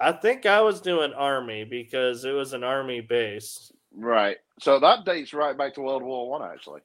I 0.00 0.12
think 0.12 0.46
I 0.46 0.60
was 0.62 0.80
doing 0.80 1.12
Army 1.12 1.64
because 1.64 2.24
it 2.24 2.30
was 2.30 2.52
an 2.52 2.64
Army 2.64 3.00
base. 3.00 3.70
Right. 3.92 4.36
So 4.60 4.78
that 4.80 5.04
dates 5.04 5.34
right 5.34 5.58
back 5.58 5.74
to 5.74 5.82
World 5.82 6.02
War 6.02 6.30
One, 6.30 6.42
actually. 6.42 6.80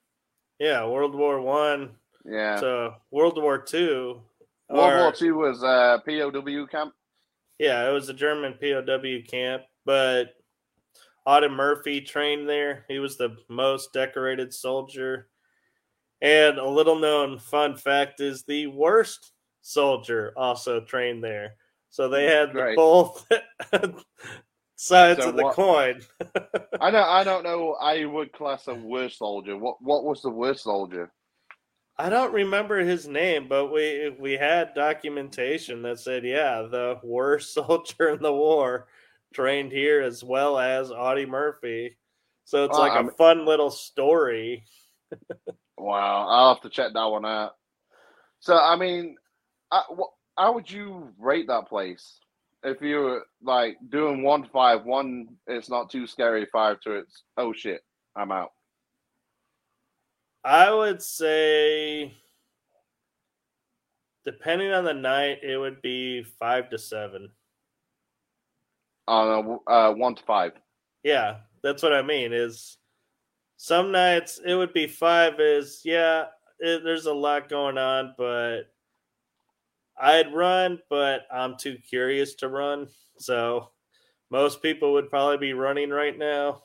Yeah, 0.64 0.86
World 0.86 1.14
War 1.14 1.42
One. 1.42 1.90
Yeah. 2.24 2.58
So 2.58 2.96
World 3.12 3.36
War 3.36 3.58
Two. 3.58 4.22
World 4.70 4.94
or... 4.94 4.98
War 4.98 5.12
Two 5.12 5.36
was 5.36 5.62
uh, 5.62 5.98
a 6.00 6.32
POW 6.32 6.68
camp. 6.68 6.94
Yeah, 7.60 7.90
it 7.90 7.92
was 7.92 8.08
a 8.08 8.14
German 8.14 8.54
POW 8.54 9.30
camp, 9.30 9.64
but 9.84 10.36
Audie 11.26 11.50
Murphy 11.50 12.00
trained 12.00 12.48
there. 12.48 12.86
He 12.88 13.00
was 13.00 13.18
the 13.18 13.36
most 13.50 13.92
decorated 13.92 14.54
soldier. 14.54 15.28
And 16.22 16.58
a 16.58 16.70
little 16.70 16.98
known 16.98 17.40
fun 17.40 17.76
fact 17.76 18.22
is 18.22 18.44
the 18.44 18.68
worst 18.68 19.34
soldier 19.62 20.32
also 20.38 20.80
trained 20.80 21.22
there. 21.22 21.56
So 21.90 22.08
they 22.08 22.24
had 22.24 22.54
both 22.78 23.28
sides 24.84 25.22
so 25.22 25.30
of 25.30 25.36
the 25.36 25.44
what, 25.44 25.56
coin. 25.56 26.02
I 26.82 26.92
don't 26.92 27.08
I 27.08 27.24
don't 27.24 27.44
know 27.44 27.74
I 27.74 28.06
would 28.06 28.34
class 28.34 28.68
a 28.68 28.76
worst 28.76 29.18
soldier. 29.18 29.58
What 29.58 29.82
what 29.82 30.04
was 30.04 30.22
the 30.22 30.30
worst 30.30 30.64
soldier? 30.64 31.12
I 31.98 32.10
don't 32.10 32.34
remember 32.34 32.80
his 32.80 33.08
name, 33.08 33.48
but 33.48 33.72
we 33.72 34.14
we 34.20 34.34
had 34.34 34.74
documentation 34.74 35.82
that 35.84 36.00
said, 36.00 36.26
yeah, 36.26 36.64
the 36.70 37.00
worst 37.04 37.54
soldier 37.54 38.10
in 38.10 38.22
the 38.22 38.34
war 38.34 38.88
trained 39.34 39.72
here 39.72 40.02
as 40.02 40.24
well 40.24 40.60
as 40.60 40.92
Audie 40.92 41.26
Murphy. 41.26 41.98
So 42.46 42.66
it's 42.66 42.78
like 42.78 42.94
a 42.94 43.10
fun 43.12 43.46
little 43.46 43.72
story. 43.72 44.66
wow, 45.78 46.28
I'll 46.28 46.54
have 46.54 46.64
to 46.64 46.70
check 46.70 46.92
that 46.94 47.06
one 47.06 47.26
out. 47.26 47.56
So 48.42 48.58
I 48.58 48.76
mean, 48.76 49.16
I, 49.72 49.84
how 50.38 50.54
would 50.54 50.70
you 50.70 51.10
rate 51.18 51.48
that 51.48 51.70
place? 51.70 52.20
If 52.64 52.82
you're 52.82 53.24
like 53.42 53.78
doing 53.90 54.24
one 54.24 54.44
to 54.44 54.50
five, 54.50 54.86
one 54.86 55.28
it's 55.48 55.70
not 55.70 55.90
too 55.90 56.08
scary, 56.08 56.46
five 56.52 56.80
to 56.82 56.94
it's 56.94 57.24
oh 57.38 57.54
shit, 57.54 57.82
I'm 58.16 58.32
out. 58.32 58.52
I 60.46 60.74
would 60.74 61.02
say, 61.02 62.14
depending 64.26 64.72
on 64.72 64.84
the 64.84 64.94
night, 64.94 65.40
it 65.42 65.58
would 65.58 65.82
be 65.82 66.24
five 66.24 66.70
to 66.70 66.78
seven. 66.78 67.30
On 69.08 69.60
a 69.68 69.72
uh, 69.72 69.94
one 69.94 70.16
to 70.16 70.24
five. 70.24 70.54
Yeah, 71.04 71.38
that's 71.62 71.84
what 71.84 71.94
I 71.94 72.02
mean. 72.02 72.34
Is 72.34 72.78
some 73.58 73.92
nights 73.92 74.40
it 74.46 74.56
would 74.56 74.74
be 74.74 74.88
five. 74.88 75.40
Is 75.40 75.82
yeah, 75.84 76.26
it, 76.60 76.84
there's 76.84 77.06
a 77.06 77.14
lot 77.14 77.50
going 77.50 77.78
on, 77.78 78.16
but 78.18 78.73
I'd 80.00 80.34
run, 80.34 80.80
but 80.90 81.22
I'm 81.32 81.58
too 81.58 81.78
curious 81.78 82.36
to 82.36 82.50
run. 82.50 82.88
So 83.18 83.70
most 84.30 84.62
people 84.62 84.94
would 84.94 85.10
probably 85.10 85.38
be 85.38 85.54
running 85.54 85.90
right 85.90 86.18
now. 86.18 86.64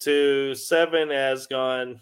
To 0.00 0.54
seven 0.54 1.10
has 1.10 1.46
gone. 1.46 2.00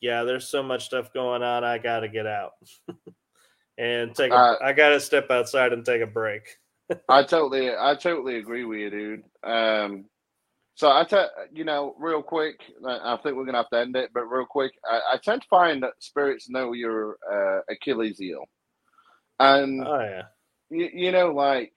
Yeah, 0.00 0.24
there's 0.24 0.48
so 0.48 0.62
much 0.62 0.86
stuff 0.86 1.12
going 1.12 1.42
on. 1.42 1.64
I 1.64 1.78
got 1.78 2.00
to 2.00 2.08
get 2.08 2.26
out 2.26 2.52
and 3.78 4.14
take. 4.14 4.32
A, 4.32 4.34
uh, 4.34 4.56
I 4.62 4.72
got 4.72 4.90
to 4.90 5.00
step 5.00 5.30
outside 5.30 5.72
and 5.72 5.84
take 5.84 6.02
a 6.02 6.06
break. 6.06 6.56
I 7.08 7.22
totally, 7.22 7.70
I 7.70 7.94
totally 7.94 8.38
agree 8.38 8.64
with 8.64 8.78
you, 8.78 8.90
dude. 8.90 9.24
Um, 9.44 10.06
so 10.74 10.90
I 10.90 11.04
tell 11.04 11.28
you 11.52 11.64
know, 11.64 11.96
real 11.98 12.22
quick, 12.22 12.60
I 12.86 13.18
think 13.22 13.36
we're 13.36 13.44
gonna 13.44 13.58
have 13.58 13.70
to 13.70 13.80
end 13.80 13.96
it, 13.96 14.10
but 14.14 14.30
real 14.30 14.46
quick, 14.46 14.72
I, 14.88 15.00
I 15.14 15.16
tend 15.16 15.42
to 15.42 15.48
find 15.48 15.82
that 15.82 15.94
spirits 15.98 16.48
know 16.48 16.72
your 16.72 17.16
uh, 17.30 17.60
Achilles 17.68 18.18
heel, 18.18 18.44
and 19.40 19.84
oh 19.86 20.00
yeah, 20.00 20.22
you, 20.70 20.90
you 20.92 21.12
know, 21.12 21.32
like 21.32 21.72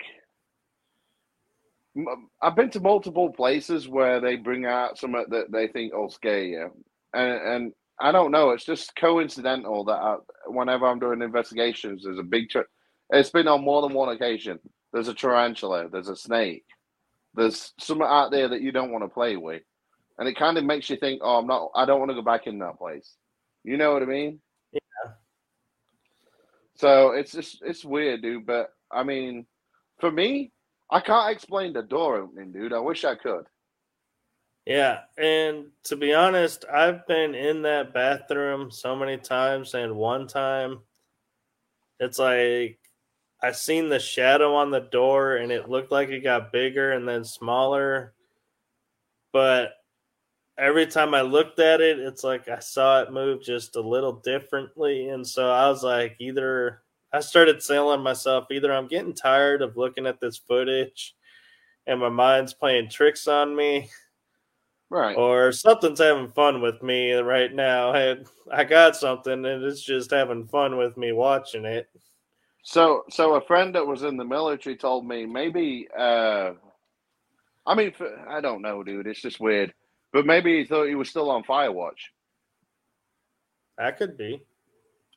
I've 2.41 2.55
been 2.55 2.69
to 2.71 2.79
multiple 2.79 3.31
places 3.31 3.87
where 3.87 4.21
they 4.21 4.37
bring 4.37 4.65
out 4.65 4.97
something 4.97 5.25
that 5.29 5.51
they 5.51 5.67
think 5.67 5.93
will 5.93 6.09
scare 6.09 6.43
you, 6.43 6.71
and 7.13 7.31
and 7.31 7.73
I 7.99 8.11
don't 8.11 8.31
know, 8.31 8.51
it's 8.51 8.65
just 8.65 8.95
coincidental 8.95 9.85
that 9.85 9.93
I, 9.93 10.15
whenever 10.47 10.87
I'm 10.87 10.99
doing 10.99 11.21
investigations, 11.21 12.03
there's 12.03 12.19
a 12.19 12.23
big. 12.23 12.49
Tra- 12.49 12.65
it's 13.11 13.29
been 13.29 13.47
on 13.47 13.63
more 13.63 13.81
than 13.81 13.93
one 13.93 14.09
occasion. 14.15 14.59
There's 14.93 15.09
a 15.09 15.13
tarantula. 15.13 15.89
There's 15.91 16.09
a 16.09 16.15
snake 16.15 16.65
there's 17.35 17.73
something 17.79 18.07
out 18.07 18.31
there 18.31 18.49
that 18.49 18.61
you 18.61 18.71
don't 18.71 18.91
want 18.91 19.03
to 19.03 19.09
play 19.09 19.37
with, 19.37 19.63
and 20.17 20.27
it 20.27 20.37
kind 20.37 20.57
of 20.57 20.65
makes 20.65 20.89
you 20.89 20.97
think, 20.97 21.21
"Oh, 21.23 21.37
I'm 21.37 21.47
not. 21.47 21.71
I 21.75 21.85
don't 21.85 21.99
want 21.99 22.11
to 22.11 22.15
go 22.15 22.21
back 22.21 22.47
in 22.47 22.59
that 22.59 22.77
place." 22.77 23.15
You 23.63 23.77
know 23.77 23.93
what 23.93 24.03
I 24.03 24.05
mean? 24.05 24.41
So 26.81 27.11
it's 27.11 27.31
just 27.31 27.61
it's 27.63 27.85
weird, 27.85 28.23
dude. 28.23 28.47
But 28.47 28.73
I 28.91 29.03
mean, 29.03 29.45
for 29.99 30.11
me, 30.11 30.51
I 30.89 30.99
can't 30.99 31.31
explain 31.31 31.73
the 31.73 31.83
door 31.83 32.17
opening, 32.17 32.51
dude. 32.51 32.73
I 32.73 32.79
wish 32.79 33.05
I 33.05 33.13
could. 33.13 33.45
Yeah, 34.65 35.01
and 35.15 35.67
to 35.85 35.95
be 35.95 36.15
honest, 36.15 36.65
I've 36.73 37.05
been 37.05 37.35
in 37.35 37.61
that 37.63 37.93
bathroom 37.93 38.71
so 38.71 38.95
many 38.95 39.17
times, 39.17 39.75
and 39.75 39.95
one 39.95 40.25
time, 40.25 40.79
it's 41.99 42.17
like 42.17 42.79
I 43.43 43.51
seen 43.51 43.87
the 43.89 43.99
shadow 43.99 44.55
on 44.55 44.71
the 44.71 44.79
door 44.79 45.35
and 45.37 45.51
it 45.51 45.69
looked 45.69 45.91
like 45.91 46.09
it 46.09 46.21
got 46.21 46.51
bigger 46.51 46.93
and 46.93 47.07
then 47.07 47.23
smaller. 47.23 48.13
But 49.33 49.73
every 50.57 50.85
time 50.85 51.13
I 51.13 51.21
looked 51.21 51.59
at 51.59 51.81
it, 51.81 51.99
it's 51.99 52.23
like 52.23 52.47
I 52.47 52.59
saw 52.59 53.01
it 53.01 53.11
move 53.11 53.43
just 53.43 53.75
a 53.75 53.81
little 53.81 54.13
differently. 54.13 55.09
And 55.09 55.25
so 55.25 55.49
I 55.49 55.67
was 55.69 55.83
like, 55.83 56.15
either 56.19 56.81
I 57.13 57.19
started 57.19 57.61
selling 57.61 58.01
myself, 58.01 58.45
either 58.51 58.73
I'm 58.73 58.87
getting 58.87 59.13
tired 59.13 59.61
of 59.61 59.77
looking 59.77 60.05
at 60.05 60.19
this 60.19 60.37
footage 60.37 61.15
and 61.87 61.99
my 61.99 62.09
mind's 62.09 62.53
playing 62.53 62.89
tricks 62.89 63.27
on 63.27 63.55
me. 63.55 63.89
Right. 64.89 65.15
Or 65.15 65.53
something's 65.53 65.99
having 65.99 66.29
fun 66.29 66.61
with 66.61 66.83
me 66.83 67.13
right 67.13 67.53
now. 67.53 67.93
And 67.93 68.27
I 68.51 68.65
got 68.65 68.95
something 68.95 69.45
and 69.45 69.63
it's 69.63 69.81
just 69.81 70.11
having 70.11 70.47
fun 70.47 70.77
with 70.77 70.97
me 70.97 71.11
watching 71.13 71.65
it. 71.65 71.89
So, 72.63 73.05
so 73.09 73.35
a 73.35 73.41
friend 73.41 73.73
that 73.73 73.87
was 73.87 74.03
in 74.03 74.17
the 74.17 74.25
military 74.25 74.75
told 74.75 75.07
me 75.07 75.25
maybe. 75.25 75.87
Uh, 75.97 76.51
I 77.65 77.75
mean, 77.75 77.93
I 78.27 78.41
don't 78.41 78.61
know, 78.61 78.83
dude. 78.83 79.07
It's 79.07 79.21
just 79.21 79.39
weird. 79.39 79.73
But 80.13 80.25
maybe 80.25 80.57
he 80.57 80.65
thought 80.65 80.87
he 80.87 80.95
was 80.95 81.09
still 81.09 81.29
on 81.29 81.43
Firewatch. 81.43 82.09
That 83.77 83.97
could 83.97 84.17
be. 84.17 84.41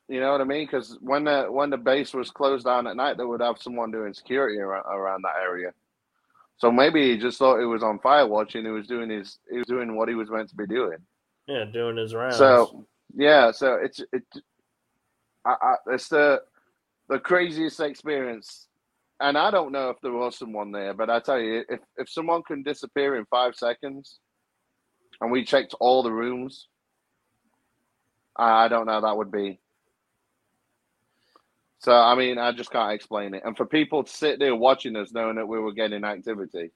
You 0.07 0.19
know 0.19 0.31
what 0.31 0.41
I 0.41 0.45
mean? 0.45 0.65
Because 0.65 0.97
when 1.01 1.23
the 1.23 1.45
when 1.49 1.69
the 1.69 1.77
base 1.77 2.13
was 2.13 2.29
closed 2.29 2.65
down 2.65 2.87
at 2.87 2.95
night, 2.95 3.17
they 3.17 3.25
would 3.25 3.41
have 3.41 3.57
someone 3.59 3.91
doing 3.91 4.13
security 4.13 4.59
around, 4.59 4.85
around 4.85 5.23
that 5.23 5.41
area. 5.41 5.71
So 6.57 6.71
maybe 6.71 7.11
he 7.11 7.17
just 7.17 7.37
thought 7.37 7.59
he 7.59 7.65
was 7.65 7.83
on 7.83 7.99
Firewatch 7.99 8.55
and 8.55 8.65
he 8.65 8.71
was 8.71 8.87
doing 8.87 9.09
his 9.09 9.39
he 9.51 9.57
was 9.57 9.67
doing 9.67 9.95
what 9.95 10.07
he 10.07 10.15
was 10.15 10.29
meant 10.29 10.49
to 10.49 10.55
be 10.55 10.67
doing. 10.67 10.99
Yeah, 11.47 11.65
doing 11.65 11.97
his 11.97 12.13
rounds. 12.13 12.37
So 12.37 12.85
yeah, 13.15 13.51
so 13.51 13.75
it's 13.75 13.99
it. 14.13 14.23
I, 15.43 15.55
I, 15.61 15.75
it's 15.87 16.07
the 16.07 16.41
the 17.09 17.19
craziest 17.19 17.79
experience. 17.79 18.67
And 19.21 19.37
I 19.37 19.49
don't 19.49 19.71
know 19.71 19.89
if 19.89 19.97
there 20.01 20.11
was 20.11 20.37
someone 20.37 20.73
there, 20.73 20.93
but 20.93 21.09
I 21.09 21.21
tell 21.21 21.39
you, 21.39 21.63
if, 21.69 21.79
if 21.95 22.09
someone 22.09 22.43
can 22.43 22.63
disappear 22.63 23.15
in 23.15 23.25
five 23.27 23.55
seconds 23.55 24.19
and 25.21 25.31
we 25.31 25.45
checked 25.45 25.75
all 25.79 26.03
the 26.03 26.11
rooms, 26.11 26.67
I 28.35 28.67
don't 28.67 28.85
know 28.85 29.01
that 29.01 29.17
would 29.17 29.31
be. 29.31 29.59
So 31.79 31.91
I 31.93 32.15
mean, 32.15 32.37
I 32.37 32.51
just 32.51 32.71
can't 32.71 32.93
explain 32.93 33.33
it. 33.33 33.43
And 33.45 33.55
for 33.55 33.65
people 33.65 34.03
to 34.03 34.11
sit 34.11 34.39
there 34.39 34.55
watching 34.55 34.95
us, 34.95 35.11
knowing 35.11 35.35
that 35.35 35.47
we 35.47 35.59
were 35.59 35.73
getting 35.73 36.03
activity, 36.03 36.71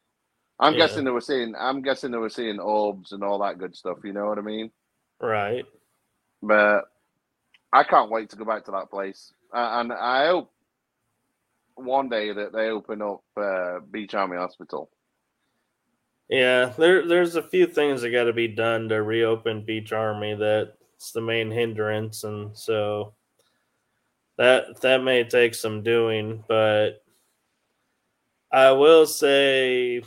I'm 0.59 0.73
yeah. 0.73 0.79
guessing 0.79 1.03
they 1.05 1.11
were 1.11 1.21
seeing. 1.21 1.55
I'm 1.57 1.81
guessing 1.81 2.11
they 2.11 2.17
were 2.17 2.29
seeing 2.29 2.59
orbs 2.59 3.11
and 3.11 3.23
all 3.23 3.39
that 3.39 3.57
good 3.57 3.75
stuff. 3.75 3.97
You 4.03 4.13
know 4.13 4.27
what 4.27 4.37
I 4.37 4.41
mean? 4.41 4.71
Right. 5.19 5.65
But 6.41 6.83
I 7.73 7.83
can't 7.83 8.11
wait 8.11 8.29
to 8.29 8.35
go 8.35 8.45
back 8.45 8.65
to 8.65 8.71
that 8.71 8.89
place 8.89 9.33
uh, 9.53 9.79
and 9.79 9.93
I 9.93 10.27
hope 10.27 10.51
one 11.75 12.09
day 12.09 12.31
that 12.31 12.53
they 12.53 12.69
open 12.69 13.01
up 13.01 13.23
uh, 13.37 13.79
Beach 13.91 14.13
Army 14.13 14.37
Hospital. 14.37 14.89
Yeah, 16.29 16.73
there 16.77 17.07
there's 17.07 17.35
a 17.35 17.41
few 17.41 17.65
things 17.65 18.01
that 18.01 18.11
got 18.11 18.25
to 18.25 18.33
be 18.33 18.47
done 18.47 18.87
to 18.89 19.01
reopen 19.01 19.65
Beach 19.65 19.91
Army. 19.91 20.35
That's 20.35 21.11
the 21.11 21.21
main 21.21 21.49
hindrance, 21.49 22.23
and 22.23 22.55
so 22.55 23.13
that 24.37 24.79
that 24.81 25.03
may 25.03 25.23
take 25.23 25.55
some 25.55 25.81
doing. 25.81 26.43
But 26.47 27.03
I 28.51 28.71
will 28.71 29.07
say, 29.07 30.03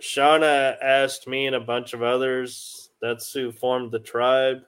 Shauna 0.00 0.76
asked 0.80 1.26
me 1.26 1.46
and 1.46 1.56
a 1.56 1.60
bunch 1.60 1.92
of 1.92 2.02
others. 2.04 2.90
That's 3.02 3.32
who 3.32 3.50
formed 3.50 3.90
the 3.90 3.98
tribe 3.98 4.62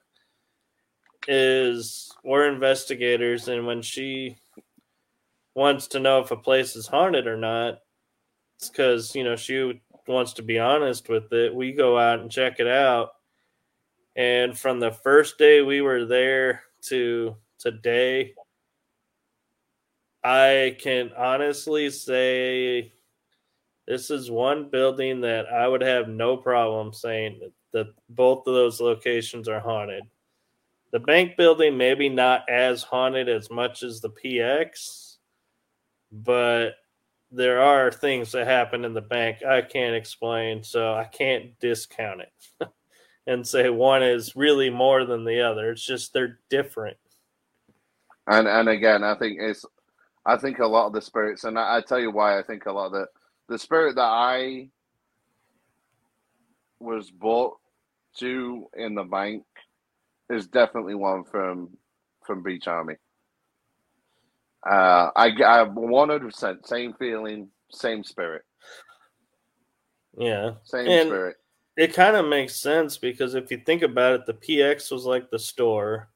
is 1.29 2.13
we're 2.25 2.49
investigators, 2.49 3.49
and 3.49 3.67
when 3.67 3.83
she 3.83 4.37
wants 5.55 5.87
to 5.89 6.01
know 6.01 6.21
if 6.21 6.31
a 6.31 6.37
place 6.37 6.77
is 6.77 6.87
haunted 6.87 7.27
or 7.27 7.37
not, 7.37 7.79
it's 8.59 8.69
because 8.69 9.15
you 9.15 9.25
know 9.25 9.37
she 9.37 9.81
wants 10.09 10.35
to 10.35 10.43
be 10.43 10.59
honest 10.59 11.09
with 11.09 11.33
it. 11.33 11.55
We 11.55 11.73
go 11.73 11.99
out 11.99 12.21
and 12.21 12.31
check 12.31 12.61
it 12.61 12.67
out, 12.67 13.11
and 14.15 14.57
from 14.57 14.81
the 14.81 14.93
first 14.93 15.39
day 15.39 15.63
we 15.63 15.81
were 15.81 16.05
there 16.05 16.63
to 16.83 17.37
today, 17.59 18.35
I 20.25 20.77
can 20.81 21.13
honestly 21.17 21.91
say 21.91 22.93
this 23.87 24.11
is 24.11 24.31
one 24.31 24.69
building 24.71 25.21
that 25.21 25.47
I 25.47 25.69
would 25.69 25.83
have 25.83 26.09
no 26.09 26.37
problem 26.37 26.93
saying 26.93 27.41
that 27.73 27.87
both 28.09 28.47
of 28.47 28.55
those 28.55 28.81
locations 28.81 29.49
are 29.49 29.61
haunted. 29.61 30.03
The 30.93 30.99
bank 30.99 31.37
building 31.37 31.77
maybe 31.77 32.09
not 32.09 32.49
as 32.49 32.83
haunted 32.83 33.29
as 33.29 33.51
much 33.51 33.83
as 33.83 34.01
the 34.01 34.11
PX, 34.11 35.17
but 36.11 36.77
there 37.31 37.61
are 37.61 37.91
things 37.91 38.33
that 38.33 38.47
happen 38.47 38.85
in 38.85 38.95
the 38.95 39.01
bank 39.01 39.43
I 39.45 39.63
can't 39.63 39.97
explain, 39.97 40.63
so 40.63 40.95
I 40.95 41.05
can't 41.05 41.59
discount 41.61 42.23
it 42.23 42.69
and 43.27 43.47
say 43.47 43.69
one 43.69 44.03
is 44.03 44.37
really 44.37 44.71
more 44.71 45.05
than 45.05 45.25
the 45.25 45.41
other. 45.41 45.73
It's 45.73 45.85
just 45.85 46.13
they're 46.13 46.39
different. 46.49 46.97
And 48.27 48.49
and 48.49 48.69
again, 48.69 49.05
I 49.05 49.15
think 49.17 49.39
it's 49.41 49.65
I 50.25 50.37
think 50.37 50.59
a 50.59 50.67
lot 50.67 50.87
of 50.87 50.93
the 50.93 51.01
spirits, 51.01 51.45
and 51.45 51.59
I, 51.59 51.77
I 51.77 51.81
tell 51.81 52.01
you 52.01 52.11
why 52.11 52.39
I 52.39 52.43
think 52.43 52.67
a 52.67 52.73
lot 52.73 52.87
of 52.87 52.93
the 52.93 53.07
the 53.49 53.59
spirit 53.59 53.95
that 53.97 54.03
I 54.03 54.69
was 56.81 57.11
bought 57.11 57.57
to 58.19 58.67
in 58.77 58.95
the 58.95 59.05
bank 59.05 59.45
is 60.31 60.47
definitely 60.47 60.95
one 60.95 61.25
from 61.25 61.71
from 62.25 62.43
Beach 62.43 62.67
Army. 62.67 62.95
Uh, 64.69 65.11
I 65.15 65.29
I 65.43 65.63
one 65.63 66.09
hundred 66.09 66.33
percent 66.33 66.67
same 66.67 66.93
feeling, 66.95 67.49
same 67.71 68.03
spirit. 68.03 68.43
Yeah, 70.19 70.53
same 70.65 70.89
and 70.89 71.09
spirit. 71.09 71.37
It 71.77 71.95
kind 71.95 72.17
of 72.17 72.27
makes 72.27 72.61
sense 72.61 72.97
because 72.97 73.35
if 73.35 73.51
you 73.51 73.59
think 73.59 73.83
about 73.83 74.15
it, 74.15 74.27
the 74.27 74.35
PX 74.35 74.91
was 74.91 75.05
like 75.05 75.31
the 75.31 75.39
store, 75.39 76.09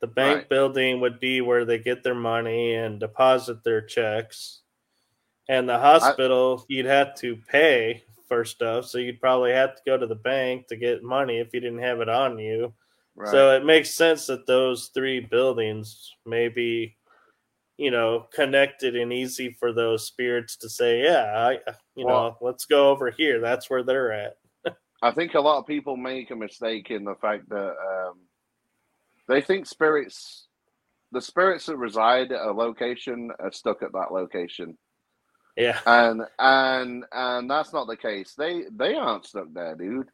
The 0.00 0.08
bank 0.08 0.36
Right. 0.38 0.48
building 0.50 1.00
would 1.00 1.18
be 1.18 1.40
where 1.40 1.64
they 1.64 1.78
get 1.78 2.02
their 2.02 2.14
money 2.14 2.74
and 2.74 3.00
deposit 3.00 3.64
their 3.64 3.80
checks. 3.80 4.60
And 5.48 5.66
the 5.68 5.78
hospital, 5.78 6.64
you'd 6.68 6.84
have 6.86 7.14
to 7.16 7.36
pay 7.48 8.02
for 8.28 8.44
stuff. 8.44 8.86
So 8.86 8.98
you'd 8.98 9.20
probably 9.20 9.52
have 9.52 9.76
to 9.76 9.82
go 9.86 9.96
to 9.96 10.06
the 10.06 10.14
bank 10.14 10.66
to 10.68 10.76
get 10.76 11.02
money 11.02 11.38
if 11.38 11.54
you 11.54 11.60
didn't 11.60 11.78
have 11.78 12.00
it 12.00 12.08
on 12.08 12.38
you. 12.38 12.74
Right. 13.14 13.30
So 13.30 13.52
it 13.56 13.64
makes 13.64 13.94
sense 13.94 14.26
that 14.26 14.46
those 14.46 14.88
three 14.92 15.20
buildings 15.20 16.12
may 16.26 16.48
be, 16.48 16.96
you 17.76 17.90
know, 17.90 18.26
connected 18.32 18.94
and 18.96 19.12
easy 19.12 19.56
for 19.58 19.72
those 19.72 20.06
spirits 20.06 20.56
to 20.58 20.68
say, 20.68 21.02
yeah, 21.02 21.32
I, 21.36 21.52
you 21.96 22.06
Well- 22.06 22.22
know, 22.22 22.36
let's 22.40 22.66
go 22.66 22.90
over 22.90 23.10
here. 23.10 23.40
That's 23.40 23.68
where 23.68 23.82
they're 23.82 24.12
at. 24.12 24.36
I 25.02 25.10
think 25.10 25.34
a 25.34 25.40
lot 25.40 25.58
of 25.58 25.66
people 25.66 25.96
make 25.96 26.30
a 26.30 26.36
mistake 26.36 26.90
in 26.90 27.04
the 27.04 27.16
fact 27.16 27.48
that 27.50 27.74
um, 28.08 28.20
they 29.28 29.40
think 29.40 29.66
spirits, 29.66 30.46
the 31.12 31.20
spirits 31.20 31.66
that 31.66 31.76
reside 31.76 32.32
at 32.32 32.40
a 32.46 32.52
location, 32.52 33.30
are 33.40 33.52
stuck 33.52 33.82
at 33.82 33.92
that 33.92 34.12
location, 34.12 34.78
Yeah. 35.56 35.78
and 35.86 36.22
and 36.38 37.04
and 37.12 37.50
that's 37.50 37.72
not 37.72 37.86
the 37.86 37.96
case. 37.96 38.34
They 38.36 38.64
they 38.74 38.94
aren't 38.94 39.26
stuck 39.26 39.52
there, 39.52 39.74
dude. 39.74 40.08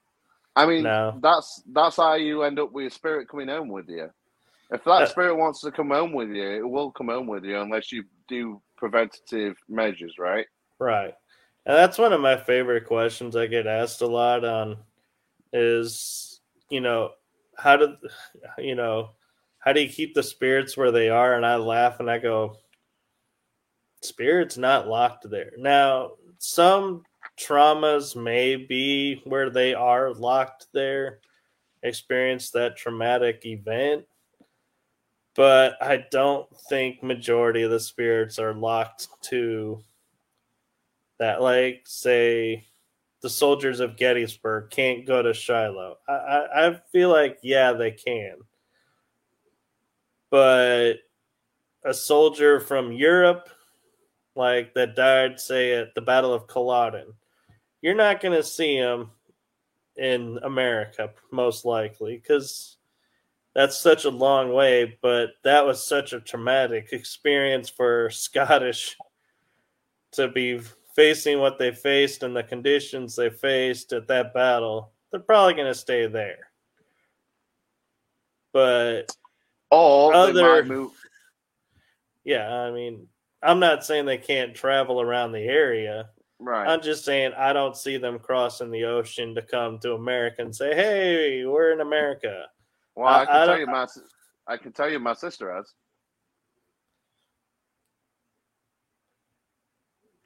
I 0.56 0.66
mean, 0.66 0.82
No. 0.82 1.18
that's 1.22 1.62
that's 1.72 1.96
how 1.96 2.14
you 2.14 2.42
end 2.42 2.58
up 2.58 2.72
with 2.72 2.86
a 2.86 2.94
spirit 2.94 3.28
coming 3.28 3.48
home 3.48 3.68
with 3.68 3.88
you. 3.88 4.10
If 4.72 4.84
that 4.84 5.02
Uh, 5.02 5.06
spirit 5.06 5.36
wants 5.36 5.60
to 5.62 5.72
come 5.72 5.90
home 5.90 6.12
with 6.12 6.30
you, 6.30 6.48
it 6.48 6.68
will 6.68 6.92
come 6.92 7.08
home 7.08 7.26
with 7.26 7.44
you 7.44 7.60
unless 7.60 7.90
you 7.90 8.04
do 8.28 8.62
preventative 8.76 9.56
measures, 9.68 10.16
right? 10.18 10.46
Right. 10.78 11.14
And 11.66 11.76
that's 11.76 11.98
one 11.98 12.12
of 12.12 12.20
my 12.20 12.36
favorite 12.36 12.86
questions 12.86 13.36
I 13.36 13.46
get 13.46 13.66
asked 13.66 14.00
a 14.00 14.06
lot 14.06 14.44
on 14.44 14.78
is, 15.52 16.40
you 16.70 16.80
know, 16.80 17.12
how 17.56 17.76
do 17.76 17.96
you 18.58 18.74
know, 18.74 19.10
how 19.58 19.72
do 19.72 19.82
you 19.82 19.88
keep 19.88 20.14
the 20.14 20.22
spirits 20.22 20.76
where 20.76 20.92
they 20.92 21.10
are? 21.10 21.34
And 21.34 21.44
I 21.44 21.56
laugh 21.56 22.00
and 22.00 22.10
I 22.10 22.18
go, 22.18 22.56
spirits 24.00 24.56
not 24.56 24.88
locked 24.88 25.28
there. 25.28 25.52
Now, 25.58 26.12
some 26.38 27.02
traumas 27.38 28.16
may 28.16 28.56
be 28.56 29.20
where 29.24 29.50
they 29.50 29.74
are 29.74 30.14
locked 30.14 30.68
there, 30.72 31.20
experience 31.82 32.50
that 32.50 32.76
traumatic 32.76 33.44
event. 33.44 34.06
But 35.40 35.82
I 35.82 36.04
don't 36.10 36.46
think 36.68 37.02
majority 37.02 37.62
of 37.62 37.70
the 37.70 37.80
spirits 37.80 38.38
are 38.38 38.52
locked 38.52 39.08
to 39.30 39.82
that 41.18 41.40
like 41.40 41.84
say 41.86 42.66
the 43.22 43.30
soldiers 43.30 43.80
of 43.80 43.96
Gettysburg 43.96 44.68
can't 44.68 45.06
go 45.06 45.22
to 45.22 45.32
Shiloh. 45.32 45.96
I, 46.06 46.12
I, 46.12 46.66
I 46.68 46.80
feel 46.92 47.08
like 47.08 47.38
yeah 47.42 47.72
they 47.72 47.90
can. 47.90 48.36
But 50.28 50.96
a 51.86 51.94
soldier 51.94 52.60
from 52.60 52.92
Europe, 52.92 53.48
like 54.34 54.74
that 54.74 54.94
died, 54.94 55.40
say 55.40 55.72
at 55.72 55.94
the 55.94 56.02
Battle 56.02 56.34
of 56.34 56.48
Culloden, 56.48 57.14
you're 57.80 57.94
not 57.94 58.20
gonna 58.20 58.42
see 58.42 58.76
him 58.76 59.10
in 59.96 60.38
America, 60.42 61.08
most 61.32 61.64
likely, 61.64 62.16
because 62.18 62.76
that's 63.60 63.78
such 63.78 64.06
a 64.06 64.10
long 64.10 64.54
way, 64.54 64.96
but 65.02 65.32
that 65.44 65.66
was 65.66 65.86
such 65.86 66.14
a 66.14 66.20
traumatic 66.20 66.94
experience 66.94 67.68
for 67.68 68.08
Scottish 68.08 68.96
to 70.12 70.28
be 70.28 70.58
facing 70.96 71.40
what 71.40 71.58
they 71.58 71.70
faced 71.70 72.22
and 72.22 72.34
the 72.34 72.42
conditions 72.42 73.14
they 73.14 73.28
faced 73.28 73.92
at 73.92 74.08
that 74.08 74.32
battle, 74.32 74.92
they're 75.10 75.20
probably 75.20 75.52
going 75.52 75.66
to 75.66 75.78
stay 75.78 76.06
there. 76.06 76.50
But 78.54 79.14
all 79.68 80.14
Other- 80.14 80.64
move. 80.64 80.92
yeah, 82.24 82.50
I 82.50 82.70
mean, 82.70 83.08
I'm 83.42 83.60
not 83.60 83.84
saying 83.84 84.06
they 84.06 84.16
can't 84.16 84.54
travel 84.54 85.02
around 85.02 85.32
the 85.32 85.44
area. 85.44 86.08
Right. 86.38 86.66
I'm 86.66 86.80
just 86.80 87.04
saying 87.04 87.32
I 87.36 87.52
don't 87.52 87.76
see 87.76 87.98
them 87.98 88.20
crossing 88.20 88.70
the 88.70 88.84
ocean 88.84 89.34
to 89.34 89.42
come 89.42 89.78
to 89.80 89.92
America 89.92 90.40
and 90.40 90.56
say, 90.56 90.74
"Hey, 90.74 91.44
we're 91.44 91.72
in 91.72 91.82
America." 91.82 92.46
Well, 93.00 93.08
I, 93.14 93.22
I- 93.22 93.26
can 93.26 93.34
I 93.36 93.44
tell 93.46 93.58
you 93.58 93.66
my 93.66 93.86
I 94.48 94.56
can 94.58 94.72
tell 94.72 94.90
you 94.90 94.98
my 94.98 95.14
sister 95.14 95.54
has. 95.54 95.72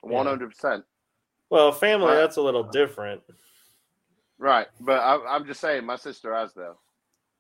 One 0.03 0.27
hundred 0.27 0.51
percent. 0.51 0.85
Well, 1.51 1.73
family, 1.73 2.07
Wow. 2.07 2.17
that's 2.17 2.37
a 2.37 2.43
little 2.43 2.65
different. 2.65 3.23
Right, 4.39 4.67
but 4.81 4.99
I, 5.01 5.19
I'm 5.37 5.47
just 5.47 5.61
saying 5.61 5.87
my 5.87 5.97
sister 5.97 6.35
has 6.35 6.53
though, 6.55 6.79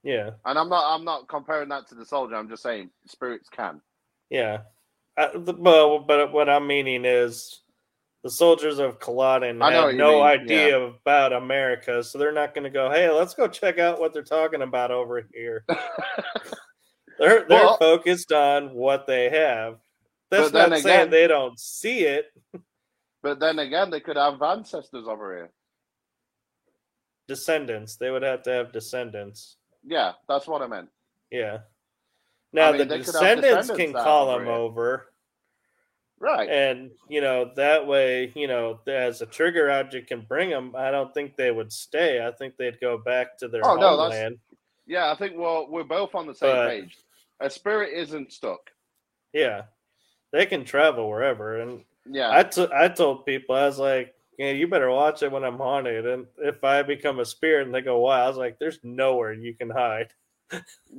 Yeah, 0.04 0.30
and 0.44 0.58
I'm 0.58 0.68
not 0.68 0.94
I'm 0.94 1.04
not 1.04 1.28
comparing 1.28 1.68
that 1.70 1.88
to 1.88 1.94
the 1.96 2.06
soldier. 2.06 2.36
I'm 2.36 2.48
just 2.48 2.62
saying 2.62 2.90
spirits 3.06 3.48
can. 3.48 3.80
yeah. 4.30 4.60
I, 5.16 5.30
the, 5.36 5.54
well, 5.56 6.00
but 6.00 6.32
what 6.32 6.48
I'm 6.48 6.66
meaning 6.66 7.04
is 7.04 7.60
the 8.24 8.30
soldiers 8.30 8.78
of 8.78 8.98
Culloden 8.98 9.60
I 9.60 9.72
have 9.72 9.94
no 9.94 10.12
mean, 10.14 10.22
idea 10.22 10.80
about 10.80 11.34
America, 11.34 12.02
so 12.02 12.18
they're 12.18 12.32
not 12.32 12.54
going 12.54 12.64
to 12.64 12.70
go, 12.70 12.90
"Hey, 12.90 13.10
let's 13.10 13.34
go 13.34 13.46
check 13.46 13.78
out 13.78 14.00
what 14.00 14.14
they're 14.14 14.22
talking 14.22 14.62
about 14.62 14.90
over 14.90 15.28
here." 15.32 15.64
They're 17.16 17.44
they're 17.48 17.62
Well- 17.64 17.76
focused 17.76 18.32
on 18.32 18.74
what 18.74 19.06
they 19.06 19.30
have. 19.30 19.76
That's 20.30 20.52
not 20.52 20.76
saying 20.78 21.10
they 21.10 21.28
don't 21.28 21.56
see 21.60 22.00
it. 22.00 22.26
but 23.22 23.38
then 23.38 23.60
again, 23.60 23.90
they 23.90 24.00
could 24.00 24.16
have 24.16 24.42
ancestors 24.42 25.06
over 25.06 25.36
here. 25.36 25.50
Descendants, 27.28 27.94
they 27.94 28.10
would 28.10 28.22
have 28.22 28.42
to 28.42 28.50
have 28.50 28.72
descendants. 28.72 29.58
Yeah, 29.84 30.12
that's 30.28 30.48
what 30.48 30.60
I 30.62 30.66
meant. 30.66 30.88
Yeah. 31.30 31.58
Now 32.52 32.70
mean, 32.72 32.78
the 32.78 32.84
they 32.86 32.96
could 32.98 33.06
have 33.06 33.14
descendants 33.14 33.68
descendants 33.68 33.92
can 33.94 34.02
call 34.02 34.36
them 34.36 34.48
over, 34.48 35.06
Right. 36.20 36.48
and 36.48 36.90
you 37.08 37.20
know 37.20 37.50
that 37.56 37.86
way, 37.86 38.32
you 38.34 38.46
know, 38.48 38.80
as 38.86 39.20
a 39.20 39.26
trigger 39.26 39.70
object 39.70 40.08
can 40.08 40.22
bring 40.22 40.48
them. 40.50 40.74
I 40.76 40.90
don't 40.90 41.12
think 41.12 41.36
they 41.36 41.50
would 41.50 41.72
stay. 41.72 42.24
I 42.24 42.30
think 42.32 42.56
they'd 42.56 42.80
go 42.80 42.96
back 42.96 43.36
to 43.38 43.48
their 43.48 43.66
Oh, 43.66 43.74
no, 43.76 44.08
that's- 44.08 44.32
Yeah, 44.86 45.10
I 45.10 45.16
think 45.16 45.36
well 45.36 45.66
we're 45.68 45.84
both 45.84 46.14
on 46.14 46.26
the 46.26 46.34
same 46.34 46.50
But- 46.54 46.68
page. 46.70 46.98
A 47.40 47.50
spirit 47.50 47.92
isn't 47.92 48.32
stuck. 48.32 48.70
Yeah, 49.32 49.62
they 50.30 50.46
can 50.46 50.64
travel 50.64 51.10
wherever. 51.10 51.60
And 51.60 51.84
Yeah. 52.08 52.30
I, 52.30 52.44
t- 52.44 52.68
I 52.72 52.88
told 52.88 53.26
people 53.26 53.56
I 53.56 53.66
was 53.66 53.78
like, 53.80 54.14
yeah, 54.38 54.50
you 54.52 54.68
better 54.68 54.90
watch 54.90 55.22
it 55.22 55.32
when 55.32 55.44
I'm 55.44 55.58
haunted. 55.58 56.06
And 56.06 56.26
if 56.38 56.62
I 56.64 56.82
become 56.82 57.18
a 57.18 57.24
spirit 57.24 57.66
and 57.66 57.74
they 57.74 57.80
go, 57.82 57.98
why? 57.98 58.20
I 58.20 58.28
was 58.28 58.36
like, 58.36 58.58
there's 58.58 58.78
nowhere 58.84 59.32
you 59.32 59.54
can 59.54 59.68
hide. 59.68 60.12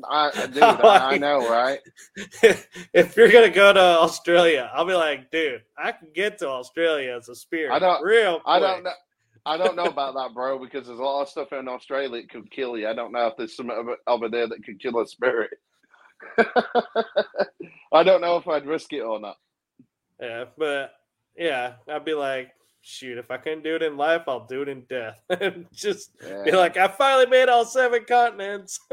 I, 0.10 0.48
dude, 0.48 0.64
I, 0.64 1.12
I 1.14 1.18
know, 1.20 1.50
right? 1.50 1.80
if 2.94 3.16
you're 3.16 3.32
gonna 3.32 3.50
go 3.50 3.72
to 3.74 3.80
Australia, 3.80 4.70
I'll 4.74 4.86
be 4.86 4.94
like, 4.94 5.32
dude, 5.32 5.62
I 5.78 5.92
can 5.92 6.10
get 6.14 6.38
to 6.40 6.50
Australia 6.50 7.16
as 7.16 7.30
a 7.30 7.36
spirit. 7.36 7.72
I 7.74 7.80
don't- 7.80 8.04
real. 8.04 8.34
Quick. 8.40 8.44
I 8.48 8.60
don't 8.60 8.84
know. 8.84 8.92
I 9.48 9.58
don't 9.58 9.76
know 9.76 9.86
about 9.86 10.16
that, 10.16 10.34
bro, 10.34 10.58
because 10.58 10.88
there's 10.88 10.98
a 10.98 11.04
lot 11.04 11.22
of 11.22 11.30
stuff 11.30 11.54
in 11.54 11.68
Australia 11.68 12.10
that 12.10 12.32
could 12.32 12.50
kill 12.50 12.76
you. 12.78 12.88
I 12.88 12.94
don't 12.96 13.12
know 13.12 13.28
if 13.28 13.38
there's 13.38 13.56
some 13.56 13.70
over 14.08 14.28
there 14.28 14.48
that 14.48 14.64
could 14.66 14.80
kill 14.82 15.00
a 15.00 15.06
spirit. 15.06 15.52
I 17.94 18.04
don't 18.04 18.22
know 18.22 18.38
if 18.38 18.48
I'd 18.48 18.66
risk 18.66 18.92
it 18.94 19.02
or 19.02 19.20
not. 19.20 19.38
Yeah, 20.20 20.46
but 20.58 20.94
yeah, 21.38 21.74
I'd 21.88 22.06
be 22.06 22.16
like, 22.16 22.52
shoot, 22.86 23.18
if 23.18 23.32
I 23.32 23.38
couldn't 23.38 23.64
do 23.64 23.76
it 23.76 23.82
in 23.84 23.98
life, 23.98 24.24
I'll 24.28 24.46
do 24.46 24.62
it 24.62 24.70
in 24.70 24.84
death. 24.88 25.20
And 25.42 25.66
Just 25.74 26.12
be 26.46 26.52
like, 26.52 26.78
I 26.78 26.88
finally 26.88 27.26
made 27.26 27.50
all 27.50 27.66
seven 27.66 28.06
continents. 28.06 28.80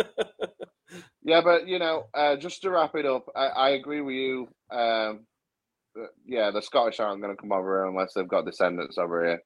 Yeah, 1.24 1.40
but 1.42 1.66
you 1.68 1.78
know, 1.78 2.04
uh, 2.12 2.36
just 2.36 2.60
to 2.62 2.70
wrap 2.70 2.94
it 2.96 3.06
up, 3.06 3.24
I, 3.34 3.46
I 3.46 3.68
agree 3.70 4.02
with 4.02 4.14
you. 4.14 4.48
Um, 4.70 5.20
uh, 5.98 6.06
yeah, 6.26 6.50
the 6.50 6.60
Scottish 6.60 7.00
aren't 7.00 7.22
going 7.22 7.34
to 7.34 7.40
come 7.40 7.52
over 7.52 7.78
here 7.78 7.86
unless 7.86 8.12
they've 8.12 8.28
got 8.28 8.44
descendants 8.44 8.98
over 8.98 9.24
here. 9.24 9.42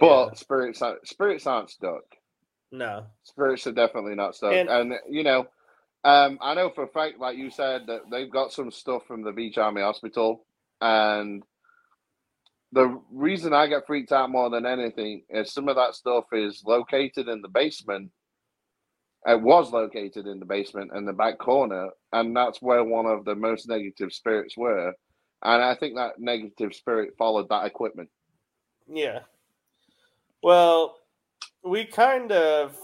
But 0.00 0.28
Yeah. 0.30 0.34
spirits, 0.34 0.82
aren't, 0.82 1.06
spirits 1.06 1.46
aren't 1.46 1.70
stuck. 1.70 2.02
no, 2.72 3.04
Spirits 3.22 3.66
are 3.68 3.72
definitely 3.72 4.16
not 4.16 4.34
stuck. 4.34 4.52
And- 4.54 4.68
And, 4.68 4.94
you 5.08 5.22
know, 5.22 5.46
um, 6.02 6.38
I 6.40 6.54
know 6.54 6.70
for 6.70 6.84
a 6.84 6.88
fact, 6.88 7.20
like 7.20 7.36
you 7.38 7.50
said, 7.50 7.86
that 7.86 8.10
they've 8.10 8.30
got 8.30 8.52
some 8.52 8.72
stuff 8.72 9.06
from 9.06 9.22
the 9.22 9.30
Beach 9.32 9.58
Army 9.58 9.82
Hospital, 9.82 10.44
and 10.80 11.44
the 12.72 13.00
reason 13.10 13.52
I 13.52 13.66
get 13.66 13.86
freaked 13.86 14.12
out 14.12 14.30
more 14.30 14.48
than 14.48 14.64
anything 14.64 15.22
is 15.28 15.52
some 15.52 15.68
of 15.68 15.76
that 15.76 15.94
stuff 15.94 16.24
is 16.32 16.62
located 16.64 17.28
in 17.28 17.42
the 17.42 17.48
basement. 17.48 18.10
It 19.26 19.40
was 19.40 19.72
located 19.72 20.26
in 20.26 20.38
the 20.38 20.46
basement 20.46 20.92
in 20.94 21.04
the 21.04 21.12
back 21.12 21.38
corner, 21.38 21.90
and 22.12 22.34
that's 22.34 22.62
where 22.62 22.84
one 22.84 23.06
of 23.06 23.24
the 23.24 23.34
most 23.34 23.68
negative 23.68 24.12
spirits 24.12 24.56
were. 24.56 24.94
And 25.42 25.62
I 25.62 25.74
think 25.74 25.96
that 25.96 26.18
negative 26.18 26.74
spirit 26.74 27.14
followed 27.18 27.48
that 27.48 27.66
equipment. 27.66 28.08
yeah. 28.88 29.20
Well, 30.42 30.96
we 31.62 31.84
kind 31.84 32.32
of 32.32 32.74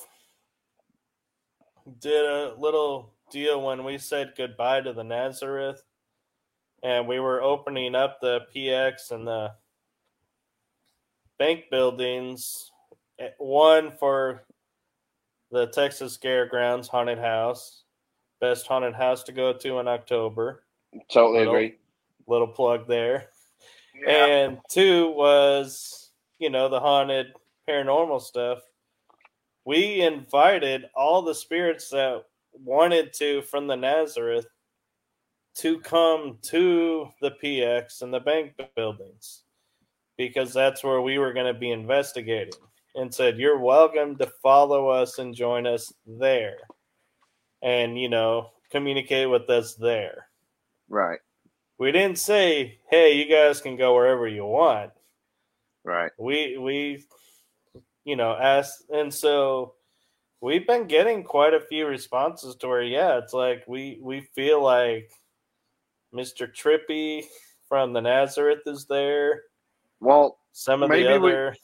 did 2.00 2.24
a 2.24 2.54
little 2.58 3.14
deal 3.30 3.64
when 3.64 3.84
we 3.84 3.96
said 3.96 4.34
goodbye 4.36 4.82
to 4.82 4.92
the 4.92 5.04
Nazareth, 5.04 5.82
and 6.82 7.08
we 7.08 7.18
were 7.18 7.42
opening 7.42 7.94
up 7.94 8.20
the 8.20 8.40
PX 8.54 9.10
and 9.10 9.26
the 9.26 9.52
bank 11.38 11.64
buildings. 11.70 12.70
eh, 13.18 13.30
One 13.38 13.92
for 13.92 14.44
the 15.50 15.66
Texas 15.68 16.16
Scaregrounds 16.18 16.88
haunted 16.88 17.18
house, 17.18 17.84
best 18.40 18.66
haunted 18.66 18.94
house 18.94 19.22
to 19.24 19.32
go 19.32 19.52
to 19.52 19.78
in 19.78 19.88
October. 19.88 20.64
Totally 21.08 21.38
Little- 21.40 21.54
agree. 21.54 21.78
Little 22.26 22.48
plug 22.48 22.86
there. 22.88 23.30
And 24.06 24.60
two 24.68 25.10
was, 25.12 26.10
you 26.38 26.50
know, 26.50 26.68
the 26.68 26.80
haunted 26.80 27.32
paranormal 27.68 28.20
stuff. 28.20 28.62
We 29.64 30.02
invited 30.02 30.90
all 30.94 31.22
the 31.22 31.34
spirits 31.34 31.88
that 31.90 32.26
wanted 32.52 33.12
to 33.14 33.40
from 33.42 33.66
the 33.66 33.76
Nazareth 33.76 34.46
to 35.56 35.80
come 35.80 36.38
to 36.42 37.08
the 37.22 37.30
PX 37.42 38.02
and 38.02 38.12
the 38.12 38.20
bank 38.20 38.54
buildings 38.74 39.44
because 40.16 40.52
that's 40.52 40.82
where 40.82 41.00
we 41.00 41.18
were 41.18 41.32
going 41.32 41.52
to 41.52 41.58
be 41.58 41.70
investigating 41.70 42.54
and 42.94 43.14
said, 43.14 43.38
You're 43.38 43.58
welcome 43.58 44.16
to 44.16 44.30
follow 44.42 44.88
us 44.88 45.18
and 45.18 45.34
join 45.34 45.66
us 45.66 45.92
there 46.06 46.58
and, 47.62 47.98
you 47.98 48.08
know, 48.08 48.50
communicate 48.70 49.30
with 49.30 49.48
us 49.50 49.74
there 49.74 50.26
right, 50.88 51.18
we 51.78 51.92
didn't 51.92 52.18
say, 52.18 52.78
"Hey, 52.90 53.14
you 53.14 53.28
guys 53.28 53.60
can 53.60 53.76
go 53.76 53.94
wherever 53.94 54.26
you 54.26 54.44
want." 54.44 54.92
right. 55.84 56.12
We 56.18 56.56
we 56.58 57.04
you 58.04 58.16
know 58.16 58.32
asked, 58.34 58.84
and 58.90 59.12
so 59.12 59.74
we've 60.40 60.66
been 60.66 60.86
getting 60.86 61.24
quite 61.24 61.54
a 61.54 61.60
few 61.60 61.86
responses 61.86 62.56
to 62.56 62.68
where, 62.68 62.82
yeah, 62.82 63.18
it's 63.18 63.32
like 63.32 63.64
we 63.66 63.98
we 64.02 64.20
feel 64.34 64.62
like 64.62 65.10
Mister 66.12 66.46
Trippy 66.46 67.24
from 67.68 67.92
the 67.92 68.00
Nazareth 68.00 68.62
is 68.66 68.86
there. 68.86 69.42
Well, 70.00 70.38
Some 70.52 70.82
of 70.82 70.88
Maybe 70.90 71.04
the 71.04 71.20
we- 71.20 71.30
other, 71.32 71.56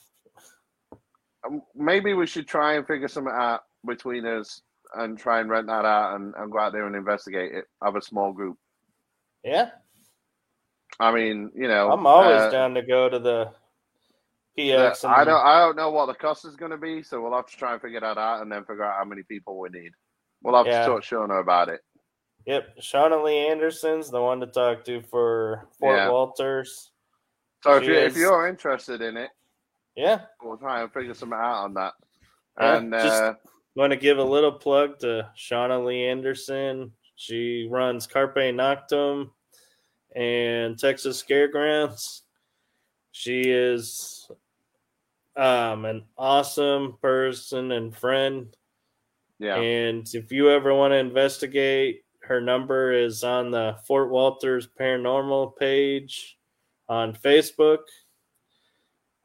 um, 1.46 1.62
maybe 1.74 2.14
we 2.14 2.26
should 2.26 2.46
try 2.46 2.74
and 2.74 2.86
figure 2.86 3.09
something 3.09 3.32
out 3.34 3.62
between 3.86 4.26
us 4.26 4.60
and 4.94 5.18
try 5.18 5.40
and 5.40 5.48
rent 5.50 5.66
that 5.68 5.84
out 5.84 6.16
and, 6.16 6.34
and 6.36 6.52
go 6.52 6.59
out 6.59 6.72
there 6.72 6.86
and 6.86 6.94
investigate 6.94 7.52
it. 7.54 7.64
Have 7.82 7.96
a 7.96 8.02
small 8.02 8.32
group. 8.32 8.59
yeah, 9.42 9.70
I 11.00 11.10
mean, 11.12 11.50
you 11.54 11.68
know, 11.68 11.90
I'm 11.90 12.06
always 12.06 12.40
uh, 12.42 12.50
down 12.50 12.74
to 12.74 12.82
go 12.82 13.09
to 13.09 13.18
the 13.18 13.50
Yeah, 14.56 14.90
PX. 14.90 15.09
I 15.09 15.24
don't. 15.24 15.40
I 15.44 15.59
don't 15.60 15.76
know 15.76 15.90
what 15.90 16.06
the 16.06 16.14
cost 16.14 16.44
is 16.44 16.54
going 16.56 16.70
to 16.70 16.76
be, 16.76 17.02
so 17.02 17.22
we'll 17.22 17.34
have 17.34 17.46
to 17.46 17.56
try 17.56 17.72
and 17.72 17.80
figure 17.80 18.00
that 18.00 18.18
out, 18.18 18.42
and 18.42 18.52
then 18.52 18.64
figure 18.64 18.84
out 18.84 18.98
how 18.98 19.04
many 19.04 19.22
people 19.22 19.59
we 19.59 19.70
need. 19.70 19.92
We'll 20.42 20.56
have 20.56 20.66
Yeah. 20.66 20.80
to 20.82 20.86
talk 20.92 21.02
to 21.04 21.14
Shauna 21.14 21.40
about 21.40 21.70
it. 21.70 21.80
Yep, 22.46 22.76
Shauna 22.82 23.24
Lee 23.24 23.48
Anderson's 23.48 24.10
the 24.10 24.20
one 24.20 24.40
to 24.40 24.46
talk 24.46 24.84
to 24.84 25.00
for 25.02 25.66
Fort 25.80 25.96
Yeah. 25.96 26.09
Wolters. 26.09 26.90
So 27.62 27.76
if 27.76 27.84
you, 27.84 27.94
if 27.94 28.16
you're 28.16 28.48
interested 28.48 29.01
in 29.02 29.16
it, 29.16 29.30
Yeah, 29.97 30.22
we'll 30.43 30.56
try 30.56 30.82
and 30.82 30.93
figure 30.93 31.14
something 31.14 31.39
out 31.39 31.64
on 31.64 31.74
that. 31.74 31.94
Yeah, 32.60 32.76
and 32.76 32.93
just- 32.93 33.22
uh, 33.22 33.34
want 33.74 33.90
to 33.93 33.97
give 33.97 34.18
a 34.18 34.24
little 34.24 34.52
plug 34.52 34.98
to 34.98 35.30
Shauna 35.36 35.84
Lee 35.84 36.05
Anderson. 36.06 36.93
She 37.16 37.68
runs 37.70 38.06
Carpe 38.06 38.36
Noctum 38.36 39.30
and 40.14 40.78
Texas 40.78 41.22
Scaregrounds. 41.22 42.22
She 43.12 43.43
is 43.43 44.28
um, 45.36 45.84
an 45.86 46.05
awesome 46.18 46.98
person 47.01 47.72
and 47.72 47.97
friend. 47.97 48.55
yeah, 49.39 49.56
And 49.56 50.06
if 50.12 50.30
you 50.32 50.51
ever 50.51 50.74
want 50.74 50.93
to 50.93 50.97
investigate, 50.98 52.05
her 52.24 52.40
number 52.40 52.93
is 52.93 53.24
on 53.24 53.51
the 53.51 53.76
Fort 53.86 54.10
Wolters 54.10 54.68
Paranormal 54.78 55.56
page 55.56 56.36
on 56.93 57.14
Facebook. 57.14 57.78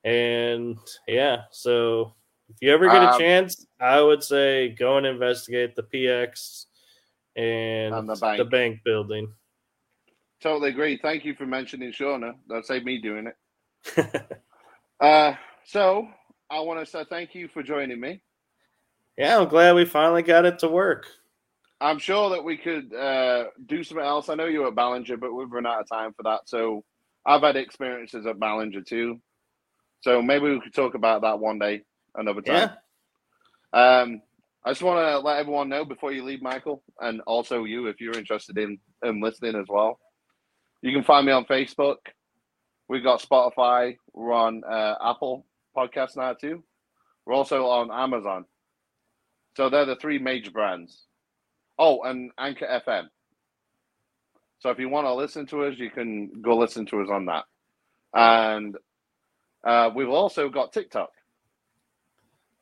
And 0.04 0.78
yeah, 1.08 1.46
so 1.50 2.14
if 2.48 2.56
you 2.60 2.72
ever 2.72 2.86
get 2.86 3.02
a 3.02 3.12
Um, 3.12 3.18
chance, 3.20 3.66
I 3.80 4.00
would 4.00 4.22
say 4.22 4.70
go 4.70 4.96
and 4.98 5.06
investigate 5.06 5.74
the 5.74 5.82
PX 5.82 6.66
and, 7.36 8.08
the 8.08 8.14
the 8.14 8.20
bank. 8.20 8.50
bank 8.50 8.80
building. 8.84 9.32
totally 10.40 10.70
agree. 10.70 10.96
Thank 10.96 11.24
you 11.24 11.34
for 11.34 11.46
mentioning 11.46 11.92
Shauna. 11.92 12.34
That 12.48 12.66
saved 12.66 12.84
me 12.84 12.98
doing 13.00 13.26
it. 13.28 13.36
Uh, 14.98 15.34
so 15.66 16.08
I 16.48 16.58
want 16.60 16.80
to 16.80 16.86
say 16.86 17.04
thank 17.10 17.34
you 17.34 17.48
for 17.48 17.62
joining 17.62 18.00
me. 18.00 18.22
yeah, 19.18 19.38
I'm 19.38 19.46
glad 19.46 19.74
we 19.74 19.84
finally 19.84 20.22
got 20.22 20.46
it 20.46 20.58
to 20.60 20.68
work. 20.68 21.06
I'm 21.82 21.98
sure 21.98 22.30
that 22.30 22.42
we 22.42 22.56
could 22.56 22.94
uh, 22.94 23.48
do 23.66 23.84
something 23.84 24.06
else. 24.06 24.30
I 24.30 24.34
know 24.36 24.46
you're 24.46 24.68
at 24.68 24.74
Ballinger, 24.74 25.18
but 25.18 25.34
we've 25.34 25.52
run 25.52 25.66
out 25.66 25.82
of 25.82 25.86
time 25.90 26.14
for 26.14 26.22
that. 26.22 26.48
So 26.48 26.82
I've 27.26 27.42
had 27.42 27.56
experiences 27.56 28.24
at 28.24 28.38
Ballinger 28.40 28.80
too. 28.80 29.20
So 30.00 30.22
maybe 30.22 30.48
we 30.48 30.60
could 30.62 30.72
talk 30.72 30.94
about 30.94 31.20
that 31.20 31.38
one 31.40 31.58
day, 31.58 31.82
another 32.16 32.42
time. 32.42 32.70
Yeah. 33.74 34.00
Um, 34.00 34.22
I 34.64 34.70
just 34.70 34.82
want 34.82 34.98
to 35.06 35.18
let 35.20 35.38
everyone 35.38 35.68
know 35.68 35.84
before 35.84 36.12
you 36.12 36.24
leave, 36.24 36.42
Michael, 36.42 36.82
and 37.00 37.20
also 37.22 37.64
you, 37.64 37.86
if 37.86 38.00
you're 38.00 38.18
interested 38.18 38.58
in, 38.58 38.78
in 39.04 39.20
listening 39.20 39.54
as 39.54 39.66
well. 39.68 40.00
You 40.82 40.92
can 40.92 41.04
find 41.04 41.26
me 41.26 41.32
on 41.32 41.44
Facebook. 41.44 41.96
We've 42.88 43.04
got 43.04 43.22
Spotify. 43.22 43.96
We're 44.12 44.32
on 44.32 44.62
uh, 44.64 44.96
Apple 45.04 45.46
Podcasts 45.76 46.16
now 46.16 46.32
too. 46.32 46.64
We're 47.24 47.34
also 47.34 47.66
on 47.66 47.90
Amazon. 47.92 48.44
So 49.56 49.68
they're 49.70 49.86
the 49.86 49.96
three 49.96 50.18
major 50.18 50.50
brands. 50.50 51.04
Oh, 51.78 52.02
and 52.02 52.30
Anchor 52.38 52.66
FM. 52.86 53.04
So 54.60 54.70
if 54.70 54.78
you 54.78 54.88
want 54.88 55.06
to 55.06 55.14
listen 55.14 55.46
to 55.48 55.64
us, 55.64 55.74
you 55.76 55.90
can 55.90 56.42
go 56.42 56.56
listen 56.56 56.86
to 56.86 57.00
us 57.02 57.08
on 57.12 57.26
that. 57.26 57.44
And 58.14 58.76
uh, 59.66 59.90
we've 59.94 60.08
also 60.08 60.48
got 60.48 60.72
TikTok 60.72 61.10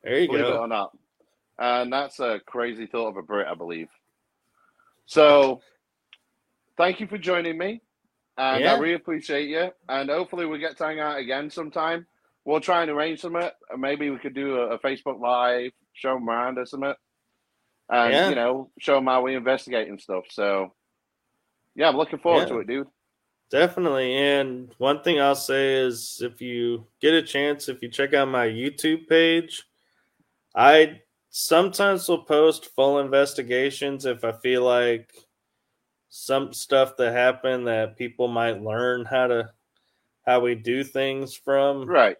There 0.05 0.19
you 0.19 0.27
believe 0.27 0.45
it 0.45 0.53
or 0.53 0.67
not. 0.67 0.95
And 1.57 1.91
that's 1.91 2.19
a 2.19 2.39
crazy 2.45 2.85
thought 2.85 3.09
of 3.09 3.17
a 3.17 3.21
Brit, 3.21 3.47
I 3.47 3.55
believe. 3.55 3.89
So, 5.05 5.61
thank 6.77 6.99
you 6.99 7.07
for 7.07 7.17
joining 7.17 7.57
me. 7.57 7.81
And 8.37 8.63
Yeah. 8.63 8.73
I 8.73 8.77
really 8.79 8.93
appreciate 8.95 9.47
you. 9.49 9.71
And 9.89 10.09
hopefully, 10.09 10.45
we 10.45 10.59
get 10.59 10.77
to 10.77 10.85
hang 10.85 10.99
out 10.99 11.17
again 11.17 11.49
sometime. 11.49 12.05
We'll 12.43 12.59
try 12.59 12.81
and 12.81 12.91
arrange 12.91 13.21
something. 13.21 13.49
and 13.69 13.81
Maybe 13.81 14.09
we 14.09 14.17
could 14.19 14.35
do 14.35 14.57
a, 14.57 14.71
a 14.71 14.79
Facebook 14.79 15.19
Live, 15.19 15.71
show 15.93 16.13
them 16.13 16.29
around 16.29 16.57
or 16.59 16.65
something. 16.65 16.93
And, 17.89 18.13
Yeah. 18.13 18.29
you 18.29 18.35
know, 18.35 18.71
show 18.79 18.95
them 18.95 19.05
how 19.07 19.21
we 19.21 19.35
investigate 19.35 19.87
and 19.87 19.99
stuff. 19.99 20.25
So, 20.29 20.73
yeah, 21.75 21.87
I'm 21.89 21.97
looking 21.97 22.19
forward 22.19 22.41
Yeah. 22.47 22.55
to 22.55 22.59
it, 22.59 22.67
dude. 22.67 22.87
Definitely. 23.49 24.15
And 24.15 24.73
one 24.79 25.01
thing 25.01 25.21
I'll 25.21 25.35
say 25.35 25.75
is 25.75 26.19
if 26.21 26.41
you 26.41 26.87
get 26.99 27.13
a 27.13 27.21
chance, 27.21 27.69
if 27.69 27.81
you 27.81 27.89
check 27.89 28.13
out 28.13 28.27
my 28.27 28.47
YouTube 28.47 29.07
page, 29.07 29.63
I 30.55 31.01
sometimes 31.29 32.07
will 32.07 32.23
post 32.23 32.73
full 32.75 32.99
investigations 32.99 34.05
if 34.05 34.23
I 34.23 34.31
feel 34.31 34.63
like 34.63 35.13
some 36.09 36.53
stuff 36.53 36.95
that 36.97 37.11
happened 37.11 37.67
that 37.67 37.97
people 37.97 38.29
might 38.29 38.63
learn 38.63 39.03
how 39.03 39.27
to 39.27 39.49
how 40.25 40.39
we 40.39 40.55
do 40.55 40.83
things 40.83 41.35
from. 41.35 41.85
Right. 41.85 42.17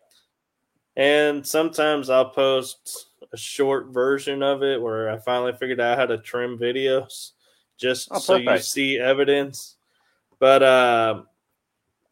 And 0.98 1.46
sometimes 1.46 2.10
I'll 2.10 2.30
post 2.30 3.08
a 3.34 3.38
short 3.38 3.88
version 3.88 4.44
of 4.44 4.64
it 4.64 4.82
where 4.82 5.10
I 5.10 5.18
finally 5.18 5.54
figured 5.54 5.80
out 5.80 5.98
how 5.98 6.06
to 6.06 6.18
trim 6.18 6.58
videos 6.58 7.32
just 7.78 8.10
Oh, 8.12 8.20
so 8.20 8.36
you 8.36 8.58
see 8.60 9.00
evidence. 9.00 9.76
But 10.40 10.64
uh, 10.64 11.22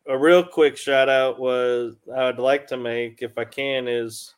a 0.07 0.17
real 0.17 0.43
quick 0.43 0.77
shout 0.77 1.09
out 1.09 1.39
was 1.39 1.95
I 2.13 2.25
would 2.25 2.39
like 2.39 2.67
to 2.67 2.77
make, 2.77 3.21
if 3.21 3.37
I 3.37 3.45
can, 3.45 3.87
is 3.87 4.33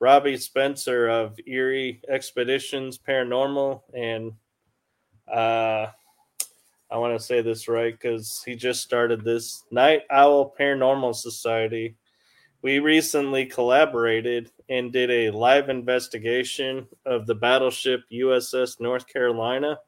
Robbie 0.00 0.36
Spencer 0.36 1.08
of 1.08 1.38
Erie 1.46 2.00
Expeditions 2.08 2.98
Paranormal. 2.98 3.82
And 3.94 4.32
uh, 5.32 5.88
I 6.90 6.96
want 6.96 7.18
to 7.18 7.24
say 7.24 7.42
this 7.42 7.68
right 7.68 7.92
because 7.92 8.42
he 8.44 8.54
just 8.54 8.82
started 8.82 9.24
this 9.24 9.64
Night 9.70 10.02
Owl 10.10 10.54
Paranormal 10.58 11.14
Society 11.14 11.96
we 12.62 12.80
recently 12.80 13.46
collaborated 13.46 14.50
and 14.68 14.92
did 14.92 15.10
a 15.10 15.30
live 15.30 15.68
investigation 15.68 16.86
of 17.06 17.26
the 17.26 17.34
battleship 17.34 18.02
USS 18.12 18.80
North 18.80 19.06
Carolina, 19.06 19.78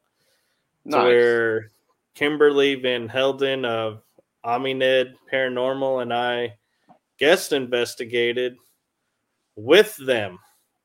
Nice. 0.85 1.03
where 1.03 1.71
Kimberly 2.15 2.75
Van 2.75 3.07
Helden 3.07 3.65
of 3.65 4.01
Amined 4.45 5.15
Paranormal 5.31 6.01
and 6.01 6.13
I 6.13 6.55
guest 7.19 7.51
investigated 7.51 8.55
with 9.55 9.95
them 9.97 10.39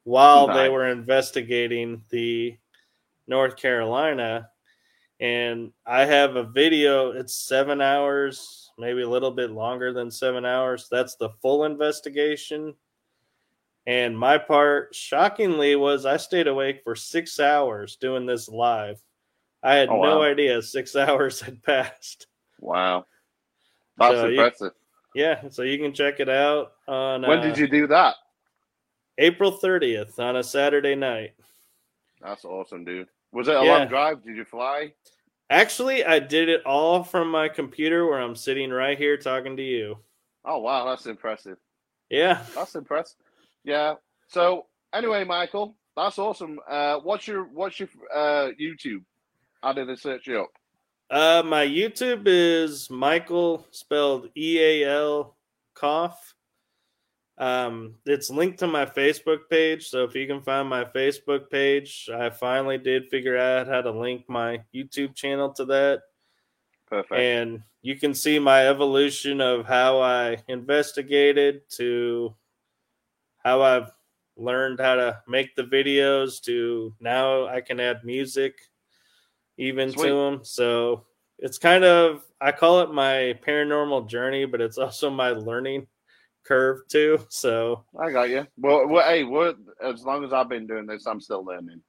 while 0.05 0.47
they 0.47 0.69
were 0.69 0.89
investigating 0.89 2.03
the 2.11 2.57
North 3.27 3.57
Carolina. 3.57 4.49
And 5.21 5.73
I 5.87 6.05
have 6.05 6.37
a 6.37 6.45
video, 6.45 7.11
it's 7.13 7.35
seven 7.35 7.81
hours 7.81 8.63
maybe 8.79 9.01
a 9.03 9.09
little 9.09 9.31
bit 9.31 9.51
longer 9.51 9.93
than 9.93 10.11
seven 10.11 10.45
hours. 10.45 10.87
That's 10.91 11.17
the 11.17 11.31
full 11.41 11.65
investigation. 11.65 12.75
And 13.87 14.19
my 14.19 14.37
part, 14.37 14.95
shockingly, 14.95 15.77
was 15.77 16.05
I 16.07 16.17
stayed 16.19 16.47
awake 16.47 16.83
for 16.85 16.95
six 16.95 17.41
hours 17.41 17.97
doing 17.97 18.27
this 18.27 18.49
live. 18.49 19.01
I 19.63 19.77
had 19.77 19.89
Oh, 19.89 20.03
no 20.03 20.19
wow. 20.19 20.23
idea 20.25 20.61
six 20.61 20.95
hours 20.97 21.41
had 21.41 21.63
passed. 21.63 22.27
Wow. 22.61 23.07
That's 23.97 24.15
So 24.15 24.27
you- 24.27 24.41
impressive. 24.43 24.73
Yeah, 25.15 25.49
so 25.49 25.63
you 25.63 25.79
can 25.79 25.95
check 25.95 26.21
it 26.21 26.29
out 26.29 26.73
on 26.87 27.23
when 27.23 27.39
uh, 27.39 27.43
did 27.43 27.57
you 27.57 27.67
do 27.67 27.87
that? 27.87 28.17
April 29.19 29.53
30th 29.53 30.19
on 30.19 30.37
a 30.37 30.43
Saturday 30.43 30.95
night. 30.95 31.35
That's 32.21 32.45
awesome, 32.45 32.85
dude. 32.85 33.09
Was 33.33 33.49
it 33.49 33.57
a 33.57 33.65
Yeah. 33.65 33.79
long 33.79 33.89
drive? 33.89 34.23
Did 34.25 34.37
you 34.37 34.45
fly? 34.45 34.93
Actually, 35.51 36.05
I 36.05 36.19
did 36.19 36.49
it 36.49 36.65
all 36.67 37.05
from 37.05 37.31
my 37.31 37.49
computer 37.49 38.07
where 38.07 38.21
I'm 38.21 38.35
sitting 38.35 38.71
right 38.71 38.99
here 38.99 39.17
talking 39.17 39.57
to 39.57 39.63
you. 39.63 39.99
Oh 40.45 40.59
wow, 40.59 40.85
that's 40.87 41.07
impressive. 41.07 41.59
Yeah. 42.11 42.45
That's 42.55 42.75
impressive. 42.75 43.19
Yeah. 43.65 43.95
So 44.29 44.67
anyway, 44.93 45.25
Michael, 45.25 45.77
that's 45.97 46.19
awesome. 46.19 46.59
Uh, 46.69 46.99
what's 47.01 47.27
your 47.27 47.45
what's 47.45 47.79
your 47.81 47.89
uh, 48.15 48.51
YouTube? 48.61 49.03
How 49.63 49.73
did 49.73 49.89
they 49.89 49.97
search 49.97 50.27
you 50.27 50.43
up? 50.43 50.51
Uh, 51.11 51.43
my 51.45 51.65
YouTube 51.67 52.23
is 52.27 52.91
Michael 52.91 53.67
spelled 53.71 54.31
E 54.37 54.59
A 54.61 54.85
L 54.85 55.37
cough. 55.75 56.35
Um, 57.39 57.97
it's 58.07 58.31
linked 58.31 58.59
to 58.61 58.67
my 58.67 58.87
Facebook 58.87 59.49
page, 59.51 59.89
so 59.89 60.05
if 60.05 60.15
you 60.15 60.27
can 60.27 60.41
find 60.41 60.69
my 60.69 60.85
Facebook 60.85 61.51
page, 61.51 62.09
I 62.13 62.31
finally 62.31 62.79
did 62.79 63.11
figure 63.11 63.37
out 63.37 63.69
how 63.69 63.83
to 63.83 63.91
link 63.91 64.25
my 64.29 64.63
YouTube 64.75 65.15
channel 65.15 65.53
to 65.53 65.67
that, 65.67 66.03
Perfect. 66.87 67.21
and 67.21 67.63
you 67.83 67.97
can 67.97 68.15
see 68.15 68.39
my 68.39 68.67
evolution 68.67 69.41
of 69.43 69.67
how 69.67 70.01
I 70.01 70.39
investigated 70.49 71.69
to 71.73 72.35
how 73.45 73.61
I've 73.61 73.93
learned 74.37 74.81
how 74.81 74.95
to 74.95 75.23
make 75.29 75.55
the 75.57 75.63
videos 75.63 76.41
to 76.43 76.95
now 77.01 77.47
I 77.47 77.61
can 77.61 77.81
add 77.81 78.05
music 78.05 78.55
even 79.57 79.93
Sweet. 79.93 80.09
to 80.09 80.15
them. 80.15 80.41
So 80.43 81.07
it's 81.39 81.59
kind 81.59 81.85
of 81.85 82.25
I 82.41 82.53
call 82.53 82.81
it 82.81 82.93
my 82.93 83.39
paranormal 83.47 84.09
journey, 84.09 84.45
but 84.47 84.61
it's 84.61 84.79
also 84.79 85.11
my 85.11 85.31
learning 85.31 85.87
curve 86.47 86.81
too. 86.89 87.19
So 87.29 87.85
I 87.99 88.11
got 88.11 88.31
you. 88.31 88.47
Well, 88.57 88.87
well 88.87 89.07
hey, 89.07 89.23
as 89.83 90.05
long 90.05 90.25
as 90.25 90.33
I've 90.33 90.49
been 90.49 90.67
doing 90.67 90.87
this, 90.87 91.07
I'm 91.07 91.21
still 91.21 91.45
learning, 91.45 91.83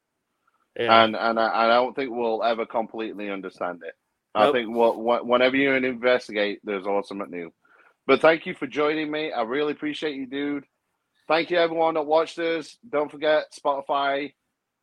yeah, 0.78 1.04
and 1.04 1.16
and 1.16 1.40
I, 1.40 1.66
I 1.66 1.68
don't 1.68 1.96
think 1.96 2.12
we'll 2.12 2.44
ever 2.44 2.66
completely 2.66 3.30
understand 3.30 3.82
it. 3.86 3.94
I 4.36 4.52
think 4.52 4.70
what, 4.70 5.26
whenever 5.26 5.56
you 5.56 5.74
investigate, 5.74 6.60
there's 6.64 6.86
awesome 6.86 7.22
at 7.22 7.30
new. 7.30 7.52
But 8.06 8.22
thank 8.22 8.46
you 8.46 8.54
for 8.54 8.68
joining 8.68 9.12
me. 9.12 9.32
I 9.32 9.42
really 9.42 9.72
appreciate 9.72 10.16
you, 10.16 10.28
dude. 10.28 10.66
Thank 11.28 11.50
you, 11.50 11.58
everyone 11.58 11.96
that 11.96 12.06
watched 12.06 12.40
us. 12.40 12.78
Don't 12.88 13.12
forget 13.12 13.52
Spotify. 13.52 14.34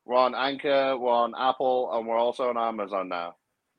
We're 0.04 0.16
on 0.16 0.34
Anchor. 0.34 0.98
We're 0.98 1.10
on 1.10 1.34
Apple, 1.38 1.90
and 1.92 2.06
we're 2.06 2.18
also 2.18 2.48
on 2.48 2.58
Amazon 2.58 3.08
now. 3.08 3.36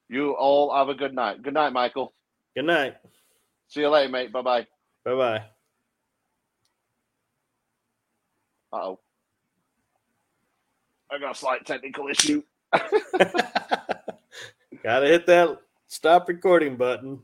You 0.09 0.31
all 0.31 0.73
have 0.75 0.89
a 0.89 0.95
good 0.95 1.13
night. 1.13 1.43
Good 1.43 1.53
night, 1.53 1.73
Michael. 1.73 2.13
good 2.55 2.65
night. 2.65 2.95
See 3.67 3.81
you 3.81 3.89
later, 3.89 4.11
mate. 4.11 4.31
Bye 4.31 4.41
bye. 4.41 4.67
Bye 5.03 5.15
bye. 5.15 5.37
Uh 8.64 8.64
oh. 8.75 8.99
I 11.11 11.19
got 11.19 11.35
a 11.35 11.37
slight 11.37 11.65
technical 11.65 12.07
issue. 12.07 12.43
Gotta 14.83 15.07
hit 15.07 15.25
that 15.27 15.59
stop 15.87 16.27
recording 16.27 16.75
button. 16.75 17.21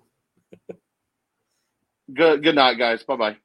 Good 2.13 2.43
good 2.43 2.55
night, 2.55 2.77
guys. 2.77 3.03
Bye 3.03 3.15
bye. 3.15 3.37